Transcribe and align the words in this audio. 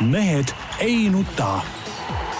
mehed 0.00 0.54
ei 0.80 1.10
nuta. 1.10 1.60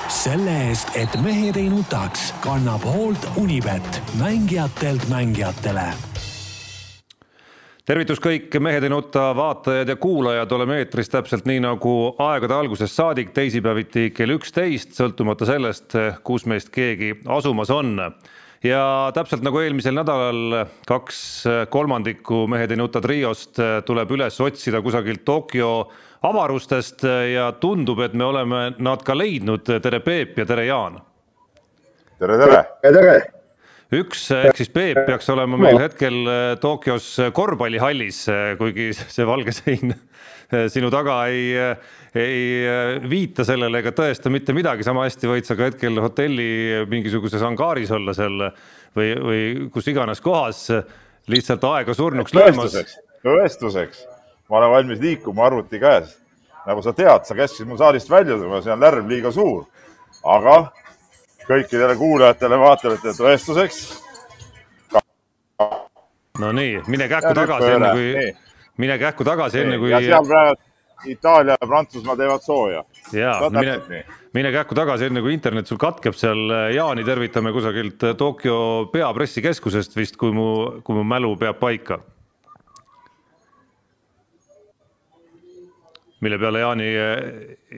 selle 0.09 0.53
eest, 0.69 0.95
et 0.97 1.13
mehed 1.21 1.57
ei 1.57 1.69
nutaks, 1.69 2.31
kannab 2.41 2.85
hoolt 2.85 3.27
Unibet, 3.37 4.03
mängijatelt 4.19 5.09
mängijatele 5.09 5.93
tervitus 7.85 8.21
kõik 8.21 8.53
Mehed 8.61 8.85
ei 8.85 8.91
nuta 8.93 9.31
vaatajad 9.37 9.89
ja 9.89 9.97
kuulajad, 9.97 10.53
oleme 10.53 10.79
eetris 10.79 11.09
täpselt 11.09 11.47
nii 11.49 11.61
nagu 11.65 11.93
aegade 12.21 12.55
algusest 12.55 12.95
saadik, 12.95 13.31
teisipäeviti 13.37 14.11
kell 14.17 14.37
üksteist, 14.37 14.93
sõltumata 14.97 15.49
sellest, 15.49 15.97
kus 16.25 16.45
meist 16.47 16.69
keegi 16.73 17.15
asumas 17.27 17.73
on 17.73 17.97
ja 18.65 19.11
täpselt 19.15 19.45
nagu 19.47 19.61
eelmisel 19.63 19.95
nädalal 19.97 20.65
kaks 20.89 21.21
kolmandikku 21.71 22.47
Mehed 22.51 22.73
ei 22.75 22.81
nuta 22.81 23.03
triost 23.05 23.61
tuleb 23.87 24.15
üles 24.17 24.39
otsida 24.43 24.83
kusagilt 24.83 25.25
Tokyo 25.25 25.73
avarustest 26.27 27.05
ja 27.33 27.53
tundub, 27.63 28.01
et 28.03 28.15
me 28.15 28.27
oleme 28.27 28.63
nad 28.83 29.03
ka 29.07 29.15
leidnud. 29.15 29.69
tere, 29.83 30.01
Peep 30.03 30.39
ja 30.39 30.47
tere, 30.47 30.67
Jaan. 30.67 30.99
tere, 32.19 32.39
tere. 32.39 32.63
tere 32.83 33.19
üks 33.95 34.27
ehk 34.35 34.59
siis 34.59 34.73
Peep 34.73 35.05
peaks 35.07 35.31
olema 35.33 35.57
meil 35.57 35.79
hetkel 35.81 36.19
Tokyos 36.61 37.15
korvpallihallis, 37.33 38.25
kuigi 38.59 38.91
see 38.99 39.27
valge 39.29 39.55
sein 39.57 39.95
sinu 40.75 40.91
taga 40.93 41.19
ei, 41.29 41.53
ei 42.17 43.01
viita 43.09 43.45
sellele 43.47 43.83
ega 43.83 43.93
tõesta 43.97 44.33
mitte 44.33 44.55
midagi, 44.57 44.87
sama 44.87 45.05
hästi 45.07 45.31
võid 45.31 45.49
sa 45.49 45.57
ka 45.59 45.69
hetkel 45.69 46.01
hotelli 46.03 46.87
mingisuguses 46.89 47.45
angaaris 47.45 47.93
olla 47.95 48.15
seal 48.17 48.49
või, 48.97 49.11
või 49.25 49.43
kus 49.75 49.91
iganes 49.93 50.23
kohas 50.25 50.65
lihtsalt 51.29 51.65
aega 51.69 51.95
surnuks 51.97 52.35
löömas. 52.37 52.79
tõestuseks, 53.25 54.03
ma 54.49 54.63
olen 54.63 54.75
valmis 54.77 55.05
liikuma 55.05 55.47
arvuti 55.51 55.81
käes. 55.83 56.17
nagu 56.69 56.83
sa 56.85 56.93
tead, 56.93 57.25
sa 57.25 57.37
käskisid 57.37 57.69
mul 57.69 57.81
saalist 57.81 58.11
väljuda, 58.11 58.63
see 58.63 58.73
on 58.73 58.81
lärm 58.81 59.09
liiga 59.09 59.33
suur. 59.33 59.67
aga 60.25 60.73
kõikidele 61.49 61.97
kuulajatele, 61.97 62.59
vaatajatele 62.59 63.17
tõestuseks. 63.21 63.85
no 66.39 66.53
nii, 66.53 66.83
mine 66.89 67.09
kähku 67.09 67.35
tagasi, 67.37 67.73
enne 67.77 67.93
kui 67.93 68.48
mine 68.79 68.99
kähku 68.99 69.27
tagasi, 69.27 69.63
enne 69.65 69.79
kui. 69.79 69.91
ja 69.93 70.01
seal 70.01 70.27
praegu 70.27 70.69
Itaalia 71.07 71.55
ja 71.61 71.67
Prantsusmaa 71.67 72.17
teevad 72.17 72.43
sooja. 72.43 72.85
ja 73.13 73.35
mine, 73.55 74.05
mine 74.35 74.53
kähku 74.53 74.75
tagasi, 74.75 75.07
enne 75.07 75.23
kui 75.23 75.35
internet 75.35 75.71
sul 75.71 75.79
katkeb 75.79 76.17
seal. 76.19 76.51
Jaani 76.75 77.05
tervitame 77.07 77.53
kusagilt 77.55 78.03
Tokyo 78.19 78.89
peapressikeskusest 78.93 79.95
vist, 79.97 80.19
kui 80.19 80.35
mu, 80.35 80.49
kui 80.83 80.99
mu 80.99 81.05
mälu 81.07 81.37
peab 81.39 81.61
paika. 81.61 82.01
mille 86.21 86.35
peale 86.39 86.59
Jaani, 86.59 86.87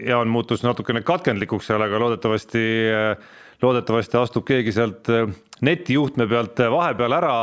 Jaan 0.08 0.28
muutus 0.32 0.62
natukene 0.64 1.02
katkendlikuks 1.04 1.66
seal, 1.68 1.82
aga 1.84 1.98
loodetavasti, 2.00 2.62
loodetavasti 3.60 4.16
astub 4.16 4.46
keegi 4.48 4.72
sealt 4.72 5.10
netijuhtme 5.60 6.24
pealt 6.24 6.62
vahepeal 6.72 7.16
ära 7.18 7.34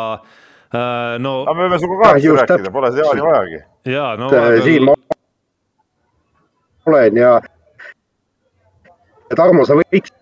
no. 0.73 1.33
aga 1.45 1.53
me 1.55 1.67
võime 1.67 1.79
sinuga 1.79 2.09
kahekesi 2.09 2.35
rääkida, 2.39 2.71
pole 2.73 2.91
seda 2.91 3.05
Jaani 3.05 3.25
vajagi. 3.25 3.59
ja 3.93 4.07
no. 4.19 4.31
Äh, 4.35 4.57
siin 4.65 4.87
ma 4.87 4.95
olen 6.87 7.19
ja, 7.19 7.33
Tarmo, 9.35 9.65
sa 9.67 9.75
võiksid. 9.75 10.13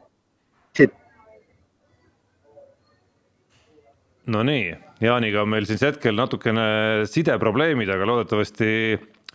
Nonii, 4.33 4.71
Jaaniga 5.05 5.43
on 5.43 5.51
meil 5.53 5.67
siis 5.69 5.83
hetkel 5.85 6.17
natukene 6.17 6.66
sideprobleemid, 7.05 7.91
aga 7.93 8.07
loodetavasti, 8.09 8.69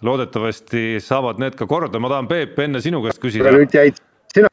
loodetavasti 0.02 0.82
saavad 1.04 1.38
need 1.38 1.54
ka 1.54 1.70
korda, 1.70 2.02
ma 2.02 2.10
tahan, 2.10 2.26
Peep, 2.30 2.58
enne 2.58 2.82
sinu 2.82 2.98
käest 3.04 3.22
küsida. 3.22 3.54
nüüd 3.54 3.70
jäid 3.78 4.02
sina 4.34 4.50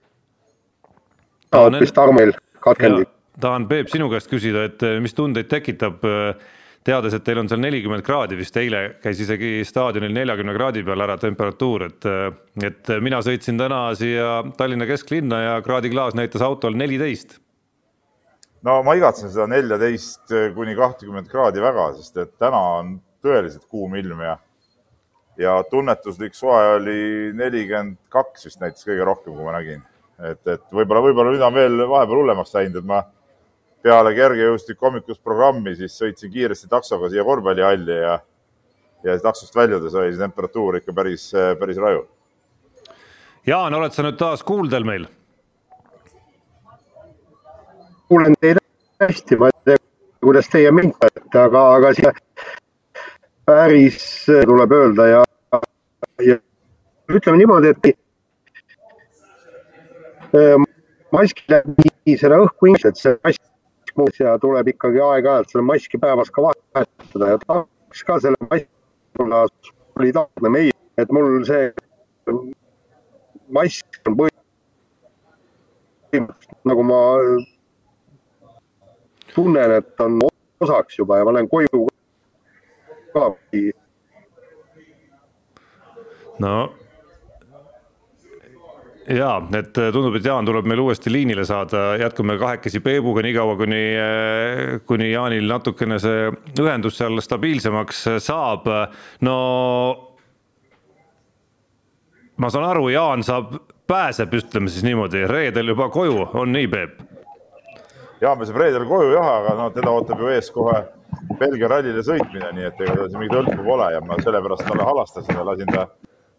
hoopis 1.57 1.95
Tarmol 1.97 2.37
katkendik 2.61 3.16
tahan, 3.41 3.67
Peep, 3.69 3.89
sinu 3.91 4.09
käest 4.11 4.29
küsida, 4.31 4.67
et 4.67 4.83
eh, 4.85 4.97
mis 5.03 5.15
tundeid 5.17 5.49
tekitab, 5.51 6.05
eh, 6.07 6.53
teades, 6.87 7.13
et 7.17 7.25
teil 7.25 7.41
on 7.41 7.49
seal 7.51 7.61
nelikümmend 7.61 8.05
kraadi 8.05 8.37
vist, 8.39 8.55
eile 8.57 8.83
käis 9.03 9.19
isegi 9.23 9.59
staadionil 9.67 10.13
neljakümne 10.15 10.55
kraadi 10.55 10.85
peal 10.87 11.03
ära 11.05 11.17
temperatuur, 11.21 11.87
et 11.89 12.07
eh, 12.09 12.29
et 12.67 12.93
mina 13.03 13.19
sõitsin 13.25 13.59
täna 13.59 13.81
siia 13.97 14.39
Tallinna 14.57 14.87
kesklinna 14.89 15.41
ja 15.43 15.59
kraadiklaas 15.65 16.17
näitas 16.17 16.41
autol 16.41 16.77
neliteist. 16.79 17.37
no 18.65 18.81
ma 18.83 18.95
igatsen 18.97 19.29
seda 19.29 19.45
neljateist 19.51 20.33
kuni 20.55 20.73
kahtekümmet 20.75 21.29
kraadi 21.29 21.61
väga, 21.61 21.91
sest 21.99 22.17
et 22.17 22.33
täna 22.39 22.59
on 22.79 22.97
tõeliselt 23.23 23.67
kuum 23.69 23.95
ilm 23.95 24.23
ja 24.25 24.37
ja 25.37 25.59
tunnetuslik 25.69 26.33
soe 26.33 26.63
oli 26.79 27.31
nelikümmend 27.37 27.99
kaks 28.09 28.47
vist 28.47 28.63
näitas 28.63 28.87
kõige 28.87 29.05
rohkem, 29.05 29.35
kui 29.35 29.45
ma 29.45 29.53
nägin. 29.59 29.83
et, 30.17 30.41
et 30.47 30.63
võib-olla, 30.73 31.03
võib-olla 31.05 31.35
nüüd 31.35 31.45
on 31.45 31.53
veel 31.53 31.83
vahepeal 31.85 32.23
hullemaks 32.23 32.55
läinud, 32.55 32.79
et 32.81 32.89
ma 32.89 33.03
peale 33.87 34.13
kergejõustiku 34.17 34.89
hommikust 34.89 35.23
programmi, 35.23 35.75
siis 35.79 35.95
sõitsin 35.99 36.31
kiiresti 36.33 36.69
taksoga 36.71 37.09
siia 37.11 37.23
korvpallihalli 37.27 37.99
ja, 38.01 38.17
ja 39.07 39.19
taksost 39.23 39.55
väljudes 39.55 39.95
oli 39.95 40.13
see 40.13 40.23
temperatuur 40.23 40.81
ikka 40.81 40.95
päris, 40.95 41.29
päris 41.59 41.79
raju. 41.81 42.03
Jaan, 43.47 43.73
oled 43.77 43.93
sa 43.95 44.03
nüüd 44.03 44.19
taas 44.19 44.43
kuuldel 44.43 44.83
meil? 44.87 45.07
kuulen 48.07 48.35
teid 48.39 48.57
hästi, 49.03 49.35
ma 49.35 49.49
ei 49.51 49.55
tea, 49.67 49.79
kuidas 50.23 50.47
teie 50.51 50.71
mind 50.71 50.93
kuulete, 50.95 51.39
aga, 51.41 51.63
aga 51.75 51.93
siia 51.95 52.11
päris 53.47 53.99
tuleb 54.27 54.71
öelda 54.77 55.07
ja, 55.11 55.23
ja 56.23 56.37
ütleme 57.11 57.37
niimoodi, 57.41 57.73
et 57.73 57.81
mask 61.11 61.43
läbi 61.51 62.17
seda 62.19 62.39
õhku, 62.45 62.73
et 62.77 62.99
see 62.99 63.13
mask 63.23 63.46
muutus 63.97 64.19
ja 64.19 64.37
tuleb 64.39 64.67
ikkagi 64.73 65.01
aeg-ajalt 65.03 65.49
selle 65.51 65.65
maski 65.65 65.97
päevas 66.01 66.31
ka 66.31 66.41
vahetada 66.45 67.29
ja 67.33 67.37
tahaks 67.45 68.03
ka 68.07 68.19
selle 68.23 68.39
maski 68.49 68.69
olla 69.19 69.45
solidaarne 69.97 70.49
meie, 70.53 70.73
et 70.97 71.11
mul 71.11 71.43
see 71.47 71.73
mask 73.49 74.01
on 74.07 74.17
põhi-, 74.21 74.35
nagu 76.67 76.83
ma 76.83 76.99
tunnen, 79.35 79.71
et 79.79 80.01
on 80.01 80.19
osaks 80.59 80.99
juba 80.99 81.17
ja 81.17 81.25
ma 81.25 81.33
lähen 81.33 81.49
koju 81.49 81.87
ka. 83.13 83.33
no 86.39 86.55
ja 89.07 89.37
et 89.55 89.77
äh, 89.77 89.91
tundub, 89.93 90.17
et 90.17 90.25
Jaan 90.25 90.47
tuleb 90.47 90.67
meil 90.67 90.81
uuesti 90.83 91.11
liinile 91.11 91.45
saada, 91.47 91.95
jätkame 92.01 92.37
kahekesi 92.39 92.81
Peebuga 92.83 93.23
niikaua, 93.25 93.55
kuni, 93.59 93.81
äh, 94.01 94.81
kuni 94.87 95.11
Jaanil 95.11 95.47
natukene 95.47 95.99
see 96.03 96.27
ühendus 96.59 96.99
seal 96.99 97.21
stabiilsemaks 97.23 98.03
saab. 98.23 98.67
no 99.21 99.37
ma 102.37 102.49
saan 102.53 102.67
aru, 102.69 102.89
Jaan 102.93 103.23
saab, 103.23 103.55
pääseb, 103.87 104.33
ütleme 104.33 104.69
siis 104.69 104.83
niimoodi, 104.83 105.23
reedel 105.29 105.73
juba 105.73 105.89
koju, 105.89 106.27
on 106.33 106.51
nii, 106.51 106.67
Peep? 106.67 106.99
Jaan 108.21 108.37
pääseb 108.37 108.59
reedel 108.59 108.85
koju 108.89 109.15
jah, 109.15 109.31
aga 109.39 109.55
no 109.57 109.69
teda 109.75 109.93
ootab 109.93 110.21
ju 110.21 110.33
ees 110.33 110.51
kohe 110.51 110.83
Belgia 111.39 111.69
rallile 111.71 112.03
sõitmine, 112.03 112.51
nii 112.55 112.67
et 112.67 112.81
ega 112.83 112.95
tal 112.97 113.09
siin 113.09 113.21
mingit 113.21 113.37
hõlpu 113.37 113.63
pole 113.63 113.87
ja 113.93 114.01
ma 114.03 114.17
sellepärast 114.19 114.67
talle 114.67 114.85
halastasin 114.85 115.39
ja 115.39 115.45
lasin 115.47 115.71
ta 115.71 115.87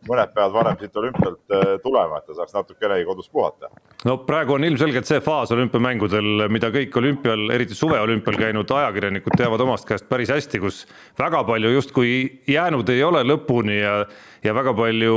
mõned 0.08 0.32
päevad 0.34 0.54
varem 0.54 0.78
siit 0.80 0.96
olümpialt 0.96 1.54
äh, 1.54 1.74
tulema, 1.82 2.20
et 2.20 2.28
ta 2.28 2.36
saaks 2.36 2.54
natukenegi 2.54 3.06
kodus 3.08 3.28
puhata. 3.32 3.70
no 4.06 4.16
praegu 4.28 4.54
on 4.54 4.64
ilmselgelt 4.64 5.08
see 5.08 5.20
faas 5.24 5.52
olümpiamängudel, 5.54 6.46
mida 6.52 6.70
kõik 6.74 6.96
olümpial, 7.00 7.48
eriti 7.54 7.74
suveolümpial 7.74 8.38
käinud 8.38 8.70
ajakirjanikud 8.78 9.36
teavad 9.38 9.66
omast 9.66 9.88
käest 9.88 10.08
päris 10.08 10.30
hästi, 10.32 10.62
kus 10.62 10.84
väga 11.18 11.42
palju 11.48 11.74
justkui 11.74 12.12
jäänud 12.48 12.88
ei 12.94 13.04
ole 13.04 13.24
lõpuni 13.26 13.80
ja 13.82 14.00
ja 14.44 14.54
väga 14.54 14.74
palju 14.76 15.14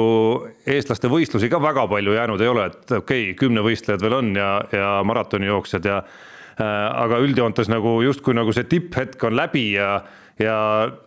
eestlaste 0.66 1.10
võistlusi 1.12 1.50
ka 1.52 1.62
väga 1.62 1.86
palju 1.92 2.16
jäänud 2.16 2.42
ei 2.42 2.50
ole, 2.50 2.66
et 2.72 2.98
okei 2.98 3.24
okay,, 3.30 3.38
kümnevõistlejad 3.38 4.02
veel 4.02 4.18
on 4.18 4.34
ja, 4.36 4.50
ja 4.74 4.90
maratonijooksjad 5.06 5.86
ja 5.86 6.00
äh, 6.02 6.66
aga 7.04 7.22
üldjoontes 7.22 7.70
nagu 7.72 8.00
justkui 8.06 8.34
nagu 8.38 8.54
see 8.56 8.66
tipphetk 8.72 9.30
on 9.30 9.38
läbi 9.38 9.72
ja 9.76 10.00
ja 10.40 10.56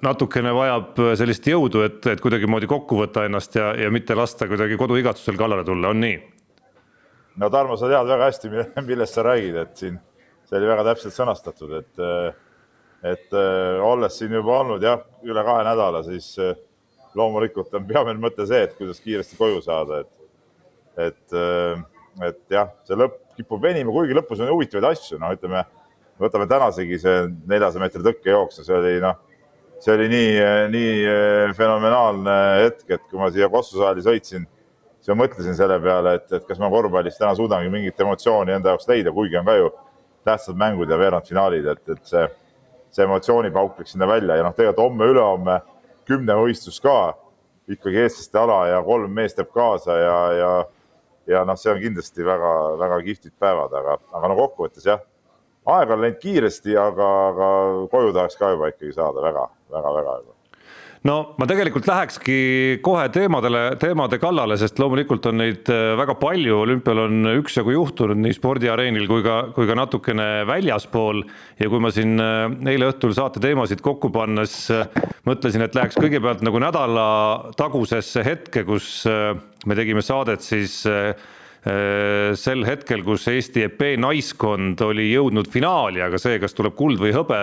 natukene 0.05 0.53
vajab 0.55 1.01
sellist 1.19 1.47
jõudu, 1.49 1.85
et, 1.87 2.01
et 2.13 2.21
kuidagimoodi 2.23 2.69
kokku 2.71 2.99
võtta 3.01 3.25
ennast 3.29 3.57
ja, 3.59 3.73
ja 3.79 3.91
mitte 3.95 4.17
lasta 4.19 4.49
kuidagi 4.51 4.77
koduigatsusel 4.81 5.39
kallale 5.41 5.65
tulla, 5.65 5.93
on 5.95 6.03
nii? 6.05 6.19
no 7.41 7.51
Tarmo, 7.51 7.79
sa 7.81 7.91
tead 7.91 8.11
väga 8.11 8.29
hästi, 8.31 8.51
millest 8.87 9.17
sa 9.17 9.25
räägid, 9.27 9.57
et 9.65 9.81
siin 9.81 9.99
see 10.49 10.59
oli 10.61 10.69
väga 10.71 10.85
täpselt 10.91 11.17
sõnastatud, 11.17 11.79
et 11.81 12.05
et 13.05 13.35
olles 13.85 14.15
siin 14.17 14.33
juba 14.33 14.61
olnud 14.63 14.85
jah, 14.85 15.03
üle 15.29 15.43
kahe 15.45 15.65
nädala, 15.67 16.01
siis 16.07 16.31
loomulikult 17.15 17.75
on 17.77 17.85
peamine 17.89 18.21
mõte 18.23 18.47
see, 18.49 18.63
et 18.65 18.77
kuidas 18.79 19.03
kiiresti 19.05 19.37
koju 19.41 19.61
saada, 19.65 20.05
et 20.05 21.11
et, 21.11 21.37
et 22.23 22.55
jah, 22.55 22.71
see 22.87 22.97
lõpp 22.97 23.19
kipub 23.35 23.63
venima, 23.63 23.91
kuigi 23.91 24.15
lõpus 24.15 24.41
on 24.41 24.53
huvitavaid 24.53 24.93
asju, 24.93 25.19
no 25.19 25.33
ütleme 25.35 25.65
võtame 26.21 26.47
tänasegi 26.51 26.99
see 27.03 27.23
neljasaja 27.51 27.83
meetri 27.83 28.03
tõkkejooks 28.07 28.63
see 28.63 28.77
oli 28.77 28.99
noh, 29.03 29.19
see 29.83 29.95
oli 29.95 30.09
nii, 30.13 30.35
nii 30.73 30.93
eh, 31.05 31.55
fenomenaalne 31.57 32.37
hetk, 32.65 32.85
et 32.89 33.03
kui 33.11 33.21
ma 33.21 33.31
siia 33.35 33.51
Kossu 33.53 33.81
saali 33.81 34.05
sõitsin, 34.05 34.47
siis 35.01 35.13
ma 35.13 35.25
mõtlesin 35.25 35.57
selle 35.59 35.81
peale, 35.83 36.17
et, 36.21 36.31
et 36.33 36.47
kas 36.49 36.61
ma 36.63 36.71
korvpallis 36.73 37.19
täna 37.21 37.35
suudangi 37.37 37.73
mingit 37.73 38.01
emotsiooni 38.01 38.55
enda 38.55 38.73
jaoks 38.73 38.89
leida, 38.89 39.13
kuigi 39.13 39.37
on 39.41 39.49
ka 39.49 39.59
ju 39.59 39.73
tähtsad 40.25 40.57
mängud 40.57 40.91
ja 40.91 40.99
veerandfinaalid, 40.99 41.67
et, 41.75 41.85
et 41.93 42.09
see, 42.09 42.25
see 42.95 43.05
emotsioonipauk 43.05 43.83
läks 43.83 43.93
sinna 43.93 44.09
välja. 44.09 44.39
Ja 44.39 44.47
noh, 44.47 44.55
tegelikult 44.57 44.87
homme-ülehomme 44.87 45.59
kümnevõistlus 46.09 46.81
ka 46.85 46.97
ikkagi 47.69 48.05
eestlaste 48.05 48.41
ala 48.41 48.63
ja 48.71 48.81
kolm 48.85 49.13
meest 49.17 49.37
teeb 49.39 49.51
kaasa 49.53 49.97
ja, 49.99 50.17
ja, 50.39 50.53
ja 51.35 51.45
noh, 51.49 51.59
see 51.61 51.73
on 51.73 51.83
kindlasti 51.83 52.25
väga-väga 52.25 53.01
kihvtid 53.09 53.37
päevad, 53.41 53.77
aga, 53.81 53.99
aga 54.17 54.31
no 54.33 54.39
kokkuvõttes 54.41 54.89
jah, 54.89 55.05
aeg 55.65 55.91
on 55.91 56.05
läinud 56.05 56.21
kiiresti, 56.23 56.77
aga, 56.77 57.11
aga 57.33 57.51
koju 57.93 58.15
tahaks 58.17 58.41
ka 58.41 58.55
juba 58.55 58.73
ikkagi 58.73 58.97
saada 58.97 59.25
väga-väga-väga 59.25 60.17
juba 60.23 60.35
no 61.09 61.17
ma 61.41 61.47
tegelikult 61.49 61.87
lähekski 61.89 62.37
kohe 62.85 63.05
teemadele, 63.13 63.63
teemade 63.81 64.19
kallale, 64.23 64.57
sest 64.61 64.79
loomulikult 64.81 65.29
on 65.29 65.41
neid 65.43 65.69
äh, 65.73 65.93
väga 66.01 66.17
palju, 66.21 66.57
olümpial 66.65 67.03
on 67.05 67.31
üksjagu 67.35 67.75
juhtunud 67.75 68.21
nii 68.25 68.37
spordiareenil 68.37 69.09
kui 69.11 69.25
ka, 69.27 69.37
kui 69.57 69.69
ka 69.69 69.77
natukene 69.79 70.29
väljaspool. 70.49 71.25
ja 71.61 71.69
kui 71.73 71.83
ma 71.85 71.93
siin 71.95 72.17
äh, 72.21 72.47
eile 72.73 72.89
õhtul 72.93 73.13
saate 73.17 73.43
teemasid 73.45 73.85
kokku 73.85 74.11
pannes 74.15 74.57
äh, 74.73 74.89
mõtlesin, 75.29 75.65
et 75.65 75.77
läheks 75.77 76.01
kõigepealt 76.01 76.45
nagu 76.45 76.61
nädala 76.63 77.07
tagusesse 77.57 78.25
hetke, 78.25 78.65
kus 78.65 79.05
me 79.05 79.77
tegime 79.77 80.03
saadet 80.05 80.45
siis 80.45 80.83
Äh, 80.89 81.15
sel 81.65 82.65
hetkel, 82.69 83.01
kus 83.07 83.23
Eesti 83.33 83.63
EP 83.65 83.81
naiskond 83.97 84.83
oli 84.85 85.07
jõudnud 85.09 85.49
finaali, 85.49 86.03
aga 86.05 86.21
see, 86.21 86.37
kas 86.43 86.53
tuleb 86.57 86.75
kuld 86.77 87.01
või 87.01 87.15
hõbe, 87.17 87.39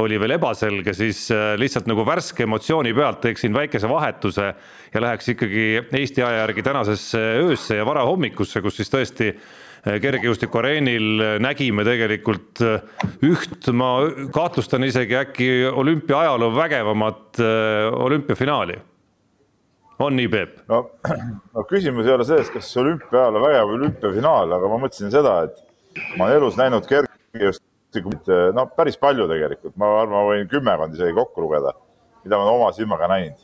oli 0.00 0.16
veel 0.20 0.38
ebaselge, 0.38 0.94
siis 0.96 1.26
äh, 1.34 1.52
lihtsalt 1.60 1.90
nagu 1.90 2.06
värske 2.08 2.46
emotsiooni 2.46 2.94
pealt 2.96 3.20
teeksin 3.26 3.52
väikese 3.56 3.90
vahetuse 3.90 4.48
ja 4.94 5.04
läheks 5.04 5.28
ikkagi 5.34 5.66
Eesti 5.90 6.24
aja 6.24 6.46
järgi 6.46 6.64
tänasesse 6.64 7.22
öösse 7.44 7.76
ja 7.76 7.84
varahommikusse, 7.84 8.64
kus 8.64 8.80
siis 8.80 8.92
tõesti 8.92 9.28
äh, 9.34 10.00
kergejõustikuareenil 10.00 11.38
nägime 11.44 11.84
tegelikult 11.84 12.64
üht, 13.28 13.72
ma 13.76 13.92
kahtlustan 14.32 14.88
isegi 14.88 15.20
äkki 15.20 15.50
olümpia 15.68 16.24
ajaloo 16.24 16.54
vägevamat 16.56 17.44
olümpiafinaali 18.08 18.80
on 19.98 20.16
nii, 20.16 20.28
Peep? 20.28 20.58
no, 20.68 20.82
no 21.54 21.64
küsimus 21.68 22.06
ei 22.06 22.14
ole 22.14 22.26
selles, 22.28 22.50
kas 22.52 22.68
olümpia 22.80 23.22
ajal 23.22 23.38
on 23.38 23.46
vägev 23.46 23.74
olümpiafinaal, 23.76 24.54
aga 24.58 24.70
ma 24.70 24.78
mõtlesin 24.82 25.12
seda, 25.12 25.36
et 25.46 26.16
ma 26.18 26.28
olen 26.28 26.40
elus 26.40 26.58
näinud 26.60 26.88
kergejõustikut, 26.90 28.32
no 28.56 28.66
päris 28.76 28.98
palju 29.00 29.28
tegelikult, 29.30 29.76
ma 29.80 29.92
arvan, 30.02 30.14
ma 30.14 30.24
võin 30.30 30.48
kümmekond 30.52 30.96
isegi 30.96 31.16
kokku 31.16 31.44
lugeda, 31.46 31.72
mida 32.24 32.40
ma 32.40 32.48
oma 32.52 32.72
silmaga 32.76 33.08
näinud. 33.12 33.38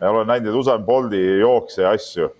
olen 0.00 0.26
näinud 0.26 0.50
neid 0.50 0.60
Usain 0.60 0.84
Bolti 0.84 1.20
jookse 1.40 1.82
ja 1.82 1.92
asju. 1.94 2.30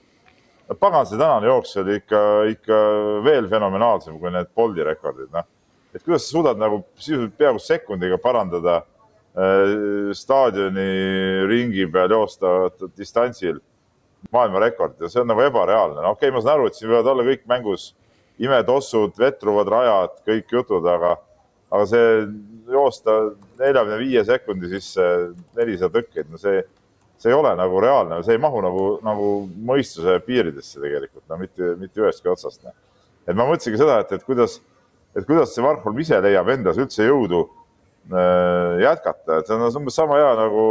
no 0.68 0.74
pagan, 0.80 1.06
see 1.06 1.18
tänane 1.18 1.46
jooks 1.46 1.76
oli 1.76 2.00
ikka, 2.00 2.20
ikka 2.50 2.80
veel 3.24 3.48
fenomenaalsem 3.48 4.18
kui 4.18 4.32
need 4.34 4.50
Bolti 4.56 4.82
rekordid, 4.82 5.30
noh. 5.32 5.46
et 5.94 6.02
kuidas 6.02 6.26
sa 6.26 6.38
suudad 6.38 6.58
nagu 6.58 6.82
sisuliselt 6.96 7.38
peaaegu 7.38 7.62
sekundiga 7.62 8.18
parandada 8.18 8.82
staadioni 10.14 11.46
ringi 11.50 11.86
peal 11.90 12.12
joostavat 12.14 12.84
distantsil 12.94 13.58
maailmarekord 14.30 15.00
ja 15.02 15.10
see 15.10 15.22
on 15.24 15.28
nagu 15.32 15.42
ebareaalne. 15.42 16.00
no 16.00 16.12
okei 16.14 16.28
okay,, 16.28 16.34
ma 16.36 16.42
saan 16.42 16.58
aru, 16.58 16.68
et 16.70 16.78
siin 16.78 16.90
võivad 16.90 17.10
olla 17.10 17.24
kõik 17.26 17.42
mängus 17.50 17.88
imetossud, 18.38 19.14
vetruvad 19.18 19.70
rajad, 19.70 20.14
kõik 20.26 20.54
jutud, 20.54 20.86
aga, 20.90 21.16
aga 21.70 21.88
see 21.90 22.06
joosta 22.70 23.16
neljakümne 23.58 23.98
viie 24.00 24.24
sekundi 24.26 24.70
sisse 24.70 25.08
nelisada 25.58 25.98
tõkkeid, 25.98 26.30
no 26.30 26.38
see, 26.40 26.62
see 27.18 27.30
ei 27.30 27.36
ole 27.36 27.52
nagu 27.58 27.82
reaalne, 27.82 28.22
see 28.26 28.38
ei 28.38 28.42
mahu 28.42 28.62
nagu, 28.62 28.86
nagu 29.06 29.28
mõistuse 29.70 30.16
piiridesse 30.26 30.82
tegelikult, 30.82 31.26
no 31.30 31.40
mitte, 31.42 31.74
mitte 31.82 32.02
ühestki 32.02 32.30
otsast. 32.30 32.70
et 33.26 33.34
ma 33.34 33.46
mõtlesingi 33.50 33.82
seda, 33.82 33.98
et, 34.02 34.14
et 34.14 34.24
kuidas, 34.26 34.60
et 35.14 35.26
kuidas 35.26 35.54
see 35.54 35.66
Varholm 35.66 35.98
ise 36.02 36.22
leiab 36.22 36.54
endas 36.54 36.78
üldse 36.78 37.06
jõudu 37.06 37.44
Äh, 37.44 37.63
jätkata, 38.10 39.38
et 39.38 39.48
see 39.48 39.56
on 39.56 39.78
umbes 39.80 39.96
sama 39.96 40.18
hea 40.20 40.32
nagu 40.36 40.64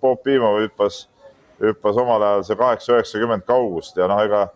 Bob 0.00 0.22
Pimo 0.24 0.54
hüppas, 0.60 1.04
hüppas 1.60 2.00
omal 2.00 2.22
ajal 2.22 2.44
see 2.48 2.56
kaheksa, 2.60 2.94
üheksakümmend 2.96 3.44
kaugust 3.48 3.96
ja 4.00 4.08
noh, 4.10 4.22
ega 4.24 4.46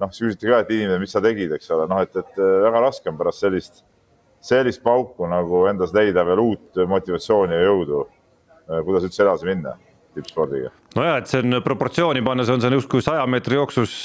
noh, 0.00 0.10
siis 0.10 0.32
küsiti 0.32 0.50
ka, 0.50 0.62
et 0.62 0.72
inimene, 0.72 0.98
mis 1.02 1.12
sa 1.12 1.20
tegid, 1.24 1.52
eks 1.56 1.70
ole, 1.76 1.86
noh, 1.90 2.00
et, 2.02 2.16
et 2.16 2.40
äh, 2.40 2.58
väga 2.66 2.82
raske 2.86 3.12
on 3.12 3.20
pärast 3.20 3.44
sellist, 3.44 3.84
sellist 4.42 4.82
pauku 4.82 5.28
nagu 5.30 5.66
endas 5.70 5.92
leida 5.94 6.24
veel 6.26 6.40
uut 6.42 6.82
motivatsiooni 6.88 7.56
ja 7.56 7.68
jõudu, 7.68 8.04
äh, 8.66 8.80
kuidas 8.86 9.08
üldse 9.08 9.26
edasi 9.26 9.48
minna 9.52 9.76
tippspordiga. 10.16 10.70
nojah, 10.96 11.18
et 11.22 11.30
see 11.30 11.42
on 11.42 11.58
proportsiooni 11.64 12.22
pannes 12.24 12.50
on 12.52 12.62
see 12.62 12.72
justkui 12.76 13.04
saja 13.04 13.24
meetri 13.30 13.58
jooksus 13.58 13.96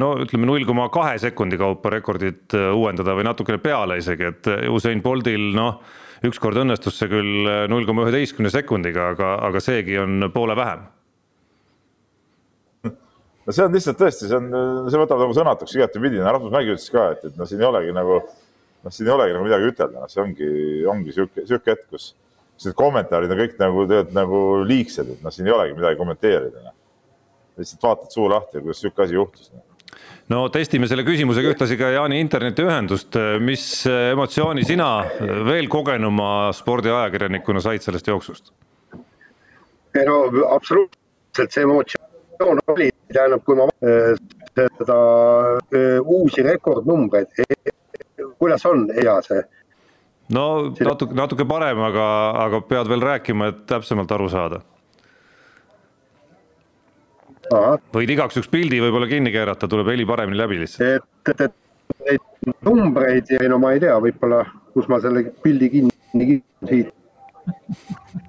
no 0.00 0.12
ütleme 0.24 0.48
null 0.48 0.66
koma 0.68 0.88
kahe 0.92 1.16
sekundi 1.22 1.58
kaupa 1.60 1.92
rekordit 1.96 2.56
äh, 2.58 2.70
uuendada 2.76 3.16
või 3.18 3.26
natukene 3.28 3.60
peale 3.62 4.00
isegi, 4.00 4.30
et 4.32 4.50
Usain 4.70 5.02
Boltil 5.04 5.50
noh, 5.56 5.80
ükskord 6.26 6.60
õnnestus 6.62 6.98
see 7.00 7.10
küll 7.10 7.50
null 7.70 7.88
koma 7.88 8.06
üheteistkümne 8.06 8.52
sekundiga, 8.52 9.12
aga, 9.14 9.36
aga 9.48 9.62
seegi 9.64 9.98
on 10.02 10.30
poole 10.34 10.56
vähem. 10.58 10.88
No 13.46 13.54
see 13.56 13.64
on 13.64 13.72
lihtsalt 13.74 13.96
tõesti, 13.98 14.28
see 14.28 14.36
on, 14.36 14.50
see 14.92 15.00
võtab 15.00 15.22
nagu 15.24 15.34
sõnatuks 15.34 15.72
igatepidi, 15.74 16.20
Rasmus 16.22 16.52
Mägi 16.54 16.74
ütles 16.74 16.90
ka, 16.92 17.06
et, 17.16 17.24
et 17.26 17.38
noh, 17.40 17.48
siin 17.48 17.62
ei 17.62 17.66
olegi 17.66 17.94
nagu, 17.96 18.18
noh, 18.84 18.92
siin 18.94 19.08
ei 19.08 19.14
olegi 19.14 19.34
nagu 19.34 19.46
midagi 19.46 19.70
ütelda, 19.72 20.02
noh, 20.04 20.10
see 20.12 20.20
ongi, 20.22 20.50
ongi 20.92 21.14
sihuke, 21.16 21.46
sihuke 21.48 21.72
hetk, 21.72 21.88
kus 21.90 22.10
need 22.66 22.76
kommentaarid 22.78 23.32
on 23.32 23.40
kõik 23.40 23.56
nagu 23.60 23.86
tegelikult 23.88 24.14
nagu 24.16 24.44
liigsed, 24.68 25.16
et 25.16 25.24
noh, 25.24 25.34
siin 25.34 25.48
ei 25.48 25.56
olegi 25.56 25.76
midagi 25.78 25.98
kommenteerida 26.00 26.64
no.. 26.66 26.76
lihtsalt 27.60 27.88
vaatad 27.88 28.14
suu 28.14 28.28
lahti, 28.30 28.60
kuidas 28.60 28.82
niisugune 28.82 29.06
asi 29.06 29.18
juhtus 29.18 29.52
no 29.54 29.66
no 30.30 30.44
testime 30.54 30.88
selle 30.90 31.04
küsimusega 31.06 31.54
ühtlasi 31.54 31.78
ka 31.80 31.90
Jaani 31.94 32.20
internetiühendust, 32.22 33.18
mis 33.42 33.64
emotsiooni 33.90 34.64
sina 34.66 34.90
veel 35.48 35.68
kogenuma 35.72 36.50
spordiajakirjanikuna 36.56 37.62
said 37.64 37.86
sellest 37.86 38.10
jooksust? 38.12 38.52
no 40.06 40.20
absoluutselt 40.54 41.50
see 41.50 41.64
emotsioon 41.66 42.62
oli, 42.70 42.90
tähendab, 43.12 43.42
kui 43.44 43.58
ma 43.58 43.66
äh, 43.82 44.12
seda 44.54 44.98
äh, 45.74 45.98
uusi 46.04 46.44
rekordnumbreid, 46.46 47.34
kuidas 48.38 48.64
on 48.70 48.86
hea 48.94 49.16
see 49.26 49.42
no 50.34 50.44
natuke, 50.78 51.16
natuke 51.16 51.46
parem, 51.48 51.80
aga, 51.90 52.04
aga 52.44 52.60
pead 52.66 52.90
veel 52.90 53.02
rääkima, 53.04 53.50
et 53.52 53.64
täpsemalt 53.70 54.12
aru 54.16 54.28
saada. 54.32 54.60
võid 57.96 58.12
igaks 58.14 58.38
juhuks 58.38 58.50
pildi 58.50 58.78
võib-olla 58.82 59.08
kinni 59.10 59.32
keerata, 59.34 59.68
tuleb 59.70 59.90
heli 59.90 60.06
paremini 60.06 60.38
läbi 60.38 60.60
lihtsalt. 60.62 61.02
et, 61.26 61.34
et, 61.34 61.58
et 62.14 62.46
neid 62.46 62.62
numbreid 62.66 63.32
ja 63.34 63.42
no 63.50 63.58
ma 63.62 63.74
ei 63.74 63.82
tea, 63.82 63.96
võib-olla, 64.02 64.44
kus 64.74 64.88
ma 64.92 65.00
selle 65.02 65.26
pildi 65.42 65.70
kinni 65.72 66.38
siit. 66.68 66.94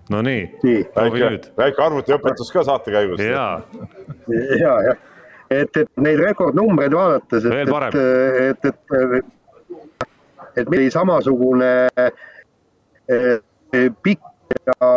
no 0.10 0.24
nii, 0.26 0.48
nii.. 0.64 0.82
väike, 0.96 1.54
väike 1.60 1.86
arvutiõpetus 1.86 2.50
ka 2.54 2.66
saate 2.66 2.94
käigus. 2.96 3.22
ja, 3.22 3.46
ja, 4.32 4.74
jah, 4.88 5.06
et, 5.52 5.78
et 5.84 6.02
neid 6.02 6.24
rekordnumbreid 6.24 6.98
vaadates, 6.98 7.46
et, 7.46 7.70
et, 7.70 8.66
et, 8.72 8.84
et 9.20 9.38
et 10.56 10.70
meil 10.70 10.84
oli 10.86 10.92
samasugune 10.92 11.72
eh, 11.98 13.40
pikk 14.04 14.56
ja 14.68 14.92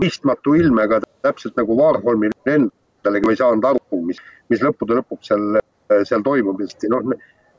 mõistmatu 0.00 0.56
ilmega 0.58 1.00
täpselt 1.22 1.58
nagu 1.58 1.76
Warholmil 1.78 2.34
endalegi 2.50 3.28
ma 3.28 3.34
ei 3.34 3.40
saanud 3.40 3.66
aru, 3.70 4.00
mis, 4.08 4.20
mis 4.50 4.62
lõppude 4.64 4.98
lõpuks 4.98 5.30
seal, 5.30 5.60
seal 6.08 6.24
toimub, 6.26 6.62
sest 6.64 6.88
noh, 6.90 7.12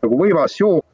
nagu 0.03 0.19
võimas 0.19 0.57
jook. 0.59 0.85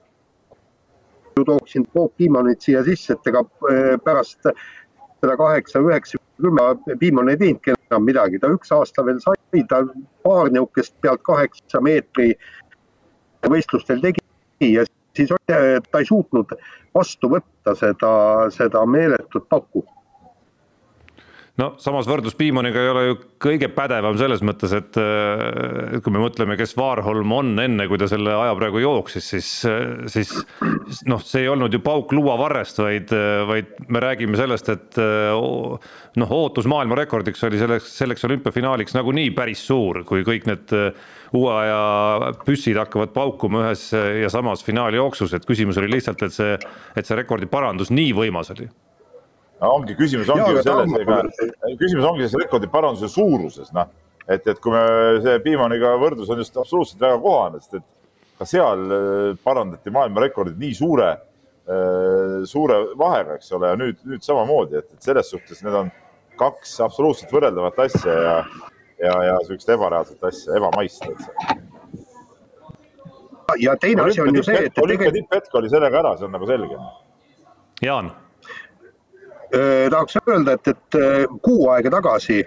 tooksin 1.38 1.84
Bob 1.94 2.16
Piimonit 2.18 2.62
siia 2.66 2.80
sisse, 2.84 3.14
et 3.14 3.28
ega 3.30 3.44
eh, 3.70 3.96
pärast 4.02 4.48
seda 4.48 5.36
kaheksa, 5.38 5.82
üheksa, 5.86 6.18
kümme 6.42 6.98
Piimon 7.00 7.30
ei 7.30 7.38
teinudki 7.38 7.76
enam 7.76 8.06
midagi, 8.06 8.40
ta 8.42 8.50
üks 8.54 8.72
aasta 8.74 9.06
veel 9.06 9.20
sai, 9.22 9.64
ta 9.70 9.84
paar 10.26 10.50
nihukest 10.54 10.96
pealt 11.02 11.22
kaheksa 11.26 11.82
meetri 11.82 12.34
võistlustel 13.46 14.02
tegi 14.02 14.24
ja 14.74 14.86
siis 15.18 15.34
ta 15.48 16.02
ei 16.02 16.08
suutnud 16.08 16.56
vastu 16.96 17.30
võtta 17.32 17.76
seda, 17.78 18.12
seda 18.54 18.86
meeletut 18.90 19.50
pakku 19.50 19.86
no 21.58 21.72
samas 21.82 22.08
võrdlus 22.10 22.36
Piimoniga 22.38 22.82
ei 22.82 22.92
ole 22.92 23.04
ju 23.08 23.18
kõige 23.42 23.70
pädevam 23.74 24.18
selles 24.20 24.44
mõttes, 24.46 24.74
et 24.78 24.98
kui 26.04 26.14
me 26.14 26.22
mõtleme, 26.22 26.58
kes 26.60 26.76
Vaarholm 26.78 27.34
on 27.34 27.52
enne, 27.62 27.88
kui 27.90 28.00
ta 28.02 28.10
selle 28.10 28.34
aja 28.38 28.56
praegu 28.58 28.82
jooksis, 28.84 29.30
siis, 29.34 29.52
siis 30.14 30.34
noh, 31.10 31.22
see 31.26 31.46
ei 31.46 31.52
olnud 31.52 31.74
ju 31.74 31.82
pauk 31.86 32.14
luuavarrest, 32.16 32.82
vaid, 32.84 33.14
vaid 33.50 33.74
me 33.90 34.04
räägime 34.04 34.40
sellest, 34.40 34.72
et 34.74 35.02
noh, 35.02 36.36
ootus 36.42 36.70
maailmarekordiks 36.70 37.46
oli 37.50 37.62
selleks, 37.62 37.94
selleks 38.04 38.28
olümpiafinaaliks 38.30 38.98
nagunii 38.98 39.34
päris 39.38 39.66
suur, 39.68 40.04
kui 40.08 40.26
kõik 40.28 40.50
need 40.50 40.78
uue 41.36 41.54
aja 41.54 42.34
püssid 42.46 42.78
hakkavad 42.80 43.12
paukuma 43.16 43.66
ühes 43.66 43.90
ja 43.92 44.30
samas 44.32 44.64
finaaljooksus, 44.64 45.34
et 45.36 45.48
küsimus 45.48 45.80
oli 45.82 45.92
lihtsalt, 45.98 46.24
et 46.24 46.36
see, 46.36 46.58
et 46.96 47.08
see 47.08 47.18
rekordi 47.20 47.50
parandus 47.52 47.92
nii 47.92 48.14
võimas 48.16 48.54
oli 48.56 48.70
no 49.62 49.74
ongi, 49.78 49.96
küsimus 49.98 50.30
ongi 50.34 50.56
ju 50.56 50.64
selles, 50.66 50.96
ega 51.02 51.22
küsimus 51.80 52.06
ongi 52.06 52.26
selles 52.26 52.46
rekordi 52.46 52.70
paranduse 52.72 53.10
suuruses, 53.12 53.72
noh. 53.76 53.90
et, 54.28 54.44
et 54.46 54.60
kui 54.64 54.74
me 54.74 54.84
see 55.26 55.38
Piimaniga 55.46 55.96
võrdlus 56.02 56.32
on 56.34 56.44
just 56.44 56.58
absoluutselt 56.58 57.02
väga 57.02 57.20
kohane, 57.24 57.62
sest 57.64 57.80
et 57.80 57.88
ka 58.38 58.50
seal 58.50 58.84
äh, 58.94 59.30
parandati 59.44 59.94
maailmarekordid 59.94 60.60
nii 60.62 60.76
suure, 60.78 61.12
äh, 61.66 62.36
suure 62.50 62.82
vahega, 63.00 63.40
eks 63.40 63.56
ole, 63.58 63.74
ja 63.74 63.80
nüüd, 63.80 64.02
nüüd 64.08 64.26
samamoodi, 64.26 64.82
et, 64.82 64.92
et 64.94 65.10
selles 65.10 65.32
suhtes 65.34 65.64
need 65.66 65.78
on 65.78 65.94
kaks 66.38 66.76
absoluutselt 66.86 67.34
võrreldavat 67.34 67.80
asja 67.88 68.14
ja, 68.14 68.36
ja, 69.04 69.14
ja 69.24 69.38
niisugust 69.38 69.70
ebareaalset 69.70 70.24
asja, 70.24 70.56
ebamaist, 70.58 71.06
ja 73.60 73.76
teine 73.82 74.08
asi 74.08 74.22
on 74.22 74.36
ju 74.36 74.44
see, 74.44 74.66
et 74.70 74.80
olümpia 74.84 75.12
tipphetk 75.16 75.56
oli 75.56 75.70
sellega 75.72 76.02
ära, 76.02 76.16
see 76.18 76.28
on 76.28 76.36
nagu 76.36 76.50
selge. 76.50 76.80
Jaan. 77.82 78.12
Äh, 79.48 79.88
tahaks 79.94 80.18
öelda, 80.26 80.58
et, 80.58 80.68
et 80.74 81.42
kuu 81.42 81.70
aega 81.72 81.94
tagasi 82.00 82.44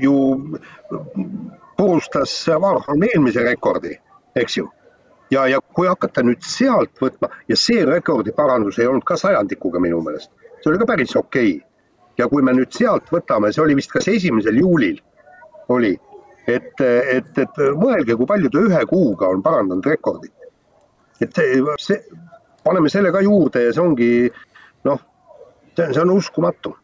ju 0.00 0.14
purustas 1.76 2.32
Warhol 2.48 3.02
eelmise 3.10 3.42
rekordi, 3.44 3.92
eks 4.40 4.56
ju 4.56 4.70
ja, 5.30 5.46
ja 5.46 5.60
kui 5.60 5.88
hakata 5.88 6.24
nüüd 6.24 6.42
sealt 6.46 7.00
võtma 7.02 7.30
ja 7.50 7.56
see 7.58 7.84
rekordiparandus 7.88 8.78
ei 8.80 8.88
olnud 8.90 9.06
ka 9.08 9.16
sajandikuga 9.20 9.82
minu 9.82 10.00
meelest, 10.04 10.30
see 10.60 10.72
oli 10.72 10.80
ka 10.82 10.88
päris 10.92 11.16
okei 11.16 11.56
okay.. 11.56 11.66
ja 12.18 12.28
kui 12.30 12.44
me 12.46 12.54
nüüd 12.56 12.72
sealt 12.74 13.10
võtame, 13.14 13.52
see 13.52 13.64
oli 13.64 13.78
vist 13.78 13.92
kas 13.94 14.08
esimesel 14.12 14.60
juulil 14.60 15.00
oli, 15.68 15.94
et, 16.46 16.80
et, 16.80 17.38
et 17.38 17.60
mõelge, 17.78 18.16
kui 18.16 18.28
palju 18.28 18.50
ta 18.52 18.62
ühe 18.68 18.84
kuuga 18.90 19.30
on 19.32 19.42
parandanud 19.42 19.86
rekordit. 19.86 20.32
et 21.22 21.34
see, 21.34 21.60
see, 21.78 22.00
paneme 22.64 22.90
selle 22.90 23.12
ka 23.14 23.22
juurde 23.24 23.62
ja 23.66 23.72
see 23.72 23.82
ongi 23.82 24.08
noh, 24.84 25.00
see 25.76 26.00
on 26.00 26.10
uskumatu. 26.16 26.74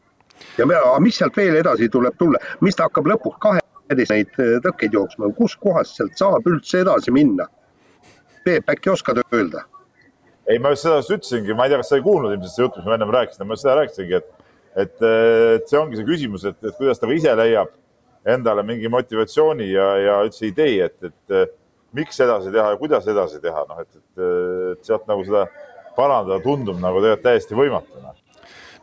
ja 0.58 0.66
me, 0.66 0.78
mis 1.00 1.18
sealt 1.20 1.36
veel 1.36 1.58
edasi 1.60 1.88
tuleb 1.88 2.16
tulla, 2.18 2.38
mis 2.60 2.76
ta 2.76 2.88
hakkab 2.88 3.10
lõpuks 3.12 3.40
kaheteist 3.42 4.14
neid 4.14 4.38
tõkkeid 4.64 4.94
jooksma, 4.96 5.32
kuskohast 5.36 5.98
sealt 5.98 6.16
saab 6.18 6.46
üldse 6.46 6.84
edasi 6.84 7.12
minna 7.12 7.48
Peep, 8.44 8.70
äkki 8.72 8.90
oskad 8.90 9.20
öelda? 9.20 9.66
ei, 10.48 10.58
ma 10.58 10.72
just 10.72 10.86
seda 10.86 11.02
just 11.02 11.12
ütlesingi, 11.14 11.54
ma 11.54 11.66
ei 11.66 11.70
tea, 11.74 11.82
kas 11.82 11.92
sa 11.92 11.98
ei 11.98 12.04
kuulnud 12.04 12.32
ilmselt 12.34 12.54
seda 12.54 12.64
juttu, 12.64 12.80
mis 12.80 12.88
ma 12.88 12.96
ennem 12.96 13.12
rääkisin, 13.14 13.46
ma 13.46 13.58
seda 13.60 13.74
rääkisingi, 13.78 14.16
et, 14.18 14.30
et, 14.82 14.96
et 15.04 15.68
see 15.70 15.78
ongi 15.78 15.98
see 16.00 16.08
küsimus, 16.08 16.46
et, 16.48 16.56
et 16.64 16.78
kuidas 16.78 16.98
ta 16.98 17.10
ise 17.14 17.34
leiab 17.38 17.70
endale 18.28 18.62
mingi 18.66 18.88
motivatsiooni 18.92 19.70
ja, 19.70 19.88
ja 20.00 20.20
üldse 20.26 20.48
idee, 20.50 20.90
et, 20.90 21.10
et 21.10 21.56
miks 21.96 22.20
edasi 22.20 22.52
teha 22.52 22.72
ja 22.74 22.78
kuidas 22.80 23.08
edasi 23.10 23.40
teha, 23.42 23.64
noh, 23.68 23.82
et, 23.82 23.90
et, 23.96 24.24
et 24.74 24.90
sealt 24.90 25.06
nagu 25.10 25.24
seda 25.26 25.46
parandada 25.96 26.40
tundub 26.44 26.80
nagu 26.82 27.00
tegelikult 27.02 27.26
täiesti 27.26 27.58
võimatu 27.58 28.02
noh. 28.02 28.18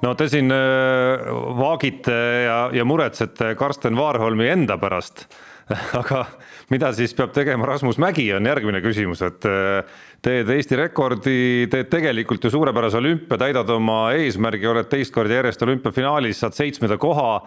no 0.03 0.13
te 0.19 0.27
siin 0.31 0.51
äh, 0.53 1.27
vaagite 1.59 2.17
ja, 2.47 2.57
ja 2.75 2.87
muretsete 2.87 3.53
Karsten 3.59 3.97
Vaarholmi 3.99 4.49
enda 4.51 4.79
pärast 4.81 5.27
aga 6.01 6.23
mida 6.71 6.91
siis 6.95 7.13
peab 7.15 7.33
tegema 7.35 7.67
Rasmus 7.67 7.97
Mägi, 7.99 8.27
on 8.35 8.47
järgmine 8.47 8.79
küsimus, 8.83 9.23
et 9.25 9.47
äh, 9.47 9.97
teed 10.23 10.51
Eesti 10.53 10.79
rekordi, 10.79 11.39
teed 11.71 11.89
tegelikult 11.91 12.47
ju 12.47 12.51
suurepärase 12.53 12.99
olümpia, 13.01 13.39
täidad 13.39 13.71
oma 13.75 14.05
eesmärgi, 14.17 14.67
oled 14.71 14.87
teist 14.91 15.15
korda 15.15 15.41
järjest 15.41 15.63
olümpiafinaalis, 15.67 16.39
saad 16.43 16.55
seitsmenda 16.57 16.99
koha 17.01 17.41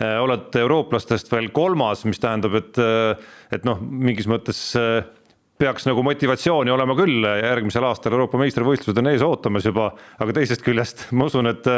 oled 0.00 0.54
eurooplastest 0.56 1.30
veel 1.32 1.50
kolmas, 1.54 2.06
mis 2.08 2.20
tähendab, 2.22 2.56
et, 2.58 2.78
äh, 2.80 3.34
et 3.52 3.66
noh, 3.68 3.80
mingis 3.80 4.28
mõttes 4.30 4.62
peaks 5.62 5.84
nagu 5.86 6.02
motivatsiooni 6.02 6.72
olema 6.74 6.94
küll, 6.98 7.22
järgmisel 7.22 7.84
aastal 7.86 8.16
Euroopa 8.16 8.40
meistrivõistlused 8.40 8.98
on 8.98 9.10
ees 9.12 9.22
ootamas 9.22 9.66
juba, 9.68 9.92
aga 10.18 10.34
teisest 10.34 10.64
küljest 10.66 11.04
ma 11.16 11.28
usun, 11.30 11.50
et 11.52 11.68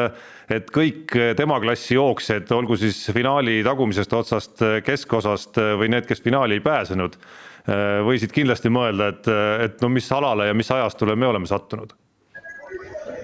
et 0.54 0.71
kõik 0.73 1.12
tema 1.37 1.59
klassi 1.61 1.99
jooksjad, 1.99 2.49
olgu 2.56 2.78
siis 2.80 3.02
finaali 3.12 3.59
tagumisest 3.66 4.12
otsast, 4.16 4.62
keskosast 4.85 5.61
või 5.80 5.90
need, 5.92 6.06
kes 6.09 6.23
finaali 6.25 6.59
ei 6.59 6.64
pääsenud, 6.64 7.18
võisid 8.04 8.33
kindlasti 8.33 8.73
mõelda, 8.73 9.11
et, 9.12 9.28
et 9.66 9.85
no 9.85 9.88
mis 9.92 10.09
alale 10.12 10.50
ja 10.50 10.56
mis 10.56 10.71
ajastule 10.71 11.16
me 11.16 11.28
oleme 11.28 11.49
sattunud. 11.49 11.94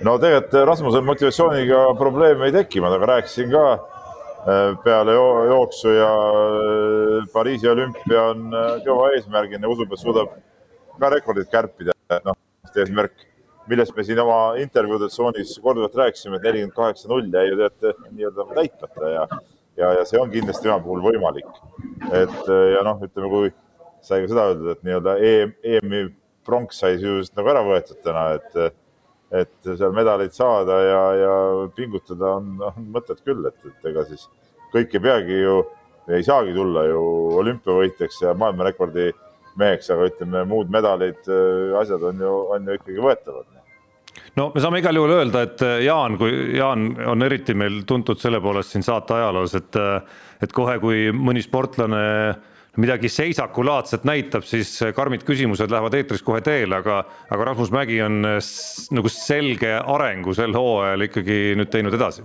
No 0.05 0.17
tegelikult 0.21 0.65
Rasmuse 0.65 1.01
motivatsiooniga 1.05 1.83
probleeme 1.99 2.49
ei 2.49 2.55
teki, 2.55 2.81
ma 2.81 2.89
temaga 2.93 3.19
rääkisin 3.19 3.51
ka 3.53 3.65
äh, 3.73 3.90
peale 4.85 5.13
jooksu 5.49 5.89
ja 5.95 6.11
äh, 6.11 7.27
Pariisi 7.33 7.69
olümpia 7.69 8.23
on 8.33 8.55
äh, 8.55 8.71
kõva 8.87 9.11
eesmärgina 9.17 9.67
ja 9.67 9.73
usub, 9.73 9.93
et 9.93 10.01
suudab 10.01 10.33
ka 11.01 11.11
rekordit 11.13 11.51
kärpida, 11.53 11.95
noh, 12.25 12.37
eesmärk, 12.75 13.27
millest 13.71 13.95
me 13.97 14.05
siin 14.05 14.21
oma 14.23 14.57
intervjuude 14.61 15.11
tsoonis 15.13 15.55
korduvalt 15.63 15.97
rääkisime, 15.97 16.39
et 16.39 16.49
nelikümmend 16.49 16.77
kaheksa 16.77 17.11
null 17.11 17.29
jäi 17.33 17.51
ju 17.51 17.59
teate 17.61 17.95
nii-öelda 18.11 18.47
täitmata 18.55 19.13
ja, 19.15 19.27
ja, 19.81 19.93
ja 20.01 20.07
see 20.09 20.21
on 20.21 20.33
kindlasti 20.33 20.69
tema 20.69 20.81
puhul 20.85 21.05
võimalik. 21.05 21.49
et 22.11 22.51
ja 22.75 22.85
noh, 22.87 23.01
ütleme, 23.05 23.31
kui 23.33 23.53
sai 24.05 24.25
ka 24.25 24.33
seda 24.33 24.49
öeldud, 24.51 24.73
et 24.75 24.85
nii-öelda 24.89 25.17
EM, 25.31 25.57
EM-i 25.63 26.05
pronks 26.49 26.81
sai 26.81 26.97
sisuliselt 26.99 27.37
nagu 27.37 27.53
ära 27.53 27.65
võetud 27.67 28.01
täna, 28.05 28.27
et 28.41 28.77
et 29.31 29.53
seal 29.65 29.93
medaleid 29.95 30.35
saada 30.35 30.79
ja, 30.83 31.03
ja 31.15 31.35
pingutada 31.77 32.35
on, 32.41 32.57
on 32.67 32.89
mõtet 32.97 33.23
küll, 33.27 33.45
et, 33.47 33.59
et 33.67 33.91
ega 33.93 34.05
siis 34.09 34.27
kõik 34.75 34.97
ei 34.97 35.05
peagi 35.05 35.41
ju, 35.43 35.61
ei 36.11 36.27
saagi 36.27 36.55
tulla 36.57 36.85
ju 36.89 37.03
olümpiavõitjaks 37.39 38.25
ja 38.25 38.35
maailmarekordi 38.39 39.11
meheks, 39.61 39.91
aga 39.95 40.11
ütleme, 40.11 40.45
muud 40.51 40.71
medalid, 40.73 41.23
äh, 41.31 41.79
asjad 41.81 42.05
on 42.11 42.23
ju, 42.23 42.35
on 42.57 42.69
ju 42.69 42.79
ikkagi 42.79 43.03
võetavad. 43.07 43.49
No 44.39 44.49
me 44.55 44.63
saame 44.63 44.79
igal 44.83 44.99
juhul 44.99 45.15
öelda, 45.15 45.45
et 45.47 45.63
äh, 45.67 45.79
Jaan, 45.87 46.17
kui 46.19 46.57
Jaan 46.57 46.93
on 47.11 47.27
eriti 47.27 47.55
meil 47.55 47.83
tuntud 47.87 48.21
selle 48.23 48.41
poolest 48.43 48.75
siin 48.75 48.87
saate 48.87 49.17
ajaloos, 49.19 49.57
et 49.59 49.79
äh, 49.79 50.21
et 50.41 50.55
kohe, 50.57 50.79
kui 50.81 51.11
mõni 51.13 51.43
sportlane 51.45 52.03
midagi 52.77 53.09
seisakulaadset 53.09 54.05
näitab, 54.05 54.45
siis 54.47 54.73
karmid 54.95 55.25
küsimused 55.27 55.71
lähevad 55.73 55.95
eetris 55.99 56.23
kohe 56.23 56.41
teele, 56.45 56.79
aga, 56.83 57.03
aga 57.31 57.49
Rasmus 57.51 57.73
Mägi 57.75 57.99
on 58.03 58.21
nagu 58.23 59.13
selge 59.13 59.75
arengu 59.81 60.35
sel 60.37 60.55
hooajal 60.55 61.09
ikkagi 61.09 61.41
nüüd 61.59 61.73
teinud 61.73 61.97
edasi. 61.99 62.23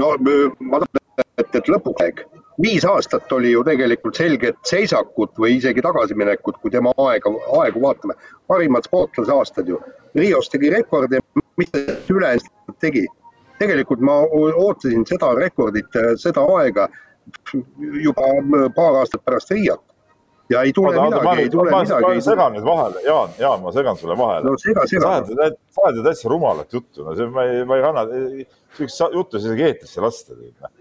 no 0.00 0.14
ma 0.60 0.80
tahan, 0.84 1.24
et, 1.38 1.54
et 1.60 1.68
lõpuks 1.68 2.24
viis 2.62 2.84
aastat 2.84 3.32
oli 3.32 3.52
ju 3.52 3.62
tegelikult 3.64 4.18
selget 4.18 4.56
seisakut 4.66 5.36
või 5.38 5.56
isegi 5.58 5.82
tagasiminekut, 5.84 6.58
kui 6.62 6.70
tema 6.70 6.92
aega, 7.06 7.30
aegu 7.60 7.82
vaatame. 7.82 8.14
parimad 8.46 8.84
sportlase 8.84 9.32
aastad 9.32 9.68
ju. 9.68 9.80
Rios 10.14 10.48
tegi 10.48 10.70
rekordi, 10.70 11.20
mis 11.56 11.70
ülejäänud 12.10 12.78
tegi. 12.80 13.06
tegelikult 13.58 14.00
ma 14.00 14.20
ootasin 14.22 15.06
seda 15.06 15.34
rekordit, 15.34 15.96
seda 16.16 16.44
aega 16.58 16.88
juba 18.04 18.32
paar 18.76 19.02
aastat 19.02 19.24
pärast 19.24 19.50
Riot. 19.50 19.84
ja 20.48 20.62
ei 20.64 20.72
tule 20.72 20.94
oota, 20.96 21.20
midagi, 21.20 21.42
ei 21.42 21.50
tule 21.52 21.70
ma, 21.70 21.82
midagi. 21.84 22.08
ma 22.08 22.24
segan 22.24 22.54
nüüd 22.56 22.64
vahele, 22.64 23.04
Jaan, 23.04 23.36
Jaan, 23.38 23.62
ma 23.62 23.72
segan 23.72 23.96
sulle 24.00 24.16
vahele. 24.16 24.48
no 24.48 24.56
sa 24.56 25.12
ajad, 25.12 25.56
sa 25.74 25.86
ajad 25.86 26.00
ju 26.00 26.04
täitsa 26.06 26.32
rumalat 26.32 26.72
juttu, 26.72 27.04
no 27.04 27.14
see, 27.16 27.28
ma 27.32 27.44
ei, 27.44 27.64
ma 27.68 27.76
ei 27.76 27.86
anna, 27.90 28.04
sihukest 28.76 29.16
juttu 29.16 29.40
isegi 29.42 29.66
eetrisse 29.68 30.04
lasta 30.04 30.36
noh. 30.38 30.76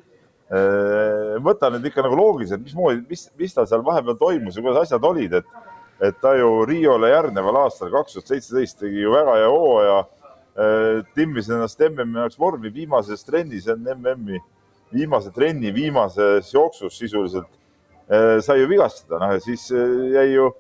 Äh, 0.48 1.34
võta 1.44 1.68
nüüd 1.74 1.90
ikka 1.90 2.06
nagu 2.06 2.16
loogiliselt, 2.16 2.62
mismoodi, 2.64 3.02
mis, 3.10 3.26
mis 3.36 3.56
tal 3.56 3.66
seal 3.68 3.82
vahepeal 3.84 4.16
toimus 4.16 4.56
ja 4.56 4.62
kuidas 4.64 4.86
asjad 4.86 5.04
olid, 5.04 5.34
et, 5.42 5.74
et 6.08 6.22
ta 6.24 6.38
ju 6.40 6.62
Riole 6.70 7.10
järgneval 7.12 7.66
aastal, 7.66 7.92
kaks 7.92 8.16
tuhat 8.16 8.32
seitseteist 8.32 8.80
tegi 8.80 9.04
ju 9.04 9.12
väga 9.12 9.36
hea 9.42 9.50
hooaja. 9.52 9.98
Äh, 10.58 11.02
timmis 11.14 11.52
ennast 11.52 11.84
MM-i 11.86 12.24
jaoks 12.24 12.40
vormi 12.40 12.72
viimases 12.74 13.28
trennis 13.28 13.68
enne 13.70 13.94
MM-i, 13.94 14.40
viimase 14.94 15.34
trenni 15.36 15.74
viimases 15.76 16.54
jooksus 16.54 16.98
sisuliselt 16.98 17.50
äh, 18.10 18.38
sai 18.44 18.62
ju 18.62 18.70
vigastada, 18.72 19.20
noh 19.24 19.36
ja 19.36 19.44
siis 19.44 19.68
jäi 19.72 20.32
ju, 20.34 20.52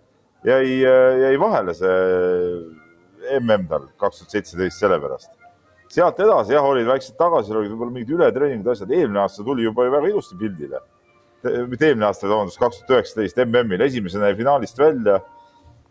jäi, 0.47 0.81
jäi 1.23 1.33
vahele 1.39 1.75
see 1.77 3.39
MM 3.41 3.67
tal 3.67 3.89
kaks 3.99 4.21
tuhat 4.21 4.37
seitseteist 4.37 4.79
sellepärast 4.79 5.37
sealt 5.93 6.19
edasi 6.19 6.55
jah, 6.55 6.65
olid 6.67 6.87
väiksed 6.87 7.15
tagasilöögid, 7.19 7.71
võib-olla 7.73 7.95
mingid 7.95 8.13
ületreeningud, 8.17 8.69
asjad, 8.73 8.91
eelmine 8.93 9.23
aasta 9.23 9.45
tuli 9.45 9.65
juba 9.65 9.87
ju 9.87 9.93
väga 9.95 10.11
ilusti 10.11 10.37
pildile. 10.39 10.83
mitte 11.69 11.87
eelmine 11.87 12.07
aasta, 12.07 12.27
vabandust, 12.27 12.59
kaks 12.59 12.81
tuhat 12.81 12.95
üheksateist 12.97 13.37
MM-il 13.45 13.83
esimesena 13.85 14.31
jäi 14.31 14.39
finaalist 14.41 14.79
välja. 14.79 15.19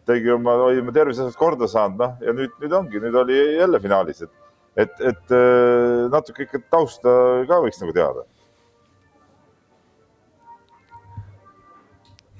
tegi 0.06 0.30
oma, 0.30 0.52
oli 0.68 0.78
oma 0.80 0.92
tervise 0.94 1.24
asjad 1.24 1.38
korda 1.38 1.66
saanud, 1.66 1.98
noh 1.98 2.20
ja 2.22 2.32
nüüd, 2.32 2.52
nüüd 2.62 2.74
ongi, 2.78 3.00
nüüd 3.02 3.16
oli 3.18 3.38
jälle 3.56 3.80
finaalis, 3.82 4.22
et, 4.22 4.30
et, 4.76 4.92
et 5.00 5.36
äh, 5.36 6.06
natuke 6.12 6.46
ikka 6.46 6.62
tausta 6.70 7.12
ka 7.48 7.60
võiks 7.64 7.80
nagu 7.82 7.94
teada. 7.96 8.26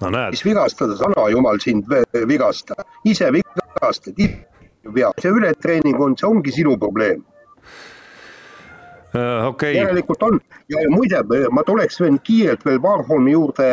no 0.01 0.11
näed. 0.13 0.37
mis 0.37 0.45
vigastada, 0.45 0.97
sana 1.01 1.31
jumal 1.33 1.61
sind 1.61 1.89
vigasta, 2.29 2.85
ise 3.05 3.31
vigastad, 3.33 4.21
vea, 4.93 5.15
see 5.23 5.33
ületreening 5.33 5.97
on, 6.01 6.19
see 6.21 6.29
ongi 6.29 6.53
sinu 6.53 6.77
probleem 6.81 7.25
Äh, 9.17 9.47
okay. 9.47 9.75
järelikult 9.75 10.23
on 10.23 10.41
ja 10.69 10.83
muide, 10.91 11.23
ma 11.51 11.63
tuleks 11.65 12.01
veel 12.01 12.19
kiirelt 12.27 12.65
veel 12.67 12.81
Warholmi 12.83 13.33
juurde 13.33 13.69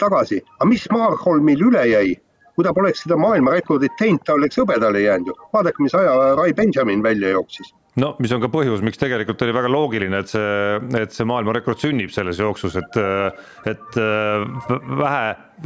tagasi, 0.00 0.40
aga 0.56 0.68
mis 0.70 0.86
Warholmil 0.92 1.62
üle 1.70 1.84
jäi? 1.90 2.16
kui 2.56 2.64
ta 2.66 2.72
poleks 2.74 3.04
seda 3.04 3.14
maailmarekordit 3.22 3.92
teinud, 4.00 4.18
ta 4.26 4.34
oleks 4.34 4.58
hõbedale 4.58 5.04
jäänud 5.04 5.28
ju. 5.30 5.34
vaadake, 5.54 5.82
mis 5.84 5.94
aja 5.94 6.32
Rai 6.34 6.50
Benjamin 6.58 7.04
välja 7.04 7.28
jooksis. 7.36 7.68
No 7.98 8.12
mis 8.22 8.32
on 8.34 8.42
ka 8.42 8.50
põhjus, 8.52 8.82
miks 8.84 9.00
tegelikult 9.00 9.42
oli 9.44 9.54
väga 9.56 9.70
loogiline, 9.72 10.22
et 10.22 10.30
see, 10.30 10.78
et 11.00 11.14
see 11.14 11.26
maailmarekord 11.28 11.80
sünnib 11.82 12.12
selles 12.14 12.40
jooksus, 12.40 12.76
et, 12.78 12.98
et 13.70 13.98
vähe, 15.00 15.22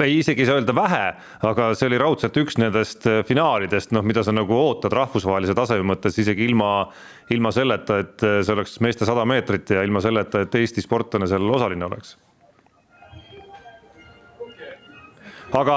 ei 0.06 0.18
isegi 0.20 0.44
ei 0.44 0.48
saa 0.48 0.60
öelda 0.60 0.74
vähe, 0.76 1.02
aga 1.48 1.70
see 1.78 1.90
oli 1.90 2.00
raudselt 2.00 2.38
üks 2.42 2.58
nendest 2.60 3.08
finaalidest, 3.28 3.92
noh, 3.96 4.04
mida 4.06 4.24
sa 4.24 4.34
nagu 4.34 4.56
ootad 4.56 4.94
rahvusvahelise 4.96 5.56
taseme 5.58 5.86
mõttes 5.92 6.18
isegi 6.22 6.46
ilma, 6.48 6.72
ilma 7.34 7.52
selleta, 7.54 8.00
et 8.04 8.26
see 8.28 8.56
oleks 8.56 8.78
meeste 8.84 9.08
sada 9.08 9.26
meetrit 9.28 9.74
ja 9.76 9.84
ilma 9.86 10.04
selleta, 10.04 10.46
et 10.46 10.60
Eesti 10.62 10.84
sportlane 10.84 11.28
seal 11.30 11.48
osaline 11.58 11.88
oleks. 11.90 12.16
aga 15.52 15.76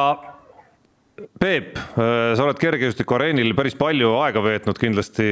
Peep, 1.16 1.78
sa 1.96 2.44
oled 2.44 2.58
kergejõustiku 2.60 3.16
areenil 3.16 3.54
päris 3.56 3.72
palju 3.80 4.10
aega 4.20 4.42
veetnud 4.44 4.76
kindlasti 4.80 5.28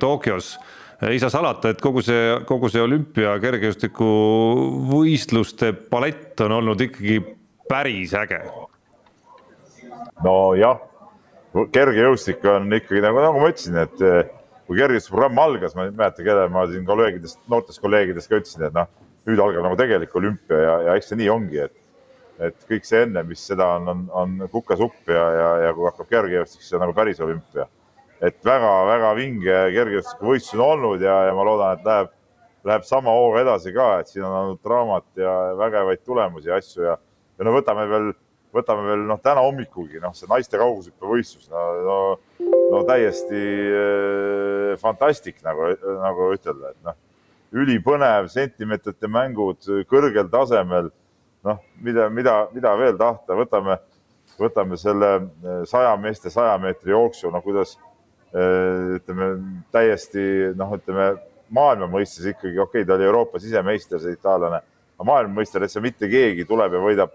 Tokyos. 0.00 0.58
ei 1.04 1.18
saa 1.20 1.28
salata, 1.30 1.68
et 1.74 1.80
kogu 1.84 2.00
see, 2.02 2.40
kogu 2.48 2.68
see 2.72 2.80
olümpia 2.80 3.38
kergejõustikuvõistluste 3.42 5.72
palett 5.92 6.40
on 6.46 6.52
olnud 6.56 6.80
ikkagi 6.80 7.20
päris 7.68 8.14
äge. 8.16 8.40
nojah, 10.24 10.78
kergejõustik 11.76 12.40
on 12.48 12.72
ikkagi 12.72 13.00
nagu, 13.04 13.20
nagu 13.20 13.36
ma 13.42 13.48
ütlesin, 13.52 13.76
et 13.84 14.00
eh, 14.00 14.24
kui 14.64 14.80
kergejõustikuprogramm 14.80 15.38
algas, 15.44 15.76
ma 15.76 15.84
ei 15.84 15.92
mäleta, 15.92 16.24
kelle 16.24 16.48
ma 16.48 16.64
siin 16.72 16.88
kolleegidest, 16.88 17.36
noortest 17.52 17.84
kolleegidest 17.84 18.32
ka 18.32 18.40
ütlesin, 18.40 18.64
et 18.70 18.74
noh, 18.80 18.88
nüüd 19.28 19.44
algab 19.44 19.60
nagu 19.68 19.76
tegelik 19.76 20.08
olümpia 20.16 20.56
ja, 20.64 20.74
ja 20.88 20.96
eks 20.96 21.12
see 21.12 21.20
nii 21.20 21.28
ongi, 21.36 21.68
et 21.68 21.76
et 22.38 22.68
kõik 22.68 22.86
see 22.86 23.02
enne, 23.06 23.24
mis 23.26 23.40
seda 23.50 23.66
on, 23.78 23.88
on, 23.90 24.04
on 24.14 24.36
kukasupp 24.52 25.10
ja, 25.10 25.24
ja, 25.34 25.48
ja 25.66 25.72
kui 25.74 25.88
hakkab 25.88 26.10
kergejõustik, 26.10 26.62
siis 26.62 26.76
on 26.76 26.84
nagu 26.84 26.94
päris 26.96 27.20
olümpia. 27.24 27.66
et 28.22 28.38
väga-väga 28.44 29.10
vinge 29.14 29.58
kergejõustikuvõistlus 29.74 30.54
on 30.58 30.64
olnud 30.66 31.02
ja, 31.02 31.18
ja 31.28 31.34
ma 31.34 31.44
loodan, 31.46 31.78
et 31.78 31.84
läheb, 31.86 32.14
läheb 32.70 32.86
sama 32.86 33.14
hooga 33.14 33.42
edasi 33.44 33.74
ka, 33.74 33.90
et 34.00 34.10
siin 34.10 34.24
on 34.26 34.38
olnud 34.42 34.62
draamat 34.64 35.06
ja 35.22 35.34
vägevaid 35.58 36.02
tulemusi 36.06 36.50
ja 36.50 36.58
asju 36.58 36.86
ja, 36.86 36.96
ja 37.38 37.46
no 37.46 37.54
võtame 37.54 37.86
veel, 37.90 38.08
võtame 38.54 38.86
veel 38.86 39.04
noh, 39.10 39.20
täna 39.22 39.42
hommikugi 39.46 40.02
noh, 40.02 40.14
see 40.18 40.30
naiste 40.30 40.58
kaugushüppevõistlus, 40.62 41.50
no, 41.50 41.66
no, 41.86 41.98
no 42.74 42.84
täiesti 42.86 43.42
äh, 43.82 44.72
fantastik 44.82 45.42
nagu, 45.46 45.72
nagu 46.04 46.30
ütelda, 46.38 46.74
et 46.74 46.86
noh, 46.86 46.98
ülipõnev 47.58 48.30
sentimeetrite 48.30 49.08
mängud 49.10 49.70
kõrgel 49.88 50.26
tasemel 50.30 50.90
noh, 51.44 51.60
mida, 51.82 52.08
mida, 52.10 52.34
mida 52.54 52.72
veel 52.78 52.96
tahta, 52.98 53.36
võtame, 53.38 53.78
võtame 54.38 54.78
selle 54.80 55.10
eh, 55.18 55.60
saja 55.68 55.94
meeste 56.00 56.32
saja 56.32 56.56
meetri 56.62 56.94
jooksu, 56.94 57.30
no 57.32 57.42
kuidas 57.44 57.76
eh, 58.32 58.98
ütleme 58.98 59.30
täiesti 59.74 60.54
noh, 60.58 60.74
ütleme 60.78 61.12
maailma 61.54 61.88
mõistes 61.90 62.26
ikkagi 62.28 62.58
okei 62.58 62.82
okay,, 62.82 62.88
ta 62.88 62.96
oli 62.98 63.08
Euroopa 63.08 63.40
sisemeister, 63.42 64.02
see 64.02 64.16
itaallane, 64.18 64.62
aga 64.96 65.08
maailma 65.10 65.40
mõistes, 65.40 65.72
see 65.72 65.84
mitte 65.84 66.10
keegi 66.10 66.46
tuleb 66.48 66.76
ja 66.76 66.82
võidab, 66.84 67.14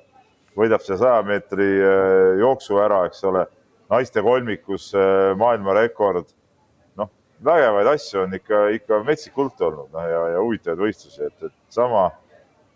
võidab 0.58 0.86
see 0.86 0.98
saja 1.00 1.20
meetri 1.27 1.70
eh, 1.82 2.39
jooksu 2.44 2.80
ära, 2.84 3.03
eks 3.10 3.24
ole. 3.30 3.46
naiste 3.94 4.22
kolmikus 4.25 4.88
maailmarekord. 5.38 6.32
noh, 6.98 7.10
vägevaid 7.46 7.88
asju 7.92 8.24
on 8.24 8.34
ikka, 8.34 8.62
ikka 8.80 9.03
metsikult 9.06 9.62
olnud 9.62 9.92
noh, 9.94 10.08
ja, 10.10 10.22
ja 10.34 10.39
huvitavaid 10.42 10.80
võistlusi, 10.80 11.27
et, 11.27 11.51
et 11.51 11.53
sama 11.70 12.08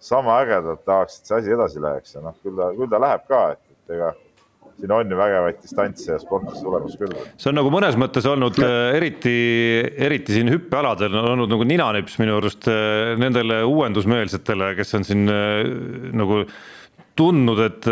sama 0.04 0.40
ägedalt 0.44 0.86
tahaks, 0.86 1.20
et 1.20 1.30
see 1.30 1.42
asi 1.42 1.54
edasi 1.58 1.82
läheks 1.84 2.16
ja 2.16 2.24
noh, 2.24 2.38
küll 2.44 2.58
ta, 2.58 2.72
küll 2.78 2.90
ta 2.92 3.02
läheb 3.02 3.28
ka, 3.30 3.44
et, 3.56 3.64
et 3.74 3.98
ega 3.98 4.14
siin 4.78 4.94
on 4.94 5.12
ju 5.12 5.18
vägevaid 5.18 5.60
distantse 5.64 6.12
ja 6.12 6.20
sportlasi 6.22 6.64
tulemas 6.64 6.98
küll. 7.00 7.14
see 7.42 7.50
on 7.52 7.58
nagu 7.58 7.72
mõnes 7.74 7.98
mõttes 8.00 8.28
olnud 8.30 8.60
äh, 8.62 8.96
eriti, 8.98 9.36
eriti 10.08 10.38
siin 10.38 10.52
hüppealadel 10.54 11.18
on 11.18 11.32
olnud 11.34 11.54
nagu 11.54 11.66
ninanips 11.68 12.20
minu 12.22 12.38
arust 12.38 12.70
äh, 12.70 13.16
nendele 13.20 13.64
uuendusmeelsetele, 13.66 14.74
kes 14.78 14.98
on 15.00 15.08
siin 15.08 15.26
äh, 15.34 15.64
nagu 16.18 16.44
tundnud, 17.18 17.60
et, 17.64 17.88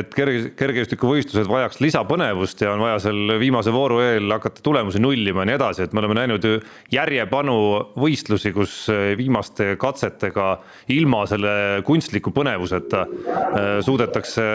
et 0.00 0.14
kerge, 0.16 0.52
kergejõustikuvõistlused 0.58 1.48
vajaks 1.50 1.80
lisapõnevust 1.84 2.62
ja 2.64 2.72
on 2.74 2.82
vaja 2.84 2.98
seal 3.04 3.34
viimase 3.40 3.72
vooru 3.74 4.00
eel 4.04 4.32
hakata 4.32 4.64
tulemusi 4.64 5.02
nullima 5.02 5.44
ja 5.44 5.50
nii 5.50 5.56
edasi, 5.58 5.84
et 5.84 5.94
me 5.94 6.02
oleme 6.02 6.16
näinud 6.18 6.46
ju 6.46 6.56
järjepanu 6.94 7.56
võistlusi, 8.00 8.54
kus 8.56 8.76
viimaste 9.20 9.74
katsetega 9.80 10.48
ilma 10.96 11.22
selle 11.30 11.52
kunstliku 11.86 12.32
põnevuseta 12.36 13.04
äh, 13.04 13.70
suudetakse 13.86 14.46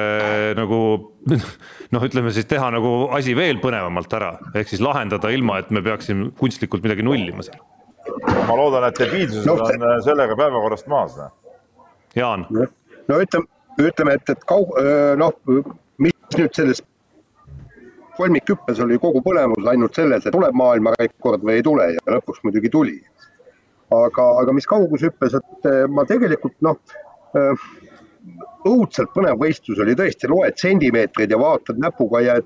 nagu 0.58 0.82
noh, 1.93 2.06
ütleme 2.06 2.34
siis 2.34 2.50
teha 2.50 2.69
nagu 2.73 2.93
asi 3.15 3.36
veel 3.38 3.62
põnevamalt 3.63 4.13
ära, 4.17 4.36
ehk 4.58 4.69
siis 4.71 4.84
lahendada 4.84 5.32
ilma, 5.34 5.60
et 5.62 5.71
me 5.73 5.84
peaksime 5.86 6.32
kunstlikult 6.39 6.86
midagi 6.86 7.06
nullima 7.06 7.45
seal. 7.45 7.62
ma 8.45 8.58
loodan, 8.58 8.86
et 8.89 9.02
debiilsused 9.02 9.50
on 9.50 10.06
sellega 10.06 10.38
päevakorrast 10.38 10.89
maas. 10.91 11.17
Jaan. 12.15 12.45
no 12.50 13.19
ütleme 13.21 13.50
ütleme, 13.82 14.16
et, 14.16 14.30
et 14.30 14.46
kaug-, 14.50 14.76
noh, 15.20 15.34
mis 16.02 16.38
nüüd 16.38 16.54
selles 16.56 16.84
kolmikhüppes 18.16 18.80
oli 18.84 19.00
kogu 19.02 19.22
põlemus 19.26 19.68
ainult 19.68 19.98
selles, 19.98 20.26
et 20.26 20.36
tuleb 20.36 20.56
maailmarekord 20.56 21.44
või 21.44 21.60
ei 21.60 21.66
tule 21.66 21.90
ja 21.98 22.06
lõpuks 22.18 22.44
muidugi 22.46 22.72
tuli. 22.72 23.00
aga, 23.96 24.24
aga 24.42 24.54
mis 24.56 24.66
kaugushüppes, 24.68 25.36
et 25.38 25.68
ma 25.94 26.04
tegelikult 26.10 26.56
noh, 26.66 26.80
õudselt 28.66 29.12
põnev 29.14 29.38
võistlus 29.38 29.80
oli 29.84 29.94
tõesti, 29.98 30.30
loed 30.32 30.58
sentimeetreid 30.58 31.32
ja 31.32 31.38
vaatad 31.38 31.78
näpuga 31.82 32.22
ja 32.26 32.40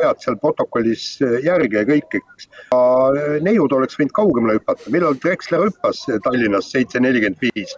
ajad 0.00 0.20
seal 0.20 0.36
protokollis 0.42 1.06
järge 1.46 1.80
ja 1.80 1.88
kõik, 1.88 2.18
eks. 2.20 2.50
neiud 3.46 3.72
oleks 3.72 3.96
võinud 3.98 4.14
kaugemale 4.18 4.58
hüpata, 4.58 4.92
millal 4.92 5.16
Drexler 5.22 5.70
hüppas 5.70 6.04
Tallinnas 6.26 6.68
seitse 6.74 7.00
nelikümmend 7.00 7.40
viis 7.48 7.72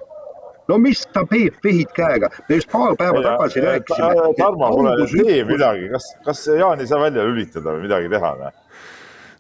no 0.69 0.79
mis 0.83 1.03
sa, 1.05 1.25
Peep, 1.31 1.59
vehid 1.65 1.93
käega, 1.97 2.31
me 2.49 2.61
just 2.61 2.71
paar 2.73 2.97
päeva 2.99 3.21
ja, 3.21 3.35
tagasi 3.35 3.61
ja, 3.61 3.67
rääkisime. 3.71 4.33
Tarmo, 4.39 4.71
kuule, 4.75 4.97
tee 5.13 5.43
midagi, 5.49 5.91
kas, 5.93 6.09
kas 6.27 6.47
Jaan 6.59 6.83
ei 6.83 6.91
saa 6.91 7.03
välja 7.03 7.27
lülitada 7.27 7.77
või 7.77 7.87
midagi 7.87 8.11
teha, 8.13 8.33
noh? 8.41 8.59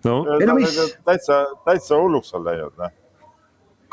no, 0.07 0.21
no 0.39 0.61
mis... 0.61 0.79
täitsa, 1.09 1.43
täitsa 1.67 1.99
hulluks 1.99 2.35
on 2.37 2.47
läinud, 2.47 2.79
noh 2.81 2.95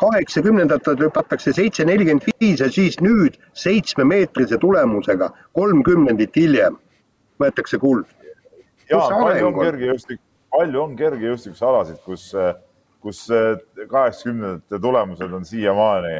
kaheksakümnendatel 0.03 0.97
hüpatakse 0.99 1.53
seitse 1.53 1.85
nelikümmend 1.85 2.25
viis 2.41 2.59
ja 2.59 2.69
siis 2.71 2.97
nüüd 3.01 3.37
seitsmemeetrise 3.57 4.57
tulemusega 4.59 5.29
kolm 5.53 5.83
kümnendit 5.85 6.35
hiljem 6.35 6.79
võetakse 7.41 7.79
kuld. 7.79 8.05
ja 8.89 8.99
palju 9.09 9.47
on 9.47 9.59
kergejõustik, 9.59 10.19
palju 10.55 10.81
on 10.81 10.95
kergejõustikusalasid, 10.99 12.01
kus, 12.05 12.31
kus 13.05 13.25
kaheksakümnendate 13.89 14.81
tulemused 14.81 15.37
on 15.39 15.45
siiamaani 15.45 16.17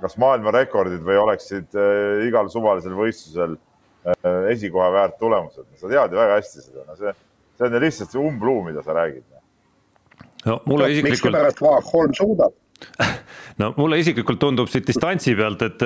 kas 0.00 0.16
maailmarekordid 0.20 1.02
või 1.04 1.18
oleksid 1.20 1.76
äh, 1.76 2.24
igal 2.28 2.48
suvalisel 2.52 2.94
võistlusel 2.96 3.56
äh, 3.56 4.48
esikoha 4.54 4.88
väärt 4.94 5.18
tulemused. 5.20 5.66
sa 5.76 5.90
tead 5.90 6.14
ju 6.14 6.20
väga 6.20 6.40
hästi 6.40 6.64
seda, 6.64 6.86
no 6.88 6.96
see, 6.98 7.12
see 7.58 7.68
on 7.68 7.76
ju 7.76 7.84
lihtsalt 7.84 8.14
see 8.14 8.22
umbluu, 8.22 8.64
mida 8.70 8.84
sa 8.84 8.96
räägid. 8.96 9.24
no 10.46 10.58
mulle 10.66 10.90
isiklikult. 10.92 11.18
miskipärast 11.18 11.62
Vaagholm 11.62 12.16
suudab 12.16 12.58
no 13.62 13.68
mulle 13.76 14.00
isiklikult 14.02 14.40
tundub 14.42 14.70
siit 14.72 14.88
distantsi 14.88 15.36
pealt, 15.38 15.62
et, 15.62 15.84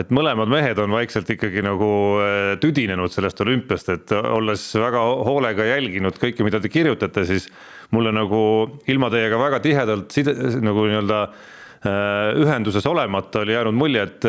et 0.00 0.10
mõlemad 0.12 0.50
mehed 0.52 0.78
on 0.82 0.92
vaikselt 0.92 1.30
ikkagi 1.32 1.62
nagu 1.64 1.90
äh, 2.20 2.52
tüdinenud 2.60 3.14
sellest 3.14 3.40
olümpiast, 3.46 3.94
et 3.94 4.12
olles 4.18 4.68
väga 4.76 5.06
hoolega 5.30 5.70
jälginud 5.70 6.18
kõike, 6.20 6.44
mida 6.44 6.60
te 6.60 6.72
kirjutate, 6.72 7.24
siis 7.28 7.48
mulle 7.94 8.10
nagu 8.12 8.40
ilma 8.90 9.08
teiega 9.14 9.38
väga 9.38 9.62
tihedalt 9.64 10.10
side, 10.12 10.34
nagu 10.60 10.88
nii-öelda 10.90 11.22
äh, 11.22 11.36
Äh, 11.36 11.54
ühenduses 11.86 12.86
olemata 12.86 13.40
oli 13.40 13.54
jäänud 13.54 13.76
mulje, 13.76 14.02
et, 14.02 14.26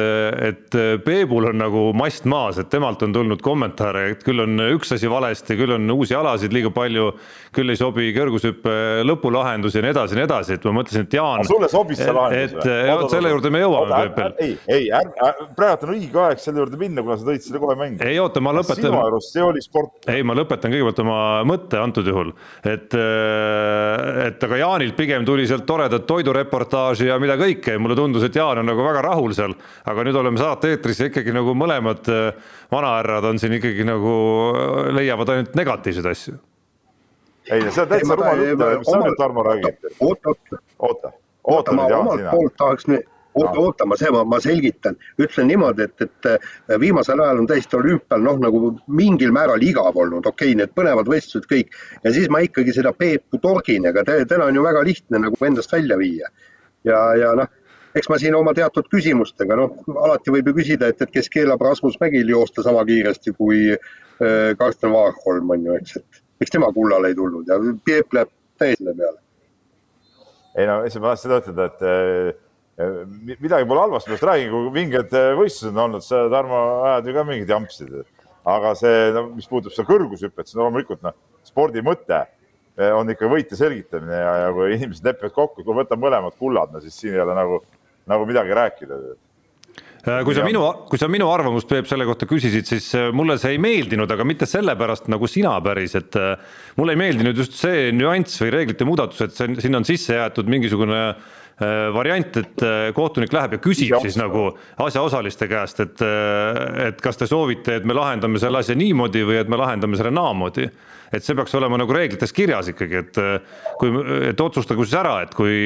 et 0.50 0.78
Peebul 1.06 1.50
on 1.52 1.60
nagu 1.62 1.84
mast 1.98 2.28
maas, 2.30 2.60
et 2.62 2.70
temalt 2.72 3.02
on 3.06 3.14
tulnud 3.16 3.42
kommentaare, 3.44 4.08
et 4.14 4.24
küll 4.26 4.44
on 4.44 4.62
üks 4.74 4.94
asi 4.96 5.10
valesti, 5.12 5.58
küll 5.60 5.76
on 5.76 5.90
uusi 5.94 6.16
alasid 6.18 6.54
liiga 6.56 6.72
palju, 6.74 7.10
küll 7.56 7.74
ei 7.74 7.80
sobi 7.80 8.10
kõrgushüppe 8.16 9.04
lõpulahendus 9.08 9.78
ja 9.78 9.84
nii 9.86 9.94
edasi 9.94 10.16
ja 10.16 10.22
nii 10.22 10.28
edasi, 10.28 10.58
et 10.58 10.68
ma 10.68 10.76
mõtlesin, 10.80 11.08
et 11.08 11.18
Jaan. 11.18 11.46
sulle 11.48 11.70
sobis 11.72 12.02
see 12.02 12.16
lahendus 12.16 12.56
või? 12.58 12.76
et 12.78 13.02
vot 13.02 13.16
selle 13.16 13.34
juurde 13.34 13.54
me 13.54 13.64
jõuame, 13.64 14.02
Peep. 14.18 14.42
ei, 14.44 14.56
ei, 14.78 14.90
praegu 15.58 15.88
on 15.88 15.94
õige 15.96 16.24
aeg 16.28 16.44
selle 16.44 16.64
juurde 16.64 16.80
minna, 16.82 17.04
kuna 17.06 17.18
sa 17.20 17.28
tõid 17.30 17.46
selle 17.48 17.62
kohe 17.64 17.78
mängu. 17.80 18.04
ei 18.06 18.20
oota, 18.22 18.44
ma 18.44 18.54
lõpetan. 18.58 18.84
sinu 18.84 19.02
arust 19.02 19.34
see 19.34 19.46
oli 19.46 19.64
sport? 19.66 20.10
ei, 20.12 20.26
ma 20.28 20.38
lõpetan 20.38 20.74
kõigepealt 20.74 21.04
oma 21.06 21.20
mõtte 21.48 21.82
antud 21.82 22.08
juhul, 22.08 22.34
et, 22.64 22.98
et 24.28 24.48
aga 24.50 24.62
Jaanilt 24.64 24.98
pigem 24.98 25.26
tuli 25.28 25.48
sealt 25.50 25.66
toredat 25.68 26.06
toidureportaaži 26.10 27.10
ja 27.10 27.18
mida 27.22 27.38
kõike 27.40 27.47
ja 27.48 27.80
mulle 27.80 27.96
tundus, 27.96 28.26
et 28.28 28.36
Jaan 28.36 28.62
on 28.62 28.70
nagu 28.70 28.86
väga 28.86 29.02
rahul 29.06 29.34
seal, 29.38 29.56
aga 29.86 30.06
nüüd 30.08 30.20
oleme 30.20 30.42
saate-eetris 30.42 31.02
ja 31.02 31.10
ikkagi 31.12 31.36
nagu 31.36 31.56
mõlemad 31.58 32.12
äh, 32.14 32.54
vanahärrad 32.74 33.30
on 33.32 33.42
siin 33.42 33.58
ikkagi 33.60 33.88
nagu, 33.88 34.16
äh, 34.54 34.94
leiavad 35.00 35.34
ainult 35.34 35.60
negatiivseid 35.60 36.12
asju. 36.14 36.38
ei, 37.52 37.68
see 37.72 37.84
on 37.84 37.92
täitsa 37.94 38.16
rumal 38.20 38.46
jutt, 38.46 38.66
mis 38.80 38.90
sa 38.92 39.04
nüüd, 39.04 39.20
Tarmo, 39.20 39.46
räägid? 39.48 39.92
oota, 40.00 40.34
oota. 40.34 40.64
oota, 40.80 41.14
oota 41.44 41.78
nüüd, 41.78 41.94
Jaan, 41.96 42.12
sina. 42.18 42.58
tahaks 42.58 42.92
nüüd 42.92 43.14
oota, 43.38 43.60
oota, 43.60 43.86
ma 43.86 43.98
see, 44.00 44.12
ma 44.12 44.40
selgitan, 44.42 44.98
ütlen 45.22 45.50
niimoodi, 45.52 45.88
et, 45.88 46.06
et 46.06 46.30
äh, 46.32 46.80
viimasel 46.82 47.22
ajal 47.24 47.44
on 47.44 47.50
täiesti 47.50 47.78
olümpial 47.78 48.24
noh, 48.24 48.40
nagu 48.42 48.74
mingil 48.88 49.34
määral 49.36 49.64
igav 49.64 49.98
olnud, 49.98 50.26
okei 50.26 50.54
okay,, 50.54 50.60
need 50.62 50.74
põnevad 50.78 51.10
võistlused 51.12 51.48
kõik 51.50 51.76
ja 52.04 52.14
siis 52.16 52.30
ma 52.34 52.42
ikkagi 52.46 52.76
seda 52.76 52.94
Peepu 52.98 53.42
torgin, 53.44 53.88
aga 53.90 54.06
täna 54.08 54.48
on 54.48 54.58
ju 54.58 54.66
väga 54.66 54.84
lihtne 54.88 55.24
nagu 55.28 55.50
endast 55.50 55.74
välja 55.74 56.00
viia. 56.00 56.32
Ja, 56.88 57.02
ja 57.20 57.34
noh, 57.38 57.52
eks 57.98 58.10
ma 58.12 58.20
siin 58.22 58.36
oma 58.38 58.54
teatud 58.58 58.88
küsimustega, 58.94 59.58
noh, 59.60 59.78
alati 60.06 60.34
võib 60.34 60.52
ju 60.52 60.58
küsida, 60.62 60.92
et, 60.92 61.02
et 61.04 61.14
kes 61.14 61.30
keelab 61.34 61.62
Rasmus 61.66 62.00
Mägil 62.02 62.34
joosta 62.34 62.66
sama 62.66 62.86
kiiresti 62.88 63.34
kui 63.38 63.62
äh, 63.74 64.50
Karsten 64.60 64.94
Vaagholm 64.96 65.56
on 65.56 65.70
ju, 65.70 65.78
eks, 65.82 66.02
et 66.02 66.24
miks 66.42 66.54
tema 66.54 66.72
kullale 66.74 67.12
ei 67.12 67.18
tulnud 67.18 67.48
ja 67.50 67.60
Peep 67.86 68.14
läheb 68.18 68.34
täiesti 68.60 68.84
selle 68.84 68.98
peale. 68.98 69.24
ei 70.58 70.68
no, 70.70 70.82
ma 70.82 71.14
tahtsin 71.14 71.24
seda 71.28 71.42
ütelda, 71.44 71.72
et 71.72 71.88
äh 71.88 72.36
midagi 72.78 73.66
pole 73.66 73.82
halvasti, 73.82 74.12
ma 74.12 74.14
just 74.14 74.26
räägin, 74.28 74.52
kui 74.54 74.74
vinged 74.76 75.14
äh, 75.18 75.32
võistlused 75.38 75.74
on 75.74 75.84
olnud, 75.88 76.04
sa, 76.06 76.28
Tarmo, 76.30 76.60
ajad 76.86 77.08
ju 77.10 77.16
ka 77.16 77.24
mingeid 77.26 77.54
jampsid. 77.56 77.96
aga 78.48 78.76
see 78.80 79.08
no,, 79.12 79.24
mis 79.36 79.48
puudutab 79.50 79.74
seda 79.76 79.88
kõrgushüpet, 79.90 80.48
siis 80.48 80.60
loomulikult 80.60 81.02
noh, 81.04 81.16
spordi 81.44 81.82
mõte 81.84 82.20
äh, 82.22 82.37
on 82.78 83.10
ikka 83.10 83.30
võitja 83.32 83.58
selgitamine 83.58 84.18
ja, 84.18 84.34
ja 84.46 84.50
kui 84.56 84.74
inimesed 84.76 85.06
lepivad 85.08 85.34
kokku, 85.36 85.64
kui 85.66 85.78
võtame 85.78 86.04
mõlemad 86.04 86.36
kullad, 86.38 86.74
no 86.74 86.82
siis 86.84 86.98
siin 87.00 87.16
ei 87.16 87.24
ole 87.24 87.38
nagu, 87.38 87.62
nagu 88.10 88.28
midagi 88.30 88.54
rääkida 88.58 89.00
äh, 89.00 90.20
kui 90.26 90.38
sa 90.38 90.46
minu, 90.46 90.62
kui 90.92 91.02
sa 91.02 91.10
minu 91.12 91.30
arvamust, 91.34 91.68
Peep, 91.70 91.90
selle 91.90 92.06
kohta 92.08 92.30
küsisid, 92.30 92.70
siis 92.70 92.92
mulle 93.18 93.40
see 93.42 93.56
ei 93.56 93.64
meeldinud, 93.64 94.12
aga 94.14 94.28
mitte 94.28 94.48
sellepärast 94.50 95.10
nagu 95.12 95.30
sina 95.32 95.56
päris, 95.66 95.98
et 96.00 96.16
mulle 96.78 96.94
ei 96.96 97.02
meeldinud 97.02 97.42
just 97.42 97.58
see 97.58 97.90
nüanss 97.96 98.40
või 98.46 98.54
reeglite 98.60 98.88
muudatus, 98.88 99.26
et 99.26 99.36
see, 99.36 99.58
sinna 99.66 99.82
on 99.82 99.90
sisse 99.90 100.16
jäetud 100.20 100.50
mingisugune 100.54 101.02
variant, 101.94 102.38
et 102.38 102.64
kohtunik 102.94 103.32
läheb 103.34 103.56
ja 103.56 103.60
küsib 103.62 103.96
ja. 103.96 104.00
siis 104.04 104.14
nagu 104.20 104.52
asjaosaliste 104.86 105.48
käest, 105.50 105.82
et, 105.82 106.04
et 106.86 107.02
kas 107.02 107.18
te 107.18 107.26
soovite, 107.26 107.80
et 107.80 107.88
me 107.88 107.98
lahendame 107.98 108.38
selle 108.42 108.62
asja 108.62 108.78
niimoodi 108.78 109.24
või 109.26 109.40
et 109.42 109.50
me 109.50 109.58
lahendame 109.58 109.98
selle 109.98 110.14
naamoodi. 110.14 110.70
Et 111.14 111.24
see 111.24 111.36
peaks 111.38 111.56
olema 111.58 111.80
nagu 111.80 111.94
reeglites 111.96 112.34
kirjas 112.36 112.72
ikkagi, 112.74 113.02
et 113.02 113.20
kui, 113.80 113.92
et 114.30 114.42
otsustagu 114.44 114.86
siis 114.86 114.98
ära, 115.00 115.16
et 115.26 115.36
kui 115.38 115.58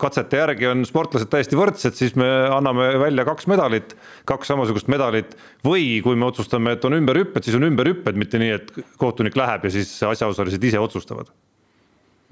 katsete 0.00 0.42
järgi 0.42 0.70
on 0.70 0.84
sportlased 0.88 1.30
täiesti 1.32 1.58
võrdsed, 1.58 1.98
siis 1.98 2.16
me 2.18 2.28
anname 2.52 2.92
välja 3.02 3.26
kaks 3.28 3.48
medalit, 3.50 3.96
kaks 4.28 4.52
samasugust 4.52 4.90
medalit. 4.92 5.36
või 5.64 6.00
kui 6.04 6.16
me 6.18 6.26
otsustame, 6.26 6.76
et 6.76 6.84
on 6.84 6.98
ümberhüpped, 6.98 7.44
siis 7.44 7.56
on 7.58 7.66
ümberhüpped, 7.68 8.18
mitte 8.18 8.38
nii, 8.42 8.58
et 8.58 8.74
kohtunik 8.98 9.36
läheb 9.36 9.64
ja 9.66 9.74
siis 9.74 9.94
asjaosalised 10.06 10.70
ise 10.70 10.78
otsustavad 10.82 11.32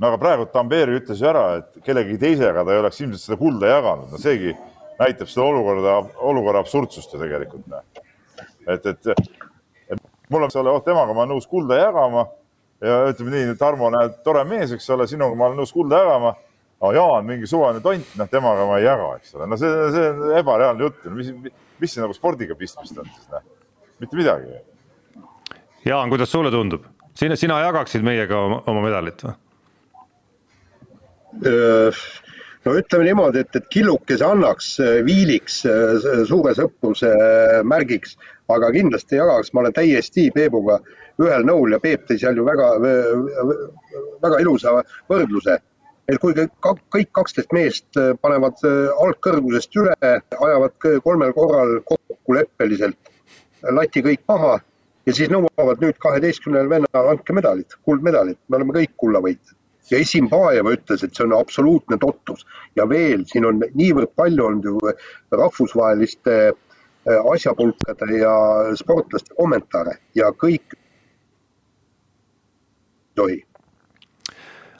no 0.00 0.08
aga 0.08 0.18
praegu 0.20 0.46
Tamberi 0.52 0.96
ütles 0.96 1.20
ju 1.20 1.28
ära, 1.28 1.60
et 1.60 1.84
kellegi 1.84 2.16
teisega 2.20 2.64
ta 2.64 2.72
ei 2.74 2.80
oleks 2.80 3.00
ilmselt 3.02 3.24
seda 3.26 3.36
kulda 3.40 3.68
jaganud, 3.74 4.08
no 4.12 4.20
seegi 4.20 4.54
näitab 5.00 5.28
seda 5.32 5.46
olukorda, 5.48 5.96
olukorra 6.30 6.62
absurdsust 6.64 7.14
ju 7.14 7.20
tegelikult. 7.20 7.76
Et, 8.68 8.86
et 8.86 9.10
mul 10.30 10.46
on, 10.46 10.52
ole, 10.62 10.74
oh, 10.74 10.84
temaga 10.86 11.14
ma 11.14 11.24
olen 11.24 11.34
nõus 11.34 11.48
kulda 11.50 11.78
jagama 11.80 12.26
ja 12.80 13.00
ütleme 13.10 13.34
nii, 13.34 13.56
Tarmo, 13.60 13.90
näed, 13.92 14.20
tore 14.24 14.44
mees, 14.48 14.72
eks 14.76 14.88
ole, 14.94 15.06
sinuga 15.10 15.36
ma 15.36 15.50
olen 15.50 15.60
nõus 15.60 15.74
kulda 15.74 16.00
jagama. 16.04 16.34
aga 16.80 16.92
Jaan, 16.96 17.26
mingi 17.28 17.48
suvaline 17.48 17.82
tont, 17.84 18.14
noh, 18.16 18.28
temaga 18.32 18.64
ma 18.68 18.78
ei 18.80 18.86
jaga, 18.86 19.10
eks 19.18 19.34
ole, 19.36 19.50
no 19.50 19.58
see, 19.60 19.68
see 19.92 20.06
on 20.08 20.38
ebareaalne 20.38 20.86
jutt, 20.86 21.04
mis, 21.12 21.28
mis 21.82 21.92
see 21.92 22.00
nagu 22.00 22.16
spordiga 22.16 22.56
pistmist 22.56 22.96
on 22.98 23.10
siis, 23.10 23.26
noh, 23.34 23.44
mitte 24.00 24.16
midagi. 24.16 24.56
Jaan, 25.84 26.08
kuidas 26.12 26.32
sulle 26.32 26.52
tundub, 26.54 26.86
sina, 27.12 27.36
sina 27.36 27.60
jagaksid 27.66 28.04
meiega 28.06 28.38
oma, 28.46 28.62
oma 28.72 28.86
medalit 28.86 29.26
või? 29.26 29.36
No 32.66 32.74
ütleme 32.76 33.06
niimoodi, 33.08 33.44
et, 33.44 33.56
et 33.56 33.68
killukese 33.72 34.26
annaks 34.26 34.74
viiliks 35.06 35.62
suure 36.28 36.54
sõpruse 36.56 37.10
märgiks, 37.68 38.16
aga 38.52 38.70
kindlasti 38.74 39.20
jagaks, 39.20 39.52
ma 39.54 39.64
olen 39.64 39.76
täiesti 39.76 40.28
Peebuga 40.34 40.80
ühel 41.22 41.44
nõul 41.46 41.76
ja 41.76 41.80
Peep 41.82 42.06
tõi 42.08 42.18
seal 42.20 42.38
ju 42.38 42.46
väga, 42.48 42.70
väga 44.24 44.40
ilusa 44.44 44.80
võrdluse. 45.10 45.58
et 46.10 46.18
kui 46.18 46.34
kõik 46.34 47.10
kaksteist 47.14 47.52
meest 47.54 47.98
panevad 48.22 48.58
algkõrgusest 49.04 49.76
üle, 49.78 49.94
ajavad 50.46 50.88
kolmel 51.04 51.32
korral 51.36 51.76
kokkuleppeliselt 51.86 52.98
lati 53.78 54.02
kõik 54.02 54.24
maha 54.28 54.58
ja 55.06 55.14
siis 55.14 55.30
nõuavad 55.30 55.80
nüüd 55.84 56.00
kaheteistkümnel 56.02 56.68
vennal 56.68 57.12
andke 57.14 57.32
medalid, 57.32 57.78
kuldmedalid, 57.86 58.38
me 58.48 58.58
oleme 58.58 58.74
kõik 58.80 58.96
kullavõitjad 58.96 59.59
ja 59.90 59.98
Esim 59.98 60.28
Paeva 60.30 60.74
ütles, 60.76 61.04
et 61.04 61.14
see 61.14 61.26
on 61.26 61.36
absoluutne 61.38 61.98
totrus 62.00 62.46
ja 62.76 62.86
veel 62.88 63.24
siin 63.30 63.46
on 63.48 63.62
niivõrd 63.74 64.14
palju 64.16 64.46
olnud 64.46 64.68
ju 64.70 64.94
rahvusvaheliste 65.34 66.36
äh, 66.50 67.20
asjapulkade 67.34 68.20
ja 68.20 68.34
sportlaste 68.78 69.34
kommentaare 69.36 69.98
ja 70.14 70.32
kõik 70.44 70.78
tohi 73.18 73.42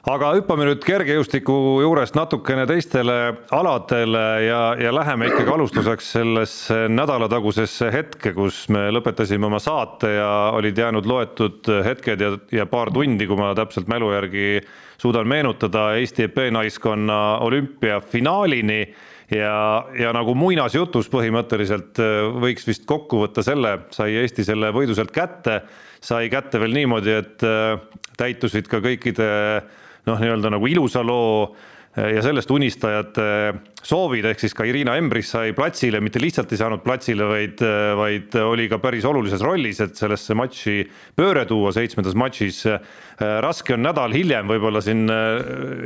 aga 0.09 0.31
hüppame 0.39 0.65
nüüd 0.65 0.81
kergejõustiku 0.85 1.55
juurest 1.83 2.17
natukene 2.17 2.65
teistele 2.69 3.17
aladele 3.53 4.23
ja, 4.47 4.61
ja 4.81 4.93
läheme 4.97 5.29
ikkagi 5.29 5.53
alustuseks 5.53 6.13
sellesse 6.17 6.79
nädalatagusesse 6.89 7.91
hetke, 7.93 8.33
kus 8.37 8.63
me 8.73 8.87
lõpetasime 8.95 9.51
oma 9.51 9.61
saate 9.61 10.15
ja 10.17 10.31
olid 10.57 10.79
jäänud 10.81 11.09
loetud 11.09 11.69
hetked 11.85 12.25
ja, 12.25 12.33
ja 12.63 12.67
paar 12.71 12.93
tundi, 12.95 13.29
kui 13.29 13.37
ma 13.37 13.53
täpselt 13.59 13.91
mälu 13.93 14.13
järgi 14.15 14.63
suudan 15.01 15.29
meenutada 15.29 15.91
Eesti 16.01 16.29
EP 16.31 16.43
naiskonna 16.53 17.39
olümpiafinaalini. 17.45 18.83
Ja, 19.31 19.87
ja 19.95 20.11
nagu 20.11 20.33
muinasjutus 20.35 21.07
põhimõtteliselt 21.07 22.01
võiks 22.43 22.65
vist 22.67 22.83
kokku 22.83 23.21
võtta 23.21 23.45
selle, 23.47 23.77
sai 23.95 24.17
Eesti 24.19 24.43
selle 24.43 24.73
võidu 24.75 24.97
sealt 24.99 25.13
kätte, 25.15 25.61
sai 26.03 26.27
kätte 26.33 26.59
veel 26.59 26.75
niimoodi, 26.75 27.15
et 27.15 27.45
täitusid 28.19 28.67
ka 28.67 28.83
kõikide 28.83 29.29
noh, 30.09 30.21
nii-öelda 30.21 30.53
nagu 30.55 30.71
ilusa 30.71 31.03
loo 31.05 31.51
eh, 31.97 32.15
ja 32.17 32.23
sellest 32.25 32.51
unistajate 32.55 33.27
soovid, 33.83 34.29
ehk 34.31 34.43
siis 34.43 34.57
ka 34.57 34.67
Irina 34.69 34.97
Embris 35.01 35.33
sai 35.35 35.55
platsile, 35.57 36.03
mitte 36.05 36.23
lihtsalt 36.23 36.53
ei 36.53 36.61
saanud 36.61 36.85
platsile, 36.85 37.27
vaid, 37.31 37.63
eh, 37.65 37.93
vaid 37.99 38.37
oli 38.45 38.69
ka 38.71 38.81
päris 38.83 39.09
olulises 39.09 39.45
rollis, 39.45 39.83
et 39.85 39.97
sellesse 39.99 40.37
matši 40.39 40.77
pööre 41.19 41.47
tuua 41.49 41.75
seitsmendas 41.77 42.19
matšis. 42.19 42.65
Eh, 43.21 43.35
raske 43.45 43.75
on 43.77 43.85
nädal 43.85 44.15
hiljem 44.17 44.49
võib-olla 44.49 44.81
siin 44.85 45.05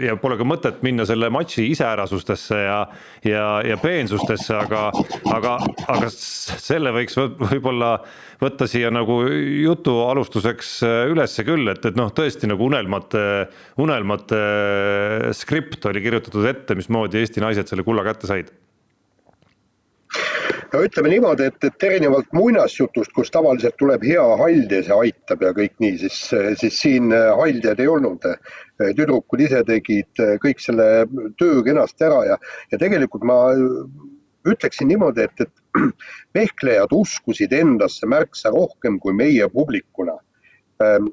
ja 0.05 0.15
pole 0.21 0.37
ka 0.39 0.47
mõtet 0.47 0.85
minna 0.87 1.07
selle 1.09 1.31
matši 1.35 1.67
iseärasustesse 1.73 2.61
ja, 2.61 2.79
ja, 3.27 3.47
ja 3.67 3.79
peensustesse, 3.83 4.55
aga, 4.55 4.87
aga, 5.35 5.57
aga 5.91 6.13
selle 6.15 6.95
võiks 6.95 7.19
võib-olla 7.19 7.97
võtta 8.45 8.69
siia 8.71 8.91
nagu 8.93 9.21
jutu 9.29 9.97
alustuseks 10.09 10.75
äh, 10.87 10.99
ülesse 11.13 11.45
küll, 11.47 11.69
et, 11.73 11.85
et 11.89 11.99
noh, 11.99 12.13
tõesti 12.15 12.51
nagu 12.51 12.67
unelmate, 12.69 13.25
unelmate 13.83 14.41
äh, 14.41 15.31
skript 15.37 15.85
oli 15.91 16.05
kirjutatud 16.05 16.47
ette, 16.51 16.77
mismoodi 16.79 17.23
Eesti 17.23 17.45
naised 17.45 17.71
selle 17.71 17.87
kulla 17.87 18.07
kätte 18.07 18.31
said 18.31 18.53
no 20.75 20.83
ütleme 20.83 21.13
niimoodi, 21.13 21.49
et, 21.51 21.67
et 21.69 21.87
erinevalt 21.87 22.33
muinasjutust, 22.35 23.13
kus 23.15 23.31
tavaliselt 23.35 23.77
tuleb 23.79 24.03
hea 24.07 24.25
haldjas 24.41 24.91
ja 24.91 24.99
aitab 25.05 25.45
ja 25.47 25.53
kõik 25.57 25.77
nii, 25.83 25.99
siis, 26.03 26.19
siis 26.61 26.81
siin 26.83 27.15
äh, 27.15 27.31
haldjad 27.39 27.81
ei 27.81 27.91
olnud. 27.91 28.27
tüdrukud 28.99 29.39
ise 29.39 29.61
tegid 29.63 30.21
kõik 30.43 30.59
selle 30.59 31.07
töö 31.39 31.63
kenasti 31.63 32.05
ära 32.09 32.25
ja, 32.27 32.39
ja 32.73 32.79
tegelikult 32.79 33.23
ma 33.23 33.37
ütleksin 34.51 34.91
niimoodi, 34.91 35.29
et, 35.29 35.47
et 35.47 35.83
vehklejad 36.39 36.93
uskusid 36.93 37.55
endasse 37.55 38.07
märksa 38.07 38.51
rohkem 38.55 38.99
kui 39.01 39.15
meie 39.17 39.49
publikuna. 39.49 40.19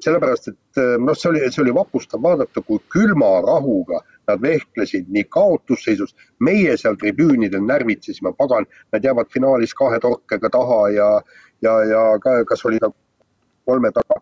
Sellepärast, 0.02 0.50
et 0.50 0.80
noh, 1.00 1.14
see 1.16 1.30
oli, 1.30 1.44
see 1.54 1.62
oli 1.62 1.72
vapustav 1.74 2.20
vaadata, 2.24 2.64
kui 2.66 2.82
külma 2.92 3.30
rahuga 3.46 4.02
nad 4.28 4.42
vehklesid 4.42 5.08
nii 5.10 5.24
kaotusseisus, 5.30 6.14
meie 6.38 6.76
seal 6.76 6.96
tribüünidel 7.00 7.64
närvitsesime, 7.66 8.32
pagan, 8.38 8.66
nad 8.92 9.04
jäävad 9.04 9.30
finaalis 9.34 9.74
kahe 9.74 9.98
torkega 10.00 10.50
taha 10.50 10.82
ja, 10.94 11.08
ja, 11.62 11.78
ja 11.90 12.02
ka, 12.22 12.36
kas 12.48 12.64
oli 12.66 12.78
ka 12.82 12.92
kolme 13.66 13.90
taga. 13.94 14.20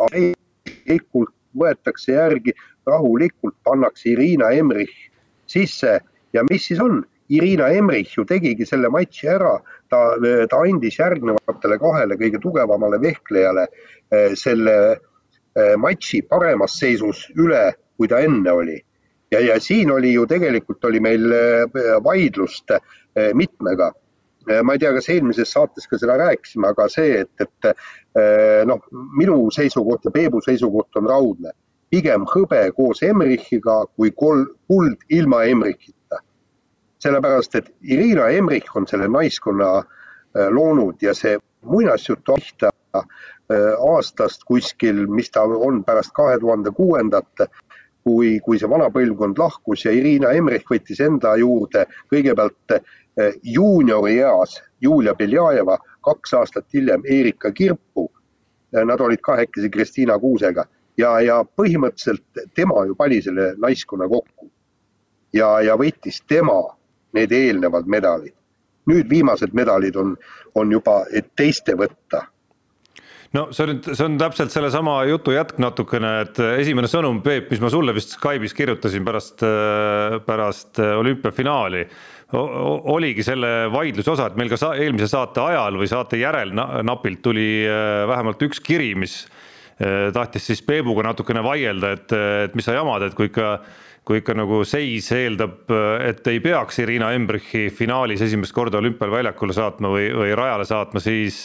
rahulikult 0.00 1.34
võetakse 1.60 2.14
järgi, 2.14 2.54
rahulikult 2.86 3.56
pannakse 3.64 4.12
Irina 4.14 4.50
Emrich 4.56 5.10
sisse. 5.50 5.98
Ja 6.32 6.44
mis 6.46 6.68
siis 6.68 6.80
on, 6.80 7.02
Irina 7.30 7.68
Emrich 7.74 8.16
ju 8.16 8.24
tegigi 8.24 8.66
selle 8.66 8.88
matši 8.90 9.28
ära, 9.30 9.56
ta, 9.90 10.00
ta 10.50 10.62
andis 10.66 10.98
järgnevatele 10.98 11.78
kahele 11.82 12.18
kõige 12.18 12.40
tugevamale 12.42 13.00
vehklejale 13.02 13.66
eh, 13.66 14.34
selle 14.38 14.76
eh, 14.90 15.76
matši 15.78 16.22
paremas 16.30 16.78
seisus 16.78 17.26
üle, 17.38 17.68
kui 18.00 18.08
ta 18.08 18.22
enne 18.24 18.52
oli. 18.52 18.78
ja, 19.30 19.40
ja 19.44 19.60
siin 19.60 19.92
oli 19.92 20.12
ju 20.14 20.26
tegelikult 20.26 20.84
oli 20.88 21.00
meil 21.00 21.32
eh, 21.32 21.80
vaidlust 22.04 22.72
mitmega 23.34 23.92
ma 24.64 24.72
ei 24.72 24.80
tea, 24.80 24.90
kas 24.96 25.08
eelmises 25.12 25.50
saates 25.52 25.86
ka 25.86 25.98
seda 26.00 26.16
rääkisime, 26.16 26.70
aga 26.72 26.86
see, 26.88 27.20
et, 27.20 27.42
et 27.44 28.64
noh, 28.66 28.80
minu 29.18 29.34
seisukoht 29.52 30.08
ja 30.08 30.12
Peebu 30.14 30.40
seisukoht 30.42 30.96
on 30.96 31.10
raudne. 31.10 31.52
pigem 31.90 32.24
hõbe 32.32 32.62
koos 32.72 33.02
Emrichiga 33.02 33.82
kui 33.98 34.14
kol, 34.16 34.46
kuld 34.70 35.04
ilma 35.10 35.42
Emrichita 35.50 36.00
sellepärast 37.00 37.54
et 37.54 37.70
Irina 37.80 38.28
Emrich 38.28 38.76
on 38.76 38.86
selle 38.88 39.08
naiskonna 39.08 39.70
äh, 39.78 40.48
loonud 40.52 41.02
ja 41.02 41.14
see 41.14 41.38
muinasjutu 41.64 42.36
äh, 42.64 43.04
aastast 43.92 44.44
kuskil, 44.48 45.06
mis 45.08 45.30
ta 45.30 45.42
on 45.42 45.84
pärast 45.84 46.12
kahe 46.16 46.38
tuhande 46.40 46.70
kuuendat, 46.76 47.46
kui, 48.04 48.38
kui 48.44 48.58
see 48.58 48.70
vana 48.70 48.88
põlvkond 48.92 49.38
lahkus 49.38 49.84
ja 49.84 49.92
Irina 49.92 50.32
Emrich 50.36 50.68
võttis 50.70 51.00
enda 51.04 51.34
juurde 51.40 51.86
kõigepealt 52.12 52.76
äh, 52.76 53.34
juuniori 53.42 54.18
eas 54.18 54.60
Julia 54.80 55.14
Beljajeva, 55.14 55.78
kaks 56.04 56.34
aastat 56.34 56.66
hiljem 56.72 57.02
Erika 57.04 57.52
Kirpu. 57.52 58.08
Nad 58.70 59.00
olid 59.02 59.18
kahekesi 59.20 59.66
Kristiina 59.70 60.14
Kuusega 60.18 60.62
ja, 60.96 61.16
ja 61.20 61.40
põhimõtteliselt 61.44 62.44
tema 62.54 62.84
ju 62.86 62.94
pani 62.94 63.18
selle 63.22 63.54
naiskonna 63.58 64.06
kokku 64.08 64.46
ja, 65.34 65.60
ja 65.64 65.74
võitis 65.78 66.20
tema 66.28 66.60
need 67.16 67.32
eelnevad 67.32 67.90
medalid. 67.90 68.34
nüüd 68.86 69.10
viimased 69.10 69.52
medalid 69.54 69.96
on, 69.96 70.14
on 70.54 70.72
juba 70.72 71.04
teiste 71.36 71.74
võtta 71.78 72.24
no 73.36 73.46
see 73.54 73.66
on 73.66 73.82
see 73.86 74.06
on 74.06 74.16
täpselt 74.20 74.54
sellesama 74.54 75.00
jutu 75.08 75.34
jätk 75.34 75.60
natukene, 75.62 76.14
et 76.24 76.40
esimene 76.60 76.90
sõnum, 76.90 77.20
Peep, 77.24 77.50
mis 77.52 77.62
ma 77.62 77.70
sulle 77.72 77.94
vist 77.96 78.16
Skype'is 78.16 78.56
kirjutasin 78.56 79.06
pärast, 79.06 79.44
pärast 80.26 80.80
olümpiafinaali, 80.82 81.84
oligi 82.94 83.24
selle 83.26 83.68
vaidluse 83.72 84.12
osa, 84.12 84.28
et 84.30 84.38
meil 84.38 84.50
ka 84.50 84.58
sa 84.60 84.72
eelmise 84.78 85.08
saate 85.10 85.42
ajal 85.42 85.78
või 85.80 85.90
saate 85.90 86.20
järel 86.20 86.54
napilt 86.54 87.22
tuli 87.24 87.66
äh, 87.66 88.06
vähemalt 88.10 88.42
üks 88.46 88.62
kiri, 88.62 88.92
mis 88.98 89.24
äh, 89.78 90.10
tahtis 90.14 90.46
siis 90.50 90.62
Peebuga 90.66 91.08
natukene 91.10 91.42
vaielda, 91.42 91.94
et, 91.96 92.18
et 92.46 92.58
mis 92.58 92.66
sa 92.66 92.76
jamad, 92.78 93.06
et 93.06 93.16
kui 93.18 93.30
ikka 93.30 93.56
kui 94.08 94.20
ikka 94.20 94.34
nagu 94.34 94.62
seis 94.66 95.10
eeldab, 95.14 95.68
et 96.02 96.26
ei 96.30 96.40
peaks 96.42 96.80
Irina 96.82 97.10
Embrichi 97.14 97.66
finaalis 97.74 98.22
esimest 98.24 98.54
korda 98.56 98.80
olümpial 98.80 99.12
väljakule 99.12 99.54
saatma 99.54 99.90
või, 99.92 100.06
või 100.16 100.32
rajale 100.38 100.64
saatma, 100.66 101.02
siis, 101.04 101.42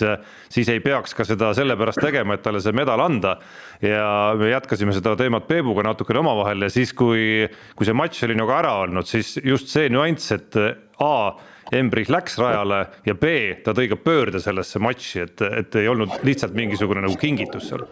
siis 0.52 0.72
ei 0.72 0.80
peaks 0.84 1.14
ka 1.18 1.28
seda 1.28 1.52
sellepärast 1.58 2.02
tegema, 2.02 2.38
et 2.38 2.46
talle 2.46 2.64
see 2.64 2.76
medal 2.76 3.04
anda. 3.04 3.36
ja 3.84 4.34
me 4.40 4.50
jätkasime 4.50 4.96
seda 4.96 5.16
teemat 5.20 5.48
Peebuga 5.48 5.84
natukene 5.84 6.24
omavahel 6.24 6.66
ja 6.66 6.72
siis, 6.72 6.94
kui, 6.96 7.44
kui 7.76 7.86
see 7.86 7.98
matš 7.98 8.24
oli 8.30 8.40
nagu 8.40 8.56
ära 8.56 8.72
olnud, 8.86 9.08
siis 9.10 9.36
just 9.44 9.70
see 9.74 9.92
nüanss, 9.92 10.32
et 10.32 10.58
A 11.04 11.36
Embrich 11.76 12.10
läks 12.14 12.40
rajale 12.40 12.86
ja 13.06 13.18
B 13.20 13.36
ta 13.66 13.76
tõi 13.76 13.90
ka 13.92 14.00
pöörde 14.00 14.40
sellesse 14.40 14.80
matši, 14.80 15.28
et, 15.28 15.46
et 15.66 15.80
ei 15.82 15.92
olnud 15.92 16.22
lihtsalt 16.24 16.56
mingisugune 16.56 17.04
nagu 17.04 17.20
kingitus 17.20 17.70
seal 17.74 17.86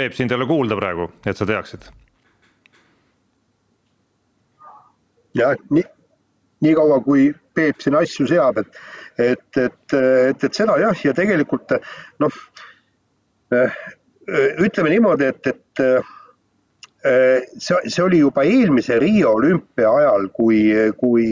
Peep, 0.00 0.14
sind 0.16 0.32
ei 0.32 0.38
ole 0.40 0.46
kuulda 0.48 0.78
praegu, 0.78 1.10
et 1.28 1.36
sa 1.36 1.44
teaksid. 1.48 1.90
jah, 5.36 5.54
nii, 5.70 5.84
niikaua 6.64 7.00
kui 7.04 7.30
Peep 7.54 7.82
siin 7.82 7.96
asju 7.98 8.26
seab, 8.30 8.58
et, 8.62 8.78
et, 9.18 9.58
et, 9.60 9.94
et, 9.94 10.44
et 10.46 10.56
seda 10.56 10.78
jah, 10.80 11.04
ja 11.04 11.12
tegelikult 11.16 11.74
noh, 12.22 12.38
ütleme 14.64 14.92
niimoodi, 14.94 15.28
et, 15.28 15.50
et 15.50 15.82
see, 17.58 17.80
see 17.86 18.04
oli 18.04 18.22
juba 18.22 18.46
eelmise 18.48 18.98
Riia 19.02 19.32
olümpia 19.34 19.90
ajal, 20.00 20.28
kui, 20.36 20.62
kui, 21.00 21.26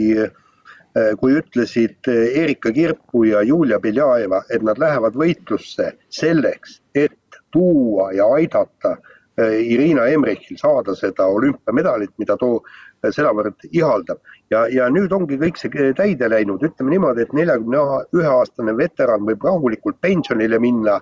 kui 1.21 1.37
ütlesid 1.39 2.11
Erika 2.11 2.73
Kirpu 2.75 3.25
ja 3.31 3.41
Julia 3.47 3.79
Beljajeva, 3.81 4.43
et 4.51 4.65
nad 4.67 4.81
lähevad 4.81 5.17
võitlusse 5.19 5.93
selleks, 6.21 6.81
et 6.93 7.18
tuua 7.51 8.11
ja 8.11 8.25
aidata 8.35 8.97
eh, 9.37 9.59
Irina 9.73 10.07
Emrichil 10.07 10.57
saada 10.57 10.95
seda 10.95 11.27
olümpiamedalit, 11.27 12.11
mida 12.17 12.37
too 12.37 12.61
eh, 13.03 13.11
sedavõrd 13.11 13.67
ihaldab. 13.71 14.21
ja, 14.51 14.65
ja 14.67 14.89
nüüd 14.89 15.13
ongi 15.15 15.39
kõik 15.41 15.59
see 15.61 15.93
täide 15.97 16.29
läinud, 16.29 16.63
ütleme 16.65 16.95
niimoodi, 16.95 17.25
et 17.25 17.33
neljakümne 17.33 17.83
ühe 18.17 18.31
aastane 18.31 18.75
veteran 18.77 19.25
võib 19.27 19.43
rahulikult 19.45 20.01
pensionile 20.01 20.59
minna. 20.59 20.99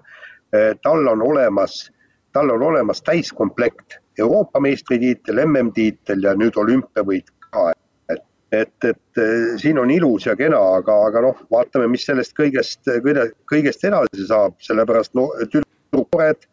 Eh, 0.55 0.73
tal 0.83 1.07
on 1.07 1.21
olemas, 1.21 1.89
tal 2.33 2.51
on 2.53 2.61
olemas 2.63 3.01
täiskomplekt 3.03 3.99
Euroopa 4.19 4.59
meistritiitel, 4.59 5.43
MM-tiitel 5.45 6.23
ja 6.23 6.33
nüüd 6.35 6.55
olümpiavõit 6.57 7.29
ka 7.51 7.71
et, 8.09 8.23
et, 8.51 8.85
et 8.91 9.21
siin 9.61 9.79
on 9.79 9.91
ilus 9.91 10.25
ja 10.27 10.35
kena, 10.39 10.59
aga, 10.79 10.95
aga 11.09 11.23
noh, 11.27 11.41
vaatame, 11.51 11.89
mis 11.91 12.05
sellest 12.07 12.35
kõigest, 12.37 12.87
kõigest 13.51 13.83
edasi 13.87 14.27
saab, 14.29 14.55
sellepärast 14.63 15.15
no 15.17 15.29
tüdrukured, 16.07 16.47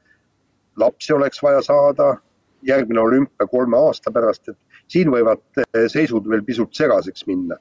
lapsi 0.77 1.15
oleks 1.15 1.43
vaja 1.43 1.63
saada, 1.63 2.17
järgmine 2.63 3.01
olümpia 3.01 3.47
kolme 3.47 3.77
aasta 3.77 4.11
pärast, 4.13 4.49
et 4.49 4.59
siin 4.89 5.11
võivad 5.11 5.43
eh, 5.59 5.89
seisud 5.89 6.27
veel 6.29 6.45
pisut 6.45 6.75
segaseks 6.75 7.27
minna. 7.27 7.57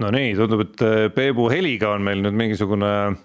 no 0.00 0.08
nii, 0.10 0.34
tundub, 0.34 0.60
et 0.64 0.82
eh, 0.82 1.08
Peebu 1.12 1.50
heliga 1.50 1.94
on 1.94 2.02
meil 2.02 2.22
nüüd 2.22 2.34
mingisugune, 2.34 3.16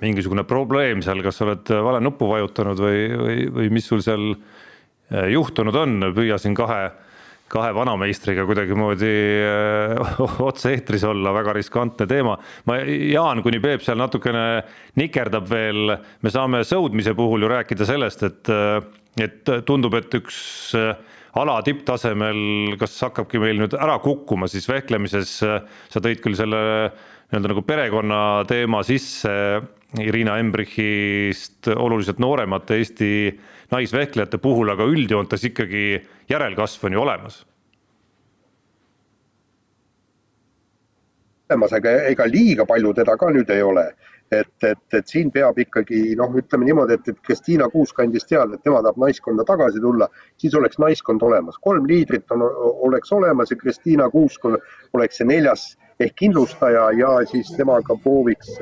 mingisugune 0.00 0.44
probleem 0.44 1.02
seal, 1.02 1.22
kas 1.24 1.38
sa 1.38 1.46
oled 1.46 1.70
vale 1.70 2.00
nuppu 2.00 2.28
vajutanud 2.28 2.78
või, 2.78 3.08
või, 3.16 3.38
või 3.48 3.70
mis 3.72 3.88
sul 3.88 4.02
seal 4.04 4.34
eh, 4.34 5.30
juhtunud 5.32 5.74
on, 5.74 6.12
püüa 6.14 6.38
siin 6.38 6.54
kahe 6.54 6.90
kahe 7.52 7.72
vanameistriga 7.76 8.44
kuidagimoodi 8.48 9.12
äh, 9.44 10.20
otse-eetris 10.48 11.04
olla, 11.08 11.32
väga 11.36 11.54
riskantne 11.58 12.06
teema. 12.10 12.36
ma, 12.68 12.78
Jaan, 12.84 13.42
kuni 13.44 13.60
Peep 13.62 13.84
seal 13.84 14.00
natukene 14.00 14.44
nikerdab 15.00 15.48
veel, 15.50 15.96
me 16.24 16.32
saame 16.32 16.64
sõudmise 16.66 17.14
puhul 17.16 17.44
ju 17.44 17.50
rääkida 17.52 17.88
sellest, 17.88 18.24
et, 18.26 18.52
äh, 18.52 18.78
et 19.24 19.52
tundub, 19.68 19.96
et 19.98 20.18
üks 20.18 20.38
äh, 20.78 20.94
ala 21.38 21.58
tipptasemel, 21.66 22.76
kas 22.80 22.96
hakkabki 23.08 23.42
meil 23.42 23.58
nüüd 23.60 23.74
ära 23.76 23.98
kukkuma 24.02 24.48
siis 24.50 24.68
vehklemises, 24.70 25.40
sa 25.42 26.02
tõid 26.02 26.20
küll 26.22 26.38
selle 26.38 26.60
nii-öelda 27.32 27.50
nagu 27.50 27.64
perekonna 27.66 28.20
teema 28.46 28.84
sisse 28.86 29.32
Irina 30.02 30.36
Embrichist 30.38 31.66
oluliselt 31.74 32.20
nooremate 32.22 32.78
Eesti 32.78 33.10
naisvehklejate 33.72 34.38
puhul, 34.38 34.70
aga 34.72 34.86
üldjoontes 34.90 35.44
ikkagi 35.50 35.84
järelkasv 36.30 36.86
on 36.86 36.92
ju 36.92 37.00
olemas. 37.00 37.44
olemas, 41.50 41.72
aga 41.76 41.90
ega 42.08 42.24
liiga 42.26 42.64
palju 42.66 42.92
teda 42.96 43.16
ka 43.20 43.30
nüüd 43.30 43.50
ei 43.50 43.62
ole. 43.62 43.92
et, 44.32 44.64
et, 44.64 44.94
et 44.96 45.06
siin 45.06 45.28
peab 45.30 45.58
ikkagi 45.60 46.16
noh, 46.18 46.32
ütleme 46.34 46.64
niimoodi, 46.64 46.96
et, 46.96 47.08
et 47.12 47.18
Kristiina 47.22 47.68
Kuusk 47.70 48.00
andis 48.02 48.24
teada, 48.26 48.56
et 48.56 48.62
tema 48.64 48.80
tahab 48.82 48.96
naiskonda 48.98 49.44
tagasi 49.46 49.78
tulla, 49.84 50.08
siis 50.40 50.56
oleks 50.58 50.80
naiskond 50.80 51.22
olemas, 51.22 51.58
kolm 51.62 51.84
liidrit 51.86 52.32
on, 52.34 52.42
oleks 52.88 53.12
olemas 53.12 53.52
ja 53.52 53.58
Kristiina 53.60 54.08
Kuusk 54.10 54.48
oleks 54.48 55.20
see 55.20 55.28
neljas 55.28 55.76
ehk 56.00 56.16
kindlustaja 56.18 56.88
ja 56.98 57.12
siis 57.30 57.52
temaga 57.54 57.94
prooviks 58.02 58.56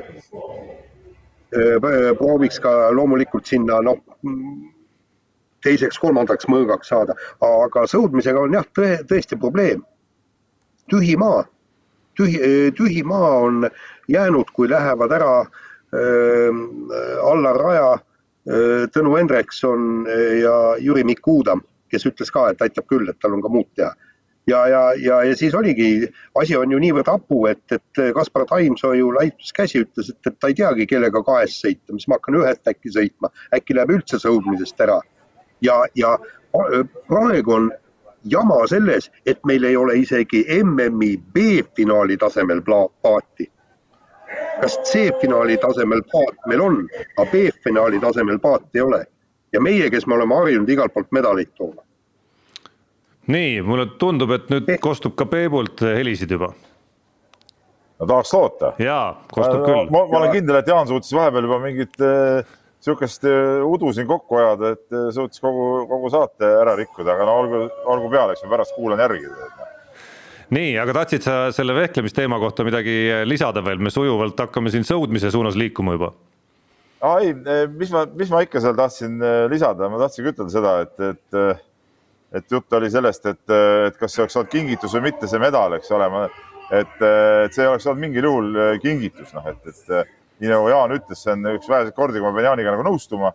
prooviks 2.19 2.59
ka 2.59 2.91
loomulikult 2.93 3.49
sinna 3.49 3.79
noh, 3.81 4.03
teiseks-kolmandaks 5.63 6.47
mõõgaks 6.51 6.91
saada, 6.93 7.15
aga 7.41 7.85
sõudmisega 7.89 8.45
on 8.45 8.57
jah, 8.59 8.69
tõesti 9.09 9.39
probleem. 9.39 9.83
tühi 10.91 11.15
maa, 11.17 11.43
tühi, 12.19 12.39
tühi 12.77 13.03
maa 13.03 13.35
on 13.47 13.69
jäänud, 14.07 14.51
kui 14.53 14.69
lähevad 14.69 15.11
ära 15.11 15.35
äh, 15.41 16.63
Allar 17.23 17.57
Raja 17.57 17.93
äh,, 17.93 18.89
Tõnu 18.91 19.15
Hendrikson 19.17 20.05
ja 20.41 20.75
Jüri 20.79 21.03
Mikuda, 21.03 21.55
kes 21.89 22.05
ütles 22.05 22.31
ka, 22.31 22.49
et 22.49 22.61
aitab 22.61 22.89
küll, 22.89 23.09
et 23.09 23.19
tal 23.21 23.37
on 23.37 23.41
ka 23.41 23.49
muud 23.49 23.69
teha 23.75 23.93
ja, 24.47 24.67
ja, 24.67 24.81
ja, 24.93 25.23
ja 25.23 25.35
siis 25.35 25.55
oligi, 25.55 26.07
asi 26.39 26.57
on 26.57 26.71
ju 26.71 26.79
niivõrd 26.81 27.09
hapu, 27.11 27.45
et, 27.51 27.63
et 27.71 28.03
Kaspar 28.15 28.45
Taimsoo 28.49 28.93
laiutas 29.15 29.53
käsi, 29.55 29.83
ütles, 29.85 30.11
et, 30.11 30.19
et 30.27 30.39
ta 30.39 30.51
ei 30.51 30.57
teagi, 30.57 30.87
kellega 30.89 31.23
kahest 31.25 31.63
sõita, 31.63 31.95
mis 31.95 32.07
ma 32.07 32.19
hakkan 32.19 32.39
ühest 32.41 32.69
äkki 32.69 32.93
sõitma, 32.93 33.31
äkki 33.55 33.77
läheb 33.77 33.95
üldse 33.97 34.19
sõudmisest 34.21 34.83
ära. 34.83 34.99
Ja, 35.63 35.83
ja 35.95 36.17
praegu 37.07 37.53
on 37.53 37.71
jama 38.23 38.67
selles, 38.67 39.11
et 39.25 39.39
meil 39.45 39.63
ei 39.63 39.77
ole 39.77 39.97
isegi 39.99 40.45
MM-i 40.63 41.17
B-finaali 41.33 42.17
tasemel 42.17 42.61
paati. 43.01 43.49
kas 44.61 44.79
C-finaali 44.83 45.57
tasemel 45.57 46.01
paat 46.11 46.45
meil 46.47 46.61
on, 46.61 46.77
aga 47.17 47.31
B-finaali 47.31 47.99
tasemel 47.99 48.39
paati 48.39 48.79
ei 48.79 48.81
ole 48.81 49.05
ja 49.53 49.61
meie, 49.61 49.89
kes 49.89 50.07
me 50.07 50.15
oleme 50.15 50.35
harjunud 50.35 50.69
igalt 50.69 50.93
poolt 50.93 51.11
medaleid 51.11 51.51
tooma 51.57 51.83
nii, 53.27 53.61
mulle 53.61 53.87
tundub, 53.99 54.33
et 54.35 54.49
nüüd 54.51 54.69
kostub 54.83 55.15
ka 55.19 55.27
Peebult 55.29 55.83
helisid 55.85 56.31
juba. 56.31 56.51
no 57.99 58.07
tahaks 58.07 58.33
loota. 58.33 58.73
jaa, 58.83 59.13
kostub 59.31 59.63
küll. 59.65 59.87
ma, 59.93 60.03
ma 60.11 60.19
olen 60.19 60.33
kindel, 60.35 60.59
et 60.59 60.67
Jaan 60.67 60.89
suutis 60.89 61.13
vahepeal 61.15 61.47
juba 61.47 61.59
mingit 61.63 62.03
äh, 62.03 62.57
sihukest 62.83 63.27
äh, 63.29 63.61
udu 63.65 63.93
siin 63.95 64.07
kokku 64.09 64.39
ajada, 64.39 64.73
et 64.75 64.95
äh, 64.95 65.07
suutis 65.15 65.41
kogu, 65.43 65.85
kogu 65.89 66.11
saate 66.13 66.49
ära 66.61 66.75
rikkuda, 66.79 67.15
aga 67.15 67.27
no 67.27 67.37
olgu, 67.43 67.63
olgu 67.95 68.11
peale, 68.11 68.35
eks 68.35 68.43
ma 68.45 68.53
pärast 68.57 68.75
kuulan 68.75 69.03
järgi. 69.03 69.31
nii, 70.53 70.75
aga 70.81 70.97
tahtsid 70.99 71.25
sa 71.25 71.37
selle 71.55 71.75
vehklemisteema 71.77 72.39
kohta 72.41 72.65
midagi 72.67 72.97
lisada 73.25 73.63
veel, 73.65 73.79
me 73.81 73.93
sujuvalt 73.93 74.39
hakkame 74.45 74.73
siin 74.73 74.85
sõudmise 74.87 75.31
suunas 75.33 75.57
liikuma 75.59 75.95
juba. 75.97 76.13
Aa 77.03 77.19
ei, 77.23 77.33
mis 77.73 77.91
ma, 77.91 78.05
mis 78.15 78.29
ma 78.31 78.43
ikka 78.45 78.61
seal 78.63 78.75
tahtsin 78.79 79.17
lisada, 79.51 79.89
ma 79.91 79.99
tahtsingi 79.99 80.31
ütelda 80.31 80.53
seda, 80.53 80.75
et, 80.85 81.07
et 81.11 81.63
et 82.33 82.49
jutt 82.49 82.73
oli 82.73 82.89
sellest, 82.89 83.27
et, 83.29 83.51
et 83.87 83.97
kas 83.99 84.15
see 84.15 84.23
oleks 84.23 84.35
olnud 84.39 84.49
kingitus 84.49 84.95
või 84.97 85.09
mitte, 85.11 85.27
see 85.29 85.41
medal, 85.41 85.75
eks 85.77 85.91
ole, 85.93 86.07
et, 86.73 87.03
et 87.03 87.53
see 87.53 87.67
oleks 87.69 87.85
olnud 87.85 88.01
mingil 88.01 88.25
juhul 88.25 88.55
kingitus, 88.81 89.35
noh, 89.35 89.51
et, 89.51 89.67
et 89.69 90.07
nii 90.41 90.51
nagu 90.51 90.69
Jaan 90.71 90.95
ütles, 90.97 91.21
see 91.23 91.35
on 91.35 91.53
üks 91.53 91.69
väheseid 91.69 91.95
kordi, 91.97 92.19
kui 92.19 92.27
ma 92.27 92.35
pean 92.35 92.49
Jaaniga 92.51 92.73
nagu 92.75 92.85
nõustuma, 92.87 93.33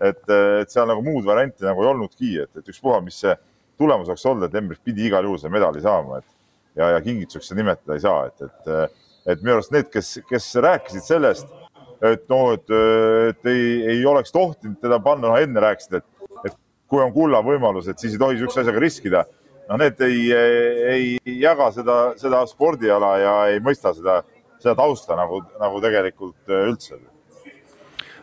et, 0.00 0.22
et 0.28 0.72
seal 0.72 0.88
nagu 0.90 1.02
muud 1.04 1.26
varianti 1.26 1.66
nagu 1.66 1.82
ei 1.82 1.90
olnudki, 1.90 2.32
et, 2.44 2.52
et 2.58 2.72
ükspuha, 2.72 3.00
mis 3.04 3.18
see 3.24 3.34
tulemus 3.80 4.08
oleks 4.10 4.24
olnud, 4.28 4.46
et 4.46 4.58
Embris 4.60 4.80
pidi 4.84 5.06
igal 5.08 5.26
juhul 5.26 5.40
selle 5.40 5.56
medali 5.56 5.82
saama, 5.84 6.20
et 6.20 6.80
ja, 6.80 6.90
ja 6.96 7.00
kingituseks 7.04 7.50
seda 7.50 7.62
nimetada 7.62 7.96
ei 7.96 8.04
saa, 8.04 8.26
et, 8.30 8.46
et, 8.46 8.98
et 9.32 9.44
minu 9.44 9.56
arust 9.56 9.72
need, 9.74 9.88
kes, 9.92 10.12
kes 10.28 10.50
rääkisid 10.64 11.06
sellest, 11.06 11.50
et 12.04 12.26
noh, 12.32 12.52
et, 12.56 12.76
et 13.32 13.50
ei, 13.52 13.66
ei 13.94 14.04
oleks 14.08 14.32
tohtinud 14.34 14.78
teda 14.82 15.00
panna, 15.04 15.30
noh 15.30 15.40
enne 15.40 15.64
rääkisid, 15.64 15.98
et, 16.00 16.30
et 16.44 16.56
kui 16.90 17.02
on 17.02 17.12
kulla 17.14 17.42
võimalus, 17.44 17.88
et 17.90 18.00
siis 18.00 18.14
ei 18.14 18.22
tohi 18.22 18.36
niisuguse 18.36 18.62
asjaga 18.64 18.82
riskida. 18.82 19.24
no 19.66 19.76
need 19.80 20.00
ei, 20.06 20.18
ei 20.30 21.38
jaga 21.42 21.72
seda, 21.74 21.96
seda 22.20 22.44
spordiala 22.46 23.16
ja 23.18 23.32
ei 23.50 23.58
mõista 23.64 23.90
seda, 23.96 24.20
seda 24.62 24.74
tausta 24.78 25.18
nagu, 25.18 25.42
nagu 25.60 25.82
tegelikult 25.84 26.56
üldse. 26.62 26.98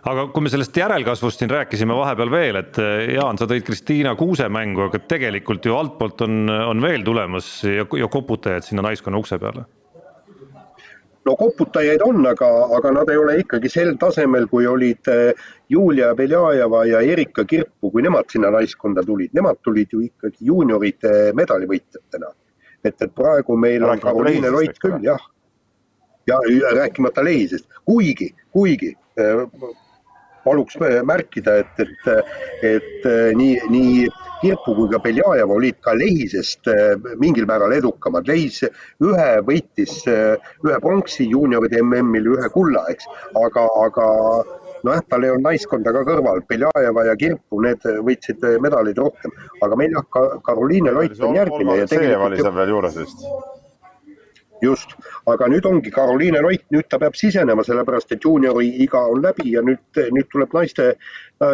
Aga 0.03 0.25
kui 0.35 0.43
me 0.43 0.51
sellest 0.51 0.75
järelkasvust 0.75 1.39
siin 1.39 1.51
rääkisime 1.51 1.95
vahepeal 1.95 2.31
veel, 2.31 2.57
et 2.59 2.79
eh, 2.83 3.13
Jaan, 3.15 3.37
sa 3.39 3.47
tõid 3.47 3.63
Kristiina 3.63 4.17
Kuuse 4.19 4.49
mängu, 4.51 4.89
aga 4.89 4.99
tegelikult 4.99 5.63
ju 5.63 5.77
altpoolt 5.77 6.25
on, 6.25 6.41
on 6.51 6.83
veel 6.83 7.05
tulemas 7.07 7.53
ja, 7.63 7.85
ja 7.87 8.09
koputajad 8.11 8.67
sinna 8.67 8.83
naiskonna 8.83 9.21
ukse 9.21 9.39
peale. 9.39 9.63
No 11.23 11.37
koputajaid 11.39 12.01
on, 12.03 12.19
aga, 12.27 12.49
aga 12.75 12.91
nad 12.97 13.09
ei 13.13 13.19
ole 13.21 13.37
ikkagi 13.39 13.69
sel 13.71 13.93
tasemel, 13.99 14.49
kui 14.51 14.67
olid 14.67 15.07
eh, 15.07 15.45
Julia 15.71 16.11
Beljajeva 16.19 16.83
ja 16.89 16.99
Erika 16.99 17.45
Kirpu, 17.47 17.93
kui 17.93 18.03
nemad 18.03 18.27
sinna 18.31 18.51
naiskonda 18.51 19.05
tulid, 19.07 19.31
nemad 19.31 19.61
tulid 19.63 19.95
ju 19.95 20.03
ikkagi 20.03 20.49
juunioride 20.51 21.31
medalivõitjatena. 21.39 22.33
et, 22.83 22.97
et 22.99 23.15
praegu 23.15 23.55
meil 23.55 23.87
on 23.87 24.03
Karoliine 24.03 24.51
Loit 24.51 24.75
küll 24.83 24.99
jah, 25.07 25.23
ja 26.27 26.39
rääkimata 26.75 27.23
Lehisest, 27.23 27.65
kuigi, 27.85 28.33
kuigi 28.51 28.93
eh, 29.17 29.47
paluks 30.43 30.77
märkida, 31.03 31.55
et, 31.63 31.79
et, 31.79 32.07
et 32.67 33.09
nii, 33.35 33.59
nii 33.71 34.07
Kirpu 34.43 34.73
kui 34.75 34.89
ka 34.91 34.99
Beljajev 34.99 35.51
olid 35.55 35.77
ka 35.85 35.93
Lehisest 35.95 36.67
eh, 36.67 36.97
mingil 37.19 37.47
määral 37.47 37.71
edukamad. 37.77 38.27
Lehis 38.27 38.59
ühe 38.67 39.29
võitis, 39.47 40.01
ühe 40.07 40.81
pronksi 40.83 41.29
juunioride 41.31 41.79
MM-il, 41.79 42.27
ühe 42.35 42.51
kulla, 42.51 42.83
eks, 42.91 43.07
aga, 43.39 43.63
aga 43.85 44.09
nojah, 44.83 45.03
tal 45.07 45.23
ei 45.23 45.31
olnud 45.31 45.47
naiskonda 45.47 45.95
ka 45.95 46.03
kõrval, 46.11 46.43
Beljajeva 46.51 47.07
ja 47.07 47.15
Kirpu, 47.23 47.63
need 47.63 47.87
võitsid 48.03 48.43
medaleid 48.63 48.99
rohkem, 48.99 49.31
aga 49.63 49.79
meil 49.79 49.95
jah, 49.95 50.23
Karoliine 50.43 50.91
Loit 50.91 51.15
on 51.23 51.39
järgmine. 51.39 51.83
see 51.87 52.03
seal 52.03 52.55
veel 52.59 52.75
juures 52.75 52.99
vist 52.99 53.27
just, 54.63 54.95
aga 55.29 55.47
nüüd 55.51 55.65
ongi 55.67 55.91
Karoliine 55.91 56.41
Roit, 56.41 56.63
nüüd 56.71 56.87
ta 56.89 56.99
peab 57.01 57.17
sisenema, 57.19 57.63
sellepärast 57.67 58.11
et 58.15 58.23
juuniori 58.23 58.69
iga 58.85 59.03
on 59.11 59.21
läbi 59.23 59.53
ja 59.55 59.63
nüüd, 59.65 60.01
nüüd 60.15 60.29
tuleb 60.31 60.53
naiste, 60.55 60.93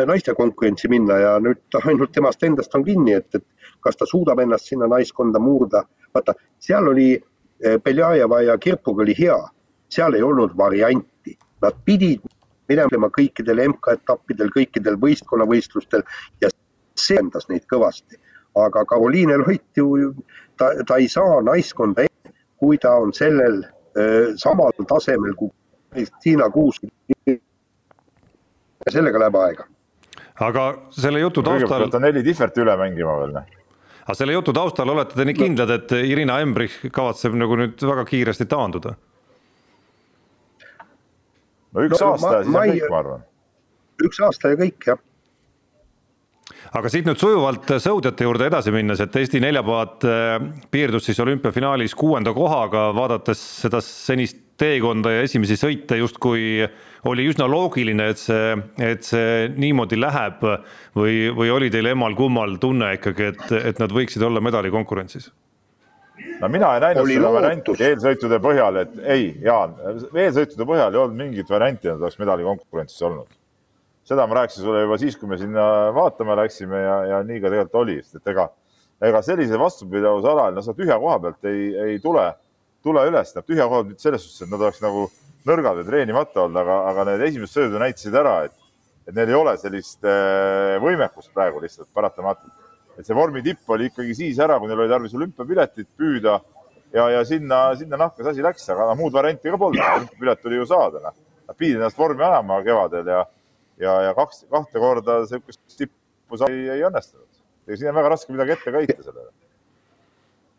naiste 0.08 0.36
konkurentsi 0.38 0.90
minna 0.92 1.18
ja 1.20 1.36
nüüd 1.44 1.80
ainult 1.84 2.14
temast 2.16 2.44
endast 2.44 2.76
on 2.78 2.86
kinni, 2.86 3.18
et, 3.18 3.30
et 3.36 3.46
kas 3.84 3.98
ta 3.98 4.08
suudab 4.10 4.40
ennast 4.44 4.70
sinna 4.70 4.88
naiskonda 4.88 5.40
murda. 5.40 5.84
vaata, 6.14 6.34
seal 6.60 6.88
oli 6.88 7.14
eh, 7.16 7.78
Beljajeva 7.84 8.42
ja 8.42 8.58
Kirpuga 8.58 9.04
oli 9.04 9.16
hea, 9.20 9.38
seal 9.90 10.14
ei 10.14 10.24
olnud 10.26 10.58
varianti, 10.58 11.38
nad 11.62 11.78
pidid 11.86 12.26
minema 12.70 13.10
kõikidel 13.14 13.64
MK-etappidel, 13.68 14.52
kõikidel 14.54 14.98
võistkonnavõistlustel 15.02 16.04
ja 16.42 16.50
see 16.98 17.18
endas 17.18 17.50
neid 17.50 17.66
kõvasti. 17.72 18.20
aga 18.58 18.82
Karoliine 18.86 19.38
Loit 19.38 19.78
ju, 19.78 20.14
ta, 20.58 20.72
ta 20.88 20.98
ei 20.98 21.08
saa 21.08 21.42
naiskonda 21.46 22.09
kui 22.60 22.78
ta 22.78 22.96
on 23.00 23.14
sellel 23.16 23.62
samal 24.40 24.76
tasemel 24.88 25.34
kui 25.36 25.50
Kristiina 25.94 26.50
Kuusk. 26.50 26.84
sellega 28.90 29.20
läheb 29.20 29.36
aega. 29.36 29.66
aga 30.40 30.66
selle 30.90 31.20
jutu 31.20 31.44
taustal. 31.44 31.90
ta 31.90 32.00
neli 32.00 32.24
tihverti 32.24 32.62
üle 32.64 32.78
mängima 32.78 33.18
veel. 33.20 33.34
Noh. 33.34 33.50
aga 34.06 34.18
selle 34.18 34.34
jutu 34.34 34.54
taustal 34.54 34.90
olete 34.90 35.18
te 35.18 35.26
nii 35.26 35.38
kindlad, 35.38 35.70
et 35.70 35.92
Irina 35.92 36.40
Embrich 36.40 36.86
kavatseb 36.92 37.36
nagu 37.38 37.58
nüüd 37.60 37.82
väga 37.92 38.06
kiiresti 38.06 38.48
taanduda? 38.50 38.96
no 41.74 41.86
üks 41.86 42.00
no, 42.02 42.14
aasta 42.14 42.34
ja 42.38 42.44
siis 42.44 42.54
ma 42.54 42.64
on 42.64 42.74
kõik, 42.74 42.90
ma 42.90 43.04
arvan. 43.04 43.28
üks 44.06 44.24
aasta 44.26 44.54
ja 44.54 44.62
kõik 44.64 44.92
jah 44.92 45.06
aga 46.78 46.92
siit 46.92 47.08
nüüd 47.08 47.20
sujuvalt 47.22 47.72
sõudjate 47.82 48.28
juurde 48.28 48.50
edasi 48.50 48.74
minnes, 48.74 49.02
et 49.02 49.16
Eesti 49.22 49.42
neljapaat 49.42 50.06
äh, 50.06 50.36
piirdus 50.72 51.10
siis 51.10 51.20
olümpiafinaalis 51.24 51.96
kuuenda 51.98 52.34
kohaga, 52.36 52.90
vaadates 52.96 53.42
seda 53.64 53.82
senist 53.86 54.46
teekonda 54.60 55.14
ja 55.14 55.26
esimesi 55.26 55.56
sõite 55.60 55.98
justkui 56.00 56.66
oli 57.08 57.26
üsna 57.32 57.48
loogiline, 57.48 58.10
et 58.12 58.20
see, 58.20 58.56
et 58.84 59.06
see 59.08 59.48
niimoodi 59.56 60.00
läheb 60.00 60.44
või, 60.98 61.30
või 61.36 61.52
oli 61.56 61.70
teil 61.72 61.94
emal-kummal 61.94 62.58
tunne 62.60 62.92
ikkagi, 62.98 63.30
et, 63.32 63.46
et 63.72 63.80
nad 63.80 63.96
võiksid 63.96 64.26
olla 64.26 64.44
medalikonkurentsis? 64.44 65.32
no 66.42 66.50
mina 66.52 66.74
ei 66.76 66.84
näinud 66.84 67.06
oli 67.06 67.16
seda 67.16 67.32
varianti 67.32 67.76
eelsõitude 67.88 68.40
põhjal, 68.44 68.84
et 68.84 69.02
ei, 69.08 69.30
Jaan, 69.44 69.76
eelsõitude 70.12 70.68
põhjal 70.68 70.96
ei 70.96 71.04
olnud 71.06 71.20
mingit 71.24 71.52
varianti, 71.52 71.88
et 71.88 71.96
nad 71.96 72.04
oleks 72.04 72.20
medalikonkurentsis 72.20 73.08
olnud 73.08 73.39
seda 74.10 74.26
ma 74.28 74.40
rääkisin 74.40 74.66
sulle 74.66 74.82
juba 74.82 74.98
siis, 74.98 75.18
kui 75.20 75.30
me 75.30 75.38
sinna 75.38 75.64
vaatama 75.94 76.38
läksime 76.40 76.82
ja, 76.82 76.98
ja 77.12 77.22
nii 77.26 77.42
ka 77.44 77.52
tegelikult 77.54 77.82
oli, 77.84 77.98
sest 78.02 78.18
et 78.18 78.32
ega, 78.34 78.48
ega 79.06 79.22
sellise 79.26 79.60
vastupidavuse 79.62 80.32
alal, 80.32 80.56
no 80.56 80.64
sa 80.66 80.74
tühja 80.78 80.98
koha 81.02 81.20
pealt 81.26 81.50
ei, 81.50 81.68
ei 81.84 82.00
tule, 82.02 82.26
tule 82.86 83.06
üles, 83.12 83.36
noh 83.36 83.46
tühja 83.46 83.70
koha 83.70 83.86
pealt 83.86 84.02
selles 84.06 84.26
suhtes, 84.26 84.48
et 84.48 84.54
nad 84.54 84.66
oleks 84.66 84.82
nagu 84.82 85.06
nõrgad 85.50 85.82
või 85.82 85.88
treenimata 85.92 86.46
olnud, 86.46 86.62
aga, 86.64 86.80
aga 86.90 87.08
need 87.12 87.28
esimesed 87.30 87.60
söödud 87.60 87.84
näitasid 87.86 88.18
ära, 88.18 88.36
et, 88.50 88.58
et 89.06 89.16
neil 89.16 89.30
ei 89.30 89.38
ole 89.38 89.56
sellist 89.62 90.10
äh, 90.10 90.76
võimekust 90.82 91.34
praegu 91.36 91.62
lihtsalt 91.62 91.94
paratamatult. 91.94 92.54
et 92.98 93.06
see 93.08 93.16
vormi 93.16 93.46
tipp 93.46 93.70
oli 93.70 93.92
ikkagi 93.94 94.18
siis 94.18 94.40
ära, 94.42 94.58
kui 94.60 94.68
neil 94.68 94.82
oli 94.82 94.92
tarvis 94.92 95.14
olümpiapiletit 95.16 95.88
püüda 95.98 96.42
ja, 96.94 97.10
ja 97.14 97.26
sinna, 97.26 97.68
sinna 97.78 97.98
nahka 98.02 98.24
see 98.24 98.34
asi 98.34 98.44
läks, 98.44 98.66
aga 98.74 98.94
muud 98.98 99.14
varianti 99.14 99.54
ka 99.54 99.58
polnud, 99.62 99.86
olümpiapilet 99.86 100.42
tuli 100.42 100.58
ju 100.58 100.66
saada, 100.70 101.06
noh. 101.06 101.26
Nad 101.50 101.58
pidid 101.58 101.80
ennast 101.80 101.98
vormi 101.98 102.22
ajama 102.22 102.60
kevadel 102.62 103.08
ja 103.10 103.24
ja, 103.80 104.02
ja 104.02 104.14
kaks, 104.14 104.46
kahte 104.52 104.80
korda 104.80 105.20
sihukest 105.26 105.78
tippu 105.78 106.38
sai, 106.38 106.54
ei 106.70 106.84
õnnestunud. 106.88 107.28
ega 107.68 107.78
siin 107.78 107.92
on 107.92 108.00
väga 108.02 108.16
raske 108.16 108.34
midagi 108.34 108.56
ette 108.56 108.72
ka 108.74 108.82
heita 108.84 109.04
sellele. 109.04 109.30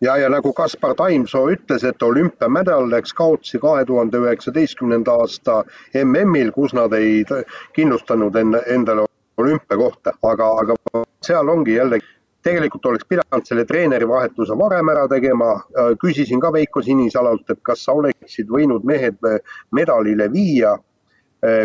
ja, 0.00 0.16
ja 0.16 0.28
nagu 0.32 0.52
Kaspar 0.56 0.94
Taimsoo 0.98 1.50
ütles, 1.54 1.84
et 1.84 2.02
olümpiamedal 2.02 2.90
läks 2.90 3.12
kaotsi 3.16 3.60
kahe 3.62 3.84
tuhande 3.84 4.22
üheksateistkümnenda 4.24 5.18
aasta 5.22 5.62
MM-il, 6.04 6.52
kus 6.56 6.74
nad 6.76 6.96
ei 6.96 7.24
kindlustanud 7.76 8.36
enda, 8.36 8.64
endale 8.66 9.06
olümpiakohta, 9.40 10.16
aga, 10.22 10.48
aga 10.64 11.04
seal 11.24 11.48
ongi 11.48 11.76
jällegi 11.76 12.06
tegelikult 12.42 12.86
oleks 12.88 13.04
pidanud 13.08 13.44
selle 13.44 13.66
treenerivahetuse 13.68 14.56
varem 14.58 14.88
ära 14.88 15.06
tegema. 15.08 15.50
küsisin 16.00 16.40
ka 16.40 16.52
Veiko 16.52 16.82
Sinisalalt, 16.82 17.50
et 17.50 17.60
kas 17.62 17.84
sa 17.84 17.92
oleksid 17.92 18.48
võinud 18.48 18.84
mehed 18.88 19.18
medalile 19.76 20.30
viia 20.32 20.78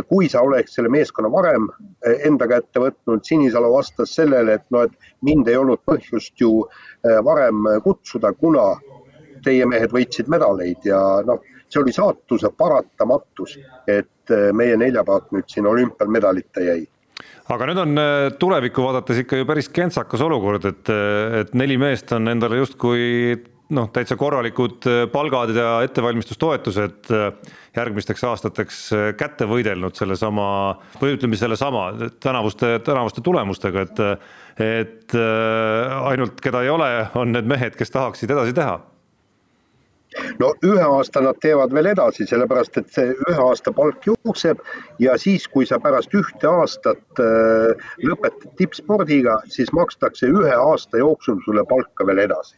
kui 0.08 0.30
sa 0.32 0.42
oleks 0.46 0.78
selle 0.78 0.90
meeskonna 0.92 1.30
varem 1.32 1.68
eh, 2.06 2.22
enda 2.28 2.48
kätte 2.48 2.80
võtnud, 2.80 3.24
Sinisalu 3.28 3.72
vastas 3.74 4.16
sellele, 4.16 4.60
et 4.60 4.66
noh, 4.72 4.86
et 4.88 5.16
mind 5.26 5.50
ei 5.52 5.58
olnud 5.60 5.82
põhjust 5.88 6.40
ju 6.40 6.64
eh, 6.64 7.20
varem 7.26 7.68
kutsuda, 7.84 8.32
kuna 8.40 8.74
teie 9.44 9.66
mehed 9.70 9.92
võitsid 9.94 10.32
medaleid 10.32 10.88
ja 10.88 11.00
noh, 11.28 11.44
see 11.68 11.82
oli 11.82 11.94
saatuse 11.94 12.50
paratamatus, 12.58 13.58
et 13.88 14.32
meie 14.58 14.78
neljapaat 14.80 15.34
nüüd 15.36 15.50
siin 15.52 15.68
olümpial 15.70 16.10
medalita 16.10 16.64
jäi. 16.64 16.86
Aga 17.54 17.68
nüüd 17.70 17.78
on 17.78 18.00
tulevikku 18.42 18.82
vaadates 18.82 19.20
ikka 19.22 19.38
ju 19.38 19.46
päris 19.46 19.68
kentsakas 19.70 20.24
olukord, 20.26 20.66
et, 20.66 20.90
et 21.42 21.54
neli 21.54 21.78
meest 21.78 22.10
on 22.16 22.32
endale 22.32 22.58
justkui 22.58 23.36
noh, 23.74 23.90
täitsa 23.94 24.18
korralikud 24.20 24.86
äh, 24.90 25.04
palgad 25.12 25.54
ja 25.56 25.82
ettevalmistustoetused 25.86 27.12
äh, 27.12 27.54
järgmisteks 27.76 28.24
aastateks 28.24 28.82
äh, 28.94 29.06
kätte 29.18 29.48
võidelnud 29.50 29.98
sellesama 29.98 30.48
või 31.02 31.16
ütleme 31.18 31.40
sellesama 31.40 31.88
tänavuste, 32.22 32.78
tänavuste 32.86 33.26
tulemustega, 33.26 33.86
et 33.86 34.04
et 34.56 35.12
ainult 35.12 36.38
keda 36.40 36.62
ei 36.64 36.70
ole, 36.72 36.86
on 37.20 37.34
need 37.36 37.48
mehed, 37.50 37.74
kes 37.76 37.90
tahaksid 37.92 38.32
edasi 38.32 38.54
teha. 38.56 38.78
No 40.40 40.54
ühe 40.64 40.86
aasta 40.86 41.20
nad 41.20 41.42
teevad 41.44 41.76
veel 41.76 41.90
edasi, 41.92 42.24
sellepärast 42.30 42.80
et 42.80 42.88
see 42.96 43.12
ühe 43.12 43.36
aasta 43.44 43.74
palk 43.76 44.08
jookseb 44.08 44.62
ja 45.04 45.18
siis, 45.20 45.50
kui 45.52 45.68
sa 45.68 45.82
pärast 45.84 46.16
ühte 46.16 46.48
aastat 46.48 47.20
lõpetad 48.00 48.56
tippspordiga, 48.56 49.42
siis 49.52 49.76
makstakse 49.76 50.32
ühe 50.32 50.56
aasta 50.56 51.04
jooksul 51.04 51.44
sulle 51.44 51.68
palka 51.68 52.08
veel 52.08 52.24
edasi 52.30 52.56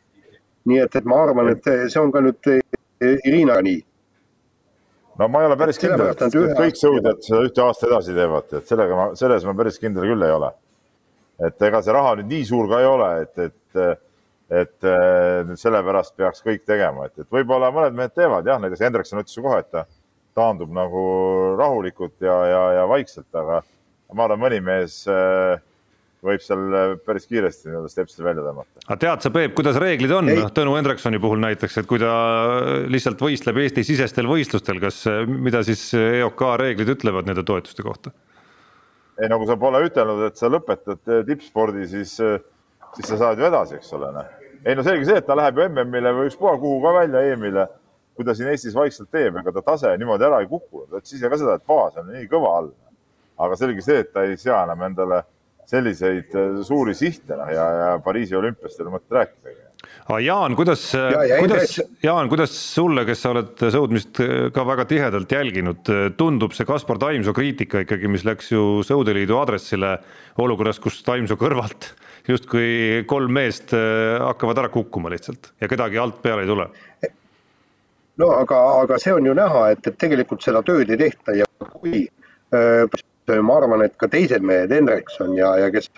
nii 0.68 0.82
et, 0.84 0.96
et 1.00 1.10
ma 1.10 1.22
arvan, 1.26 1.52
et 1.54 1.70
see 1.88 2.02
on 2.02 2.14
ka 2.14 2.24
nüüd 2.24 2.50
eh, 2.54 3.28
Irinaga 3.30 3.64
nii. 3.66 3.82
no 5.20 5.30
ma 5.34 5.44
ei 5.44 5.50
ole 5.50 5.60
päris 5.60 5.82
kindel, 5.82 6.08
et, 6.14 6.24
et 6.28 6.58
kõik 6.58 6.80
sõudjad 6.80 7.22
seda 7.26 7.44
ühte 7.48 7.64
aasta 7.66 7.90
edasi 7.90 8.16
teevad, 8.18 8.50
et 8.60 8.74
sellega 8.74 8.98
ma, 9.00 9.08
selles 9.20 9.48
ma 9.48 9.56
päris 9.58 9.80
kindel 9.84 10.10
küll 10.12 10.28
ei 10.28 10.36
ole. 10.36 10.52
et 11.48 11.70
ega 11.70 11.84
see 11.86 11.96
raha 11.96 12.18
nüüd 12.20 12.34
nii 12.34 12.50
suur 12.50 12.70
ka 12.72 12.82
ei 12.82 12.90
ole, 12.90 13.12
et, 13.26 13.48
et, 13.48 14.02
et 14.64 14.90
nüüd 15.48 15.62
sellepärast 15.62 16.18
peaks 16.18 16.44
kõik 16.46 16.66
tegema, 16.66 17.08
et, 17.08 17.24
et 17.24 17.32
võib-olla 17.40 17.72
mõned 17.76 17.98
mehed 17.98 18.16
teevad 18.18 18.48
jah, 18.48 18.60
näiteks 18.62 18.86
Hendrikson 18.88 19.22
ütles 19.24 19.38
ju 19.38 19.46
kohe, 19.46 19.62
et 19.64 19.72
ta 19.74 19.86
taandub 20.38 20.74
nagu 20.74 21.02
rahulikult 21.58 22.22
ja, 22.22 22.38
ja, 22.52 22.62
ja 22.80 22.86
vaikselt, 22.90 23.30
aga 23.34 23.62
ma 24.14 24.28
arvan, 24.28 24.42
mõni 24.46 24.60
mees 24.64 25.02
äh, 25.12 25.58
võib 26.28 26.44
seal 26.44 26.64
äh, 26.76 26.94
päris 27.08 27.26
kiiresti 27.32 27.72
nii-öelda 27.72 27.92
stepsile 27.92 28.30
välja 28.30 28.46
tõmmata. 28.46 28.86
aga 28.86 29.00
tead 29.06 29.26
sa, 29.26 29.34
Peep, 29.34 29.56
kuidas 29.58 29.80
reeglid 29.82 30.14
on, 30.20 30.30
noh 30.30 30.54
Tõnu 30.54 30.78
Hendriksoni 30.78 31.22
puhul 31.24 31.42
näiteks, 31.44 31.82
et 31.82 31.90
kui 31.90 32.02
ta 32.04 32.14
lihtsalt 32.92 33.22
võistleb 33.24 33.64
Eesti-sisestel 33.66 34.30
võistlustel, 34.30 34.82
kas, 34.84 35.06
mida 35.28 35.64
siis 35.68 35.90
EOK 35.98 36.48
reeglid 36.64 36.98
ütlevad 36.98 37.30
nende 37.30 37.48
toetuste 37.48 37.86
kohta? 37.86 38.14
ei, 39.22 39.30
nagu 39.32 39.48
sa 39.50 39.58
pole 39.60 39.82
ütelnud, 39.88 40.22
et 40.28 40.40
sa 40.40 40.50
lõpetad 40.52 41.12
äh, 41.12 41.24
tippspordi, 41.28 41.88
siis, 41.90 42.14
äh, 42.24 42.38
siis 42.98 43.10
sa 43.12 43.20
saad 43.24 43.42
ju 43.42 43.48
edasi, 43.50 43.78
eks 43.80 43.94
ole, 43.98 44.12
noh. 44.16 44.34
ei 44.64 44.78
no 44.78 44.86
selge 44.86 45.08
see, 45.10 45.22
et 45.22 45.28
ta 45.28 45.38
läheb 45.38 45.58
ju 45.58 45.68
MM-ile 45.72 46.14
või 46.20 46.32
ükspuha 46.32 46.58
kuhu 46.62 46.82
ka 46.84 46.94
välja 47.00 47.24
EM-ile, 47.32 47.68
kui 48.18 48.26
ta 48.26 48.36
siin 48.38 48.52
Eestis 48.52 48.76
vaikselt 48.78 49.10
teeb, 49.14 49.40
ega 49.42 49.54
ta 49.54 49.64
tase 49.66 49.94
niimoodi 49.98 50.26
ära 50.26 50.42
ei 50.44 50.50
kuku, 50.50 50.86
ta 50.90 51.02
ütles 51.02 51.18
ise 51.18 51.32
ka 51.32 51.40
seda, 51.40 51.58
et 51.58 51.66
baas 51.70 51.98
on 52.02 52.12
nii 52.14 52.30
kõva 52.32 52.54
all. 52.62 52.72
aga 53.38 53.58
selge 53.58 53.84
see, 53.86 54.00
et 54.02 54.14
ta 54.14 54.24
ei 54.26 54.38
sea 54.42 54.64
enam 54.66 54.82
endale 54.88 55.22
selliseid 55.68 56.36
äh, 56.36 56.60
suuri 56.66 56.96
sihte 56.98 57.38
noh 57.38 57.50
ja, 57.52 57.66
ja 57.82 57.88
Pariisi 58.04 58.38
olümpiast 58.40 58.80
ei 58.80 58.86
ole 58.86 58.94
mõtet 58.96 59.16
rääkidagi. 59.18 59.64
aga 60.08 60.20
Jaan, 60.24 60.56
kuidas 60.56 60.84
ja,, 60.96 61.40
kuidas, 61.42 61.76
Jaan, 62.04 62.30
kuidas 62.32 62.56
sulle, 62.56 63.04
kes 63.08 63.24
sa 63.26 63.34
oled 63.36 63.66
sõudmist 63.76 64.22
äh, 64.24 64.36
ka 64.56 64.64
väga 64.68 64.88
tihedalt 64.90 65.36
jälginud, 65.38 65.84
äh, 65.92 66.08
tundub 66.20 66.56
see 66.56 66.68
Kaspar 66.68 67.02
Taimsoo 67.04 67.36
kriitika 67.36 67.84
ikkagi, 67.84 68.12
mis 68.12 68.24
läks 68.28 68.52
ju 68.54 68.64
Sõudeliidu 68.88 69.40
aadressile 69.42 69.98
olukorras, 70.40 70.80
kus 70.84 71.02
Taimsoo 71.08 71.40
kõrvalt 71.42 71.92
justkui 72.32 73.04
kolm 73.08 73.36
meest 73.36 73.72
hakkavad 73.72 74.64
ära 74.64 74.72
kukkuma 74.72 75.12
lihtsalt 75.12 75.52
ja 75.62 75.70
kedagi 75.72 76.00
alt 76.00 76.22
peale 76.24 76.44
ei 76.44 76.52
tule? 76.52 76.70
no 78.24 78.32
aga, 78.40 78.64
aga 78.86 78.98
see 79.04 79.14
on 79.14 79.28
ju 79.28 79.36
näha, 79.36 79.68
et, 79.76 79.84
et 79.88 80.00
tegelikult 80.00 80.44
seda 80.44 80.64
tööd 80.66 80.96
ei 80.96 81.00
tehta 81.04 81.36
ja 81.38 81.46
kui 81.76 82.08
ma 83.28 83.58
arvan, 83.58 83.84
et 83.84 83.98
ka 84.00 84.08
teised 84.08 84.44
mehed, 84.46 84.72
Hendrikson 84.72 85.34
ja, 85.36 85.52
ja 85.60 85.72
kes 85.72 85.90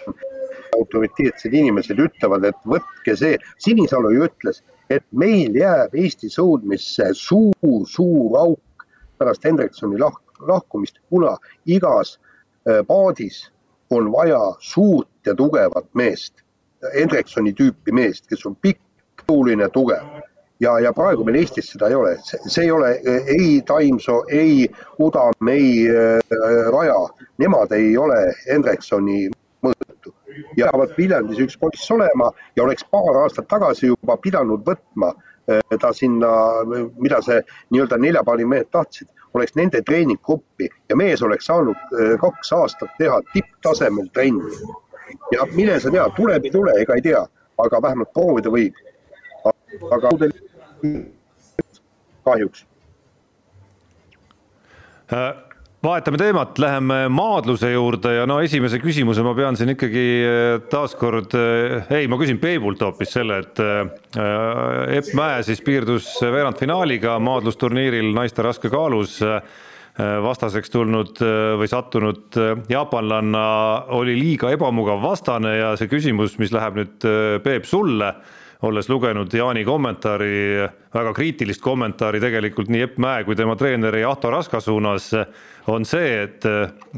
autoriteetsed 0.77 1.53
inimesed 1.53 1.99
ütlevad, 2.01 2.47
et 2.49 2.65
võtke 2.65 3.15
see, 3.17 3.37
Sinisalu 3.61 4.15
ju 4.15 4.25
ütles, 4.29 4.63
et 4.89 5.05
meil 5.11 5.53
jääb 5.57 5.93
Eesti 5.93 6.31
sõudmisse 6.33 7.11
suur, 7.17 7.85
suur 7.89 8.37
auk 8.39 8.87
pärast 9.21 9.45
Hendriksoni 9.45 9.99
lahk, 10.01 10.21
lahkumist, 10.47 10.97
kuna 11.09 11.35
igas 11.69 12.15
äh, 12.17 12.81
paadis 12.87 13.43
on 13.93 14.11
vaja 14.13 14.41
suurt 14.59 15.09
ja 15.25 15.35
tugevat 15.35 15.89
meest, 15.93 16.41
Hendriksoni 16.95 17.53
tüüpi 17.53 17.93
meest, 17.93 18.25
kes 18.29 18.45
on 18.47 18.55
pikk, 18.63 18.81
jõuline, 19.27 19.67
tugev 19.73 20.05
ja, 20.59 20.79
ja 20.79 20.93
praegu 20.93 21.23
meil 21.25 21.39
Eestis 21.41 21.71
seda 21.73 21.89
ei 21.89 21.95
ole, 21.95 22.15
see 22.23 22.63
ei 22.65 22.71
ole 22.71 22.93
ei 23.37 23.61
Taimsoo, 23.65 24.23
ei 24.31 24.67
Udam, 24.99 25.51
ei 25.51 25.87
äh, 25.89 26.19
Raja, 26.71 26.99
nemad 27.37 27.71
ei 27.75 27.97
ole 27.97 28.19
Hendriksoni 28.47 29.29
mõõtu. 29.65 30.13
ja 30.57 30.69
peavad 30.71 30.93
Viljandis 30.97 31.39
üks 31.43 31.57
poiss 31.59 31.91
olema 31.91 32.31
ja 32.55 32.63
oleks 32.63 32.85
paar 32.91 33.23
aastat 33.23 33.47
tagasi 33.47 33.89
juba 33.89 34.17
pidanud 34.17 34.65
võtma 34.67 35.13
äh, 35.13 35.79
ta 35.79 35.93
sinna, 35.93 36.29
mida 36.99 37.21
see 37.25 37.39
nii-öelda 37.71 37.97
neljapaari 37.97 38.45
mehed 38.45 38.69
tahtsid, 38.71 39.09
oleks 39.33 39.55
nende 39.55 39.81
treeninggruppi 39.85 40.69
ja 40.89 40.95
mees 40.95 41.23
oleks 41.23 41.49
saanud 41.49 41.75
äh, 41.95 42.13
kaks 42.21 42.53
aastat 42.53 42.93
teha 42.97 43.21
tipptasemel 43.33 44.11
trenni. 44.13 44.75
ja 45.31 45.47
mine 45.55 45.79
sa 45.79 45.91
tea, 45.91 46.05
tuleb 46.15 46.45
ei 46.45 46.51
tule, 46.51 46.75
ega 46.81 46.95
ei 46.95 47.01
tea, 47.01 47.25
aga 47.57 47.81
vähemalt 47.81 48.13
proovida 48.13 48.51
võib. 48.53 48.75
aga 49.91 50.09
kahjuks. 52.25 52.65
Äh, 55.13 55.29
vahetame 55.83 56.19
teemat, 56.21 56.59
läheme 56.61 56.99
maadluse 57.09 57.71
juurde 57.71 58.13
ja 58.13 58.27
no 58.29 58.39
esimese 58.45 58.77
küsimuse 58.83 59.23
ma 59.25 59.33
pean 59.37 59.57
siin 59.57 59.73
ikkagi 59.73 60.03
äh, 60.25 60.49
taaskord, 60.69 61.33
äh, 61.37 61.89
ei, 62.01 62.09
ma 62.11 62.19
küsin 62.21 62.37
Peebult 62.41 62.83
hoopis 62.85 63.15
selle, 63.17 63.41
et 63.41 63.63
Epp 64.99 65.15
Mäe 65.17 65.41
siis 65.47 65.63
piirdus 65.65 66.11
veerandfinaaliga 66.21 67.17
maadlusturniiril 67.23 68.13
naiste 68.15 68.45
raskekaalus 68.45 69.19
vastaseks 69.99 70.71
tulnud 70.71 71.17
või 71.59 71.67
sattunud 71.67 72.37
jaapanlanna 72.71 73.41
oli 73.97 74.13
liiga 74.15 74.53
ebamugav 74.55 75.01
vastane 75.03 75.57
ja 75.57 75.73
see 75.75 75.89
küsimus, 75.91 76.37
mis 76.39 76.53
läheb 76.55 76.77
nüüd 76.79 77.07
Peep 77.43 77.67
sulle 77.67 78.13
olles 78.61 78.89
lugenud 78.89 79.33
Jaani 79.33 79.63
kommentaari, 79.65 80.67
väga 80.93 81.13
kriitilist 81.15 81.61
kommentaari 81.63 82.19
tegelikult 82.19 82.67
nii 82.71 82.81
Epp 82.89 82.97
Mäe 82.99 83.23
kui 83.23 83.37
tema 83.39 83.55
treeneri 83.55 84.03
Ahto 84.03 84.31
Raska 84.33 84.59
suunas, 84.59 85.13
on 85.71 85.85
see, 85.87 86.09
et 86.25 86.47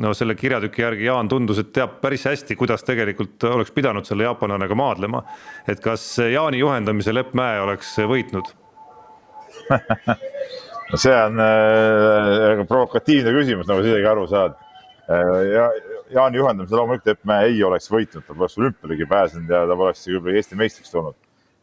no 0.02 0.14
selle 0.18 0.36
kirjatüki 0.40 0.82
järgi 0.82 1.06
Jaan 1.06 1.30
tundus, 1.30 1.62
et 1.62 1.70
teab 1.76 2.00
päris 2.02 2.26
hästi, 2.26 2.58
kuidas 2.58 2.86
tegelikult 2.88 3.46
oleks 3.52 3.74
pidanud 3.76 4.10
selle 4.10 4.26
jaapanlannega 4.26 4.78
maadlema. 4.78 5.24
et 5.68 5.80
kas 5.84 6.18
Jaani 6.18 6.64
juhendamisel 6.64 7.22
Epp 7.22 7.38
Mäe 7.38 7.62
oleks 7.62 7.96
võitnud? 8.10 8.54
No 10.92 10.98
see 11.00 11.14
on 11.16 11.38
äh, 11.40 12.66
provokatiivne 12.68 13.32
küsimus, 13.32 13.64
nagu 13.70 13.80
sa 13.80 13.88
isegi 13.88 14.08
aru 14.12 14.26
saad. 14.28 14.58
Äh, 15.08 15.38
ja 15.48 15.70
Jaani 16.18 16.42
juhendamisel 16.42 16.82
loomulikult 16.82 17.14
Epp 17.14 17.24
Mäe 17.32 17.46
ei 17.54 17.64
oleks 17.64 17.88
võitnud, 17.94 18.26
ta 18.28 18.36
poleks 18.36 18.58
olümpialegi 18.60 19.08
pääsenud 19.08 19.54
ja 19.56 19.62
ta 19.70 19.78
poleks 19.80 20.04
võib-olla 20.10 20.42
Eesti 20.42 20.60
meistriks 20.60 20.92
tulnud 20.92 21.16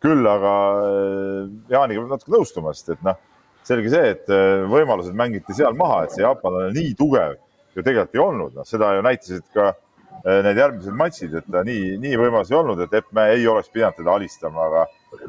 küll 0.04 0.28
aga 0.30 0.54
äh, 0.84 1.50
Jaaniga 1.72 2.04
peab 2.04 2.14
natuke 2.14 2.34
nõustuma, 2.36 2.72
sest 2.76 2.94
et 2.94 3.04
noh, 3.06 3.18
selge 3.66 3.92
see, 3.92 4.14
et 4.14 4.32
äh, 4.32 4.64
võimalused 4.70 5.16
mängiti 5.18 5.56
seal 5.56 5.76
maha, 5.78 6.04
et 6.04 6.14
see 6.14 6.24
jaapanlane 6.24 6.72
nii 6.76 6.94
tugev 6.98 7.36
ju 7.74 7.84
tegelikult 7.84 8.16
ei 8.16 8.24
olnud, 8.24 8.56
noh, 8.58 8.66
seda 8.68 8.94
ju 8.96 9.04
näitasid 9.06 9.44
ka 9.54 9.68
äh, 9.72 10.40
need 10.46 10.60
järgmised 10.62 10.98
matšid, 11.02 11.34
et 11.40 11.50
ta 11.50 11.64
nii, 11.66 11.96
nii 12.02 12.20
võimas 12.20 12.52
ei 12.52 12.58
olnud, 12.60 12.84
et 12.84 12.96
Epp 13.00 13.10
Mäe 13.16 13.36
ei 13.36 13.46
oleks 13.50 13.72
pidanud 13.74 13.98
teda 13.98 14.14
alistama, 14.14 14.68
aga, 14.70 14.86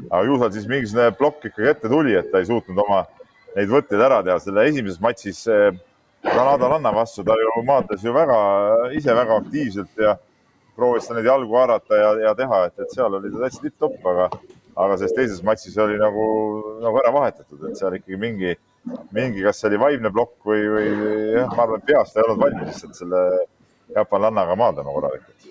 aga 0.08 0.22
ju 0.28 0.38
tal 0.42 0.54
siis 0.54 0.70
mingisugune 0.70 1.10
plokk 1.18 1.50
ikkagi 1.50 1.74
ette 1.74 1.90
tuli, 1.90 2.16
et 2.18 2.30
ta 2.30 2.42
ei 2.42 2.48
suutnud 2.48 2.82
oma 2.86 3.04
neid 3.56 3.70
võtteid 3.70 4.02
ära 4.06 4.20
teha. 4.22 4.38
selle 4.38 4.68
esimeses 4.70 5.00
matšis 5.02 5.44
Kanada-Lanna 6.22 6.92
vastu 6.94 7.24
ta 7.24 7.34
ju 7.34 7.62
maadles 7.66 8.02
ju 8.04 8.12
väga, 8.12 8.40
ise 8.94 9.14
väga 9.16 9.38
aktiivselt 9.40 10.02
ja 10.04 10.14
proovis 10.76 11.08
ta 11.08 11.16
neid 11.16 11.28
jalgu 11.28 11.56
haarata 11.56 11.96
ja, 11.96 12.10
ja 12.26 12.34
teha, 12.36 12.64
et, 12.68 12.78
et 12.84 12.94
seal 12.94 13.14
oli 13.16 13.32
ta 13.32 13.44
täitsa 13.44 13.64
tipp-topp, 13.64 14.04
aga 14.12 14.28
aga 14.84 14.96
selles 14.98 15.14
teises 15.16 15.44
matšis 15.46 15.78
oli 15.82 15.98
nagu, 16.00 16.26
nagu 16.82 17.00
ära 17.02 17.12
vahetatud, 17.14 17.62
et 17.68 17.78
seal 17.80 17.96
ikkagi 17.98 18.18
mingi, 18.20 18.56
mingi, 19.16 19.44
kas 19.44 19.60
see 19.60 19.70
oli 19.70 19.80
vaimne 19.82 20.12
plokk 20.14 20.50
või, 20.50 20.66
või 20.74 20.90
jah, 21.36 21.48
ma 21.54 21.66
arvan, 21.66 21.82
et 21.82 21.88
peast 21.92 22.16
ei 22.16 22.26
olnud 22.26 22.44
valmis 22.44 22.70
lihtsalt 22.72 23.00
selle 23.02 23.24
jaapanlannaga 23.96 24.56
maadlema 24.58 24.94
korralikult 24.94 25.50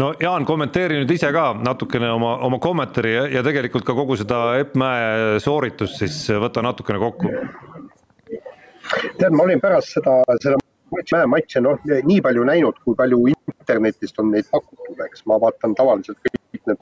no 0.00 0.12
Jaan, 0.20 0.46
kommenteeri 0.48 1.00
nüüd 1.00 1.10
ise 1.12 1.30
ka 1.34 1.50
natukene 1.64 2.10
oma, 2.12 2.36
oma 2.46 2.60
kommentaari 2.62 3.14
ja, 3.14 3.26
ja 3.38 3.44
tegelikult 3.46 3.86
ka 3.88 3.96
kogu 3.96 4.16
seda 4.20 4.58
Epp 4.60 4.76
Mäe 4.78 5.40
sooritust 5.44 6.00
siis 6.02 6.20
võta 6.40 6.62
natukene 6.64 7.00
kokku. 7.02 7.32
tead, 9.18 9.32
ma 9.34 9.44
olin 9.44 9.60
pärast 9.60 9.98
seda, 9.98 10.20
seda 10.42 10.60
Mäe 10.92 11.26
matše 11.28 11.60
noh, 11.64 11.80
nii 11.84 12.22
palju 12.24 12.46
näinud, 12.48 12.78
kui 12.84 12.96
palju 12.96 13.26
internetist 13.28 14.18
on 14.22 14.32
neid 14.32 14.48
pakutud, 14.52 14.96
eks 15.04 15.26
ma 15.28 15.36
vaatan 15.42 15.76
tavaliselt 15.76 16.20
kõik 16.24 16.62
need 16.70 16.80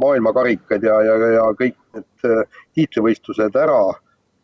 maailmakarikad 0.00 0.82
ja, 0.82 1.00
ja, 1.02 1.16
ja 1.34 1.48
kõik 1.58 1.76
need 1.96 2.28
äh, 2.28 2.62
tiitlivõistlused 2.76 3.56
ära. 3.56 3.80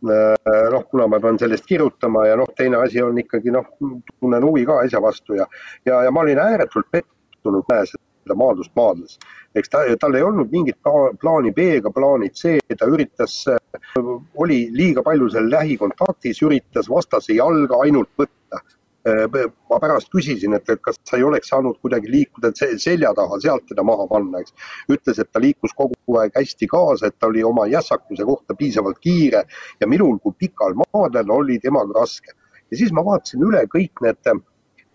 Äh, 0.06 0.34
noh, 0.72 0.84
kuna 0.90 1.06
ma 1.08 1.20
pean 1.20 1.38
sellest 1.40 1.66
kirjutama 1.66 2.26
ja 2.28 2.36
noh, 2.38 2.50
teine 2.56 2.80
asi 2.82 3.02
on 3.02 3.18
ikkagi 3.18 3.52
noh, 3.54 3.68
tunnen 3.80 4.44
huvi 4.44 4.66
ka 4.68 4.82
asja 4.84 5.00
vastu 5.02 5.38
ja, 5.38 5.46
ja, 5.88 6.02
ja 6.04 6.12
ma 6.12 6.22
olin 6.22 6.40
ääretult 6.42 6.90
pettunud 6.92 7.64
Mäes, 7.70 7.94
et 7.96 8.02
ta 8.28 8.36
maadlust 8.36 8.74
maadles. 8.76 9.18
eks 9.56 9.70
ta, 9.72 9.82
tal 10.00 10.14
ei 10.18 10.22
olnud 10.22 10.52
mingit 10.52 10.76
plaani 11.20 11.52
B 11.56 11.68
ega 11.78 11.90
plaani 11.90 12.28
C, 12.28 12.58
ta 12.78 12.88
üritas, 12.92 13.38
äh, 13.48 14.10
oli 14.36 14.66
liiga 14.72 15.02
palju 15.02 15.30
seal 15.32 15.50
lähikontaktis, 15.50 16.42
üritas 16.44 16.90
vastase 16.92 17.38
jalga 17.38 17.80
ainult 17.86 18.12
võtta 18.20 18.60
ma 19.06 19.78
pärast 19.82 20.08
küsisin, 20.10 20.56
et, 20.56 20.68
et 20.72 20.80
kas 20.82 20.98
sa 21.06 21.18
ei 21.18 21.24
oleks 21.26 21.50
saanud 21.52 21.78
kuidagi 21.82 22.10
liikuda 22.10 22.50
selja 22.56 23.12
taha, 23.14 23.38
sealt 23.42 23.66
teda 23.70 23.84
maha 23.86 24.06
panna, 24.10 24.40
eks. 24.42 24.54
ütles, 24.92 25.20
et 25.22 25.30
ta 25.32 25.42
liikus 25.42 25.74
kogu 25.78 26.18
aeg 26.20 26.34
hästi 26.34 26.66
kaasa, 26.70 27.10
et 27.10 27.18
ta 27.20 27.30
oli 27.30 27.44
oma 27.46 27.68
jässakuse 27.70 28.26
kohta 28.26 28.56
piisavalt 28.58 28.98
kiire 29.04 29.44
ja 29.80 29.88
minul 29.90 30.18
kui 30.22 30.34
pikal 30.38 30.74
maadlejal 30.82 31.30
oli 31.38 31.60
temaga 31.62 32.00
raske. 32.00 32.34
ja 32.70 32.80
siis 32.80 32.92
ma 32.92 33.04
vaatasin 33.06 33.46
üle 33.46 33.62
kõik 33.70 34.02
need, 34.02 34.32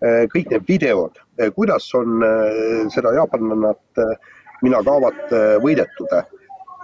äh, 0.04 0.26
kõik 0.34 0.52
need 0.52 0.68
videod, 0.68 1.16
äh, 1.40 1.48
kuidas 1.56 1.88
on 1.96 2.20
seda 2.92 3.14
jaapanlannat 3.16 4.04
Minagavat 4.62 5.32
võidetud 5.58 6.12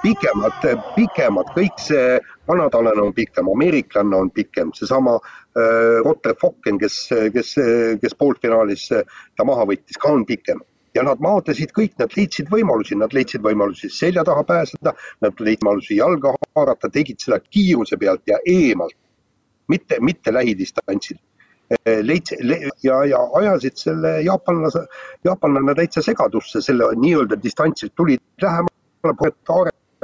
pikemad, 0.03 0.65
pikemad, 0.97 1.51
kõik 1.57 1.83
see 1.83 2.17
kanadalane 2.49 3.03
on 3.03 3.13
pikem, 3.17 3.51
ameeriklane 3.53 4.17
on 4.17 4.31
pikem, 4.35 4.73
seesama 4.77 5.19
äh, 5.19 6.01
Rotter 6.05 6.37
Fokken, 6.41 6.79
kes, 6.81 6.99
kes, 7.35 7.55
kes 8.03 8.19
poolfinaalis 8.19 8.89
ta 8.91 9.47
maha 9.49 9.69
võttis, 9.69 10.01
ka 10.01 10.13
on 10.15 10.27
pikem. 10.29 10.63
Ja 10.97 11.05
nad 11.05 11.21
maadlesid 11.23 11.71
kõik, 11.77 11.95
nad 12.01 12.15
leidsid 12.17 12.49
võimalusi, 12.51 12.97
nad 12.99 13.13
leidsid 13.15 13.45
võimalusi 13.45 13.91
selja 13.93 14.25
taha 14.27 14.43
pääseda, 14.49 14.95
nad 15.23 15.43
leidsid 15.45 15.63
võimalusi 15.63 15.99
jalga 16.01 16.35
haarata, 16.57 16.91
tegid 16.91 17.21
seda 17.23 17.39
kiiruse 17.45 17.99
pealt 18.01 18.25
ja 18.27 18.41
eemalt, 18.49 18.97
mitte, 19.69 20.01
mitte 20.01 20.33
lähidistantsil 20.33 21.19
leidsid 22.03 22.41
le, 22.41 22.59
ja, 22.83 23.03
ja 23.05 23.19
ajasid 23.41 23.77
selle 23.77 24.15
jaapanlase, 24.25 24.87
jaapanlane 25.25 25.75
täitsa 25.77 26.03
segadusse, 26.05 26.63
selle 26.65 26.89
nii-öelda 26.97 27.37
distantsilt 27.43 27.93
tulid 27.97 28.23
lähemale, 28.43 28.73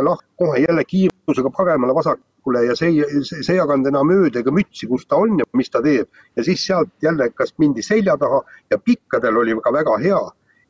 lahti 0.03 0.26
kohe 0.36 0.59
jälle 0.59 0.84
kiirusega 0.84 1.51
paremale-vasakule 1.57 2.64
ja 2.64 2.76
see, 2.76 3.05
see, 3.22 3.42
see 3.42 3.55
ei 3.55 3.59
jaganud 3.59 3.86
enam 3.86 4.11
ööd 4.11 4.36
ega 4.40 4.53
mütsi, 4.55 4.88
kus 4.90 5.07
ta 5.07 5.16
on 5.16 5.38
ja 5.38 5.45
mis 5.53 5.70
ta 5.70 5.82
teeb. 5.82 6.09
ja 6.36 6.45
siis 6.45 6.66
sealt 6.66 6.90
jälle 7.03 7.30
kas 7.30 7.55
mindi 7.59 7.82
selja 7.82 8.16
taha 8.18 8.42
ja 8.70 8.78
pikkadel 8.78 9.36
oli 9.36 9.57
ka 9.64 9.72
väga 9.72 9.99
hea, 10.03 10.22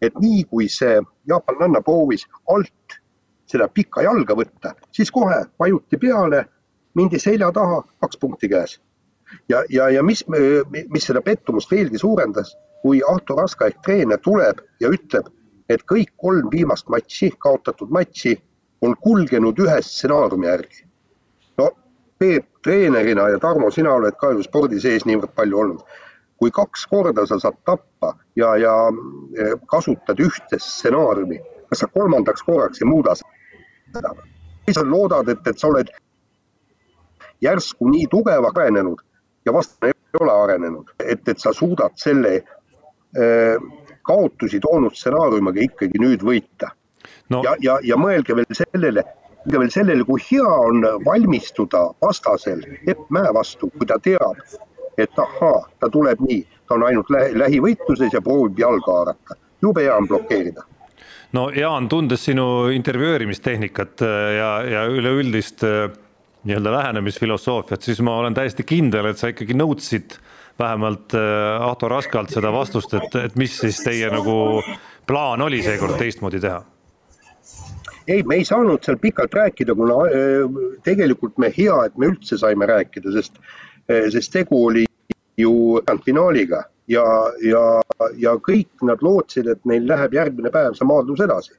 et 0.03 0.19
nii 0.21 0.45
kui 0.45 0.69
see 0.69 1.01
jaapanlanna 1.29 1.81
proovis 1.81 2.27
alt 2.49 2.99
seda 3.47 3.69
pikka 3.69 4.03
jalga 4.03 4.35
võtta, 4.35 4.75
siis 4.93 5.11
kohe 5.11 5.45
vajuti 5.61 5.97
peale, 6.01 6.45
mindi 6.95 7.19
selja 7.19 7.53
taha, 7.53 7.83
kaks 8.01 8.19
punkti 8.19 8.49
käes 8.49 8.79
ja, 9.49 9.65
ja, 9.69 9.89
ja 9.91 10.03
mis, 10.03 10.25
mis 10.91 11.07
seda 11.07 11.23
pettumust 11.25 11.71
veelgi 11.71 11.99
suurendas, 11.99 12.55
kui 12.83 13.01
Ahto 13.09 13.37
Raska 13.39 13.71
ehk 13.71 13.81
treener 13.85 14.21
tuleb 14.25 14.61
ja 14.81 14.91
ütleb, 14.93 15.31
et 15.69 15.85
kõik 15.91 16.13
kolm 16.21 16.51
viimast 16.53 16.91
matši, 16.93 17.33
kaotatud 17.41 17.93
matši 17.95 18.35
on 18.85 18.97
kulgenud 19.01 19.59
ühe 19.59 19.77
stsenaariumi 19.83 20.47
järgi. 20.47 20.85
no 21.59 21.71
Peep 22.19 22.47
treenerina 22.63 23.29
ja 23.29 23.39
Tarmo, 23.39 23.71
sina 23.71 23.95
oled 23.95 24.17
ka 24.21 24.31
ju 24.33 24.43
spordi 24.43 24.81
sees 24.81 25.07
niivõrd 25.09 25.33
palju 25.37 25.61
olnud. 25.65 26.01
kui 26.39 26.51
kaks 26.51 26.87
korda 26.91 27.23
sa 27.27 27.39
saad 27.41 27.57
tappa 27.65 28.11
ja, 28.37 28.57
ja 28.59 28.73
e, 29.39 29.53
kasutad 29.71 30.19
ühte 30.21 30.59
stsenaariumi, 30.59 31.39
kas 31.71 31.85
sa 31.85 31.87
kolmandaks 31.95 32.43
korraks 32.43 32.83
ei 32.83 32.89
muuda 32.91 33.15
seda? 33.21 34.11
sa 34.75 34.83
loodad, 34.83 35.29
et, 35.29 35.47
et 35.47 35.59
sa 35.59 35.69
oled 35.69 35.93
järsku 37.45 37.89
nii 37.89 38.09
tugevaks 38.11 38.61
arenenud 38.61 39.01
ja 39.47 39.53
vastane 39.53 39.93
ei 39.95 40.21
ole 40.21 40.35
arenenud, 40.43 40.91
et, 40.99 41.29
et 41.29 41.39
sa 41.39 41.53
suudad 41.53 41.95
selle 42.03 42.35
äh, 42.37 43.57
kaotusi 44.03 44.61
toonud 44.61 44.97
stsenaariumiga 44.99 45.65
ikkagi 45.69 46.03
nüüd 46.03 46.27
võita 46.27 46.74
no.. 47.29 47.43
ja, 47.45 47.55
ja, 47.61 47.79
ja 47.83 47.99
mõelge 48.01 48.37
veel 48.37 48.57
sellele, 48.57 49.05
mõelge 49.45 49.63
veel 49.63 49.73
sellele, 49.75 50.05
kui 50.09 50.23
hea 50.31 50.51
on 50.67 50.85
valmistuda 51.07 51.87
vastasel 52.03 52.65
Epp 52.87 53.09
Mäe 53.15 53.33
vastu, 53.35 53.71
kui 53.79 53.89
ta 53.89 53.99
teab, 54.03 54.41
et 54.99 55.19
ahaa, 55.19 55.65
ta 55.81 55.91
tuleb 55.91 56.23
nii, 56.25 56.45
ta 56.69 56.79
on 56.79 56.87
ainult 56.89 57.11
lähi, 57.11 57.35
lähivõitluses 57.39 58.15
ja 58.15 58.23
proovib 58.25 58.61
jalga 58.61 59.01
haarata, 59.01 59.39
jube 59.63 59.85
hea 59.85 59.97
on 59.97 60.09
blokeerida. 60.09 60.65
No 61.35 61.49
Jaan, 61.51 61.89
tundes 61.91 62.23
sinu 62.29 62.69
intervjueerimistehnikat 62.71 64.05
äh, 64.07 64.29
ja, 64.37 64.51
ja 64.71 64.85
üleüldist 64.87 65.65
äh, 65.67 65.89
nii-öelda 66.45 66.73
lähenemisfilosoofiat, 66.77 67.83
siis 67.83 68.01
ma 68.05 68.19
olen 68.21 68.37
täiesti 68.37 68.67
kindel, 68.69 69.09
et 69.11 69.19
sa 69.19 69.33
ikkagi 69.33 69.57
nõudsid 69.57 70.19
vähemalt 70.61 71.17
äh, 71.19 71.65
Ahto 71.67 71.89
Raskalt 71.91 72.31
seda 72.31 72.53
vastust, 72.55 72.95
et, 72.95 73.17
et 73.19 73.41
mis 73.41 73.57
siis 73.59 73.81
teie 73.83 74.11
nagu 74.13 74.63
plaan 75.09 75.43
oli 75.43 75.63
seekord 75.65 75.99
teistmoodi 75.99 76.43
teha? 76.45 76.63
Ei, 78.07 78.23
me 78.23 78.39
ei 78.41 78.45
saanud 78.45 78.85
seal 78.85 78.99
pikalt 79.01 79.35
rääkida, 79.35 79.75
kuna 79.75 80.01
äh, 80.09 80.59
tegelikult 80.85 81.39
me 81.39 81.53
hea, 81.57 81.77
et 81.87 81.99
me 81.99 82.13
üldse 82.13 82.39
saime 82.41 82.69
rääkida, 82.69 83.13
sest, 83.17 83.41
äh, 83.91 84.09
sest 84.13 84.33
tegu 84.33 84.65
oli 84.67 84.87
ju 85.39 85.81
finaaliga 86.05 86.63
ja, 86.89 87.05
ja, 87.43 87.65
ja 88.21 88.37
kõik 88.39 88.85
nad 88.87 89.03
lootsid, 89.03 89.49
et 89.51 89.65
neil 89.65 89.87
läheb 89.89 90.15
järgmine 90.15 90.53
päev 90.55 90.77
see 90.79 90.87
maadlus 90.87 91.23
edasi 91.25 91.57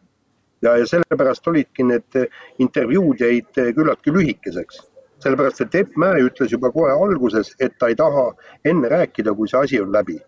ja, 0.66 0.78
ja 0.78 0.88
sellepärast 0.88 1.48
olidki 1.48 1.84
need 1.84 2.20
intervjuud 2.60 3.22
jäid 3.22 3.62
küllaltki 3.76 4.14
lühikeseks. 4.14 4.82
sellepärast, 5.24 5.62
et 5.62 5.76
Epp 5.76 5.96
Mäe 5.98 6.22
ütles 6.28 6.52
juba 6.52 6.70
kohe 6.72 6.92
alguses, 6.92 7.54
et 7.60 7.78
ta 7.80 7.88
ei 7.90 7.96
taha 7.96 8.28
enne 8.66 8.90
rääkida, 8.92 9.34
kui 9.34 9.48
see 9.50 9.60
asi 9.60 9.82
on 9.82 9.92
läbi. 9.92 10.20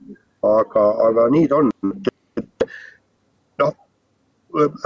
aga, 0.43 0.84
aga 1.07 1.30
nii 1.30 1.47
ta 1.47 1.55
on. 1.55 1.72
noh, 1.84 2.16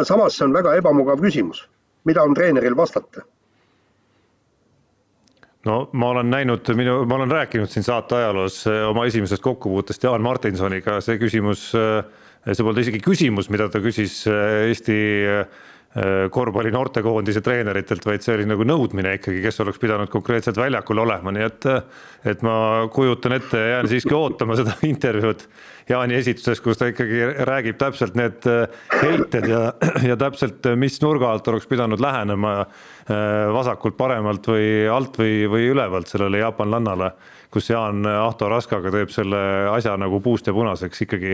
samas 0.03 0.38
see 0.38 0.47
on 0.47 0.55
väga 0.55 0.76
ebamugav 0.80 1.22
küsimus, 1.22 1.65
mida 2.05 2.24
on 2.24 2.34
treeneril 2.38 2.78
vastata. 2.78 3.26
No 5.65 5.84
ma 5.93 6.09
olen 6.09 6.32
näinud, 6.34 6.65
minu, 6.74 7.03
ma 7.05 7.19
olen 7.19 7.32
rääkinud 7.32 7.69
siin 7.69 7.86
saate 7.86 8.17
ajaloos 8.17 8.63
oma 8.89 9.05
esimesest 9.05 9.43
kokkupuutest 9.45 10.03
Jaan 10.03 10.24
Martinsoniga, 10.26 10.97
see 11.05 11.19
küsimus 11.22 11.67
äh, 11.78 12.01
see 12.49 12.65
polnud 12.65 12.82
isegi 12.82 13.01
küsimus, 13.03 13.51
mida 13.53 13.67
ta 13.69 13.82
küsis 13.84 14.24
äh, 14.30 14.72
Eesti 14.72 14.97
äh, 15.30 15.59
korvpalli 16.32 16.72
noortekoondise 16.74 17.43
treeneritelt, 17.45 18.05
vaid 18.07 18.24
see 18.24 18.38
oli 18.38 18.47
nagu 18.49 18.65
nõudmine 18.65 19.17
ikkagi, 19.17 19.41
kes 19.43 19.61
oleks 19.61 19.82
pidanud 19.82 20.09
konkreetselt 20.09 20.57
väljakul 20.57 21.03
olema, 21.03 21.34
nii 21.36 21.45
et 21.45 21.67
et 22.32 22.45
ma 22.47 22.55
kujutan 22.93 23.36
ette 23.36 23.59
jään 23.59 23.91
siiski 23.91 24.15
ootama 24.15 24.57
seda 24.59 24.78
intervjuud 24.93 25.45
Jaani 25.89 26.17
esituses, 26.19 26.61
kus 26.61 26.79
ta 26.79 26.89
ikkagi 26.91 27.23
räägib 27.47 27.79
täpselt 27.82 28.17
need 28.19 28.45
äh, 28.49 28.67
heited 29.01 29.47
ja, 29.49 29.61
ja 30.09 30.17
täpselt, 30.19 30.65
mis 30.79 30.99
nurga 31.01 31.32
alt 31.32 31.47
oleks 31.51 31.69
pidanud 31.69 32.01
lähenema 32.01 32.65
vasakult, 33.51 33.97
paremalt 33.97 34.45
või 34.47 34.86
alt 34.88 35.17
või, 35.19 35.41
või 35.51 35.65
ülevalt 35.73 36.07
sellele 36.07 36.39
jaapanlannale, 36.39 37.09
kus 37.51 37.67
Jaan 37.73 38.05
Ahto 38.07 38.47
Raskaga 38.47 38.93
teeb 38.93 39.11
selle 39.11 39.41
asja 39.73 39.97
nagu 39.99 40.21
puust 40.23 40.47
ja 40.47 40.53
punaseks 40.55 41.03
ikkagi 41.07 41.34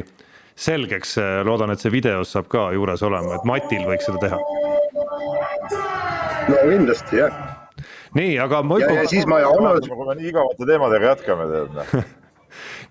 selgeks, 0.58 1.18
loodan, 1.46 1.74
et 1.74 1.84
see 1.84 1.94
videos 1.94 2.34
saab 2.34 2.50
ka 2.50 2.70
juures 2.74 3.04
olema, 3.06 3.38
et 3.38 3.46
Matil 3.46 3.86
võiks 3.86 4.08
seda 4.10 4.24
teha. 4.24 4.40
no 6.48 6.62
kindlasti 6.64 7.22
jah. 7.22 7.42
nii, 8.18 8.38
aga 8.42 8.64
ma 8.64 8.80
hüppan. 8.80 9.02
ja 9.04 9.10
siis 9.12 9.28
ma 9.30 9.44
analüüsin. 9.46 9.94
kui 9.94 10.08
me 10.08 10.18
nii 10.18 10.32
igavate 10.32 10.70
teemadega 10.72 11.14
jätkame, 11.14 11.52
tead 11.52 11.78
noh. 11.78 11.94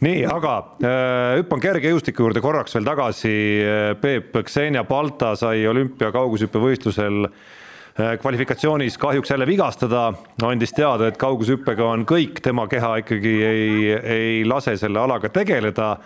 nii, 0.04 0.24
aga 0.28 0.54
äh, 0.80 1.38
hüppan 1.40 1.62
kergejõustiku 1.62 2.26
juurde 2.26 2.42
korraks 2.44 2.76
veel 2.76 2.88
tagasi. 2.88 3.32
Äh, 3.62 3.92
Peep 4.00 4.36
Xenia 4.48 4.84
Balta 4.88 5.34
sai 5.38 5.64
olümpia 5.68 6.10
kaugushüppevõistlusel 6.14 7.28
äh, 7.28 8.12
kvalifikatsioonis 8.20 8.98
kahjuks 9.00 9.32
jälle 9.32 9.48
vigastada, 9.48 10.10
andis 10.44 10.76
teada, 10.76 11.08
et 11.08 11.20
kaugushüppega 11.20 11.88
on 11.94 12.04
kõik, 12.08 12.42
tema 12.44 12.68
keha 12.68 12.96
ikkagi 13.04 13.34
ei, 13.46 13.90
ei 13.96 14.38
lase 14.48 14.76
selle 14.80 15.00
alaga 15.00 15.32
tegeleda 15.32 15.96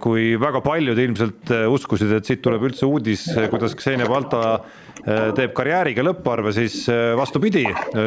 kui 0.00 0.34
väga 0.40 0.62
paljud 0.64 0.98
ilmselt 0.98 1.52
äh, 1.52 1.66
uskusid, 1.68 2.12
et 2.16 2.28
siit 2.28 2.40
tuleb 2.44 2.64
üldse 2.70 2.86
uudis, 2.88 3.26
äh, 3.34 3.48
kuidas 3.52 3.76
Xenia 3.78 4.08
Balta 4.08 4.58
teeb 5.06 5.52
karjääriga 5.54 6.02
lõpparve, 6.02 6.50
siis 6.50 6.80
vastupidi, 7.14 7.60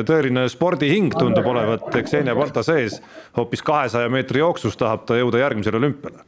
tõeline 0.04 0.42
spordihing 0.52 1.14
tundub 1.16 1.46
olevat 1.48 1.86
Xenia 2.04 2.34
Balta 2.36 2.60
sees, 2.66 2.98
hoopis 3.38 3.64
kahesaja 3.64 4.10
meetri 4.12 4.42
jooksus 4.42 4.76
tahab 4.76 5.06
ta 5.08 5.16
jõuda 5.16 5.40
järgmisele 5.40 5.80
olümpiale. 5.80 6.26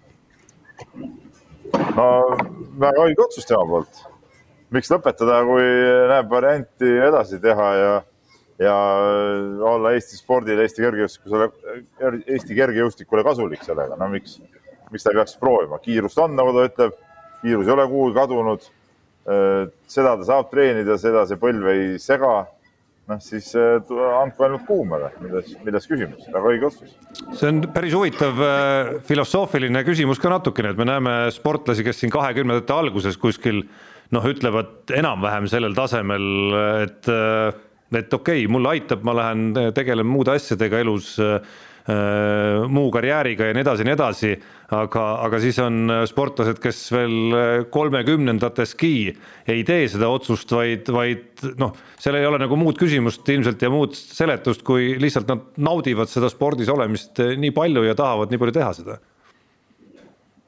no 1.97 2.07
väga 2.85 3.03
õige 3.03 3.25
otsus 3.25 3.49
tema 3.49 3.65
poolt. 3.67 3.99
miks 4.71 4.93
lõpetada, 4.93 5.41
kui 5.49 5.67
näeb 6.13 6.31
varianti 6.31 6.93
edasi 7.09 7.41
teha 7.43 7.67
ja 7.81 7.91
ja 8.61 8.77
olla 9.73 9.91
Eesti 9.97 10.21
spordile, 10.21 10.61
Eesti 10.61 10.85
kergejõustikule, 10.85 11.51
Eesti 12.21 12.55
kergejõustikule 12.55 13.27
kasulik 13.27 13.67
sellega, 13.67 13.97
no 13.99 14.07
miks 14.13 14.37
miks 14.91 15.05
ta 15.05 15.11
ei 15.13 15.19
peaks 15.19 15.37
proovima, 15.41 15.79
kiirust 15.83 16.19
on, 16.21 16.35
nagu 16.37 16.53
ta 16.55 16.67
ütleb, 16.69 16.95
kiirus 17.41 17.67
ei 17.67 17.75
ole 17.75 17.87
kuhugi 17.89 18.17
kadunud. 18.17 18.71
seda 19.91 20.15
ta 20.17 20.25
saab 20.25 20.49
treenida, 20.49 20.97
seda 20.97 21.27
see 21.29 21.37
põlv 21.41 21.69
ei 21.75 21.85
sega. 22.01 22.47
noh, 23.11 23.19
siis 23.19 23.49
andku 23.57 24.45
ainult 24.45 24.63
kuumale, 24.67 25.09
milles, 25.19 25.55
milles 25.65 25.87
küsimus, 25.89 26.27
väga 26.31 26.51
õige 26.53 26.67
otsus. 26.69 26.93
see 27.37 27.49
on 27.49 27.63
päris 27.73 27.95
huvitav 27.97 28.43
filosoofiline 29.07 29.83
küsimus 29.87 30.21
ka 30.21 30.29
natukene, 30.31 30.71
et 30.71 30.77
me 30.77 30.87
näeme 30.87 31.15
sportlasi, 31.33 31.83
kes 31.83 32.03
siin 32.03 32.13
kahekümnendate 32.13 32.73
alguses 32.73 33.17
kuskil 33.17 33.65
noh, 34.11 34.23
ütlevad 34.27 34.93
enam-vähem 34.95 35.49
sellel 35.51 35.75
tasemel, 35.77 36.25
et 36.85 37.11
et 37.91 38.13
okei 38.13 38.45
okay,, 38.45 38.47
mulle 38.47 38.69
aitab, 38.71 39.01
ma 39.03 39.11
lähen 39.17 39.73
tegelen 39.75 40.07
muude 40.07 40.31
asjadega 40.31 40.79
elus 40.79 41.17
Äh, 41.19 41.41
muu 42.69 42.91
karjääriga 42.93 43.47
ja 43.49 43.55
nii 43.57 43.63
edasi 43.63 43.81
ja 43.81 43.87
nii 43.87 43.95
edasi, 43.95 44.31
aga, 44.77 45.05
aga 45.25 45.39
siis 45.41 45.57
on 45.63 45.89
sportlased, 46.07 46.59
kes 46.61 46.81
veel 46.93 47.15
kolmekümnendateski 47.73 48.91
ei 49.49 49.63
tee 49.67 49.87
seda 49.89 50.11
otsust, 50.13 50.51
vaid, 50.53 50.91
vaid 50.93 51.45
noh, 51.61 51.73
seal 52.01 52.19
ei 52.19 52.27
ole 52.29 52.41
nagu 52.43 52.59
muud 52.59 52.77
küsimust 52.79 53.27
ilmselt 53.33 53.65
ja 53.65 53.71
muud 53.73 53.97
seletust, 53.97 54.61
kui 54.67 54.93
lihtsalt 55.01 55.31
nad 55.31 55.47
naudivad 55.57 56.11
seda 56.11 56.29
spordis 56.31 56.69
olemist 56.69 57.17
nii 57.17 57.53
palju 57.55 57.87
ja 57.87 57.97
tahavad 57.97 58.31
nii 58.31 58.43
palju 58.43 58.57
teha 58.59 58.71
seda. 58.77 59.01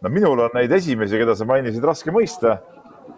no 0.04 0.14
minul 0.14 0.46
on 0.46 0.58
neid 0.60 0.72
esimesi, 0.76 1.18
keda 1.18 1.36
sa 1.40 1.50
mainisid, 1.50 1.84
raske 1.84 2.14
mõista, 2.14 2.60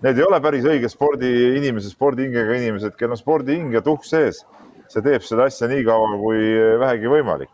need 0.06 0.18
ei 0.18 0.26
ole 0.26 0.40
päris 0.42 0.66
õige 0.70 0.90
spordiinimesed, 0.92 1.92
spordihingega 1.94 2.60
inimesed, 2.62 2.96
kel 3.00 3.12
on 3.12 3.20
spordihing 3.20 3.74
ja 3.76 3.84
tuhk 3.86 4.06
sees. 4.08 4.46
see 4.88 5.02
teeb 5.02 5.24
seda 5.26 5.48
asja 5.50 5.68
nii 5.68 5.82
kaua 5.84 6.14
kui 6.22 6.54
vähegi 6.80 7.10
võimalik. 7.10 7.50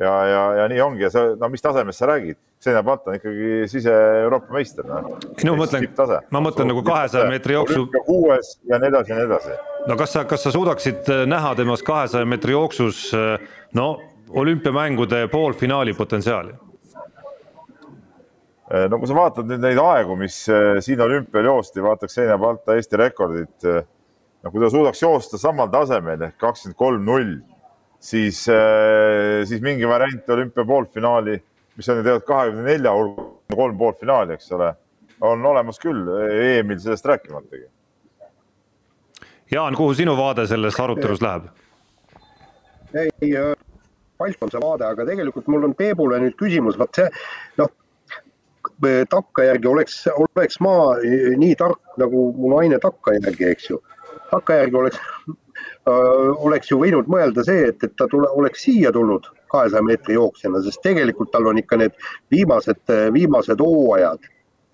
Ja, 0.00 0.14
ja, 0.26 0.44
ja 0.60 0.68
nii 0.72 0.80
ongi 0.84 1.06
ja 1.06 1.10
sa, 1.12 1.24
no 1.40 1.50
mis 1.52 1.64
tasemest 1.64 2.02
sa 2.02 2.08
räägid? 2.10 2.38
Xenia 2.60 2.82
Palt 2.84 3.06
on 3.08 3.16
ikkagi 3.16 3.68
sise-Euroopa 3.72 4.52
meister 4.52 4.84
no.. 4.84 5.00
no 5.16 5.54
ma 5.54 5.64
mõtlen, 5.64 5.86
ma 6.28 6.42
mõtlen 6.44 6.68
nagu 6.68 6.82
kahesaja 6.84 7.28
meetri 7.30 7.56
jooksu. 7.56 7.86
kuues 8.04 8.56
ja 8.68 8.80
nii 8.80 8.90
edasi 8.92 9.14
ja 9.14 9.20
nii 9.20 9.28
edasi. 9.30 9.58
no 9.88 9.96
kas 10.00 10.16
sa, 10.16 10.24
kas 10.28 10.44
sa 10.44 10.52
suudaksid 10.52 11.08
näha 11.30 11.54
temas 11.56 11.84
kahesaja 11.86 12.28
meetri 12.28 12.56
jooksus 12.56 13.06
no 13.76 13.92
olümpiamängude 14.30 15.28
poolfinaali 15.32 15.94
potentsiaali? 15.96 16.52
Äh, 18.74 18.86
no 18.86 19.00
kui 19.02 19.08
sa 19.10 19.16
vaatad 19.16 19.48
nüüd 19.50 19.64
neid 19.64 19.78
aegu, 19.82 20.14
mis 20.18 20.44
äh, 20.46 20.76
siin 20.84 21.00
olümpial 21.02 21.48
joosti, 21.48 21.82
vaataks 21.82 22.20
Heina 22.20 22.36
Balta 22.38 22.76
Eesti 22.78 23.00
rekordit. 23.00 23.56
Äh, 23.66 23.82
no 24.44 24.52
kui 24.52 24.62
ta 24.62 24.68
suudaks 24.70 25.02
joosta 25.02 25.40
samal 25.42 25.72
tasemel 25.72 26.22
ehk 26.28 26.36
kakskümmend 26.38 26.78
kolm 26.78 27.08
null, 27.08 27.32
siis, 28.00 28.42
siis 29.48 29.62
mingi 29.64 29.88
variant 29.88 30.32
olümpia 30.34 30.64
poolfinaali, 30.66 31.36
mis 31.76 31.88
on 31.88 32.00
ju 32.00 32.04
tegelikult 32.04 32.28
kahekümne 32.28 32.66
nelja 32.66 32.94
hulgas, 32.96 33.34
kolm 33.54 33.78
poolfinaali, 33.78 34.36
eks 34.38 34.52
ole, 34.56 34.70
on 35.26 35.46
olemas 35.52 35.80
küll, 35.82 36.08
EM-il 36.32 36.80
sellest 36.80 37.08
rääkimatagi. 37.10 37.66
Jaan, 39.50 39.74
kuhu 39.74 39.94
sinu 39.98 40.14
vaade 40.16 40.46
selles 40.46 40.78
arutelus 40.80 41.22
läheb? 41.24 41.50
ei, 42.94 43.34
Palt 44.20 44.42
on 44.44 44.50
see 44.52 44.60
vaade, 44.60 44.84
aga 44.84 45.04
tegelikult 45.08 45.46
mul 45.48 45.62
on 45.68 45.74
Peebule 45.76 46.18
nüüd 46.20 46.34
küsimus, 46.40 46.76
vot 46.78 46.92
see 46.96 47.06
noh 47.60 47.70
takkajärgi 49.08 49.68
oleks, 49.68 49.94
oleks 50.16 50.60
ma 50.64 50.74
nii 51.40 51.54
tark 51.56 51.80
nagu 52.00 52.26
mu 52.36 52.50
naine 52.54 52.78
takkajärgi, 52.80 53.46
eks 53.48 53.70
ju. 53.70 53.78
takkajärgi 54.30 54.76
oleks 54.76 54.96
äh,, 54.96 55.34
oleks 55.88 56.70
ju 56.70 56.80
võinud 56.80 57.08
mõelda 57.10 57.44
see, 57.46 57.68
et, 57.70 57.84
et 57.84 57.94
ta 57.96 58.06
tule, 58.10 58.28
oleks 58.28 58.66
siia 58.66 58.92
tulnud 58.92 59.30
kahesaja 59.50 59.82
meetri 59.82 60.14
jooksjana, 60.14 60.60
sest 60.62 60.82
tegelikult 60.84 61.32
tal 61.32 61.48
on 61.50 61.58
ikka 61.58 61.78
need 61.80 61.96
viimased, 62.30 62.82
viimased 63.12 63.62
hooajad. 63.64 64.28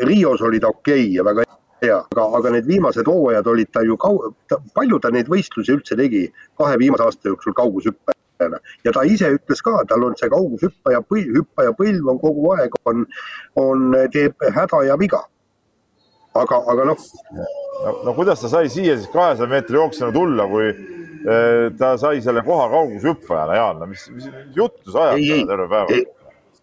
Rios 0.05 0.43
oli 0.45 0.61
ta 0.61 0.69
okei 0.69 1.07
okay 1.07 1.15
ja 1.15 1.25
väga 1.25 1.47
hea, 1.83 2.01
aga, 2.01 2.27
aga 2.39 2.53
need 2.57 2.67
viimased 2.69 3.09
hooajad 3.09 3.47
olid 3.53 3.71
ta 3.73 3.85
ju 3.87 3.97
kau-, 4.01 4.35
palju 4.75 4.99
ta 5.01 5.13
neid 5.15 5.31
võistlusi 5.33 5.73
üldse 5.77 5.97
tegi 5.97 6.27
kahe 6.59 6.77
viimase 6.81 7.07
aasta 7.07 7.33
jooksul 7.33 7.57
kaugushüppe 7.57 8.17
hüppajana 8.37 8.61
ja 8.85 8.93
ta 8.93 9.05
ise 9.05 9.31
ütles 9.37 9.63
ka, 9.63 9.85
tal 9.89 10.05
on 10.05 10.17
see 10.17 10.29
kaugushüppaja 10.33 11.01
põlv, 11.09 11.41
hüppaja 11.41 11.73
põlv 11.79 12.11
on 12.13 12.21
kogu 12.21 12.53
aeg 12.57 12.77
on, 12.85 13.07
on, 13.57 13.97
teeb 14.13 14.35
häda 14.55 14.85
ja 14.87 14.97
viga. 14.99 15.23
aga, 16.35 16.61
aga 16.69 16.85
noh. 16.85 17.01
no, 18.05 18.13
kuidas 18.13 18.41
ta 18.41 18.49
sai 18.49 18.69
siia 18.69 18.97
siis 18.97 19.09
kahesaja 19.13 19.49
meetri 19.49 19.77
jooksjana 19.77 20.13
tulla, 20.13 20.47
kui 20.47 20.96
ta 21.79 21.95
sai 21.99 22.21
selle 22.23 22.43
koha 22.47 22.69
kaugushüppajana, 22.71 23.57
Jaan, 23.59 23.89
mis, 23.91 24.05
mis 24.15 24.29
juttu 24.55 24.95
sa 24.95 25.11
ajad 25.13 25.49
terve 25.51 25.69
päeva? 25.73 26.01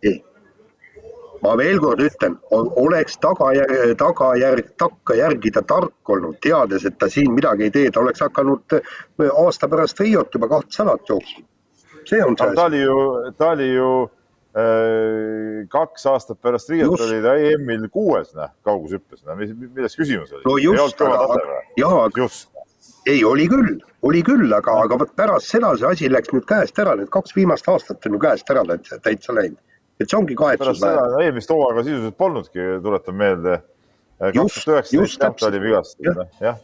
ei, 0.03 0.17
ma 1.43 1.55
veel 1.59 1.79
kord 1.83 2.03
ütlen, 2.05 2.37
oleks 2.51 3.17
tagajärg, 3.23 3.95
tagajärg, 3.99 4.69
takkajärgida 4.79 5.65
tark 5.67 6.13
olnud, 6.15 6.37
teades, 6.43 6.85
et 6.87 6.95
ta 6.99 7.11
siin 7.11 7.33
midagi 7.35 7.67
ei 7.67 7.73
tee, 7.75 7.89
ta 7.91 8.03
oleks 8.03 8.23
hakanud 8.23 8.77
aasta 9.31 9.67
pärast 9.71 9.99
Riot 9.99 10.35
juba 10.35 10.51
kahtsadat 10.55 11.11
jooksma 11.11 11.47
see 12.05 12.23
on 12.23 12.35
see 12.37 12.47
asi. 12.47 12.55
ta 12.55 12.65
oli 12.65 12.81
ju, 12.81 13.31
ta 13.37 13.49
oli 13.49 13.67
ju 13.73 13.89
äh, 14.57 15.67
kaks 15.69 16.05
aastat 16.05 16.41
pärast 16.41 16.69
Riiat 16.69 17.01
oli 17.07 17.21
ta 17.23 17.35
EM-il 17.35 17.89
kuues, 17.89 18.33
noh, 18.37 18.51
kaugushüppes, 18.65 19.23
no 19.27 19.37
milles 19.37 19.97
küsimus 19.99 20.33
oli? 20.33 20.43
no 20.45 20.57
just, 20.61 21.01
aga, 21.01 21.61
jaa, 21.79 22.07
just. 22.17 22.49
Ei, 23.05 23.23
oli 23.27 23.47
küll, 23.51 23.77
oli 24.07 24.23
küll, 24.25 24.49
aga, 24.55 24.75
aga 24.85 24.97
vot 25.03 25.13
pärast 25.19 25.51
seda 25.51 25.73
see 25.79 25.89
asi 25.89 26.09
läks 26.11 26.33
nüüd 26.33 26.47
käest 26.49 26.79
ära, 26.79 26.95
need 26.99 27.11
kaks 27.13 27.35
viimast 27.37 27.67
aastat 27.71 28.05
on 28.07 28.17
ju 28.17 28.23
käest 28.23 28.49
ära 28.53 28.65
täitsa 28.93 29.35
läinud. 29.35 29.59
et 30.01 30.09
see 30.09 30.17
ongi 30.17 30.35
kahetsusväärne. 30.35 31.23
eelmist 31.25 31.53
hooaega 31.53 31.83
sisuliselt 31.83 32.17
polnudki, 32.17 32.67
tuletan 32.83 33.15
meelde. 33.15 33.61
kaks 34.19 34.63
tuhat 34.65 34.93
üheksateist 34.93 35.49
oli 35.49 35.65
vigastatud, 35.67 36.23
jah 36.41 36.61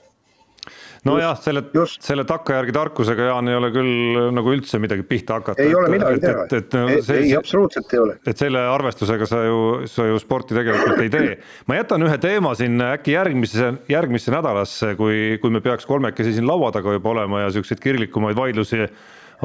nojah, 1.07 1.35
selle, 1.39 1.63
selle 2.03 2.25
takkajärgi 2.27 2.73
tarkusega, 2.75 3.29
Jaan, 3.29 3.51
ei 3.51 3.57
ole 3.59 3.69
küll 3.75 4.19
nagu 4.35 4.53
üldse 4.55 4.79
midagi 4.81 5.05
pihta 5.07 5.39
hakata. 5.39 5.61
ei 5.63 5.71
et, 5.71 5.77
ole 5.79 5.91
midagi 5.93 6.23
teha, 6.23 6.45
ei, 6.89 7.19
ei 7.19 7.35
absoluutselt 7.39 7.93
ei 7.93 8.01
ole. 8.03 8.17
et 8.27 8.41
selle 8.41 8.63
arvestusega 8.71 9.27
sa 9.29 9.43
ju, 9.45 9.61
sa 9.91 10.07
ju 10.09 10.19
sporti 10.21 10.57
tegelikult 10.57 11.03
ei 11.03 11.13
tee. 11.13 11.37
ma 11.69 11.79
jätan 11.79 12.07
ühe 12.07 12.17
teema 12.21 12.55
siin 12.59 12.81
äkki 12.89 13.15
järgmisse, 13.15 13.71
järgmisse 13.91 14.33
nädalasse, 14.35 14.95
kui, 14.99 15.37
kui 15.41 15.53
me 15.53 15.63
peaks 15.63 15.87
kolmekesi 15.89 16.35
siin 16.37 16.49
laua 16.49 16.73
taga 16.75 16.97
juba 16.97 17.15
olema 17.15 17.45
ja 17.45 17.53
siukseid 17.55 17.81
kirglikumaid 17.83 18.37
vaidlusi 18.39 18.85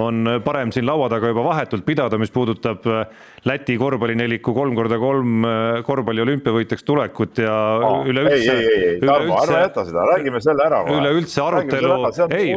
on 0.01 0.26
parem 0.45 0.72
siin 0.74 0.86
laua 0.86 1.09
taga 1.12 1.30
juba 1.30 1.45
vahetult 1.47 1.84
pidada, 1.86 2.18
mis 2.18 2.32
puudutab 2.34 2.86
äh, 2.90 3.05
Läti 3.45 3.76
korvpallineliku 3.78 4.55
kolm 4.57 4.74
korda 4.74 4.99
kolm 4.99 5.45
äh, 5.47 5.82
korvpalli 5.86 6.24
olümpiavõitjaks 6.24 6.86
tulekut 6.86 7.42
ja 7.45 7.55
oh, 7.76 8.07
üleüldse. 8.09 8.55
ei, 8.55 8.64
ei, 8.64 8.86
ei, 8.95 9.01
Tarmo, 9.05 9.36
ära 9.42 9.61
jäta 9.66 9.84
seda, 9.86 10.07
räägime 10.14 10.40
selle 10.45 10.64
ära. 10.66 10.80
üleüldse 10.97 11.45
arutelu, 11.45 11.99
ei, 12.30 12.55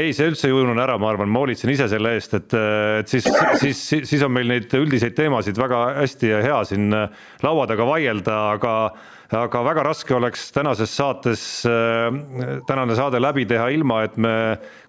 ei, 0.00 0.16
see 0.16 0.30
üldse 0.32 0.48
ei 0.50 0.56
ujunenud 0.56 0.82
ära, 0.82 0.96
ma 0.98 1.12
arvan, 1.12 1.30
ma 1.30 1.44
hoolitsen 1.44 1.74
ise 1.74 1.90
selle 1.92 2.16
eest, 2.18 2.34
et, 2.40 2.56
äh, 2.56 3.02
et 3.02 3.12
siis, 3.12 3.28
siis, 3.62 3.84
siis 4.08 4.24
on 4.26 4.34
meil 4.34 4.50
neid 4.50 4.74
üldiseid 4.78 5.14
teemasid 5.18 5.60
väga 5.60 5.84
hästi 6.00 6.32
ja 6.32 6.42
hea 6.42 6.58
siin 6.72 6.90
laua 7.44 7.68
taga 7.70 7.86
vaielda, 7.86 8.40
aga 8.56 8.74
aga 9.36 9.60
väga 9.60 9.82
raske 9.84 10.14
oleks 10.16 10.46
tänases 10.56 10.92
saates 10.96 11.42
äh, 11.68 12.08
tänane 12.66 12.94
saade 12.96 13.20
läbi 13.20 13.44
teha, 13.48 13.66
ilma 13.76 14.00
et 14.06 14.16
me 14.16 14.32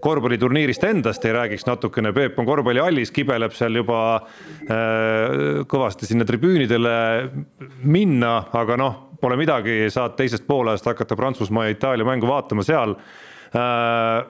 korvpalliturniirist 0.04 0.84
endast 0.88 1.26
ei 1.28 1.34
räägiks 1.36 1.68
natukene, 1.68 2.14
Peep 2.16 2.40
on 2.40 2.48
korvpallihallis, 2.48 3.12
kibeleb 3.12 3.56
seal 3.58 3.76
juba 3.82 4.00
äh, 4.16 5.66
kõvasti 5.68 6.08
sinna 6.08 6.28
tribüünidele 6.28 6.96
minna, 7.84 8.36
aga 8.56 8.80
noh, 8.80 9.00
pole 9.20 9.36
midagi, 9.40 9.82
saad 9.92 10.16
teisest 10.16 10.48
poolajast 10.48 10.88
hakata 10.88 11.20
Prantsusmaa 11.20 11.68
ja 11.68 11.76
Itaalia 11.76 12.08
mängu 12.08 12.30
vaatama 12.30 12.64
seal. 12.64 12.96
Äh, 13.52 14.22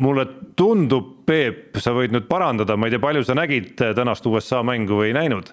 mulle 0.00 0.28
tundub, 0.56 1.16
Peep, 1.26 1.76
sa 1.82 1.92
võid 1.94 2.14
nüüd 2.14 2.30
parandada, 2.30 2.78
ma 2.78 2.86
ei 2.86 2.94
tea, 2.94 3.02
palju 3.02 3.26
sa 3.26 3.34
nägid 3.38 3.74
tänast 3.98 4.24
USA 4.30 4.62
mängu 4.66 5.02
või 5.02 5.10
ei 5.10 5.18
näinud 5.18 5.50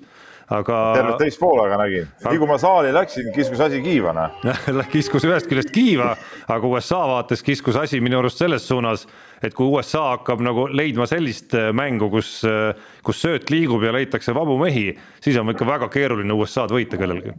aga. 0.53 0.77
tervet 0.95 1.19
teist 1.21 1.39
poolega 1.41 1.77
nägin, 1.81 2.07
nii 2.23 2.39
kui 2.39 2.49
ma 2.49 2.57
saali 2.61 2.91
läksin, 2.95 3.29
kiskus 3.35 3.61
asi 3.63 3.81
kiiva, 3.83 4.13
noh 4.15 4.87
kiskus 4.93 5.25
ühest 5.27 5.49
küljest 5.49 5.73
kiiva, 5.75 6.13
aga 6.47 6.71
USA 6.71 7.01
vaates 7.11 7.43
kiskus 7.45 7.77
asi 7.79 7.99
minu 8.03 8.21
arust 8.21 8.41
selles 8.41 8.67
suunas, 8.67 9.05
et 9.43 9.55
kui 9.57 9.67
USA 9.67 10.05
hakkab 10.13 10.41
nagu 10.45 10.67
leidma 10.71 11.07
sellist 11.09 11.55
äh, 11.57 11.69
mängu, 11.75 12.09
kus, 12.13 12.39
äh, 12.47 12.71
kus 13.05 13.21
sööt 13.23 13.51
liigub 13.53 13.83
ja 13.83 13.93
leitakse 13.95 14.35
vabu 14.37 14.57
mehi, 14.61 14.89
siis 15.23 15.37
on 15.39 15.51
ikka 15.53 15.67
väga 15.67 15.91
keeruline 15.93 16.37
USA-d 16.37 16.75
võita 16.75 16.99
kellelgi. 16.99 17.35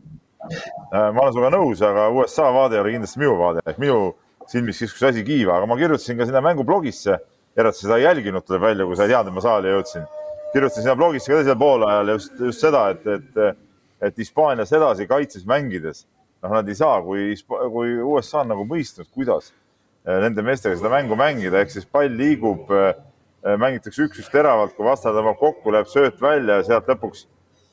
Äh, 0.49 1.09
ma 1.13 1.25
olen 1.25 1.35
sinuga 1.35 1.53
nõus, 1.57 1.83
aga 1.85 2.09
USA 2.15 2.53
vaade 2.55 2.79
ei 2.79 2.85
ole 2.85 2.95
kindlasti 2.97 3.25
minu 3.25 3.35
vaade, 3.41 3.65
ehk 3.67 3.81
minu 3.83 3.99
silmis 4.49 4.85
kiskus 4.85 5.11
asi 5.11 5.25
kiiva, 5.27 5.59
aga 5.59 5.69
ma 5.69 5.77
kirjutasin 5.81 6.21
ka 6.21 6.29
sinna 6.29 6.45
mängublogisse, 6.45 7.19
järelikult 7.59 7.83
seda 7.83 7.99
ei 7.99 8.07
jälginud, 8.07 8.45
tuleb 8.47 8.63
välja, 8.69 8.87
kui 8.87 8.97
sa 8.97 9.05
ei 9.05 9.13
teadnud, 9.13 9.33
et 9.33 9.37
ma 9.37 9.45
saali 9.45 9.73
jõudsin 9.73 10.07
kirjutasin 10.53 10.83
sinna 10.83 10.97
blogisse 10.97 11.33
ka 11.33 11.41
teisel 11.41 11.59
poolajal 11.61 12.15
just, 12.15 12.37
just 12.41 12.65
seda, 12.65 12.89
et, 12.95 13.07
et, 13.07 13.59
et 14.09 14.21
Hispaanias 14.23 14.73
edasi 14.77 15.09
kaitses 15.11 15.47
mängides, 15.49 16.05
noh, 16.43 16.53
nad 16.57 16.69
ei 16.69 16.79
saa, 16.79 17.01
kui, 17.05 17.33
kui 17.47 17.97
USA 18.03 18.43
on 18.45 18.53
nagu 18.55 18.67
mõistnud, 18.69 19.11
kuidas 19.15 19.51
eh, 19.53 20.19
nende 20.25 20.45
meestega 20.47 20.79
seda 20.79 20.93
mängu 20.93 21.19
mängida, 21.19 21.63
ehk 21.63 21.75
siis 21.75 21.89
pall 21.89 22.15
liigub, 22.21 22.71
eh, 22.73 22.95
mängitakse 23.59 24.07
üks-üks 24.07 24.31
teravalt, 24.33 24.75
kui 24.77 24.87
vastane 24.87 25.19
tõmbab 25.19 25.39
kokku, 25.41 25.73
läheb 25.75 25.91
sööt 25.91 26.19
välja 26.23 26.59
ja 26.59 26.67
sealt 26.67 26.89
lõpuks 26.91 27.27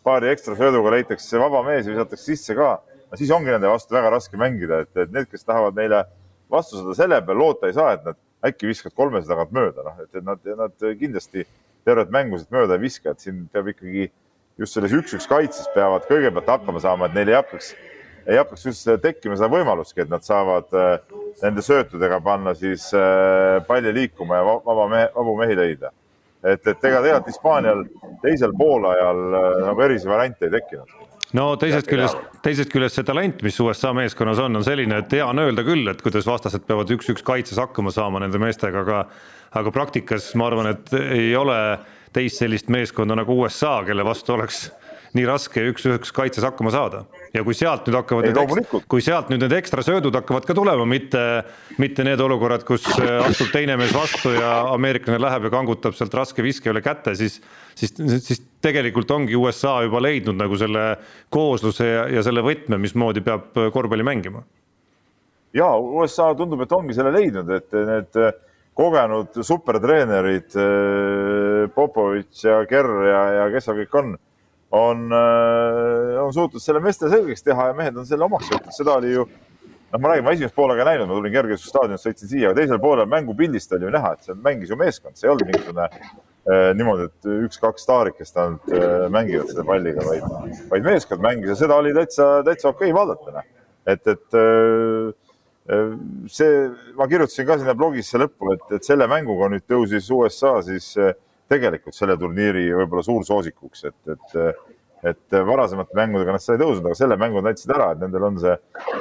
paari 0.05 0.29
ekstra 0.29 0.53
sööduga 0.57 0.93
leitakse 0.93 1.39
vaba 1.41 1.63
mees 1.65 1.87
ja 1.87 1.95
visatakse 1.95 2.27
sisse 2.27 2.55
ka. 2.57 2.77
no 3.09 3.17
siis 3.17 3.31
ongi 3.33 3.49
nende 3.49 3.69
vastu 3.69 3.95
väga 3.95 4.11
raske 4.13 4.37
mängida, 4.37 4.83
et, 4.85 4.91
et 4.97 5.11
need, 5.13 5.29
kes 5.31 5.45
tahavad 5.45 5.77
neile 5.77 6.03
vastu 6.51 6.77
saada 6.77 6.93
selle 6.97 7.21
peal, 7.25 7.39
loota 7.41 7.69
ei 7.69 7.77
saa, 7.77 7.95
et 7.97 8.05
nad 8.05 8.19
äkki 8.45 8.69
viskavad 8.69 8.95
kolmese 8.97 9.29
tagant 9.29 9.53
mööda, 9.55 9.85
noh, 9.85 10.01
et, 10.03 10.11
et 10.13 10.25
nad, 10.25 10.51
nad 10.59 10.85
kindlasti 10.99 11.45
tervet 11.85 12.13
mängu 12.13 12.39
siit 12.39 12.53
mööda 12.53 12.77
ei 12.77 12.85
viska, 12.85 13.13
et 13.13 13.23
siin 13.23 13.45
peab 13.53 13.69
ikkagi 13.73 14.09
just 14.61 14.77
selles 14.77 14.93
üks-üks 14.95 15.27
kaitses 15.29 15.67
peavad 15.75 16.07
kõigepealt 16.09 16.49
hakkama 16.49 16.81
saama, 16.83 17.09
et 17.09 17.17
neil 17.17 17.31
ei 17.31 17.37
hakkaks, 17.37 17.73
ei 18.25 18.39
hakkaks 18.39 18.65
üldse 18.71 18.97
tekkima 19.03 19.37
seda 19.37 19.51
võimalustki, 19.53 20.05
et 20.05 20.11
nad 20.11 20.25
saavad 20.25 20.73
äh, 20.75 20.97
nende 21.43 21.65
söötudega 21.65 22.21
panna 22.25 22.55
siis 22.57 22.87
äh, 22.95 23.59
palli 23.67 23.93
liikuma 23.95 24.41
ja 24.41 24.57
vaba 24.65 24.89
mehe, 24.91 25.09
vabu 25.15 25.37
mehi 25.41 25.57
leida. 25.59 25.91
et, 26.43 26.61
et 26.61 26.83
ega 26.85 27.01
tegelikult 27.01 27.31
Hispaanial 27.33 27.85
teisel 28.23 28.53
poolajal 28.57 29.25
äh, 29.25 29.51
nagu 29.69 29.85
erilisi 29.87 30.09
variante 30.09 30.47
ei 30.47 30.57
tekkinud 30.57 31.04
no 31.35 31.45
teisest 31.59 31.89
küljest, 31.89 32.19
teisest 32.45 32.71
küljest 32.73 32.99
see 32.99 33.07
talent, 33.07 33.41
mis 33.45 33.59
USA 33.63 33.93
meeskonnas 33.95 34.41
on, 34.43 34.59
on 34.59 34.65
selline, 34.65 35.01
et 35.03 35.17
hea 35.17 35.25
on 35.27 35.43
öelda 35.43 35.65
küll, 35.67 35.87
et 35.91 36.01
kuidas 36.05 36.27
vastased 36.29 36.65
peavad 36.67 36.91
üks-üks 36.95 37.25
kaitses 37.25 37.59
hakkama 37.61 37.93
saama 37.93 38.23
nende 38.23 38.41
meestega, 38.41 38.85
aga 38.85 39.05
aga 39.55 39.71
praktikas 39.71 40.33
ma 40.35 40.49
arvan, 40.49 40.67
et 40.73 40.91
ei 40.99 41.29
ole 41.37 41.57
teist 42.15 42.41
sellist 42.41 42.67
meeskonda 42.71 43.15
nagu 43.15 43.37
USA, 43.39 43.77
kelle 43.87 44.03
vastu 44.07 44.35
oleks 44.35 44.65
nii 45.15 45.27
raske 45.29 45.63
üks-üheks 45.71 46.11
kaitses 46.15 46.43
hakkama 46.43 46.73
saada. 46.75 47.05
Ja 47.35 47.43
kui 47.45 47.55
sealt 47.57 47.87
nüüd 47.87 47.97
hakkavad, 47.99 48.85
kui 48.91 49.03
sealt 49.03 49.29
nüüd 49.31 49.43
need 49.43 49.55
ekstra 49.57 49.83
söödud 49.85 50.15
hakkavad 50.15 50.47
ka 50.47 50.55
tulema, 50.57 50.85
mitte, 50.89 51.21
mitte 51.81 52.05
need 52.07 52.21
olukorrad, 52.23 52.65
kus 52.67 52.85
äh, 52.95 53.19
astub 53.25 53.51
teine 53.53 53.77
mees 53.79 53.93
vastu 53.95 54.33
ja 54.35 54.51
ameeriklane 54.73 55.19
läheb 55.21 55.47
ja 55.47 55.53
kangutab 55.53 55.97
sealt 55.97 56.15
raske 56.15 56.45
viske 56.45 56.71
üle 56.71 56.83
käte, 56.85 57.15
siis, 57.19 57.39
siis, 57.77 57.95
siis 58.25 58.43
tegelikult 58.63 59.11
ongi 59.15 59.37
USA 59.39 59.77
juba 59.85 60.01
leidnud 60.03 60.39
nagu 60.39 60.59
selle 60.59 60.87
koosluse 61.33 61.89
ja, 61.89 62.05
ja 62.17 62.25
selle 62.25 62.43
võtme, 62.45 62.79
mismoodi 62.81 63.23
peab 63.25 63.51
korvpalli 63.73 64.05
mängima. 64.07 64.45
ja 65.55 65.71
USA 65.75 66.31
tundub, 66.37 66.63
et 66.65 66.75
ongi 66.75 66.95
selle 66.95 67.13
leidnud, 67.15 67.51
et 67.57 67.79
need 67.91 68.21
kogenud 68.75 69.37
supertreenerid 69.47 70.55
Popovitš 71.75 72.41
ja 72.43 72.57
Kerr 72.67 73.05
ja, 73.07 73.21
ja 73.39 73.45
kes 73.53 73.69
seal 73.69 73.83
kõik 73.83 73.99
on 74.01 74.15
on, 74.75 75.11
äh, 75.13 76.23
on 76.23 76.33
suutnud 76.33 76.63
selle 76.63 76.81
meeste 76.83 77.09
selgeks 77.11 77.43
teha 77.45 77.69
ja 77.69 77.75
mehed 77.77 77.97
on 77.97 78.07
selle 78.07 78.27
omaks 78.27 78.51
võtnud, 78.51 78.75
seda 78.75 78.97
oli 78.99 79.13
ju, 79.13 79.25
noh, 79.25 79.99
ma 80.01 80.11
räägin, 80.11 80.27
ma 80.27 80.35
esimest 80.35 80.55
poolega 80.57 80.87
näinud, 80.89 81.09
ma 81.09 81.19
tulin 81.19 81.35
kergejõustikstaadionist, 81.35 82.07
sõitsin 82.07 82.31
siia, 82.31 82.51
aga 82.51 82.59
teisel 82.59 82.81
poolel 82.83 83.09
mängupildist 83.11 83.75
oli 83.77 83.87
ju 83.87 83.95
näha, 83.95 84.13
et 84.15 84.29
see 84.29 84.37
mängis 84.47 84.71
ju 84.73 84.79
meeskond, 84.79 85.19
see 85.19 85.29
ei 85.29 85.33
olnud 85.33 85.51
mingisugune 85.51 85.89
äh, 85.89 86.69
niimoodi, 86.77 87.09
et 87.11 87.29
üks-kaks 87.47 87.85
staarikest 87.87 88.41
ainult 88.43 88.71
äh, 88.73 89.05
mängivad 89.13 89.51
selle 89.51 89.67
palliga, 89.67 90.07
vaid, 90.07 90.57
vaid 90.73 90.89
meeskond 90.89 91.23
mängis 91.23 91.53
ja 91.53 91.59
seda 91.65 91.79
oli 91.81 91.93
täitsa, 91.95 92.31
täitsa 92.47 92.71
okei 92.73 92.91
okay 92.91 92.97
vaadata, 92.99 93.37
noh. 93.37 93.51
et, 93.95 94.15
et 94.15 94.39
äh, 94.41 95.13
see, 96.29 96.65
ma 96.99 97.07
kirjutasin 97.09 97.47
ka 97.47 97.61
sinna 97.61 97.77
blogisse 97.77 98.19
lõppu, 98.21 98.51
et, 98.57 98.65
et 98.77 98.87
selle 98.87 99.07
mänguga 99.09 99.47
nüüd 99.53 99.63
tõusis 99.69 100.11
USA 100.13 100.57
siis 100.65 100.91
äh, 100.99 101.15
tegelikult 101.51 101.95
selle 101.95 102.17
turniiri 102.17 102.67
võib-olla 102.73 103.03
suursoosikuks, 103.05 103.85
et, 103.91 104.15
et 104.15 104.39
et 105.05 105.35
varasemate 105.45 105.93
mängudega 105.97 106.33
nad 106.33 106.41
sai 106.41 106.57
tõusnud, 106.57 106.85
aga 106.87 106.97
selle 106.97 107.17
mängu 107.21 107.41
näitasid 107.45 107.73
ära, 107.75 107.91
et 107.93 108.01
nendel 108.01 108.25
on 108.25 108.39
see 108.41 108.55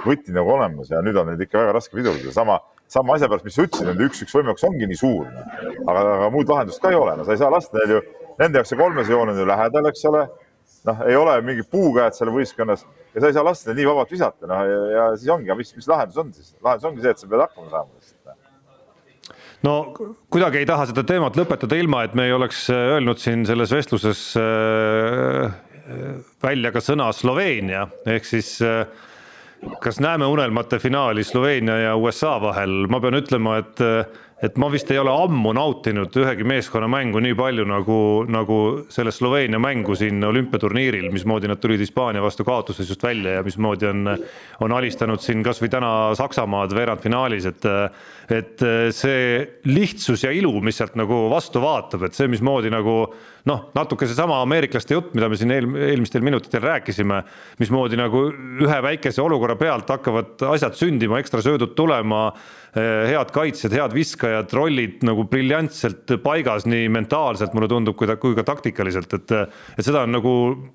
võti 0.05 0.35
nagu 0.37 0.51
olemas 0.53 0.91
ja 0.93 1.01
nüüd 1.05 1.17
on 1.17 1.31
neid 1.31 1.41
ikka 1.47 1.63
väga 1.63 1.77
raske 1.79 1.97
pidurdada. 1.97 2.33
sama, 2.35 2.59
sama 2.93 3.17
asja 3.17 3.31
pärast, 3.31 3.47
mis 3.47 3.57
sa 3.57 3.65
ütlesid, 3.65 3.89
nende 3.89 4.09
üks-üks 4.11 4.35
võimekus 4.37 4.67
ongi 4.69 4.89
nii 4.91 5.01
suur, 5.01 5.31
aga, 5.87 6.03
aga 6.03 6.31
muud 6.35 6.51
lahendust 6.53 6.83
ka 6.83 6.93
ei 6.93 6.99
ole, 6.99 7.17
no 7.17 7.25
sa 7.25 7.37
ei 7.37 7.41
saa 7.41 7.53
lasta 7.55 7.81
neil 7.81 7.97
ju, 7.97 8.03
nende 8.43 8.61
jaoks 8.61 8.75
see 8.75 8.81
kolmese 8.81 9.15
joon 9.15 9.33
on 9.33 9.41
ju 9.41 9.49
lähedal, 9.49 9.89
eks 9.93 10.05
ole. 10.11 10.27
noh, 10.85 11.01
ei 11.09 11.17
ole 11.17 11.39
mingid 11.45 11.69
puukäed 11.73 12.17
seal 12.17 12.33
võistkonnas 12.35 12.85
ja 13.15 13.23
sa 13.23 13.31
ei 13.31 13.37
saa 13.39 13.47
lasta 13.47 13.71
neil 13.71 13.81
nii 13.81 13.89
vabalt 13.89 14.13
visata, 14.13 14.51
noh 14.51 14.65
ja, 14.69 14.83
ja 14.93 15.07
siis 15.17 15.33
ongi, 15.33 15.49
aga 15.49 15.57
mis, 15.61 15.73
mis 15.79 15.89
lahendus 15.89 16.21
on 16.21 16.33
siis? 16.37 16.53
lahendus 16.61 16.91
ongi 16.91 17.05
see, 17.05 17.17
et 17.17 17.25
sa 17.25 17.31
pead 17.31 17.47
hakkama 17.47 17.73
saama 17.73 18.04
no 19.65 19.75
kuidagi 20.33 20.61
ei 20.63 20.69
taha 20.69 20.89
seda 20.91 21.05
teemat 21.07 21.39
lõpetada 21.39 21.79
ilma, 21.81 22.05
et 22.05 22.15
me 22.19 22.29
ei 22.29 22.37
oleks 22.37 22.67
äh, 22.73 22.95
öelnud 22.97 23.21
siin 23.23 23.47
selles 23.49 23.73
vestluses 23.75 24.27
äh, 24.41 25.57
välja 26.45 26.73
ka 26.75 26.83
sõna 26.85 27.11
Sloveenia. 27.13 27.87
Ehk 28.09 28.29
siis 28.29 28.57
äh, 28.65 28.85
kas 29.85 30.01
näeme 30.05 30.29
unelmate 30.29 30.79
finaali 30.83 31.25
Sloveenia 31.25 31.79
ja 31.87 31.97
USA 31.97 32.37
vahel, 32.43 32.85
ma 32.93 33.01
pean 33.01 33.17
ütlema, 33.21 33.59
et 33.63 33.81
et 34.45 34.59
ma 34.61 34.69
vist 34.73 34.91
ei 34.93 34.99
ole 35.01 35.13
ammu 35.13 35.55
nautinud 35.57 36.15
ühegi 36.21 36.45
meeskonna 36.47 36.89
mängu 36.91 37.23
nii 37.25 37.37
palju 37.39 37.65
nagu, 37.69 37.99
nagu 38.29 38.59
selle 38.93 39.13
Sloveenia 39.15 39.61
mängu 39.63 39.97
siin 39.97 40.21
olümpiaturniiril, 40.29 41.09
mismoodi 41.15 41.49
nad 41.49 41.63
tulid 41.63 41.81
Hispaania 41.81 42.23
vastu 42.25 42.45
kaotuses 42.45 42.91
just 42.91 43.05
välja 43.05 43.39
ja 43.39 43.45
mismoodi 43.47 43.89
on, 43.89 44.11
on 44.65 44.77
alistanud 44.77 45.23
siin 45.25 45.45
kasvõi 45.47 45.71
täna 45.73 45.93
Saksamaad 46.19 46.75
veerandfinaalis, 46.77 47.49
et 47.53 47.71
et 48.33 48.63
see 48.97 49.41
lihtsus 49.69 50.23
ja 50.25 50.31
ilu, 50.33 50.53
mis 50.65 50.79
sealt 50.81 50.95
nagu 50.97 51.27
vastu 51.29 51.61
vaatab, 51.61 52.07
et 52.07 52.17
see, 52.17 52.29
mismoodi 52.33 52.71
nagu 52.73 52.95
noh, 53.49 53.67
natuke 53.77 54.09
seesama 54.09 54.39
ameeriklaste 54.41 54.97
jutt, 54.97 55.13
mida 55.17 55.29
me 55.29 55.37
siin 55.37 55.53
eel, 55.53 55.69
eelmistel 55.91 56.25
minutitel 56.25 56.65
rääkisime, 56.65 57.21
mismoodi 57.61 57.99
nagu 58.01 58.27
ühe 58.65 58.79
väikese 58.89 59.21
olukorra 59.25 59.59
pealt 59.61 59.93
hakkavad 59.93 60.47
asjad 60.55 60.79
sündima, 60.79 61.21
ekstra 61.21 61.45
söödud 61.45 61.77
tulema 61.77 62.31
head 62.75 63.31
kaitsjad, 63.35 63.75
head 63.77 63.93
viskajad, 63.95 64.51
rollid 64.57 65.05
nagu 65.07 65.27
briljantselt 65.31 66.11
paigas 66.25 66.67
nii 66.67 66.89
mentaalselt, 66.93 67.55
mulle 67.55 67.69
tundub, 67.71 67.97
kui 67.99 68.09
ta, 68.11 68.17
kui 68.21 68.35
ka 68.35 68.45
taktikaliselt, 68.47 69.15
et 69.15 69.35
et 69.35 69.87
seda 69.87 70.03
on 70.05 70.15
nagu, 70.17 70.33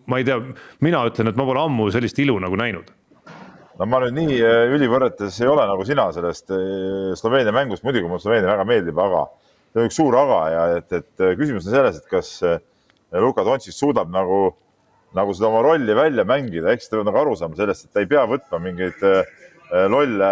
ma 0.08 0.22
ei 0.22 0.28
tea, 0.28 0.39
mina 0.86 1.04
ütlen, 1.10 1.32
et 1.32 1.39
ma 1.39 1.47
pole 1.47 1.66
ammu 1.66 1.89
sellist 1.91 2.20
ilu 2.24 2.38
nagu 2.39 2.60
näinud. 2.60 2.93
No 3.80 3.88
ma 3.88 4.02
nüüd 4.04 4.16
nii 4.18 4.39
eh, 4.43 4.72
ülivõrretes 4.76 5.38
ei 5.39 5.47
ole 5.47 5.64
nagu 5.68 5.86
sina 5.88 6.10
sellest 6.16 6.52
eh, 6.52 7.12
Sloveenia 7.20 7.54
mängust, 7.56 7.86
muidugi 7.88 8.08
mulle 8.08 8.24
Sloveenia 8.24 8.52
väga 8.52 8.66
meeldib, 8.68 9.00
aga 9.00 9.26
see 9.70 9.84
on 9.84 9.91
üks 9.91 10.00
suur 10.00 10.18
aga 10.20 10.39
ja 10.52 10.64
et, 10.80 10.89
et 10.97 11.28
küsimus 11.39 11.68
on 11.68 11.76
selles, 11.76 12.00
et 12.02 12.10
kas 12.12 12.34
Luka 13.24 13.45
Dontšis 13.47 13.80
suudab 13.80 14.12
nagu, 14.12 14.50
nagu 15.16 15.36
seda 15.36 15.47
oma 15.47 15.62
rolli 15.66 15.95
välja 15.95 16.26
mängida, 16.28 16.74
eks 16.74 16.89
ta 16.89 16.97
peab 16.97 17.08
nagu 17.08 17.22
aru 17.22 17.38
saama 17.39 17.60
sellest, 17.60 17.88
et 17.88 17.95
ta 17.95 18.04
ei 18.04 18.10
pea 18.12 18.26
võtma 18.30 18.60
mingeid 18.64 19.00
Äh, 19.06 19.24
lolle 19.70 20.30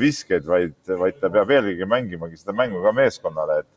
viskeid, 0.00 0.46
vaid, 0.46 0.74
vaid 0.98 1.18
ta 1.20 1.30
peab 1.30 1.50
eelkõige 1.54 1.86
mängimagi 1.86 2.40
seda 2.40 2.54
mängu 2.56 2.82
ka 2.82 2.92
meeskonnale, 2.96 3.60
et, 3.62 3.68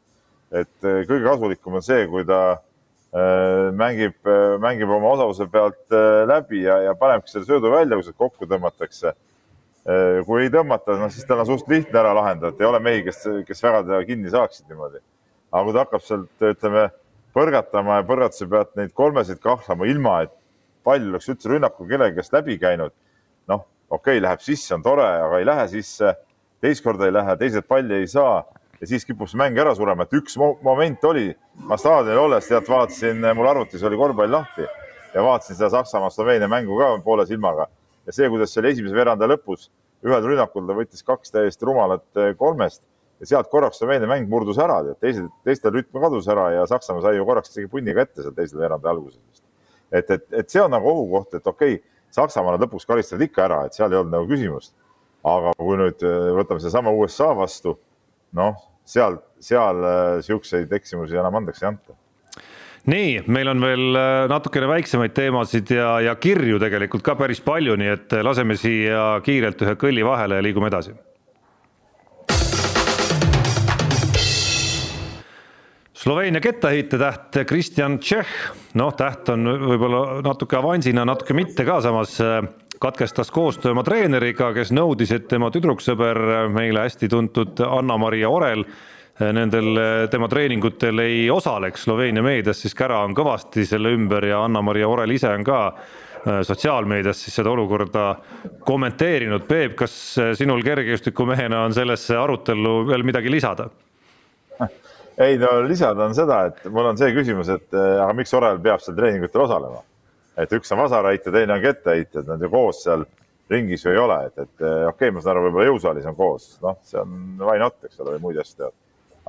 et 0.64 0.88
äh, 0.88 1.04
kõige 1.06 1.28
kasulikum 1.28 1.78
on 1.78 1.86
see, 1.86 2.08
kui 2.10 2.26
ta 2.26 2.40
äh, 2.56 3.70
mängib, 3.78 4.18
mängib 4.64 4.90
oma 4.90 5.14
osavuse 5.14 5.48
pealt 5.52 5.94
läbi 6.30 6.64
ja, 6.64 6.80
ja 6.88 6.96
panebki 6.98 7.34
selle 7.34 7.50
söödu 7.50 7.74
välja, 7.74 8.00
kui 8.00 8.08
sealt 8.08 8.22
kokku 8.22 8.50
tõmmatakse. 8.50 9.16
kui 10.26 10.42
ei 10.42 10.50
tõmmata, 10.50 10.96
noh 10.98 11.12
siis 11.14 11.28
tal 11.30 11.44
on 11.44 11.46
suht 11.46 11.68
lihtne 11.70 12.00
ära 12.00 12.16
lahendada, 12.18 12.50
et 12.56 12.62
ei 12.64 12.66
ole 12.66 12.80
mehi, 12.82 13.04
kes, 13.06 13.20
kes 13.46 13.60
väga 13.62 13.84
teda 13.84 14.00
kinni 14.08 14.32
saaksid 14.34 14.66
niimoodi. 14.72 14.98
aga 15.52 15.62
kui 15.68 15.76
ta 15.76 15.84
hakkab 15.84 16.02
sealt, 16.02 16.32
ütleme, 16.42 16.88
põrgatama 17.38 18.00
ja 18.00 18.08
põrgatuse 18.08 18.48
pealt 18.50 18.74
neid 18.80 18.96
kolmesid 18.98 19.38
kahlama, 19.44 19.86
ilma 19.86 20.24
et 20.26 20.34
pall 20.86 21.06
oleks 21.12 21.30
üldse 21.30 21.52
rünnakul 21.52 21.90
kellegi 21.90 22.18
käest 22.18 22.34
läbi 22.34 22.58
käinud, 22.58 22.96
noh 23.52 23.62
okei 23.96 24.18
okay,, 24.18 24.24
läheb 24.24 24.44
sisse, 24.44 24.74
on 24.76 24.84
tore, 24.86 25.06
aga 25.06 25.40
ei 25.40 25.48
lähe 25.48 25.68
sisse. 25.72 26.16
teist 26.62 26.84
korda 26.84 27.06
ei 27.06 27.14
lähe, 27.14 27.36
teised 27.38 27.68
palli 27.68 28.02
ei 28.02 28.08
saa 28.08 28.44
ja 28.82 28.88
siis 28.90 29.06
kipub 29.06 29.30
see 29.30 29.40
mäng 29.40 29.58
ära 29.60 29.76
surema, 29.76 30.06
et 30.06 30.16
üks 30.18 30.36
moment 30.38 31.04
oli, 31.08 31.30
ma 31.70 31.78
staadionil 31.80 32.26
olles 32.26 32.50
tead 32.50 32.68
vaatasin, 32.70 33.24
mul 33.38 33.48
arvutis 33.50 33.84
oli 33.88 34.00
korvpall 34.00 34.32
lahti 34.32 34.66
ja 35.14 35.24
vaatasin 35.24 35.56
seda 35.56 35.72
Saksamaa-Sloveenia 35.78 36.50
mängu 36.52 36.78
ka 36.80 36.92
poole 37.06 37.26
silmaga 37.30 37.70
ja 38.06 38.16
see, 38.16 38.30
kuidas 38.30 38.54
see 38.54 38.62
oli 38.64 38.74
esimese 38.74 38.98
veeranda 38.98 39.30
lõpus, 39.32 39.70
ühel 40.06 40.28
rünnakul 40.28 40.68
ta 40.68 40.76
võttis 40.78 41.06
kaks 41.08 41.34
täiesti 41.34 41.68
rumalat 41.68 42.06
eh, 42.20 42.34
kolmest 42.38 42.84
ja 43.24 43.32
sealt 43.32 43.50
korraks 43.52 43.80
Sloveenia 43.80 44.10
mäng 44.12 44.30
murdus 44.30 44.60
ära, 44.62 44.82
teised, 45.00 45.28
teistel 45.48 45.74
rütm 45.76 46.02
kadus 46.04 46.28
ära 46.32 46.50
ja 46.58 46.68
Saksamaa 46.70 47.06
sai 47.06 47.16
ju 47.18 47.28
korraks 47.28 47.54
isegi 47.54 47.72
punniga 47.72 48.04
ette 48.04 48.26
seal 48.26 48.36
teisel 48.36 48.60
veerandi 48.60 48.92
alguses. 48.92 49.44
et, 49.92 50.10
et, 50.10 50.26
et 50.34 50.50
see 50.50 50.62
on 50.62 50.74
nagu 50.74 50.92
ohukoht, 50.92 51.40
et 51.40 51.48
okei 51.48 51.80
okay, 51.80 51.95
Saksamaa 52.16 52.56
nad 52.56 52.66
lõpuks 52.66 52.88
karistavad 52.88 53.26
ikka 53.26 53.46
ära, 53.48 53.60
et 53.66 53.78
seal 53.78 53.92
ei 53.92 54.00
olnud 54.00 54.14
nagu 54.14 54.30
küsimust. 54.30 54.74
aga 55.26 55.56
kui 55.58 55.78
nüüd 55.80 56.04
äh, 56.06 56.32
võtame 56.38 56.62
sedasama 56.62 56.94
USA 56.94 57.32
vastu, 57.34 57.80
noh, 58.38 58.60
seal, 58.86 59.18
seal 59.42 59.82
äh, 59.90 60.68
eksimusi 60.78 61.18
enam 61.18 61.42
andeks 61.42 61.64
ei 61.64 61.70
anta 61.72 61.96
nii, 62.86 63.24
meil 63.28 63.50
on 63.50 63.66
veel 63.66 63.98
äh, 63.98 64.28
natukene 64.30 64.70
väiksemaid 64.70 65.16
teemasid 65.18 65.74
ja, 65.74 65.96
ja 66.06 66.14
kirju 66.16 66.60
tegelikult 66.62 67.04
ka 67.04 67.16
päris 67.18 67.42
palju, 67.42 67.74
nii 67.82 67.92
et 67.96 68.16
laseme 68.22 68.58
siia 68.60 69.16
kiirelt 69.26 69.66
ühe 69.66 69.74
kõlli 69.82 70.06
vahele 70.06 70.38
ja 70.38 70.46
liigume 70.46 70.70
edasi 70.70 70.94
Sloveenia 76.06 76.42
kettaheitetäht 76.42 77.38
Kristjan 77.50 77.96
Tšehh, 78.00 78.34
noh, 78.78 78.92
täht 78.94 79.26
on 79.34 79.48
võib-olla 79.50 80.20
natuke 80.22 80.54
avansina, 80.60 81.02
natuke 81.02 81.34
mitte 81.34 81.64
ka, 81.66 81.80
samas 81.82 82.12
äh, 82.22 82.44
katkestas 82.78 83.32
koostöö 83.34 83.72
oma 83.74 83.82
treeneriga, 83.82 84.52
kes 84.54 84.70
nõudis, 84.70 85.10
et 85.16 85.24
tema 85.32 85.50
tüdruksõber, 85.50 86.20
meile 86.54 86.84
hästi 86.84 87.10
tuntud 87.10 87.64
Anna-Maria 87.66 88.30
Orel, 88.30 88.62
äh, 88.62 89.32
nendel 89.34 89.80
tema 90.14 90.30
treeningutel 90.30 91.02
ei 91.02 91.24
osaleks, 91.34 91.88
Sloveenia 91.88 92.22
meedias 92.22 92.62
siis 92.62 92.78
kära 92.78 93.00
on 93.08 93.18
kõvasti 93.18 93.66
selle 93.66 93.96
ümber 93.98 94.28
ja 94.30 94.44
Anna-Maria 94.46 94.92
Orel 94.92 95.16
ise 95.16 95.32
on 95.34 95.48
ka 95.48 95.64
sotsiaalmeedias 96.46 97.18
siis 97.22 97.40
seda 97.42 97.50
olukorda 97.50 98.06
kommenteerinud. 98.66 99.50
Peep, 99.50 99.74
kas 99.82 99.98
sinul 100.38 100.62
kergejõustikumehena 100.66 101.66
on 101.66 101.74
sellesse 101.74 102.14
arutellu 102.18 102.76
veel 102.92 103.06
midagi 103.10 103.34
lisada? 103.34 103.72
Ei 105.18 105.38
no 105.38 105.62
lisada 105.64 106.06
on 106.06 106.16
seda, 106.16 106.40
et 106.50 106.66
mul 106.72 106.90
on 106.92 106.98
see 107.00 107.14
küsimus, 107.16 107.50
et 107.54 107.76
äh, 107.76 108.00
aga 108.04 108.16
miks 108.18 108.34
Orel 108.36 108.60
peab 108.64 108.84
seal 108.84 108.98
treeningutel 108.98 109.46
osalema? 109.46 109.84
et 110.36 110.52
üks 110.52 110.74
on 110.76 110.82
vasarheitja, 110.82 111.32
teine 111.32 111.56
on 111.56 111.62
kettaheitajad, 111.64 112.28
nad 112.28 112.42
ju 112.44 112.50
koos 112.52 112.82
seal 112.84 113.06
ringis 113.52 113.86
ju 113.86 113.94
ei 113.94 114.00
ole, 114.02 114.18
et, 114.28 114.42
et 114.44 114.64
äh, 114.66 114.82
okei 114.90 115.08
okay,, 115.08 115.14
ma 115.16 115.22
saan 115.24 115.38
aru, 115.38 115.46
võib-olla 115.48 115.70
jõusaalis 115.70 116.08
on 116.10 116.18
koos, 116.18 116.48
noh, 116.64 116.76
see 116.84 117.00
on 117.00 117.14
why 117.40 117.62
not, 117.62 117.78
eks 117.88 118.02
ole, 118.04 118.18
või 118.18 118.24
muid 118.26 118.42
asju 118.44 118.58
tead. 118.60 118.76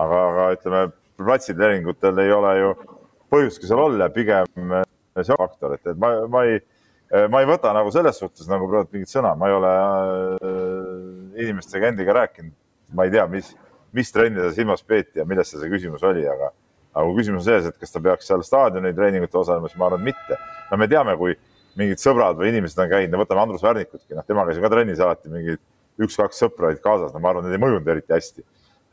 aga, 0.02 0.22
aga 0.32 0.46
ütleme, 0.56 0.80
platsitreeningutel 1.20 2.22
ei 2.24 2.32
ole 2.34 2.54
ju 2.58 2.72
põhjustki 3.32 3.70
seal 3.70 3.84
olla, 3.84 4.08
pigem 4.14 4.74
äh, 4.80 4.88
see 5.20 5.38
faktor, 5.38 5.76
et, 5.78 5.92
et 5.92 6.02
ma, 6.02 6.10
ma 6.32 6.42
ei, 6.48 6.58
ma 7.30 7.44
ei 7.44 7.46
võta 7.46 7.70
nagu 7.76 7.92
selles 7.94 8.18
suhtes 8.18 8.50
nagu 8.50 8.66
praegu 8.72 8.90
mingit 8.96 9.12
sõna, 9.12 9.36
ma 9.38 9.46
ei 9.46 9.54
ole 9.60 9.70
äh, 9.78 11.46
inimestega 11.46 11.92
endiga 11.92 12.18
rääkinud, 12.18 12.56
ma 12.98 13.06
ei 13.06 13.14
tea, 13.14 13.28
mis 13.30 13.54
mis 13.96 14.12
trenni 14.12 14.42
ta 14.42 14.52
silmas 14.54 14.84
peeti 14.86 15.20
ja 15.20 15.26
millest 15.28 15.56
see 15.56 15.70
küsimus 15.72 16.04
oli, 16.06 16.24
aga, 16.28 16.50
aga 16.92 17.04
kui 17.08 17.20
küsimus 17.20 17.42
on 17.42 17.46
selles, 17.48 17.68
et 17.70 17.78
kas 17.80 17.94
ta 17.94 18.02
peaks 18.04 18.28
seal 18.28 18.44
staadioni 18.46 18.92
treeningutel 18.96 19.42
osalema, 19.42 19.70
siis 19.70 19.80
ma 19.80 19.88
arvan, 19.88 20.04
et 20.04 20.12
mitte. 20.12 20.38
no 20.70 20.80
me 20.80 20.88
teame, 20.90 21.16
kui, 21.20 21.36
mingid 21.76 22.00
sõbrad 22.00 22.38
või 22.40 22.50
inimesed 22.52 22.80
on 22.82 22.90
käinud, 22.92 23.12
no 23.12 23.22
võtame 23.22 23.42
Andrus 23.44 23.64
Värnikutki, 23.64 24.16
noh, 24.16 24.24
tema 24.28 24.46
käis 24.48 24.60
ka 24.62 24.72
trennis 24.72 25.02
alati 25.04 25.32
mingid 25.32 25.62
üks-kaks 26.06 26.40
sõpra 26.42 26.70
olid 26.70 26.82
kaasas, 26.84 27.12
no 27.12 27.20
ma 27.20 27.32
arvan, 27.32 27.46
need 27.46 27.56
ei 27.56 27.62
mõjunud 27.62 27.88
eriti 27.92 28.16
hästi. 28.16 28.44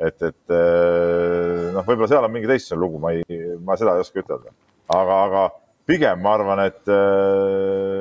et, 0.04 0.24
et 0.30 0.54
noh, 0.54 1.84
võib-olla 1.88 2.10
seal 2.12 2.28
on 2.28 2.34
mingi 2.34 2.50
teistsugune 2.50 2.84
lugu, 2.84 3.02
ma 3.04 3.14
ei, 3.16 3.42
ma 3.64 3.78
seda 3.80 3.96
ei 3.96 4.04
oska 4.04 4.24
ütelda, 4.24 4.56
aga, 4.92 5.20
aga 5.28 5.44
pigem 5.88 6.24
ma 6.24 6.38
arvan, 6.38 6.64
et 6.68 6.94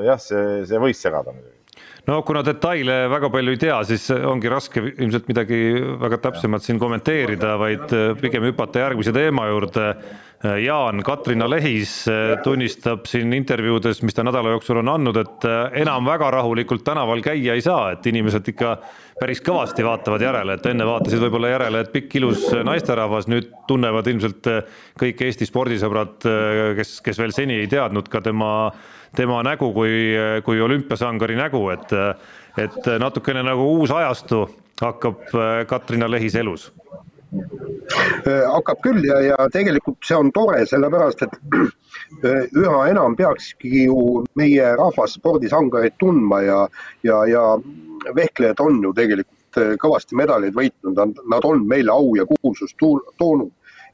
jah, 0.08 0.22
see, 0.22 0.62
see 0.70 0.82
võis 0.82 1.02
segada 1.02 1.34
muidugi 1.34 1.61
no 2.08 2.18
kuna 2.26 2.42
detaile 2.46 3.06
väga 3.10 3.30
palju 3.32 3.54
ei 3.54 3.60
tea, 3.62 3.78
siis 3.86 4.08
ongi 4.10 4.50
raske 4.50 4.82
ilmselt 4.90 5.28
midagi 5.30 5.60
väga 6.02 6.18
täpsemat 6.26 6.64
siin 6.64 6.80
kommenteerida, 6.82 7.54
vaid 7.60 7.94
äh, 7.94 8.10
pigem 8.18 8.48
hüpata 8.50 8.82
järgmise 8.82 9.14
teema 9.14 9.46
juurde. 9.50 9.92
Äh, 10.42 10.56
Jaan 10.64 11.04
Katrina 11.06 11.46
Lehis 11.50 11.92
äh, 12.10 12.34
tunnistab 12.42 13.06
siin 13.10 13.30
intervjuudes, 13.36 14.02
mis 14.02 14.18
ta 14.18 14.24
nädala 14.26 14.56
jooksul 14.56 14.80
on 14.82 14.90
andnud, 14.96 15.20
et 15.22 15.46
enam 15.78 16.08
väga 16.10 16.32
rahulikult 16.34 16.82
tänaval 16.86 17.22
käia 17.22 17.54
ei 17.54 17.62
saa, 17.62 17.92
et 17.94 18.06
inimesed 18.10 18.50
ikka 18.50 18.74
päris 19.20 19.42
kõvasti 19.46 19.84
vaatavad 19.86 20.24
järele, 20.24 20.56
et 20.58 20.66
enne 20.66 20.88
vaatasid 20.88 21.22
võib-olla 21.22 21.52
järele, 21.52 21.84
et 21.84 21.92
pikk 21.94 22.16
ilus 22.18 22.48
naisterahvas, 22.66 23.28
nüüd 23.30 23.52
tunnevad 23.70 24.10
ilmselt 24.10 24.50
kõik 24.98 25.22
Eesti 25.22 25.46
spordisõbrad, 25.46 26.26
kes, 26.80 26.96
kes 27.06 27.22
veel 27.22 27.36
seni 27.36 27.60
ei 27.62 27.70
teadnud 27.70 28.10
ka 28.10 28.24
tema 28.24 28.50
tema 29.16 29.42
nägu 29.44 29.72
kui, 29.76 30.16
kui 30.44 30.60
olümpiasangari 30.60 31.36
nägu, 31.36 31.66
et, 31.74 31.92
et 32.56 32.90
natukene 33.00 33.42
nagu 33.44 33.66
uus 33.76 33.90
ajastu 33.90 34.46
hakkab 34.82 35.20
äh, 35.34 35.66
Katrina 35.66 36.10
Lehis 36.10 36.34
elus 36.34 36.72
äh, 38.26 38.44
hakkab 38.52 38.82
küll 38.82 39.04
ja, 39.06 39.20
ja 39.20 39.36
tegelikult 39.52 40.00
see 40.06 40.18
on 40.18 40.32
tore, 40.34 40.64
sellepärast 40.66 41.24
et 41.26 41.36
äh, 42.26 42.44
üha 42.58 42.86
enam 42.90 43.16
peakski 43.18 43.86
ju 43.86 44.22
meie 44.38 44.74
rahvas 44.80 45.16
spordisangareid 45.18 45.98
tundma 46.02 46.42
ja, 46.46 46.60
ja, 47.06 47.24
ja 47.30 47.46
vehklejad 48.16 48.60
on 48.64 48.82
ju 48.82 48.94
tegelikult 48.96 49.28
kõvasti 49.82 50.16
medaleid 50.16 50.54
võitnud, 50.56 50.96
nad 51.28 51.44
on 51.44 51.66
meile 51.68 51.92
au 51.92 52.14
ja 52.16 52.24
kuulsust 52.24 52.78
toonud. 52.80 53.50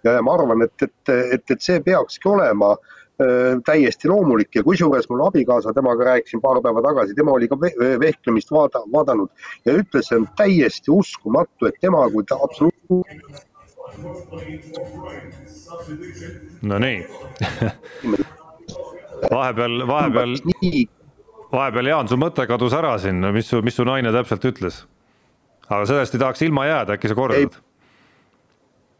ja 0.07 0.21
ma 0.23 0.37
arvan, 0.39 0.63
et, 0.63 0.87
et, 0.87 1.11
et, 1.35 1.51
et 1.51 1.65
see 1.65 1.81
peakski 1.83 2.31
olema 2.31 2.77
äh, 2.77 2.98
täiesti 3.67 4.09
loomulik 4.09 4.55
ja 4.55 4.63
kusjuures 4.63 5.09
mul 5.11 5.25
abikaasa, 5.27 5.73
temaga 5.75 6.05
rääkisin 6.13 6.41
paar 6.41 6.61
päeva 6.63 6.83
tagasi, 6.83 7.17
tema 7.19 7.35
oli 7.35 7.49
ka 7.51 7.59
vehklemist 8.01 8.51
vaada, 8.55 8.85
vaadanud 8.93 9.31
ja 9.67 9.75
ütles, 9.81 10.07
see 10.07 10.21
on 10.21 10.29
täiesti 10.39 10.95
uskumatu, 10.95 11.67
et 11.67 11.81
tema 11.83 12.05
kui 12.15 12.25
ta 12.29 12.39
absoluutselt. 12.47 13.45
Nonii 16.63 17.07
vahepeal, 19.31 19.87
vahepeal, 19.87 20.37
vahepeal 21.53 21.91
Jaan, 21.91 22.09
su 22.11 22.19
mõte 22.21 22.47
kadus 22.49 22.77
ära 22.77 22.95
siin, 23.03 23.25
mis 23.35 23.51
su, 23.51 23.63
mis 23.65 23.77
su 23.79 23.87
naine 23.89 24.13
täpselt 24.15 24.47
ütles? 24.53 24.85
aga 25.69 25.85
sellest 25.85 26.15
ei 26.17 26.23
tahaks 26.23 26.43
ilma 26.47 26.65
jääda, 26.65 26.97
äkki 26.97 27.11
sa 27.11 27.17
kordad? 27.19 27.59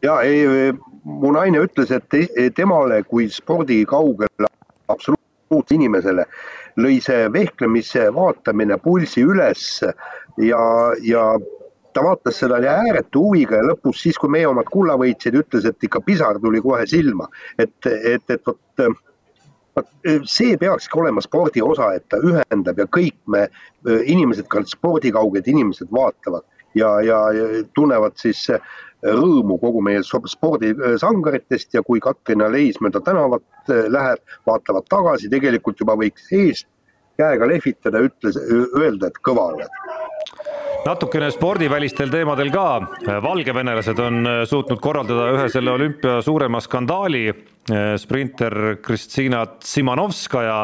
ja 0.05 0.19
ei, 0.21 0.73
mu 1.03 1.31
naine 1.35 1.61
ütles, 1.65 1.91
et 1.91 2.55
temale 2.55 3.03
kui 3.07 3.29
spordi 3.31 3.83
kaugele 3.87 4.49
absoluutse 4.89 5.75
inimesele 5.75 6.25
lõi 6.79 6.99
see 7.03 7.27
vehklemise 7.33 8.09
vaatamine 8.15 8.77
pulsi 8.83 9.23
üles 9.25 9.63
ja, 9.81 10.61
ja 11.03 11.23
ta 11.93 12.03
vaatas 12.05 12.39
seda 12.39 12.59
ääretu 12.61 13.23
huviga 13.25 13.59
ja 13.59 13.67
lõpus 13.71 14.03
siis, 14.03 14.17
kui 14.17 14.31
meie 14.31 14.47
omad 14.47 14.69
kulla 14.71 14.95
võitsid, 14.99 15.37
ütles, 15.41 15.65
et 15.65 15.83
ikka 15.83 16.01
pisar 16.05 16.39
tuli 16.41 16.61
kohe 16.61 16.85
silma, 16.87 17.27
et, 17.57 17.75
et, 17.87 18.23
et 18.29 18.45
vot 18.45 18.89
see 20.27 20.57
peakski 20.59 20.99
olema 20.99 21.21
spordi 21.23 21.61
osa, 21.63 21.93
et 21.95 22.05
ta 22.11 22.19
ühendab 22.23 22.79
ja 22.81 22.85
kõik 22.91 23.17
me, 23.31 23.47
inimesed, 23.85 24.47
ka 24.51 24.63
spordikauged 24.67 25.47
inimesed 25.47 25.91
vaatavad 25.93 26.43
ja, 26.77 26.99
ja, 27.05 27.19
ja 27.33 27.63
tunnevad 27.73 28.17
siis 28.19 28.45
rõõmu 29.03 29.59
kogu 29.61 29.81
meie 29.85 30.01
spordisangaritest 30.03 31.73
ja 31.73 31.83
kui 31.85 32.01
Katrina 32.03 32.49
Leis 32.51 32.79
mööda 32.83 33.01
tänavat 33.05 33.71
äh, 33.71 33.87
läheb, 33.91 34.19
vaatavad 34.47 34.87
tagasi, 34.89 35.31
tegelikult 35.31 35.79
juba 35.79 35.95
võiks 35.99 36.27
eest 36.35 36.67
käega 37.19 37.47
lehvitada, 37.47 37.99
ütles, 38.03 38.37
öelda, 38.79 39.09
et 39.09 39.17
kõva 39.25 39.49
oled. 39.53 39.79
Natukene 40.85 41.27
spordivälistel 41.35 42.11
teemadel 42.11 42.51
ka, 42.53 42.67
valgevenelased 43.23 43.99
on 44.03 44.19
äh, 44.23 44.37
suutnud 44.47 44.79
korraldada 44.83 45.27
ühe 45.35 45.49
selle 45.51 45.73
olümpia 45.75 46.19
suurema 46.23 46.61
skandaali, 46.63 47.25
äh, 47.29 47.91
sprinter 47.99 48.77
Kristina 48.83 49.43
Tsimanovskaja 49.57 50.61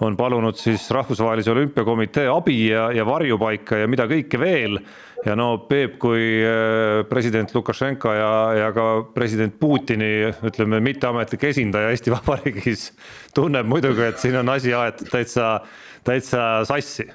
on 0.00 0.16
palunud 0.16 0.58
siis 0.58 0.90
Rahvusvahelise 0.90 1.50
Olümpiakomitee 1.50 2.26
abi 2.28 2.68
ja, 2.68 2.88
ja 2.92 3.06
varjupaika 3.06 3.84
ja 3.84 3.90
mida 3.90 4.06
kõike 4.10 4.40
veel 4.40 4.78
ja 5.24 5.36
no 5.38 5.48
Peep 5.68 5.96
kui 6.02 6.24
äh, 6.44 7.02
president 7.08 7.54
Lukašenka 7.54 8.14
ja, 8.14 8.32
ja 8.58 8.70
ka 8.76 8.86
president 9.14 9.54
Putini 9.60 10.30
ütleme, 10.44 10.80
mitteametlik 10.84 11.46
esindaja 11.50 11.92
Eesti 11.94 12.12
Vabariigis 12.14 12.88
tunneb 13.36 13.68
muidugi, 13.70 14.08
et 14.08 14.18
siin 14.22 14.40
on 14.42 14.54
asi 14.54 14.74
aetud 14.74 15.12
täitsa, 15.12 15.58
täitsa 16.04 16.48
sassi. 16.68 17.06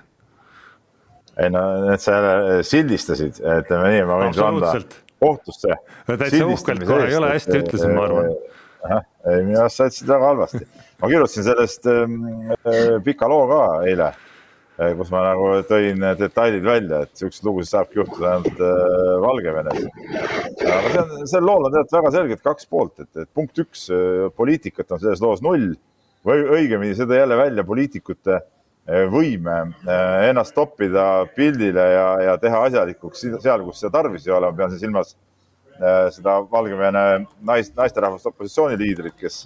ei 1.39 1.51
no 1.53 1.65
need 1.85 2.01
sa 2.03 2.17
jälle 2.17 2.63
sildistasid, 2.67 3.43
ütleme 3.43 3.93
nii, 3.95 4.07
ma 4.07 4.23
võin 4.23 4.35
sulle 4.35 4.55
anda 4.55 4.73
kohtusse. 5.19 5.75
täitsa 6.07 6.45
uhkelt 6.47 6.87
kohe, 6.87 7.07
ei 7.09 7.19
ole 7.19 7.33
hästi 7.35 7.59
ütlesin, 7.59 7.93
ma 7.95 8.07
arvan. 8.07 8.33
Ei, 8.87 9.43
minu 9.43 9.59
arust 9.59 9.81
sa 9.81 9.89
ütlesid 9.89 10.07
väga 10.13 10.31
halvasti. 10.31 10.65
ma 11.01 11.11
kirjutasin 11.11 11.47
sellest 11.49 11.87
äh, 11.91 12.97
pika 13.03 13.29
loo 13.31 13.45
ka 13.51 13.61
eile 13.87 14.13
Eh, 14.79 14.93
kus 14.95 15.09
ma 15.11 15.19
nagu 15.25 15.47
tõin 15.67 15.99
detailid 16.15 16.63
välja, 16.63 17.01
et 17.03 17.19
siukseid 17.19 17.43
lugusid 17.43 17.73
saabki 17.73 17.99
juhtuda 17.99 18.29
ainult 18.37 18.61
äh, 18.63 19.15
Valgevenes. 19.25 19.81
aga 20.63 20.91
see 20.93 21.01
on, 21.01 21.25
sel 21.27 21.43
lool 21.43 21.67
on 21.67 21.73
tegelikult 21.73 21.95
väga 21.97 22.11
selgelt 22.13 22.45
kaks 22.45 22.69
poolt, 22.71 22.93
et, 23.03 23.09
et 23.25 23.27
punkt 23.35 23.59
üks, 23.59 23.89
poliitikat 24.39 24.95
on 24.95 25.01
selles 25.01 25.23
loos 25.25 25.43
null 25.43 25.73
või 26.27 26.45
õigemini 26.55 26.95
seda 26.95 27.19
jälle 27.19 27.35
välja 27.39 27.65
poliitikute 27.67 28.39
võime 29.11 29.57
ennast 30.29 30.55
toppida 30.55 31.25
pildile 31.35 31.83
ja, 31.93 32.07
ja 32.29 32.37
teha 32.41 32.63
asjalikuks 32.69 33.27
seal, 33.43 33.65
kus 33.67 33.83
seda 33.83 33.97
tarvis 33.99 34.25
ei 34.29 34.33
ole, 34.33 34.47
ma 34.47 34.61
pean 34.61 34.71
siin 34.71 34.87
silmas 34.87 35.11
seda 36.13 36.39
Valgevene 36.51 37.03
naist, 37.45 37.75
naisterahvast 37.77 38.27
opositsiooniliidrit, 38.31 39.15
kes, 39.19 39.43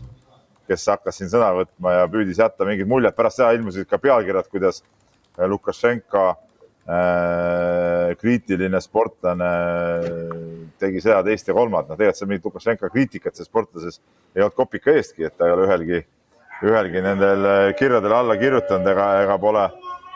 kes 0.70 0.88
hakkas 0.90 1.20
siin 1.20 1.30
sõna 1.32 1.52
võtma 1.60 2.00
ja 2.00 2.08
püüdis 2.12 2.42
jätta 2.42 2.66
mingit 2.68 2.90
muljet, 2.90 3.16
pärast 3.18 3.40
seda 3.40 3.52
ilmusid 3.58 3.88
ka 3.90 4.00
pealkirjad, 4.02 4.50
kuidas 4.52 4.82
Lukašenka 5.38 6.24
äh, 6.30 8.14
kriitiline 8.22 8.82
sportlane 8.82 9.52
tegi 10.82 11.02
seda, 11.02 11.22
teist 11.26 11.50
ja 11.50 11.56
kolmandat, 11.58 11.94
no 11.94 12.00
tegelikult 12.00 12.22
seal 12.22 12.32
mingit 12.32 12.50
Lukašenka 12.50 12.90
kriitikat 12.94 13.38
selles 13.38 13.52
sportlases 13.52 14.02
ei 14.36 14.42
olnud 14.46 14.58
kopika 14.58 14.94
eestki, 14.94 15.28
et 15.30 15.38
ta 15.38 15.50
ei 15.50 15.56
ole 15.56 15.68
ühelgi, 15.68 16.02
ühelgi 16.66 17.04
nendel 17.06 17.50
kirjadel 17.78 18.18
alla 18.18 18.38
kirjutanud 18.42 18.90
ega, 18.90 19.12
ega 19.26 19.38
pole 19.42 19.68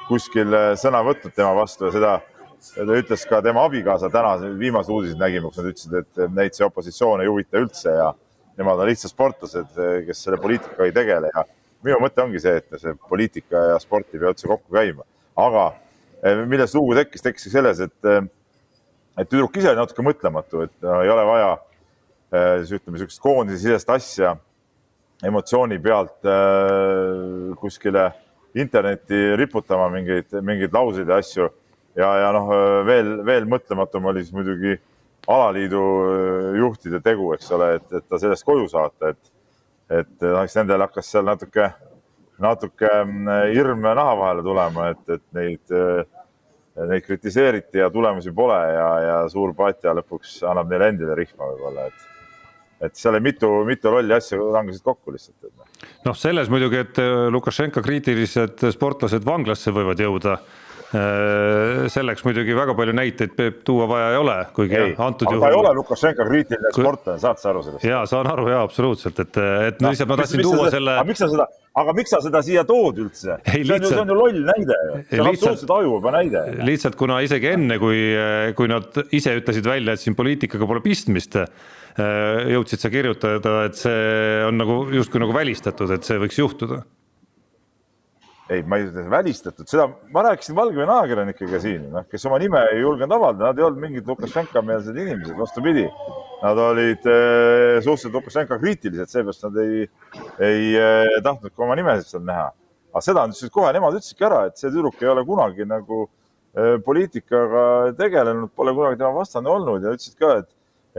kuskil 0.08 0.54
sõna 0.80 1.04
võtnud 1.04 1.36
tema 1.36 1.54
vastu 1.58 1.90
ja 1.90 1.94
seda 1.94 2.18
ta 2.76 2.98
ütles 3.02 3.26
ka 3.30 3.42
tema 3.46 3.66
abikaasa 3.68 4.10
täna, 4.14 4.38
viimased 4.60 4.94
uudised 4.94 5.20
nägime, 5.22 5.50
kus 5.50 5.62
nad 5.62 5.70
ütlesid, 5.72 6.00
et 6.02 6.34
neid 6.34 6.58
see 6.58 6.66
opositsioon 6.66 7.22
ei 7.24 7.30
huvita 7.30 7.62
üldse 7.62 7.94
ja 7.94 8.12
nemad 8.58 8.82
on 8.82 8.90
lihtsalt 8.90 9.14
sportlased, 9.14 9.78
kes 10.08 10.24
selle 10.26 10.40
poliitikaga 10.42 10.88
ei 10.88 10.96
tegele 10.96 11.30
ja 11.34 11.46
minu 11.86 12.00
mõte 12.02 12.24
ongi 12.24 12.42
see, 12.42 12.58
et 12.60 12.80
see 12.82 12.96
poliitika 13.10 13.64
ja 13.74 13.78
sport 13.82 14.10
ei 14.12 14.22
pea 14.22 14.34
üldse 14.34 14.50
kokku 14.50 14.78
käima, 14.78 15.06
aga 15.40 15.68
eh, 16.24 16.42
millest 16.50 16.78
lugu 16.78 16.96
tekkis, 16.98 17.24
tekkis 17.26 17.48
selles, 17.54 17.82
et, 17.86 17.98
eh, 18.10 18.26
et 19.22 19.30
tüdruk 19.30 19.58
ise 19.60 19.72
oli 19.72 19.80
natuke 19.80 20.06
mõtlematu, 20.06 20.66
et 20.68 20.76
no, 20.86 21.00
ei 21.06 21.14
ole 21.14 21.26
vaja 21.30 21.52
eh, 21.54 22.66
ütleme, 22.66 22.98
niisugust 22.98 23.22
koondisesisest 23.24 23.94
asja 23.94 24.36
emotsiooni 25.26 25.80
pealt 25.82 26.28
kuskile 27.58 28.04
internetti 28.58 29.18
riputama 29.40 29.88
mingeid, 29.90 30.36
mingeid 30.46 30.76
lauseid 30.76 31.10
ja 31.10 31.18
asju. 31.18 31.48
Ja, 31.98 32.12
ja 32.24 32.30
noh, 32.36 32.52
veel, 32.88 33.18
veel 33.26 33.48
mõtlematum 33.50 34.12
oli 34.12 34.24
siis 34.24 34.36
muidugi 34.36 34.78
alaliidu 35.28 35.82
juhtide 36.56 37.02
tegu, 37.04 37.32
eks 37.36 37.50
ole, 37.58 37.74
et, 37.80 37.90
et 38.00 38.06
ta 38.08 38.20
sellest 38.22 38.48
koju 38.48 38.70
saata, 38.72 39.12
et 39.16 39.34
et 39.88 40.26
noh, 40.26 40.42
eks 40.44 40.58
nendel 40.60 40.84
hakkas 40.84 41.12
seal 41.14 41.24
natuke, 41.28 41.70
natuke 42.44 42.90
mm, 43.06 43.30
hirm 43.56 43.86
naha 43.88 44.16
vahele 44.20 44.44
tulema, 44.44 44.90
et, 44.92 45.16
et 45.16 45.24
neid, 45.38 45.78
neid 46.92 47.06
kritiseeriti 47.06 47.80
ja 47.80 47.88
tulemusi 47.94 48.34
pole 48.36 48.58
ja, 48.74 48.90
ja 49.06 49.16
suur 49.32 49.56
patja 49.56 49.96
lõpuks 49.96 50.42
annab 50.48 50.68
neile 50.72 50.92
endile 50.94 51.16
rihma 51.18 51.54
võib-olla, 51.54 51.88
et 51.88 52.14
et 52.78 52.94
seal 52.94 53.16
oli 53.16 53.24
mitu, 53.26 53.48
mitu 53.66 53.90
rolli 53.90 54.14
asja 54.14 54.38
langesid 54.38 54.84
kokku 54.86 55.16
lihtsalt. 55.16 55.48
noh, 56.06 56.14
selles 56.14 56.52
muidugi, 56.54 56.84
et 56.84 57.00
Lukašenka 57.34 57.82
kriitilised 57.82 58.68
sportlased 58.76 59.26
vanglasse 59.26 59.74
võivad 59.74 60.04
jõuda 60.04 60.36
selleks 60.88 62.24
muidugi 62.24 62.56
väga 62.56 62.74
palju 62.78 62.94
näiteid 62.96 63.34
Peep 63.36 63.60
tuua 63.68 63.88
vaja 63.90 64.12
ei 64.14 64.20
ole, 64.22 64.36
kuigi 64.56 64.78
ei, 64.80 64.94
antud 65.04 65.28
juhul. 65.28 65.44
ei 65.50 65.58
ole 65.58 65.74
Lukašenka 65.76 66.24
kriitiline 66.30 66.72
kui... 66.72 66.84
sportlane, 66.86 67.20
saad 67.20 67.42
sa 67.42 67.50
aru 67.52 67.64
sellest? 67.66 67.88
ja 67.88 68.06
saan 68.08 68.30
aru 68.32 68.48
ja 68.54 68.62
absoluutselt, 68.64 69.20
et, 69.20 69.40
et 69.68 69.82
no, 69.84 69.92
lihtsalt 69.92 70.14
ma 70.14 70.20
tahtsin 70.22 70.44
tuua 70.46 70.62
seda, 70.62 70.72
selle. 70.78 70.96
aga 71.02 71.10
miks 71.10 71.24
sa 71.24 71.30
seda, 71.34 71.48
aga 71.84 71.96
miks 71.98 72.14
sa 72.16 72.22
seda 72.24 72.44
siia 72.48 72.64
tood 72.70 73.02
üldse? 73.04 73.36
see 73.44 73.66
on 73.66 73.84
ju, 73.84 73.92
see 73.92 74.00
on 74.00 74.14
ju 74.14 74.20
loll 74.22 74.40
näide 74.48 74.78
see 75.10 75.20
on 75.20 75.32
absoluutselt 75.34 75.74
ajuvaba 75.76 76.14
näide. 76.22 76.44
lihtsalt 76.72 77.00
kuna 77.00 77.20
isegi 77.28 77.52
enne, 77.52 77.80
kui, 77.84 78.04
kui 78.56 78.72
nad 78.72 79.02
ise 79.12 79.36
ütlesid 79.42 79.68
välja, 79.68 79.98
et 79.98 80.06
siin 80.06 80.16
poliitikaga 80.16 80.70
pole 80.72 80.86
pistmist 80.86 81.36
jõudsid 81.98 82.80
sa 82.80 82.94
kirjutada, 82.94 83.58
et 83.68 83.76
see 83.76 84.46
on 84.48 84.56
nagu 84.56 84.86
justkui 84.96 85.20
nagu 85.20 85.36
välistatud, 85.36 85.92
et 85.98 86.08
see 86.08 86.22
võiks 86.22 86.40
juhtuda 86.40 86.86
ei, 88.50 88.64
ma 88.64 88.78
ei 88.80 88.88
ütle 88.88 89.04
välistatud, 89.12 89.68
seda 89.68 89.88
ma 90.14 90.24
rääkisin 90.28 90.56
Valgevene 90.56 90.94
ajakirjanikega 90.94 91.60
siin, 91.64 91.88
noh, 91.92 92.06
kes 92.12 92.26
oma 92.30 92.40
nime 92.42 92.62
ei 92.72 92.80
julgenud 92.82 93.16
avaldada, 93.18 93.52
nad 93.52 93.60
ei 93.60 93.66
olnud 93.68 93.84
mingid 93.84 94.08
Lukašenka-meelsed 94.08 95.00
inimesed, 95.04 95.36
vastupidi. 95.40 95.88
Nad 96.42 96.60
olid 96.62 97.08
äh, 97.10 97.80
suhteliselt 97.84 98.14
Lukašenka 98.16 98.60
kriitilised, 98.62 99.12
seepärast 99.12 99.48
nad 99.48 99.60
ei, 99.64 99.88
ei 100.48 100.70
äh, 100.80 101.18
tahtnud 101.26 101.52
ka 101.52 101.66
oma 101.66 101.76
nimesid 101.80 102.14
seal 102.14 102.24
näha. 102.28 102.52
aga 102.94 103.04
seda 103.04 103.26
ütlesid 103.28 103.52
kohe, 103.54 103.72
nemad 103.76 103.98
ütlesidki 103.98 104.26
ära, 104.26 104.46
et 104.48 104.62
see 104.62 104.72
tüdruk 104.72 105.02
ei 105.04 105.12
ole 105.12 105.26
kunagi 105.28 105.68
nagu 105.68 106.06
äh, 106.06 106.78
poliitikaga 106.86 107.66
tegelenud, 108.00 108.54
pole 108.56 108.74
kunagi 108.78 109.02
tema 109.02 109.12
vastane 109.18 109.52
olnud 109.52 109.84
ja 109.84 109.94
ütlesid 109.98 110.16
ka, 110.22 110.38
et, 110.40 110.50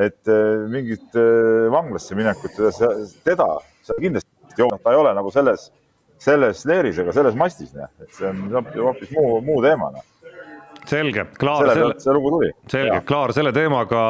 et 0.08 0.30
äh, 0.30 0.68
mingit 0.70 1.16
äh, 1.16 1.66
vanglasse 1.72 2.18
minekut 2.18 2.54
teda, 2.58 2.92
teda 3.24 3.48
kindlasti 3.96 4.58
ei 4.58 4.66
ole, 4.66 4.78
ta 4.82 4.92
ei 4.92 5.00
ole 5.00 5.14
nagu 5.16 5.32
selles 5.32 5.70
selles 6.18 6.64
leeris 6.68 6.98
ega 6.98 7.14
selles 7.14 7.36
mastis, 7.38 7.72
noh, 7.76 7.90
et 8.02 8.14
see 8.14 8.28
on 8.28 8.70
hoopis 8.74 9.10
muu, 9.14 9.40
muu 9.44 9.60
teema, 9.64 9.92
noh. 9.94 10.06
Selge, 10.88 11.26
klaar 11.36 11.66
selle, 11.68 11.88
selge, 12.70 13.00
klaar 13.04 13.32
selle 13.36 13.50
teemaga. 13.52 14.02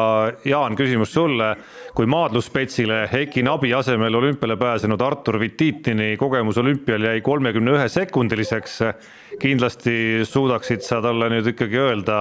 Jaan, 0.47 0.77
küsimus 0.79 1.11
sulle. 1.11 1.57
kui 1.99 2.07
maadluspetsile 2.07 3.09
Heiki 3.11 3.43
Nabi 3.43 3.73
asemel 3.75 4.15
olümpiale 4.15 4.55
pääsenud 4.57 5.01
Artur 5.03 5.41
Vititini 5.41 6.13
kogemus 6.17 6.61
olümpial 6.63 7.03
jäi 7.09 7.21
kolmekümne 7.27 7.75
ühe 7.75 7.89
sekundiliseks, 7.91 8.79
kindlasti 9.43 10.23
suudaksid 10.23 10.87
sa 10.87 11.01
talle 11.03 11.33
nüüd 11.35 11.51
ikkagi 11.51 11.83
öelda, 11.83 12.21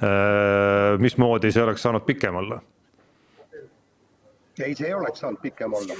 äh, 0.00 0.96
mismoodi 1.02 1.52
see 1.52 1.66
oleks 1.66 1.84
saanud 1.84 2.08
pikem 2.08 2.40
olla 2.40 2.62
ei, 4.62 4.74
see 4.74 4.88
ei 4.88 4.94
oleks 4.94 5.20
saanud 5.22 5.40
pikem 5.42 5.74
olla. 5.74 5.94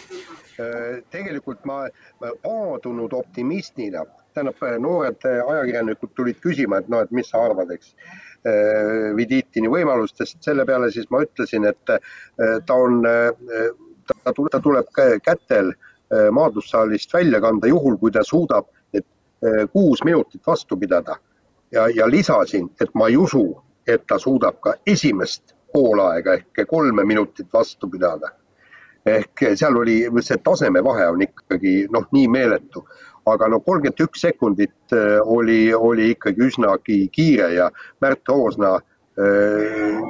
Äh, 0.61 1.03
tegelikult 1.11 1.65
ma 1.69 1.85
paadunud 2.43 3.13
optimistina, 3.17 4.05
tähendab, 4.35 4.61
noored 4.81 5.25
ajakirjanikud 5.27 6.13
tulid 6.17 6.41
küsima, 6.43 6.81
et 6.81 6.91
noh, 6.93 7.05
et 7.05 7.15
mis 7.15 7.31
sa 7.33 7.45
arvad, 7.47 7.73
eks. 7.75 7.95
Äh, 8.49 9.13
Viditini 9.17 9.71
võimalustest, 9.71 10.41
selle 10.43 10.67
peale 10.67 10.91
siis 10.91 11.09
ma 11.15 11.23
ütlesin, 11.23 11.67
et 11.71 11.95
äh, 11.95 12.59
ta 12.67 12.75
on, 12.75 13.03
ta 14.09 14.35
ta 14.35 14.61
tuleb 14.61 14.89
kätel 15.23 15.73
maadlussaalist 16.35 17.15
välja 17.15 17.41
kanda, 17.41 17.71
juhul 17.71 17.97
kui 17.97 18.13
ta 18.13 18.21
suudab 18.27 18.67
need 18.93 19.07
kuus 19.73 20.03
minutit 20.05 20.43
vastu 20.47 20.77
pidada. 20.77 21.17
ja, 21.73 21.87
ja 21.89 22.09
lisasin, 22.11 22.69
et 22.81 22.91
ma 22.95 23.09
ei 23.09 23.17
usu, 23.17 23.63
et 23.87 24.05
ta 24.07 24.19
suudab 24.19 24.61
ka 24.61 24.75
esimest 24.87 25.55
poolaega 25.73 26.35
ehk 26.35 26.67
kolme 26.69 27.05
minutit 27.05 27.49
vastu 27.53 27.89
pidada 27.89 28.29
ehk 29.07 29.45
seal 29.59 29.77
oli, 29.77 29.97
see 30.23 30.39
tasemevahe 30.45 31.09
on 31.11 31.25
ikkagi 31.25 31.87
noh, 31.93 32.07
nii 32.15 32.29
meeletu, 32.31 32.85
aga 33.31 33.49
no 33.51 33.61
kolmkümmend 33.61 34.03
üks 34.07 34.25
sekundit 34.27 34.95
äh, 34.95 35.19
oli, 35.23 35.75
oli 35.75 36.13
ikkagi 36.15 36.49
üsnagi 36.49 36.99
kiire 37.15 37.53
ja 37.57 37.71
Märt 38.03 38.29
Roosna 38.29 38.75
äh, 38.77 40.03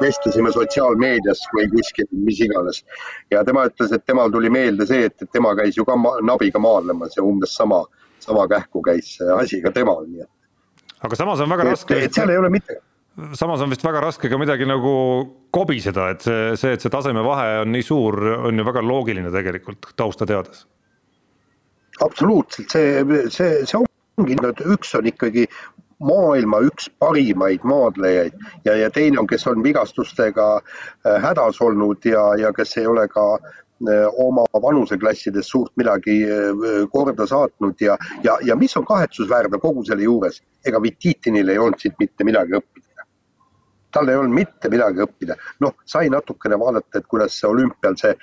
vestlesime 0.00 0.52
sotsiaalmeedias 0.54 1.44
või 1.54 1.68
kuskil, 1.72 2.08
mis 2.12 2.40
iganes. 2.44 2.82
ja 3.30 3.44
tema 3.44 3.66
ütles, 3.68 3.92
et 3.92 4.04
temal 4.06 4.32
tuli 4.32 4.50
meelde 4.52 4.86
see, 4.86 5.08
et 5.08 5.30
tema 5.32 5.54
käis 5.58 5.76
ju 5.76 5.86
ka 5.88 5.96
ma, 5.96 6.16
nabiga 6.22 6.60
maadlemas 6.62 7.16
ja 7.16 7.24
umbes 7.26 7.56
sama, 7.56 7.84
sama 8.24 8.46
kähku 8.48 8.82
käis 8.84 9.16
see 9.16 9.32
asi 9.40 9.62
ka 9.64 9.72
temal, 9.74 10.04
nii 10.06 10.26
et. 10.26 10.32
aga 11.02 11.16
samas 11.16 11.40
on 11.40 11.50
väga 11.56 11.72
raske. 11.72 12.04
et 12.04 12.14
seal 12.14 12.30
ei 12.30 12.40
ole 12.40 12.52
mitte 12.52 12.80
samas 13.34 13.60
on 13.60 13.70
vist 13.72 13.84
väga 13.84 14.00
raske 14.02 14.30
ka 14.30 14.38
midagi 14.38 14.66
nagu 14.68 14.92
kobiseda, 15.54 16.10
et 16.14 16.24
see, 16.24 16.56
see, 16.60 16.74
et 16.76 16.84
see 16.84 16.92
tasemevahe 16.92 17.62
on 17.64 17.72
nii 17.74 17.86
suur, 17.86 18.18
on 18.48 18.58
ju 18.58 18.66
väga 18.66 18.84
loogiline 18.84 19.32
tegelikult 19.34 19.92
tausta 19.98 20.26
teades. 20.28 20.66
absoluutselt, 22.04 22.70
see, 22.70 23.22
see, 23.34 23.66
see 23.66 23.82
ongi, 24.18 24.38
üks 24.70 24.94
on 24.94 25.08
ikkagi 25.10 25.48
maailma 25.98 26.60
üks 26.68 26.86
parimaid 27.02 27.64
maadlejaid 27.66 28.34
ja, 28.64 28.76
ja 28.78 28.90
teine 28.94 29.18
on, 29.18 29.26
kes 29.26 29.46
on 29.50 29.64
vigastustega 29.64 30.50
äh, 30.60 31.16
hädas 31.22 31.58
olnud 31.64 32.06
ja, 32.06 32.22
ja 32.38 32.52
kes 32.54 32.76
ei 32.78 32.86
ole 32.86 33.08
ka 33.10 33.24
äh, 33.34 34.06
oma 34.22 34.44
vanuseklassides 34.62 35.50
suurt 35.50 35.72
midagi 35.80 36.20
äh, 36.22 36.84
korda 36.92 37.26
saatnud 37.26 37.82
ja, 37.82 37.98
ja, 38.22 38.38
ja 38.46 38.56
mis 38.56 38.76
on 38.78 38.86
kahetsusväärne 38.86 39.58
kogu 39.58 39.82
selle 39.90 40.06
juures, 40.06 40.38
ega 40.66 40.82
Vititinil 40.82 41.50
ei 41.50 41.58
olnud 41.58 41.82
siit 41.82 41.98
mitte 41.98 42.26
midagi 42.28 42.60
õppida 42.60 42.87
tal 43.90 44.08
ei 44.08 44.16
olnud 44.18 44.36
mitte 44.36 44.70
midagi 44.72 45.02
õppida. 45.04 45.36
noh, 45.64 45.74
sai 45.88 46.10
natukene 46.12 46.58
vaadata, 46.60 47.00
et 47.00 47.06
kuidas 47.10 47.36
see 47.40 47.48
olümpial 47.48 47.96
see, 48.00 48.14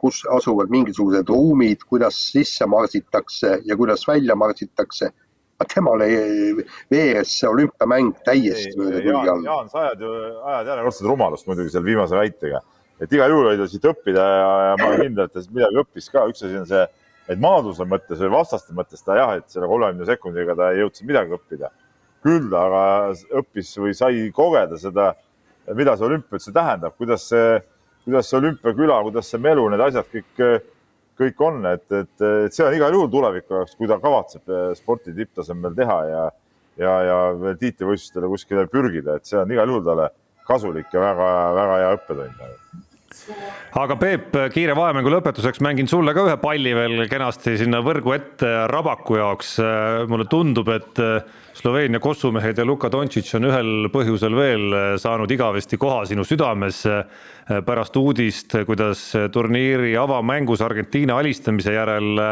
kus 0.00 0.22
asuvad 0.36 0.72
mingisugused 0.74 1.30
ruumid, 1.30 1.84
kuidas 1.90 2.18
sisse 2.32 2.66
marsitakse 2.66 3.60
ja 3.64 3.76
kuidas 3.76 4.06
välja 4.08 4.36
marsitakse. 4.36 5.10
aga 5.54 5.70
temal 5.70 6.02
ei, 6.02 6.50
veeres 6.90 7.30
see 7.38 7.46
olümpiamäng 7.46 8.16
täiesti 8.26 8.72
mööda 8.74 9.02
külge 9.04 9.30
all. 9.30 9.44
Jaan, 9.46 9.68
sa 9.70 9.84
ajad 9.84 10.00
ju, 10.02 10.14
ajad 10.50 10.70
järjekordset 10.72 11.06
rumalust 11.06 11.46
muidugi 11.46 11.70
selle 11.70 11.86
viimase 11.86 12.18
väitega, 12.18 12.60
et 12.98 13.14
igal 13.14 13.30
juhul 13.30 13.52
oli 13.52 13.60
ta 13.60 13.68
siit 13.70 13.86
õppida 13.86 14.24
ja, 14.32 14.50
ja 14.68 14.74
ma 14.80 14.88
olen 14.88 15.04
kindel, 15.06 15.30
et 15.30 15.36
ta 15.36 15.44
midagi 15.54 15.80
õppis 15.84 16.10
ka. 16.10 16.26
üks 16.32 16.42
asi 16.42 16.58
on 16.58 16.66
see, 16.66 16.82
et 17.30 17.40
maadluse 17.40 17.86
mõttes 17.86 18.18
või 18.24 18.32
vastaste 18.34 18.74
mõttes 18.74 19.06
ta 19.06 19.14
jah, 19.20 19.36
et 19.38 19.46
selle 19.54 19.70
kolmekümne 19.70 20.10
sekundiga 20.10 20.58
ta 20.58 20.72
ei 20.74 20.82
jõudnud 20.82 21.06
midagi 21.12 21.38
õppida 21.38 21.70
küll 22.24 22.54
aga 22.56 22.84
õppis 23.40 23.74
või 23.80 23.94
sai 23.96 24.28
kogeda 24.34 24.78
seda, 24.80 25.12
mida 25.76 25.96
see 25.96 26.08
olümpia 26.08 26.38
üldse 26.38 26.54
tähendab, 26.54 26.96
kuidas 27.00 27.26
see, 27.30 27.58
kuidas 28.06 28.30
see 28.30 28.40
olümpiaküla, 28.40 29.02
kuidas 29.08 29.28
see 29.32 29.42
melu, 29.44 29.66
need 29.72 29.84
asjad 29.84 30.08
kõik, 30.12 30.64
kõik 31.20 31.44
on, 31.46 31.60
et, 31.70 31.84
et, 31.92 32.14
et 32.46 32.56
see 32.56 32.66
on 32.66 32.76
igal 32.76 32.96
juhul 32.96 33.12
tuleviku 33.12 33.60
jaoks, 33.60 33.76
kui 33.78 33.90
ta 33.90 34.00
kavatseb 34.02 34.56
sporti 34.78 35.14
tipptasemel 35.16 35.76
teha 35.76 36.00
ja, 36.10 36.24
ja, 36.80 36.96
ja 37.10 37.18
veel 37.40 37.60
tiitlivõistlustele 37.60 38.32
kuskile 38.32 38.66
pürgida, 38.72 39.18
et 39.18 39.30
see 39.30 39.40
on 39.40 39.54
igal 39.54 39.70
juhul 39.70 39.86
talle 39.86 40.10
kasulik 40.48 40.92
ja 40.92 41.04
väga-väga 41.04 41.78
hea 41.82 41.94
õppetund 41.98 42.42
aga 43.78 43.96
Peep, 43.98 44.34
kiire 44.54 44.74
vahemängu 44.76 45.12
lõpetuseks 45.12 45.62
mängin 45.64 45.88
sulle 45.90 46.14
ka 46.16 46.24
ühe 46.26 46.36
palli 46.42 46.74
veel 46.76 47.04
kenasti 47.10 47.56
sinna 47.60 47.80
võrgu 47.84 48.14
ette 48.16 48.50
Rabaku 48.70 49.18
jaoks. 49.20 49.56
mulle 50.10 50.26
tundub, 50.30 50.68
et 50.74 51.00
Sloveenia 51.54 52.00
kossumehed 52.02 52.58
ja 52.58 52.64
Luka 52.66 52.88
Dontšitš 52.90 53.36
on 53.38 53.46
ühel 53.46 53.88
põhjusel 53.94 54.34
veel 54.34 54.76
saanud 54.98 55.30
igavesti 55.30 55.78
koha 55.78 56.00
sinu 56.10 56.24
südames 56.26 56.80
pärast 57.66 57.96
uudist, 57.96 58.56
kuidas 58.66 59.04
turniiri 59.32 59.92
avamängus 59.96 60.64
Argentiina 60.66 61.20
alistamise 61.22 61.76
järel 61.76 62.24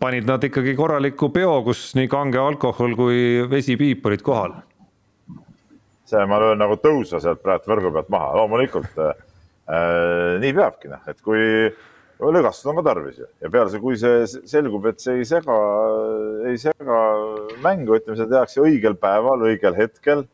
panid 0.00 0.28
nad 0.28 0.48
ikkagi 0.48 0.74
korraliku 0.76 1.28
peo, 1.32 1.58
kus 1.66 1.90
nii 1.98 2.08
kange 2.08 2.40
alkohol 2.40 2.96
kui 2.96 3.20
vesipiip 3.50 4.06
olid 4.06 4.24
kohal. 4.24 4.56
see 6.04 6.24
ma 6.28 6.40
löön 6.40 6.58
nagu 6.60 6.76
tõusa 6.80 7.20
sealt 7.20 7.40
praegu 7.44 7.68
võrgu 7.68 7.92
pealt 7.92 8.10
maha, 8.12 8.34
loomulikult 8.36 8.98
Äh, 9.64 10.36
nii 10.42 10.52
peabki 10.52 10.90
noh, 10.92 11.00
et 11.08 11.20
kui 11.24 11.40
lõgastada 12.32 12.72
on 12.72 12.78
ka 12.80 12.86
tarvis 12.88 13.18
ju 13.20 13.26
ja 13.42 13.50
peale 13.52 13.72
see, 13.72 13.82
kui 13.82 13.98
see 14.00 14.46
selgub, 14.50 14.86
et 14.90 15.02
see 15.02 15.18
ei 15.20 15.28
sega, 15.28 15.58
ei 16.50 16.60
sega 16.60 17.00
mängu, 17.64 17.98
ütleme, 17.98 18.16
seda 18.20 18.38
tehakse 18.38 18.62
õigel 18.64 18.96
päeval, 19.00 19.44
õigel 19.50 19.76
hetkel, 19.78 20.24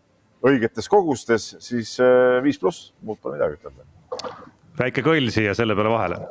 õigetes 0.47 0.89
kogustes, 0.91 1.55
siis 1.65 1.97
äh, 2.03 2.39
viis 2.45 2.61
pluss, 2.61 2.91
muud 3.03 3.21
pole 3.23 3.39
midagi 3.39 3.61
ütelda. 3.61 4.39
väike 4.81 5.05
kõll 5.05 5.33
siia 5.35 5.57
selle 5.59 5.77
peale 5.79 5.93
vahele 5.93 6.23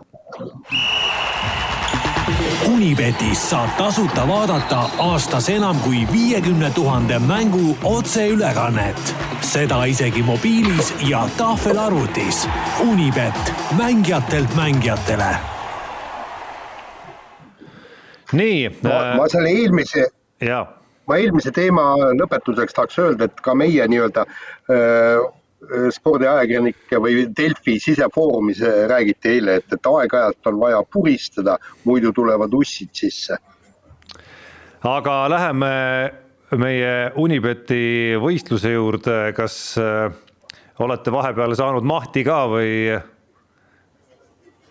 Unibetis 2.74 3.50
saab 3.50 3.70
tasuta 3.78 4.28
vaadata 4.28 4.82
aastas 5.00 5.50
enam 5.50 5.80
kui 5.84 6.08
viiekümne 6.12 6.72
tuhande 6.76 7.20
mängu 7.20 7.78
otseülekannet. 7.84 9.16
seda 9.42 9.86
isegi 9.86 10.24
mobiilis 10.24 10.94
ja 11.10 11.30
tahvelarvutis. 11.38 12.48
Unibet, 12.80 13.54
mängijatelt 13.78 14.56
mängijatele. 14.56 15.36
nii. 18.32 18.70
ma, 18.84 18.90
äh, 18.90 19.16
ma 19.18 19.28
selle 19.28 19.50
eelmise. 19.50 20.08
jaa 20.42 20.66
ma 21.08 21.18
eelmise 21.18 21.52
teema 21.52 21.96
lõpetuseks 21.98 22.74
tahaks 22.74 23.00
öelda, 23.00 23.26
et 23.26 23.42
ka 23.42 23.56
meie 23.56 23.88
nii-öelda 23.88 24.26
Äh, 24.70 25.18
spordiajakirjanike 25.68 27.00
või 27.04 27.26
Delfi 27.36 27.78
sisefoorumis 27.84 28.62
äh, 28.64 28.86
räägiti 28.90 29.36
eile, 29.36 29.60
et, 29.60 29.68
et 29.76 29.92
aeg-ajalt 29.92 30.50
on 30.52 30.60
vaja 30.62 30.80
puristada, 30.92 31.58
muidu 31.86 32.14
tulevad 32.16 32.54
ussid 32.56 32.92
sisse. 32.96 33.38
aga 34.88 35.16
läheme 35.30 35.72
meie 36.58 37.12
Unibeti 37.20 38.16
võistluse 38.22 38.72
juurde, 38.74 39.34
kas 39.38 39.78
äh, 39.78 40.10
olete 40.80 41.12
vahepeal 41.12 41.56
saanud 41.56 41.84
mahti 41.84 42.24
ka 42.24 42.44
või? 42.50 43.00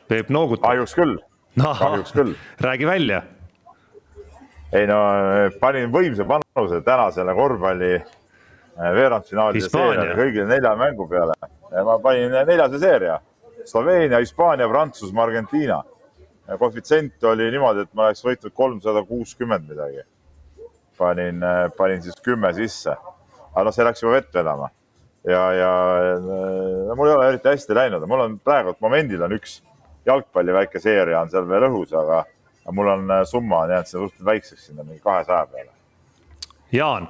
Peep 0.08 0.30
noogutab. 0.32 0.70
kahjuks 0.70 0.94
küll 0.96 1.18
no,, 1.60 1.74
kahjuks 1.76 2.14
küll. 2.16 2.32
räägi 2.64 2.88
välja. 2.88 3.22
ei 4.72 4.86
no 4.88 4.96
panin 5.60 5.92
võimsa 5.92 6.24
panuse 6.28 6.80
tänasele 6.84 7.34
korvpalli 7.36 7.94
äh, 8.00 8.17
veerandfinaalide 8.78 9.70
seeriale 9.70 10.14
kõigile 10.18 10.46
nelja 10.48 10.74
mängu 10.78 11.08
peale. 11.10 11.34
ma 11.84 11.98
panin 12.02 12.32
neljase 12.32 12.78
seeria, 12.78 13.18
Sloveenia, 13.64 14.18
Hispaania, 14.18 14.68
Prantsusmaa, 14.68 15.24
Argentiina. 15.24 15.82
koefitsient 16.58 17.24
oli 17.24 17.50
niimoodi, 17.50 17.84
et 17.84 17.94
ma 17.94 18.06
oleks 18.06 18.24
võitnud 18.24 18.54
kolmsada 18.54 19.04
kuuskümmend 19.04 19.68
midagi. 19.68 20.02
panin, 20.98 21.40
panin 21.76 22.02
siis 22.02 22.14
kümme 22.22 22.52
sisse, 22.54 22.96
aga 23.52 23.64
noh, 23.64 23.74
see 23.74 23.84
läks 23.84 24.02
juba 24.02 24.16
vett 24.16 24.34
vedama 24.34 24.70
ja, 25.28 25.52
ja 25.52 25.70
no, 26.20 26.94
mul 26.96 27.08
ei 27.08 27.14
ole 27.14 27.28
eriti 27.28 27.48
hästi 27.48 27.74
läinud, 27.74 28.06
mul 28.08 28.24
on 28.24 28.38
praegu 28.44 28.74
momendil 28.80 29.22
on 29.26 29.34
üks 29.36 29.60
jalgpalli 30.06 30.54
väike 30.54 30.80
seeria 30.80 31.20
on 31.22 31.30
seal 31.32 31.48
veel 31.48 31.68
õhus, 31.68 31.92
aga 31.96 32.22
mul 32.74 32.92
on 32.94 33.12
summa 33.28 33.64
on 33.64 33.74
jäänud 33.74 33.90
suhteliselt 33.90 34.26
väikseks, 34.30 34.66
sinna 34.70 34.84
mingi 34.84 35.00
kahesaja 35.04 35.46
peale. 35.52 35.72
Jaan. 36.72 37.08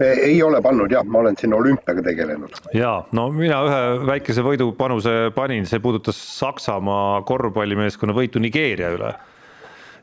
Ei 0.00 0.42
ole 0.42 0.62
pannud 0.62 0.90
jah, 0.90 1.04
ma 1.06 1.20
olen 1.22 1.36
siin 1.38 1.54
olümpiaga 1.54 2.02
tegelenud. 2.02 2.56
ja 2.74 2.96
no 3.12 3.28
mina 3.34 3.60
ühe 3.68 3.82
väikese 4.14 4.42
võidupanuse 4.46 5.30
panin, 5.34 5.68
see 5.70 5.82
puudutas 5.82 6.18
Saksamaa 6.38 7.22
korvpallimeeskonna 7.28 8.16
võitu 8.16 8.42
Nigeeria 8.42 8.90
üle 8.96 9.14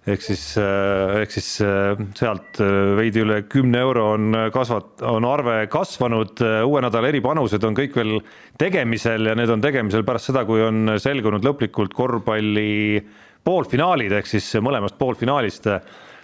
ehk 0.09 0.23
siis, 0.25 0.43
äh, 0.57 1.21
ehk 1.21 1.33
siis 1.33 1.49
äh, 1.61 1.99
sealt 2.17 2.57
äh, 2.63 2.93
veidi 2.97 3.21
üle 3.21 3.41
kümne 3.49 3.81
euro 3.83 4.07
on 4.15 4.37
kasvat-, 4.53 5.03
on 5.05 5.25
arve 5.29 5.67
kasvanud, 5.71 6.41
uue 6.65 6.81
nädala 6.81 7.11
eripanused 7.11 7.63
on 7.67 7.77
kõik 7.77 7.97
veel 7.99 8.15
tegemisel 8.61 9.29
ja 9.29 9.35
need 9.37 9.51
on 9.53 9.61
tegemisel 9.61 10.05
pärast 10.07 10.31
seda, 10.31 10.45
kui 10.49 10.63
on 10.65 10.95
selgunud 11.01 11.45
lõplikult 11.45 11.93
korvpalli 11.97 13.01
poolfinaalid, 13.45 14.13
ehk 14.17 14.29
siis 14.29 14.47
mõlemast 14.61 14.97
poolfinaalist 14.97 15.69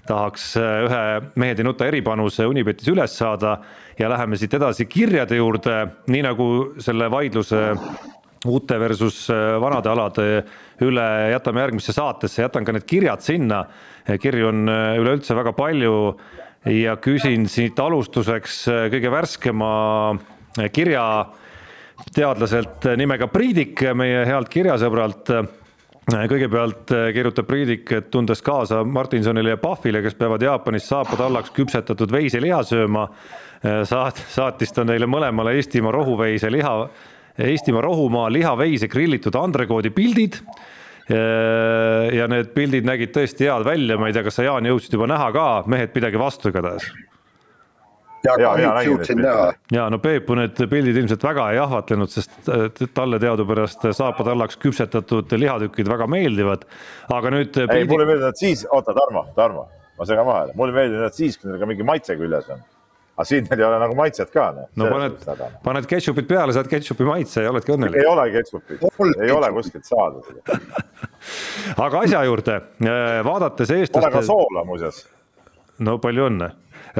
tahaks 0.07 0.53
ühe 0.57 1.03
Mehed 1.35 1.59
ei 1.59 1.65
nuta 1.67 1.87
eripanuse 1.87 2.45
Unibetis 2.47 2.87
üles 2.91 3.17
saada 3.17 3.57
ja 3.99 4.09
läheme 4.09 4.37
siit 4.37 4.53
edasi 4.53 4.85
kirjade 4.89 5.39
juurde, 5.39 5.79
nii 6.07 6.23
nagu 6.25 6.47
selle 6.83 7.11
vaidluse 7.11 7.63
uute 8.45 8.79
versus 8.79 9.29
äh, 9.29 9.57
vanade 9.61 9.89
alade 9.89 10.27
üle 10.85 11.05
jätame 11.33 11.63
järgmisse 11.63 11.95
saatesse, 11.95 12.43
jätan 12.43 12.65
ka 12.65 12.75
need 12.75 12.85
kirjad 12.87 13.23
sinna. 13.25 13.65
kirju 14.21 14.47
on 14.47 14.69
äh, 14.69 14.97
üleüldse 15.01 15.35
väga 15.35 15.53
palju 15.57 16.17
ja 16.71 16.95
küsin 17.01 17.47
siit 17.49 17.79
alustuseks 17.79 18.67
äh, 18.67 18.85
kõige 18.93 19.11
värskema 19.11 19.71
kirja 20.73 21.03
teadlaselt 22.13 22.85
nimega 22.97 23.27
Priidik, 23.27 23.81
meie 23.93 24.25
healt 24.25 24.49
kirjasõbralt. 24.53 25.31
Kõigepealt 26.07 26.91
kirjutab 27.13 27.49
Priidik, 27.49 27.91
et 27.91 28.05
tundes 28.11 28.39
kaasa 28.41 28.79
Martinsonile 28.87 29.55
ja 29.55 29.59
Pahvile, 29.59 29.99
kes 30.05 30.15
peavad 30.15 30.43
Jaapanis 30.45 30.87
saapatallaks 30.87 31.51
küpsetatud 31.55 32.11
veiseliha 32.11 32.61
sööma, 32.63 33.09
saat-, 33.89 34.23
saatis 34.31 34.71
ta 34.71 34.85
neile 34.87 35.09
mõlemale 35.09 35.57
Eestimaa 35.59 35.91
rohuveise 35.91 36.51
liha 36.53 36.77
Eestimaa 37.37 37.83
rohumaa 37.85 38.31
lihaveise 38.33 38.87
grillitud 38.87 39.35
andrekoodi 39.35 39.91
pildid. 39.93 40.39
ja 41.07 42.25
need 42.27 42.49
pildid 42.51 42.83
nägid 42.83 43.13
tõesti 43.15 43.47
head 43.47 43.63
välja, 43.63 43.95
ma 43.95 44.09
ei 44.09 44.15
tea, 44.15 44.25
kas 44.25 44.41
sa, 44.41 44.43
Jaan, 44.43 44.65
jõudsid 44.67 44.97
juba 44.97 45.07
näha 45.07 45.29
ka, 45.31 45.45
mehed, 45.71 45.93
pidage 45.93 46.19
vastu 46.19 46.51
igatahes 46.51 46.89
ja 48.25 48.35
kahjuks 48.37 48.87
jõudsin 48.87 49.21
näha. 49.21 49.49
ja 49.71 49.87
no 49.93 49.99
Peepu 50.03 50.37
need 50.39 50.61
pildid 50.71 51.01
ilmselt 51.01 51.23
väga 51.23 51.49
ei 51.53 51.61
ahvatlenud, 51.61 52.11
sest 52.11 52.51
talle 52.97 53.19
teadupärast 53.21 53.89
saapatallaks 53.97 54.59
küpsetatud 54.63 55.37
lihatükid 55.37 55.89
väga 55.89 56.07
meeldivad. 56.11 56.65
aga 57.13 57.33
nüüd. 57.33 57.61
ei 57.65 57.67
pildi..., 57.67 57.91
mulle 57.93 58.09
meeldivad 58.09 58.39
siis, 58.39 58.65
oota, 58.71 58.95
Tarmo, 58.97 59.27
Tarmo, 59.35 59.67
ma 59.99 60.09
segan 60.09 60.27
vahele, 60.27 60.57
mulle 60.57 60.75
meeldivad 60.75 61.15
siis, 61.17 61.37
kui 61.37 61.51
neil 61.51 61.61
ka 61.61 61.69
mingi 61.69 61.87
maitse 61.87 62.17
küljes 62.19 62.49
on 62.53 62.65
aga 63.17 63.25
siin 63.25 63.47
neil 63.49 63.61
ei 63.63 63.65
ole 63.65 63.77
nagu 63.81 63.95
maitset 63.97 64.29
ka. 64.29 64.43
Noh. 64.53 64.67
no 64.77 64.89
paned, 64.93 65.23
paned 65.63 65.87
ketšupit 65.89 66.27
peale, 66.29 66.53
saad 66.53 66.69
ketšupi 66.69 67.07
maitse 67.07 67.41
ja 67.41 67.49
oledki 67.49 67.73
õnnelik. 67.73 67.97
ei 67.97 68.09
ole 68.09 68.27
ketšupit, 68.35 68.83
ei 69.25 69.33
ole 69.33 69.49
kuskilt 69.55 69.89
saada 69.89 70.21
seda 70.27 70.59
aga 71.87 72.03
asja 72.05 72.23
juurde, 72.29 72.59
vaadates 73.25 73.73
eestlaste. 73.73 74.05
Pole 74.05 74.13
ka 74.13 74.21
soola 74.27 74.65
muuseas. 74.69 75.01
no 75.81 75.97
palju 76.01 76.29
õnne 76.29 76.51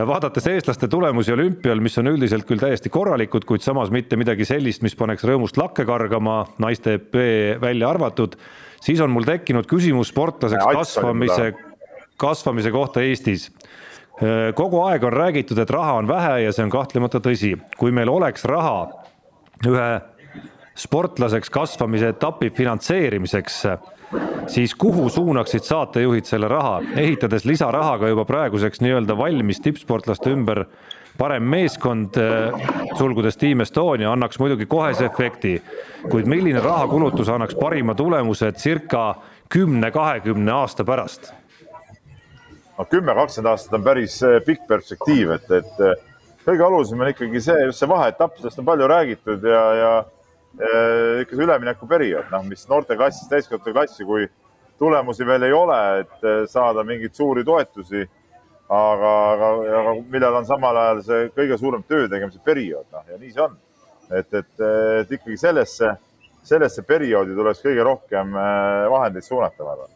vaadates 0.05 0.45
eestlaste 0.51 0.87
tulemusi 0.87 1.33
olümpial, 1.33 1.79
mis 1.81 1.97
on 1.97 2.11
üldiselt 2.11 2.45
küll 2.45 2.61
täiesti 2.61 2.91
korralikud, 2.93 3.47
kuid 3.49 3.63
samas 3.65 3.89
mitte 3.93 4.19
midagi 4.19 4.45
sellist, 4.45 4.83
mis 4.85 4.95
paneks 4.99 5.25
rõõmust 5.25 5.57
lakke 5.57 5.87
kargama, 5.87 6.43
naiste 6.61 6.97
EP 6.99 7.17
välja 7.61 7.89
arvatud, 7.89 8.35
siis 8.83 9.01
on 9.01 9.13
mul 9.13 9.25
tekkinud 9.25 9.65
küsimus 9.69 10.11
sportlaseks 10.13 10.67
kasvamise, 10.77 11.53
kasvamise 12.21 12.73
kohta 12.75 13.05
Eestis 13.05 13.49
kogu 14.57 14.81
aeg 14.81 15.03
on 15.05 15.13
räägitud, 15.13 15.59
et 15.61 15.69
raha 15.69 15.93
on 15.99 16.07
vähe 16.09 16.39
ja 16.41 16.53
see 16.53 16.65
on 16.65 16.71
kahtlemata 16.73 17.19
tõsi. 17.21 17.53
kui 17.77 17.91
meil 17.91 18.09
oleks 18.09 18.45
raha 18.49 18.87
ühe 19.67 19.89
sportlaseks 20.77 21.49
kasvamise 21.53 22.09
etapi 22.13 22.49
finantseerimiseks, 22.49 23.61
siis 24.47 24.75
kuhu 24.75 25.09
suunaksid 25.09 25.65
saatejuhid 25.67 26.25
selle 26.25 26.47
raha, 26.47 26.81
ehitades 26.95 27.45
lisarahaga 27.45 28.07
juba 28.07 28.25
praeguseks 28.25 28.81
nii-öelda 28.81 29.17
valmis 29.17 29.59
tippsportlaste 29.63 30.31
ümber 30.31 30.65
parem 31.17 31.43
meeskond, 31.43 32.17
äh, 32.17 32.69
sulgudes 32.97 33.37
Team 33.37 33.61
Estonia, 33.61 34.11
annaks 34.11 34.39
muidugi 34.39 34.65
kohese 34.69 35.07
efekti, 35.09 35.57
kuid 36.11 36.29
milline 36.29 36.61
rahakulutus 36.61 37.29
annaks 37.29 37.57
parima 37.57 37.95
tulemuse 37.95 38.51
circa 38.53 39.15
kümne, 39.49 39.91
kahekümne 39.91 40.51
aasta 40.51 40.85
pärast? 40.85 41.31
Noh, 42.77 42.85
kümme, 42.89 43.15
kakskümmend 43.17 43.51
aastat 43.51 43.73
on 43.73 43.83
päris 43.83 44.19
eh, 44.23 44.37
pikk 44.45 44.67
perspektiiv, 44.69 45.31
et, 45.33 45.49
et 45.51 45.79
eh, 45.81 46.03
kõige 46.45 46.65
olulisem 46.67 47.01
on 47.01 47.09
ikkagi 47.09 47.41
see, 47.41 47.55
just 47.65 47.81
see 47.81 47.89
vaheetapp, 47.89 48.37
sellest 48.37 48.61
on 48.61 48.67
palju 48.67 48.89
räägitud 48.91 49.47
ja, 49.49 49.63
ja 49.79 49.91
eh, 50.03 50.11
ikka 50.57 51.35
see 51.35 51.45
üleminekuperiood, 51.45 52.31
noh, 52.33 52.45
mis 52.49 52.63
noorteklassis, 52.69 53.29
täiskasvanute 53.29 53.73
klassi, 53.75 54.05
kui 54.07 54.25
tulemusi 54.79 55.25
veel 55.25 55.47
ei 55.47 55.53
ole, 55.53 55.81
et 56.01 56.25
saada 56.49 56.85
mingeid 56.87 57.13
suuri 57.17 57.43
toetusi. 57.45 58.07
aga, 58.67 59.11
aga, 59.31 59.49
aga 59.79 59.91
millal 60.11 60.41
on 60.41 60.45
samal 60.45 60.75
ajal 60.75 60.97
see 61.05 61.27
kõige 61.37 61.57
suurem 61.57 61.83
töö 61.87 62.09
tegemise 62.11 62.41
periood, 62.43 62.83
noh 62.91 63.05
ja 63.07 63.19
nii 63.21 63.29
see 63.31 63.43
on. 63.45 63.53
et, 64.11 64.33
et, 64.33 64.49
et 64.99 65.13
ikkagi 65.15 65.37
sellesse, 65.39 65.93
sellesse 66.43 66.83
perioodi 66.83 67.35
tuleks 67.35 67.63
kõige 67.63 67.85
rohkem 67.87 68.35
vahendeid 68.91 69.23
suunata, 69.23 69.63
ma 69.63 69.71
arvan 69.71 69.93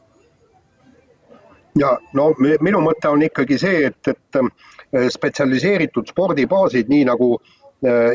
ja 1.79 1.91
no 2.17 2.31
minu 2.39 2.81
mõte 2.83 3.09
on 3.11 3.23
ikkagi 3.25 3.57
see, 3.59 3.87
et, 3.89 4.07
et 4.07 4.39
äh, 4.39 5.07
spetsialiseeritud 5.11 6.09
spordibaasid, 6.11 6.89
nii 6.91 7.05
nagu 7.07 7.33
äh, 7.37 7.60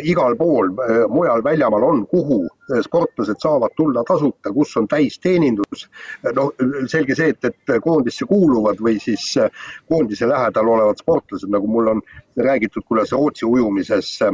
igal 0.03 0.37
pool 0.39 0.71
äh, 0.71 1.09
mujal 1.11 1.43
väljamaal 1.45 1.83
on, 1.83 2.07
kuhu 2.07 2.45
äh, 2.47 2.81
sportlased 2.85 3.41
saavad 3.43 3.75
tulla 3.77 4.05
tasuta, 4.07 4.53
kus 4.55 4.77
on 4.77 4.89
täisteenindus. 4.89 5.89
no 6.35 6.51
selge 6.87 7.14
see, 7.19 7.35
et, 7.35 7.45
et 7.45 7.75
koondisse 7.83 8.29
kuuluvad 8.31 8.79
või 8.83 9.01
siis 9.03 9.33
äh, 9.43 9.51
koondise 9.89 10.29
lähedal 10.29 10.71
olevad 10.71 11.03
sportlased, 11.03 11.51
nagu 11.51 11.67
mul 11.67 11.97
on 11.97 12.03
räägitud, 12.37 12.87
kuidas 12.87 13.12
Rootsi 13.12 13.47
ujumises 13.47 14.19
äh, 14.23 14.33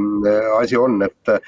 asi 0.60 0.76
on, 0.76 1.00
et 1.02 1.38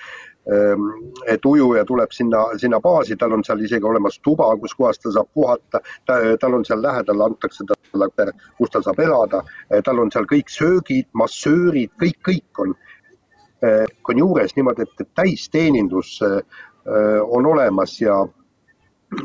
Ehm, 0.45 0.89
et 1.27 1.47
ujuja 1.49 1.85
tuleb 1.89 2.11
sinna, 2.13 2.43
sinna 2.61 2.81
baasi, 2.85 3.17
tal 3.17 3.33
on 3.33 3.45
seal 3.47 3.63
isegi 3.65 3.87
olemas 3.89 4.19
tuba, 4.21 4.51
kus 4.61 4.75
kohas 4.77 5.01
ta 5.01 5.13
saab 5.15 5.31
puhata, 5.33 5.81
tal 6.05 6.57
on 6.59 6.67
seal 6.69 6.83
lähedal, 6.85 7.23
antakse 7.25 7.65
talle, 7.71 8.33
kus 8.59 8.75
ta 8.75 8.83
saab 8.85 9.01
elada, 9.01 9.41
tal 9.87 10.03
on 10.03 10.13
seal 10.13 10.29
kõik 10.29 10.53
söögid, 10.53 11.09
massöörid, 11.17 11.95
kõik, 12.03 12.21
kõik 12.29 12.61
on, 12.67 12.77
on 14.09 14.19
juures 14.19 14.57
niimoodi, 14.57 14.83
et 14.83 15.09
täisteenindus 15.15 16.19
eh, 16.23 16.41
on 17.23 17.47
olemas 17.47 18.01
ja 18.01 18.25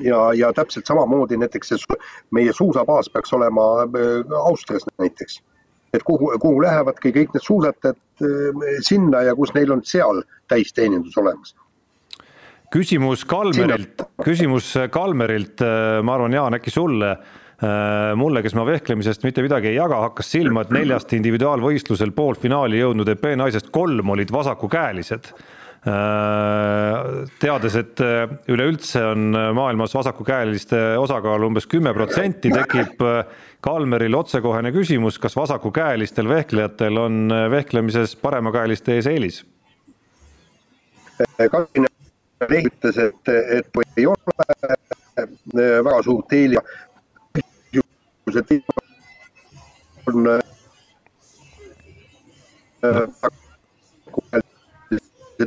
ja, 0.03 0.33
ja 0.37 0.53
täpselt 0.53 0.85
samamoodi 0.85 1.37
näiteks 1.37 1.71
see 1.73 1.97
meie 2.35 2.53
suusabaas 2.53 3.09
peaks 3.09 3.33
olema 3.33 3.63
Austrias 4.43 4.85
näiteks 4.97 5.39
et 5.93 6.03
kuhu, 6.05 6.29
kuhu 6.39 6.61
lähevadki 6.61 7.11
kõik 7.15 7.33
need 7.33 7.45
suusatajad 7.45 7.97
eh, 8.21 8.77
sinna 8.85 9.23
ja 9.25 9.35
kus 9.35 9.53
neil 9.55 9.73
on 9.73 9.81
seal 9.83 10.21
täisteenindus 10.47 11.17
olemas 11.17 11.55
küsimus 12.73 13.25
Kalmerilt, 13.25 14.03
küsimus 14.23 14.73
Kalmerilt, 14.93 15.61
eh, 15.65 15.99
ma 16.05 16.15
arvan, 16.17 16.33
Jaan, 16.37 16.57
äkki 16.59 16.73
sulle. 16.73 17.15
Eh, 17.59 18.15
mulle, 18.15 18.39
kes 18.45 18.53
ma 18.55 18.63
vehklemisest 18.63 19.25
mitte 19.27 19.43
midagi 19.43 19.73
ei 19.73 19.75
jaga, 19.75 19.97
hakkas 20.05 20.29
silma, 20.31 20.63
et 20.63 20.69
neljast 20.71 21.11
individuaalvõistlusel 21.17 22.13
poolfinaali 22.15 22.79
jõudnud 22.79 23.09
EP 23.11 23.25
naisest 23.39 23.71
kolm 23.75 24.15
olid 24.15 24.31
vasakukäelised. 24.31 25.33
teades, 27.39 27.75
et 27.79 28.01
üleüldse 28.51 28.99
on 29.13 29.29
maailmas 29.55 29.93
vasakukäeliste 29.95 30.97
osakaal 30.99 31.45
umbes 31.47 31.69
kümme 31.71 31.93
protsenti, 31.95 32.51
tekib 32.51 32.99
Kalmeril 33.63 34.17
otsekohene 34.19 34.73
küsimus, 34.75 35.15
kas 35.23 35.37
vasakukäelistel 35.39 36.27
vehklejatel 36.27 36.99
on 36.99 37.31
vehklemises 37.51 38.17
paremakäeliste 38.19 38.97
ees 38.99 39.07
eelis? 39.07 39.39
Karin 41.37 41.87
ütles, 42.59 42.97
et, 42.97 43.31
et 43.59 43.81
ei 43.97 44.05
ole 44.07 44.35
väga 45.83 46.01
suurt 46.03 46.33
eeli. 46.33 46.59
On 50.13 50.39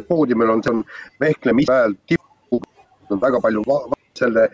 poodiumil 0.08 0.50
on, 0.50 0.62
see 0.62 0.72
on 0.72 0.84
vehklemise 1.20 1.72
ajal 1.72 1.94
tipu, 2.08 2.60
on 3.10 3.20
väga 3.20 3.40
palju 3.44 3.62
selle, 4.18 4.48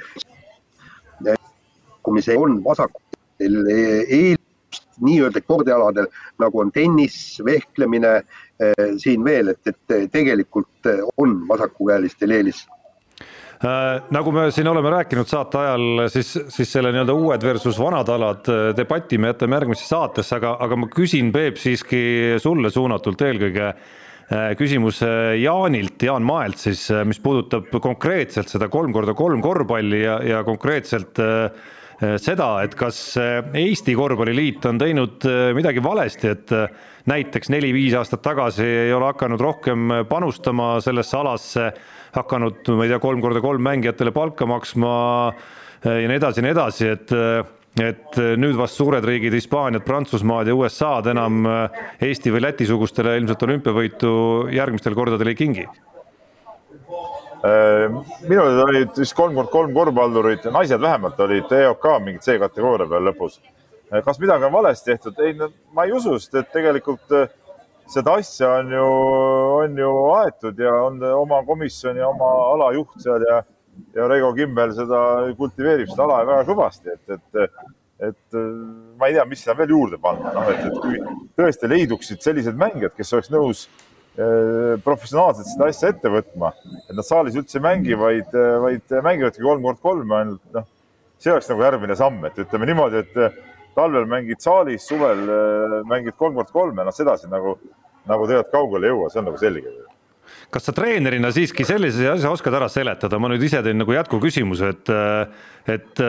kui 2.03 2.17
mis 2.17 2.29
on 2.37 2.59
vasakul 2.65 3.03
eelist 3.41 4.83
nii-öelda 5.05 5.41
kordialadel 5.47 6.09
nagu 6.43 6.61
on 6.61 6.73
tennis, 6.75 7.39
vehklemine 7.47 8.17
eh, 8.19 8.89
siin 8.99 9.25
veel, 9.25 9.55
et, 9.55 9.71
et 9.71 10.11
tegelikult 10.13 10.91
on 11.23 11.31
vasakukäelistel 11.49 12.35
eelis 12.35 12.67
Äh, 12.67 12.78
nagu 14.15 14.31
me 14.31 14.49
siin 14.55 14.69
oleme 14.71 14.91
rääkinud 14.93 15.27
saate 15.27 15.59
ajal, 15.59 16.05
siis, 16.13 16.31
siis 16.55 16.71
selle 16.71 16.93
nii-öelda 16.95 17.15
uued 17.19 17.43
versus 17.43 17.79
vanad 17.81 18.11
alad 18.15 18.51
äh, 18.53 18.69
debatti 18.79 19.19
me 19.19 19.33
jätame 19.33 19.59
järgmisse 19.59 19.89
saatesse, 19.89 20.37
aga, 20.39 20.55
aga 20.63 20.79
ma 20.79 20.91
küsin, 20.93 21.33
Peep, 21.35 21.59
siiski 21.59 22.03
sulle 22.43 22.71
suunatult 22.71 23.25
eelkõige 23.27 23.67
äh, 23.73 24.53
küsimus 24.59 25.03
Jaanilt, 25.43 26.07
Jaan 26.07 26.27
Maelt 26.29 26.63
siis, 26.63 26.87
mis 27.09 27.19
puudutab 27.25 27.73
konkreetselt 27.83 28.53
seda 28.53 28.71
kolm 28.71 28.95
korda 28.95 29.17
kolm 29.19 29.43
korvpalli 29.43 30.05
ja, 30.05 30.21
ja 30.23 30.45
konkreetselt 30.47 31.19
seda, 31.99 32.47
et 32.63 32.77
kas 32.79 33.19
Eesti 33.19 33.97
Korvpalliliit 33.99 34.69
on 34.71 34.77
teinud 34.79 35.25
midagi 35.59 35.83
valesti, 35.83 36.31
et 36.31 36.53
näiteks 37.11 37.51
neli-viis 37.51 37.97
aastat 37.99 38.23
tagasi 38.23 38.63
ei 38.63 38.93
ole 38.95 39.09
hakanud 39.11 39.43
rohkem 39.43 39.95
panustama 40.07 40.77
sellesse 40.85 41.17
alasse 41.19 41.73
hakanud, 42.17 42.69
ma 42.77 42.87
ei 42.87 42.93
tea, 42.93 43.01
kolm 43.03 43.23
korda 43.25 43.43
kolm 43.45 43.65
mängijatele 43.65 44.13
palka 44.15 44.47
maksma 44.49 44.93
eh, 45.85 46.03
ja 46.03 46.09
nii 46.11 46.19
edasi 46.21 46.41
ja 46.41 46.47
nii 46.47 46.57
edasi, 46.57 46.91
et 46.97 47.15
eh, 47.17 47.55
et 47.79 48.17
nüüd 48.41 48.57
vast 48.59 48.75
suured 48.75 49.05
riigid, 49.07 49.37
Hispaaniad, 49.37 49.85
Prantsusmaad 49.87 50.49
ja 50.51 50.55
USA-d 50.57 51.13
enam 51.13 51.45
eh, 51.47 51.85
Eesti 52.09 52.33
või 52.35 52.43
Läti-sugustele 52.47 53.15
ilmselt 53.21 53.45
olümpiavõitu 53.47 54.11
järgmistel 54.55 54.97
kordadel 54.99 55.35
ei 55.35 55.39
kingi 55.39 55.69
minul 57.39 58.57
olid 58.65 58.97
vist 58.99 59.15
kolm 59.15 59.37
kord 59.39 59.53
kolm 59.53 59.71
korvpallurit, 59.71 60.49
naised 60.51 60.81
vähemalt 60.83 61.21
olid 61.23 61.53
EOK 61.55 61.85
mingi 62.03 62.19
C-kategooria 62.25 62.89
peal 62.91 63.07
lõpus. 63.07 63.37
kas 64.05 64.19
midagi 64.19 64.49
on 64.49 64.53
valesti 64.53 64.91
tehtud? 64.91 65.21
ei, 65.23 65.37
ma 65.71 65.85
ei 65.87 65.95
usu, 65.95 66.17
sest 66.19 66.35
et 66.35 66.51
tegelikult 66.51 67.15
seda 67.89 68.19
asja 68.21 68.51
on 68.61 68.73
ju, 68.73 68.85
on 69.63 69.79
ju 69.79 69.93
aetud 70.19 70.61
ja 70.61 70.75
on 70.85 71.01
oma 71.09 71.41
komisjoni, 71.47 72.03
oma 72.05 72.29
alajuht 72.53 73.01
seal 73.03 73.25
ja, 73.25 73.41
ja 73.97 74.09
Reigo 74.11 74.31
Kimmel 74.37 74.75
seda 74.77 75.01
kultiveerib 75.39 75.91
seda 75.93 76.07
ala 76.07 76.23
väga 76.29 76.47
kõvasti, 76.51 76.95
et, 76.95 77.17
et, 77.17 77.61
et 78.11 78.39
ma 79.01 79.09
ei 79.09 79.17
tea, 79.17 79.27
mis 79.31 79.45
sinna 79.45 79.57
veel 79.59 79.75
juurde 79.75 80.01
panna, 80.03 80.35
noh, 80.37 80.53
et, 80.53 80.65
et 80.69 80.81
kui 80.85 81.01
tõesti 81.39 81.71
leiduksid 81.73 82.25
sellised 82.25 82.59
mängijad, 82.61 82.95
kes 82.99 83.15
oleks 83.17 83.33
nõus 83.33 83.65
eh, 83.67 84.77
professionaalselt 84.85 85.49
seda 85.55 85.71
asja 85.73 85.93
ette 85.95 86.13
võtma, 86.13 86.53
et 86.85 86.95
nad 86.97 87.07
saalis 87.09 87.41
üldse 87.41 87.61
ei 87.61 87.67
mängi, 87.71 87.97
vaid, 87.99 88.37
vaid 88.67 88.99
mängivadki 89.09 89.45
kolm 89.45 89.65
kord 89.65 89.81
kolme 89.85 90.21
ainult, 90.21 90.45
noh, 90.57 90.69
see 91.19 91.33
oleks 91.33 91.49
nagu 91.51 91.65
järgmine 91.65 91.97
samm, 91.99 92.21
et 92.29 92.37
ütleme 92.45 92.69
niimoodi, 92.69 93.01
et 93.01 93.45
talvel 93.79 94.07
mängid 94.11 94.43
saalis, 94.43 94.85
suvel 94.87 95.25
mängid 95.89 96.17
kolm 96.19 96.37
kord 96.39 96.53
kolme, 96.53 96.85
noh, 96.85 96.95
sedasi 96.95 97.31
nagu 97.31 97.57
nagu 98.09 98.27
tegelikult 98.29 98.55
kaugele 98.55 98.89
ei 98.89 98.95
jõua, 98.95 99.13
see 99.13 99.23
on 99.23 99.31
nagu 99.31 99.41
selge. 99.41 99.77
Kas 100.53 100.65
sa 100.65 100.73
treenerina 100.73 101.29
siiski 101.33 101.65
sellise 101.69 102.09
asja 102.09 102.33
oskad 102.33 102.55
ära 102.57 102.71
seletada, 102.73 103.21
ma 103.21 103.29
nüüd 103.29 103.45
ise 103.45 103.61
teen 103.65 103.81
nagu 103.81 103.93
jätkuküsimuse, 103.93 104.71
et, 104.73 104.93
et 105.69 106.03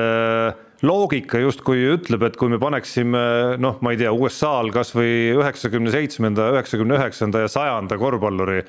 loogika 0.85 1.41
justkui 1.43 1.83
ütleb, 1.95 2.23
et 2.23 2.37
kui 2.39 2.51
me 2.51 2.59
paneksime 2.61 3.23
noh, 3.59 3.79
ma 3.83 3.93
ei 3.93 3.99
tea, 3.99 4.13
USA-l 4.15 4.71
kasvõi 4.75 5.35
üheksakümne 5.35 5.91
seitsmenda, 5.91 6.53
üheksakümne 6.55 6.95
üheksanda 6.99 7.43
ja 7.43 7.51
sajanda 7.51 7.99
korvpalluri 7.99 8.61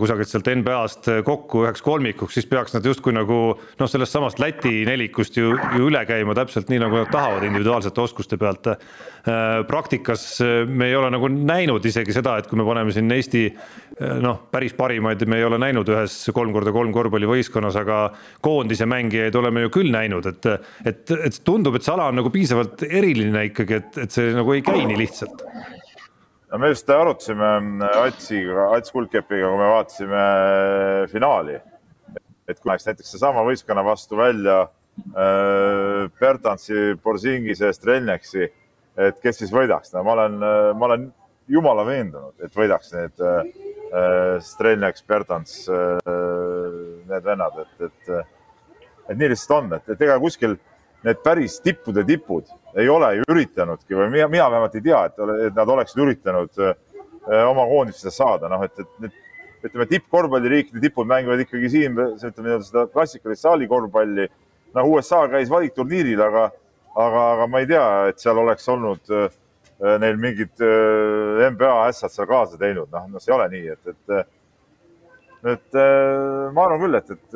kusagilt 0.00 0.30
sealt 0.30 0.48
NBA-st 0.48 1.08
kokku 1.26 1.64
üheks 1.66 1.82
kolmikuks, 1.84 2.36
siis 2.36 2.48
peaks 2.48 2.72
nad 2.76 2.86
justkui 2.86 3.14
nagu 3.14 3.38
noh, 3.58 3.90
sellest 3.90 4.14
samast 4.14 4.40
Läti 4.42 4.82
nelikust 4.88 5.36
ju, 5.36 5.52
ju 5.76 5.88
üle 5.90 6.04
käima 6.08 6.36
täpselt 6.38 6.70
nii, 6.72 6.80
nagu 6.82 7.02
nad 7.02 7.10
tahavad 7.12 7.44
individuaalsete 7.48 8.00
oskuste 8.00 8.38
pealt. 8.40 8.70
Äh, 8.72 9.60
praktikas 9.68 10.24
äh, 10.42 10.62
me 10.66 10.88
ei 10.90 10.96
ole 10.98 11.12
nagu 11.14 11.28
näinud 11.32 11.84
isegi 11.86 12.14
seda, 12.14 12.38
et 12.40 12.48
kui 12.50 12.58
me 12.58 12.66
paneme 12.66 12.94
siin 12.94 13.10
Eesti 13.12 13.44
äh, 13.50 14.16
noh, 14.22 14.40
päris 14.50 14.74
parimaid 14.78 15.22
me 15.30 15.38
ei 15.38 15.46
ole 15.46 15.60
näinud 15.62 15.92
ühes 15.92 16.16
kolm 16.34 16.54
korda 16.56 16.74
kolm 16.74 16.94
korvpallivõistkonnas, 16.94 17.78
aga 17.82 18.00
koondise 18.42 18.88
mängijaid 18.90 19.36
oleme 19.38 19.66
ju 19.66 19.74
küll 19.78 19.92
näinud, 19.94 20.26
et 20.32 20.50
et, 20.52 21.10
et 21.14 21.38
tundub, 21.46 21.76
et 21.76 21.84
see 21.86 21.94
ala 21.94 22.08
on 22.10 22.18
nagu 22.18 22.32
piisavalt 22.32 22.82
eriline 22.88 23.46
ikkagi, 23.50 23.78
et, 23.78 24.02
et 24.06 24.18
see 24.18 24.32
nagu 24.34 24.56
ei 24.56 24.64
käi 24.66 24.82
nii 24.88 24.98
lihtsalt 25.04 25.46
no 26.52 26.58
me 26.58 26.68
just 26.68 26.88
arutasime 26.88 27.82
Atsiga, 28.04 28.66
Ats 28.76 28.92
Kuldkepiga, 28.92 29.48
kui 29.48 29.56
me 29.58 29.68
vaatasime 29.72 30.18
äh, 30.20 31.04
finaali, 31.08 31.56
et 32.48 32.58
kui 32.60 32.68
läheks 32.68 32.84
näiteks 32.90 33.14
seesama 33.14 33.44
võistkonna 33.46 33.84
vastu 33.86 34.18
välja 34.20 34.58
äh, 34.66 36.10
Bertansi, 36.20 36.92
Borsingise, 37.00 37.72
Strelneksi, 37.72 38.50
et 39.00 39.22
kes 39.24 39.40
siis 39.40 39.54
võidaks, 39.54 39.94
no 39.96 40.04
ma 40.04 40.16
olen, 40.18 40.36
äh, 40.44 40.68
ma 40.76 40.90
olen 40.90 41.08
jumala 41.48 41.86
veendunud, 41.88 42.36
et 42.44 42.60
võidaks 42.60 42.92
need 42.98 43.24
äh, 43.24 43.40
Strelneks, 44.44 45.06
Bertans 45.08 45.56
äh,, 45.72 46.12
need 47.08 47.24
vennad, 47.24 47.64
et, 47.64 47.88
et, 47.88 48.12
et 49.08 49.16
nii 49.16 49.32
lihtsalt 49.32 49.56
on, 49.56 49.72
et, 49.78 49.88
et 49.92 50.04
ega 50.04 50.20
kuskil 50.20 50.60
need 51.04 51.24
päris 51.24 51.58
tippude 51.64 52.04
tipud 52.08 52.48
ei 52.78 52.88
ole 52.88 53.10
ju 53.18 53.26
üritanudki 53.32 53.96
või 53.96 54.08
mina, 54.12 54.28
mina 54.32 54.48
vähemalt 54.50 54.76
ei 54.78 54.84
tea, 54.84 55.02
et, 55.08 55.52
nad 55.56 55.74
oleksid 55.74 56.00
üritanud 56.04 56.62
äh, 56.62 56.72
oma 57.48 57.66
koondistesse 57.68 58.14
saada, 58.16 58.48
noh, 58.52 58.64
et, 58.66 58.78
et 58.80 59.04
need 59.04 59.18
ütleme, 59.62 59.86
tippkorvpalliriikide 59.90 60.80
tipud 60.82 61.06
mängivad 61.06 61.44
ikkagi 61.44 61.70
siin, 61.70 61.98
ütleme 61.98 62.58
seda 62.66 62.86
klassikalist 62.90 63.44
saalikorvpalli. 63.46 64.26
noh, 64.72 64.88
USA 64.88 65.26
käis 65.28 65.50
valikturniiril, 65.52 66.20
aga, 66.24 66.48
aga, 66.96 67.24
aga 67.34 67.46
ma 67.46 67.60
ei 67.60 67.68
tea, 67.68 67.86
et 68.10 68.22
seal 68.22 68.40
oleks 68.40 68.68
olnud 68.72 69.12
äh, 69.12 69.28
neil 70.00 70.16
mingid 70.20 70.62
öö, 70.62 71.50
NBA 71.50 71.72
ässad 71.88 72.14
seal 72.14 72.28
kaasa 72.30 72.58
teinud, 72.58 72.88
noh, 72.92 73.08
noh, 73.10 73.20
see 73.22 73.32
ei 73.32 73.36
ole 73.36 73.48
nii, 73.52 73.74
et, 73.76 73.92
et 73.92 74.38
et 75.42 75.74
ma 75.74 76.68
arvan 76.68 76.78
küll, 76.78 76.94
et, 76.94 77.08
et 77.10 77.32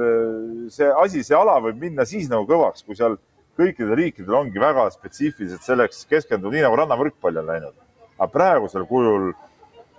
see 0.70 0.86
asi, 1.02 1.24
see 1.26 1.34
ala 1.34 1.56
võib 1.64 1.80
minna 1.80 2.04
siis 2.06 2.28
nagu 2.30 2.46
kõvaks, 2.46 2.84
kui 2.86 2.94
seal 2.94 3.16
kõikidel 3.58 3.96
riikidel 3.98 4.38
ongi 4.38 4.60
väga 4.60 4.88
spetsiifiliselt 4.94 5.64
selleks 5.66 6.04
keskendunud, 6.10 6.54
nii 6.54 6.64
nagu 6.66 6.78
rannavõrkpall 6.82 7.42
on 7.42 7.52
läinud. 7.52 7.76
aga 8.18 8.30
praegusel 8.32 8.86
kujul 8.88 9.32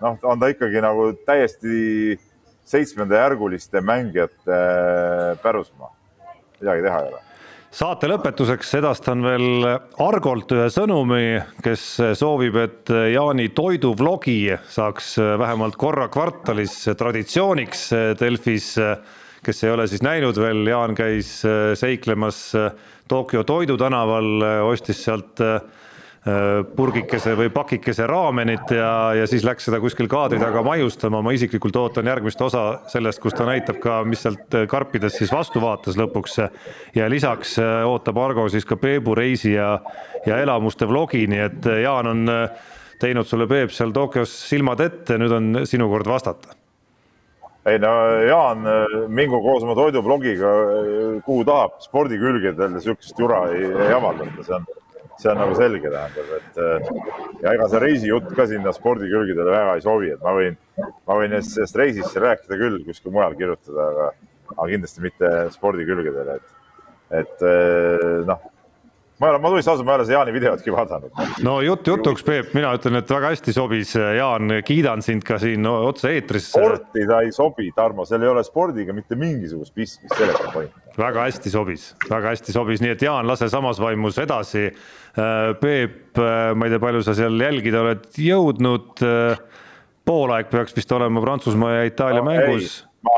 noh, 0.02 0.18
on 0.24 0.40
ta 0.40 0.50
ikkagi 0.54 0.82
nagu 0.82 1.12
täiesti 1.26 2.18
seitsmendajärguliste 2.68 3.82
mängijate 3.82 4.60
pärusmaa. 5.44 5.94
midagi 6.60 6.86
teha 6.86 7.02
ei 7.02 7.14
ole 7.14 7.26
saate 7.78 8.08
lõpetuseks 8.10 8.72
edastan 8.80 9.22
veel 9.22 9.66
Argolt 10.02 10.52
ühe 10.56 10.68
sõnumi, 10.74 11.38
kes 11.64 11.84
soovib, 12.18 12.56
et 12.58 12.92
Jaani 13.14 13.50
toiduvlogi 13.54 14.56
saaks 14.72 15.18
vähemalt 15.40 15.76
korra 15.78 16.08
kvartalis 16.10 16.80
traditsiooniks 16.98 17.90
Delfis. 18.20 18.76
Kes 19.48 19.64
ei 19.64 19.72
ole 19.72 19.88
siis 19.88 20.04
näinud 20.04 20.36
veel, 20.40 20.66
Jaan 20.68 20.96
käis 20.98 21.40
seiklemas 21.80 22.52
Tokyo 23.08 23.46
Toidu 23.48 23.78
tänaval, 23.80 24.44
ostis 24.68 25.00
sealt 25.08 25.40
äh, 25.40 25.62
purgikese 26.76 27.36
või 27.38 27.50
pakikese 27.54 28.08
raamenit 28.10 28.72
ja, 28.76 28.90
ja 29.16 29.28
siis 29.30 29.46
läks 29.48 29.68
seda 29.68 29.80
kuskil 29.80 30.10
kaadri 30.12 30.40
taga 30.42 30.64
maiustama, 30.66 31.22
ma 31.24 31.32
isiklikult 31.36 31.78
ootan 31.80 32.10
järgmist 32.10 32.42
osa 32.44 32.66
sellest, 32.92 33.22
kus 33.24 33.38
ta 33.38 33.48
näitab 33.48 33.80
ka, 33.84 34.02
mis 34.08 34.26
sealt 34.26 34.58
karpidest 34.70 35.22
siis 35.22 35.32
vastu 35.32 35.62
vaatas 35.64 36.00
lõpuks. 36.00 36.40
ja 36.96 37.08
lisaks 37.10 37.58
äh, 37.64 37.86
ootab 37.88 38.20
Argo 38.24 38.48
siis 38.50 38.68
ka 38.68 38.76
Peebu 38.82 39.16
reisi 39.16 39.54
ja, 39.54 39.78
ja 40.26 40.42
elamuste 40.44 40.88
vlogi, 40.90 41.28
nii 41.32 41.44
et 41.46 41.72
äh, 41.72 41.82
Jaan 41.86 42.12
on 42.12 42.30
teinud 43.00 43.28
sulle, 43.30 43.48
Peep, 43.48 43.72
seal 43.72 43.96
Tokyos 43.96 44.34
silmad 44.50 44.82
ette, 44.84 45.20
nüüd 45.22 45.32
on 45.32 45.52
sinu 45.70 45.88
kord 45.92 46.10
vastata 46.10 46.57
ei 47.68 47.80
no 47.84 47.92
Jaan, 48.24 48.66
mingu 49.12 49.40
koos 49.44 49.66
oma 49.66 49.76
toidublogiga 49.78 50.52
kuhu 51.26 51.46
tahab, 51.48 51.78
spordikülgedel 51.84 52.74
niisugust 52.74 53.20
jura 53.20 53.44
ei, 53.54 53.68
ei 53.68 53.94
avaldata, 53.96 54.46
see 54.46 54.56
on, 54.56 54.68
see 55.18 55.32
on 55.34 55.42
nagu 55.42 55.58
selge, 55.60 55.92
tähendab, 55.92 56.32
et 56.38 56.62
äh, 56.64 56.92
ja 57.44 57.56
ega 57.58 57.70
see 57.72 57.84
reisijutt 57.84 58.32
ka 58.38 58.48
sinna 58.50 58.74
spordikülgedele 58.76 59.52
väga 59.52 59.78
ei 59.78 59.86
sobi, 59.86 60.12
et 60.16 60.24
ma 60.24 60.36
võin, 60.38 60.60
ma 60.80 61.20
võin 61.20 61.40
sellest 61.42 61.82
reisist 61.82 62.20
rääkida 62.24 62.60
küll, 62.62 62.80
kuskil 62.88 63.16
mujal 63.16 63.36
kirjutada, 63.40 63.90
aga, 63.92 64.12
aga 64.56 64.70
kindlasti 64.74 65.04
mitte 65.04 65.34
spordikülgedele, 65.58 66.38
et, 66.40 66.54
et 67.24 67.50
äh, 67.52 68.22
noh 68.30 68.54
ma 69.20 69.28
ei 69.28 69.32
ole, 69.34 69.40
ma 69.42 69.50
tunnistan 69.50 69.74
ausalt, 69.74 69.88
ma 69.88 69.94
ei 69.94 70.00
ole 70.00 70.06
seda 70.06 70.18
Jaani 70.18 70.34
videotki 70.36 70.74
vaadanud. 70.74 71.22
no 71.46 71.56
jutt 71.66 71.88
jutuks, 71.90 72.24
Peep, 72.28 72.52
mina 72.58 72.72
ütlen, 72.78 73.00
et 73.00 73.12
väga 73.12 73.32
hästi 73.34 73.54
sobis, 73.56 73.94
Jaan, 73.98 74.58
kiidan 74.66 75.02
sind 75.06 75.26
ka 75.28 75.40
siin 75.42 75.66
otse-eetris. 75.68 76.52
sporti 76.54 77.06
ta 77.10 77.22
ei 77.26 77.32
sobi, 77.36 77.72
Tarmo, 77.76 78.06
seal 78.06 78.26
ei 78.26 78.32
ole 78.32 78.44
spordiga 78.46 78.94
mitte 78.94 79.18
mingisugust 79.18 79.74
pistmist, 79.74 80.16
selles 80.16 80.42
on 80.46 80.52
point. 80.54 80.82
väga 80.98 81.28
hästi 81.28 81.54
sobis, 81.54 81.90
väga 82.10 82.34
hästi 82.36 82.56
sobis, 82.56 82.84
nii 82.86 82.94
et 82.94 83.06
Jaan, 83.08 83.28
lase 83.30 83.50
samas 83.50 83.82
vaimus 83.82 84.20
edasi. 84.22 84.68
Äh, 85.18 85.54
Peep, 85.62 86.18
äh, 86.22 86.52
ma 86.54 86.68
ei 86.68 86.76
tea, 86.76 86.82
palju 86.82 87.02
sa 87.06 87.18
seal 87.18 87.40
jälgida 87.42 87.82
oled 87.82 88.06
jõudnud. 88.22 89.02
Äh, 89.02 89.64
poolaeg 90.08 90.48
peaks 90.48 90.76
vist 90.78 90.92
olema 90.96 91.20
Prantsusmaa 91.20 91.74
ja 91.74 91.88
Itaalia 91.90 92.22
no, 92.22 92.30
mängus 92.30 92.87
ma, 93.06 93.16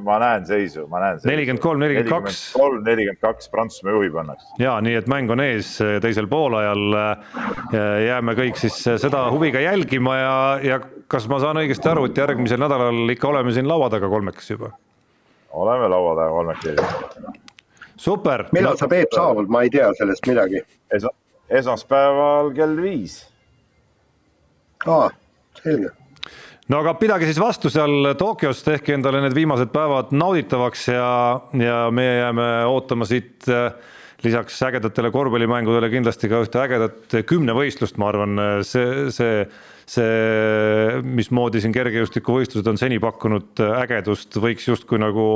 ma 0.00 0.18
näen 0.22 0.46
seisu, 0.46 0.86
ma 0.90 1.00
näen. 1.02 1.20
nelikümmend 1.28 1.62
kolm, 1.62 1.80
nelikümmend 1.82 2.10
kaks. 2.10 2.40
kolm, 2.56 2.82
nelikümmend 2.86 3.20
kaks, 3.22 3.48
Prantsusmaa 3.52 3.94
juhib 3.96 4.16
õnneks. 4.22 4.52
ja 4.62 4.76
nii, 4.84 4.96
et 5.00 5.10
mäng 5.10 5.30
on 5.32 5.42
ees 5.44 5.72
teisel 6.02 6.28
poolajal. 6.30 6.98
jääme 8.06 8.36
kõik 8.38 8.60
siis 8.60 8.78
seda 9.02 9.26
huviga 9.32 9.62
jälgima 9.64 10.16
ja, 10.16 10.36
ja 10.64 10.80
kas 11.10 11.28
ma 11.30 11.40
saan 11.42 11.60
õigesti 11.62 11.90
aru, 11.90 12.08
et 12.10 12.22
järgmisel 12.22 12.60
nädalal 12.60 13.16
ikka 13.16 13.28
oleme 13.28 13.54
siin 13.56 13.68
laua 13.68 13.90
taga 13.92 14.08
kolmekesi 14.08 14.56
juba? 14.56 14.72
oleme 15.50 15.88
laua 15.88 16.16
taga 16.16 16.30
kolmekesi. 16.30 16.76
super. 17.96 18.46
millal 18.52 18.76
no, 18.76 18.82
sa 18.82 18.88
Peep 18.88 19.16
saabud, 19.16 19.50
ma 19.52 19.64
ei 19.66 19.72
tea 19.72 19.92
sellest 19.98 20.26
midagi 20.30 20.62
Esa. 20.90 21.12
esmaspäeval 21.60 22.54
kell 22.56 22.76
viis. 22.82 23.22
aa, 24.86 25.10
selge 25.62 25.96
no 26.70 26.80
aga 26.82 26.94
pidage 27.00 27.28
siis 27.28 27.40
vastu 27.42 27.70
seal 27.72 28.12
Tokyos, 28.18 28.62
tehke 28.66 28.94
endale 28.94 29.22
need 29.24 29.34
viimased 29.36 29.72
päevad 29.74 30.14
nauditavaks 30.14 30.90
ja, 30.92 31.08
ja 31.58 31.80
meie 31.94 32.20
jääme 32.20 32.50
ootama 32.70 33.08
siit 33.08 33.48
äh, 33.50 33.72
lisaks 34.24 34.62
ägedatele 34.62 35.10
korvpallimängudele 35.10 35.90
kindlasti 35.90 36.28
ka 36.30 36.42
ühte 36.44 36.60
ägedat 36.60 37.18
kümnevõistlust, 37.28 37.96
ma 38.00 38.10
arvan, 38.10 38.40
see, 38.66 39.08
see, 39.14 39.44
see, 39.88 41.00
mismoodi 41.02 41.62
siin 41.62 41.74
kergejõustikuvõistlused 41.74 42.68
on 42.70 42.80
seni 42.80 43.00
pakkunud 43.02 43.62
ägedust, 43.80 44.36
võiks 44.42 44.68
justkui 44.68 45.00
nagu 45.00 45.26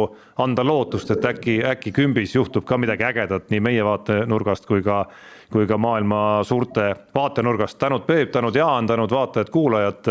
anda 0.45 0.67
lootust, 0.67 1.15
et 1.17 1.25
äkki, 1.33 1.59
äkki 1.75 1.95
kümbis 1.97 2.37
juhtub 2.37 2.67
ka 2.69 2.79
midagi 2.81 3.09
ägedat 3.09 3.49
nii 3.53 3.63
meie 3.65 3.87
vaatenurgast 3.87 4.69
kui 4.69 4.85
ka 4.85 5.07
kui 5.55 5.69
ka 5.71 5.79
maailma 5.79 6.43
suurte 6.43 6.97
vaatenurgast. 7.15 7.79
tänud 7.79 8.03
Peep, 8.07 8.33
tänud 8.35 8.55
Jaan, 8.55 8.87
tänud 8.87 9.11
vaatajad-kuulajad. 9.11 10.05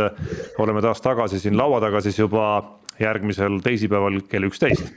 oleme 0.58 0.82
taas 0.82 1.02
tagasi 1.02 1.40
siin 1.40 1.58
laua 1.58 1.82
taga 1.82 2.02
siis 2.02 2.20
juba 2.20 2.64
järgmisel 3.00 3.60
teisipäeval 3.64 4.22
kell 4.30 4.48
üksteist. 4.48 4.94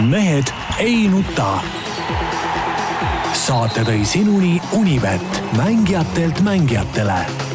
mehed 0.00 0.48
ei 0.78 1.08
nuta. 1.08 1.58
saate 3.32 3.84
tõi 3.84 4.04
sinuni 4.04 4.60
Unibet, 4.72 5.42
mängijatelt 5.56 6.40
mängijatele 6.40 7.45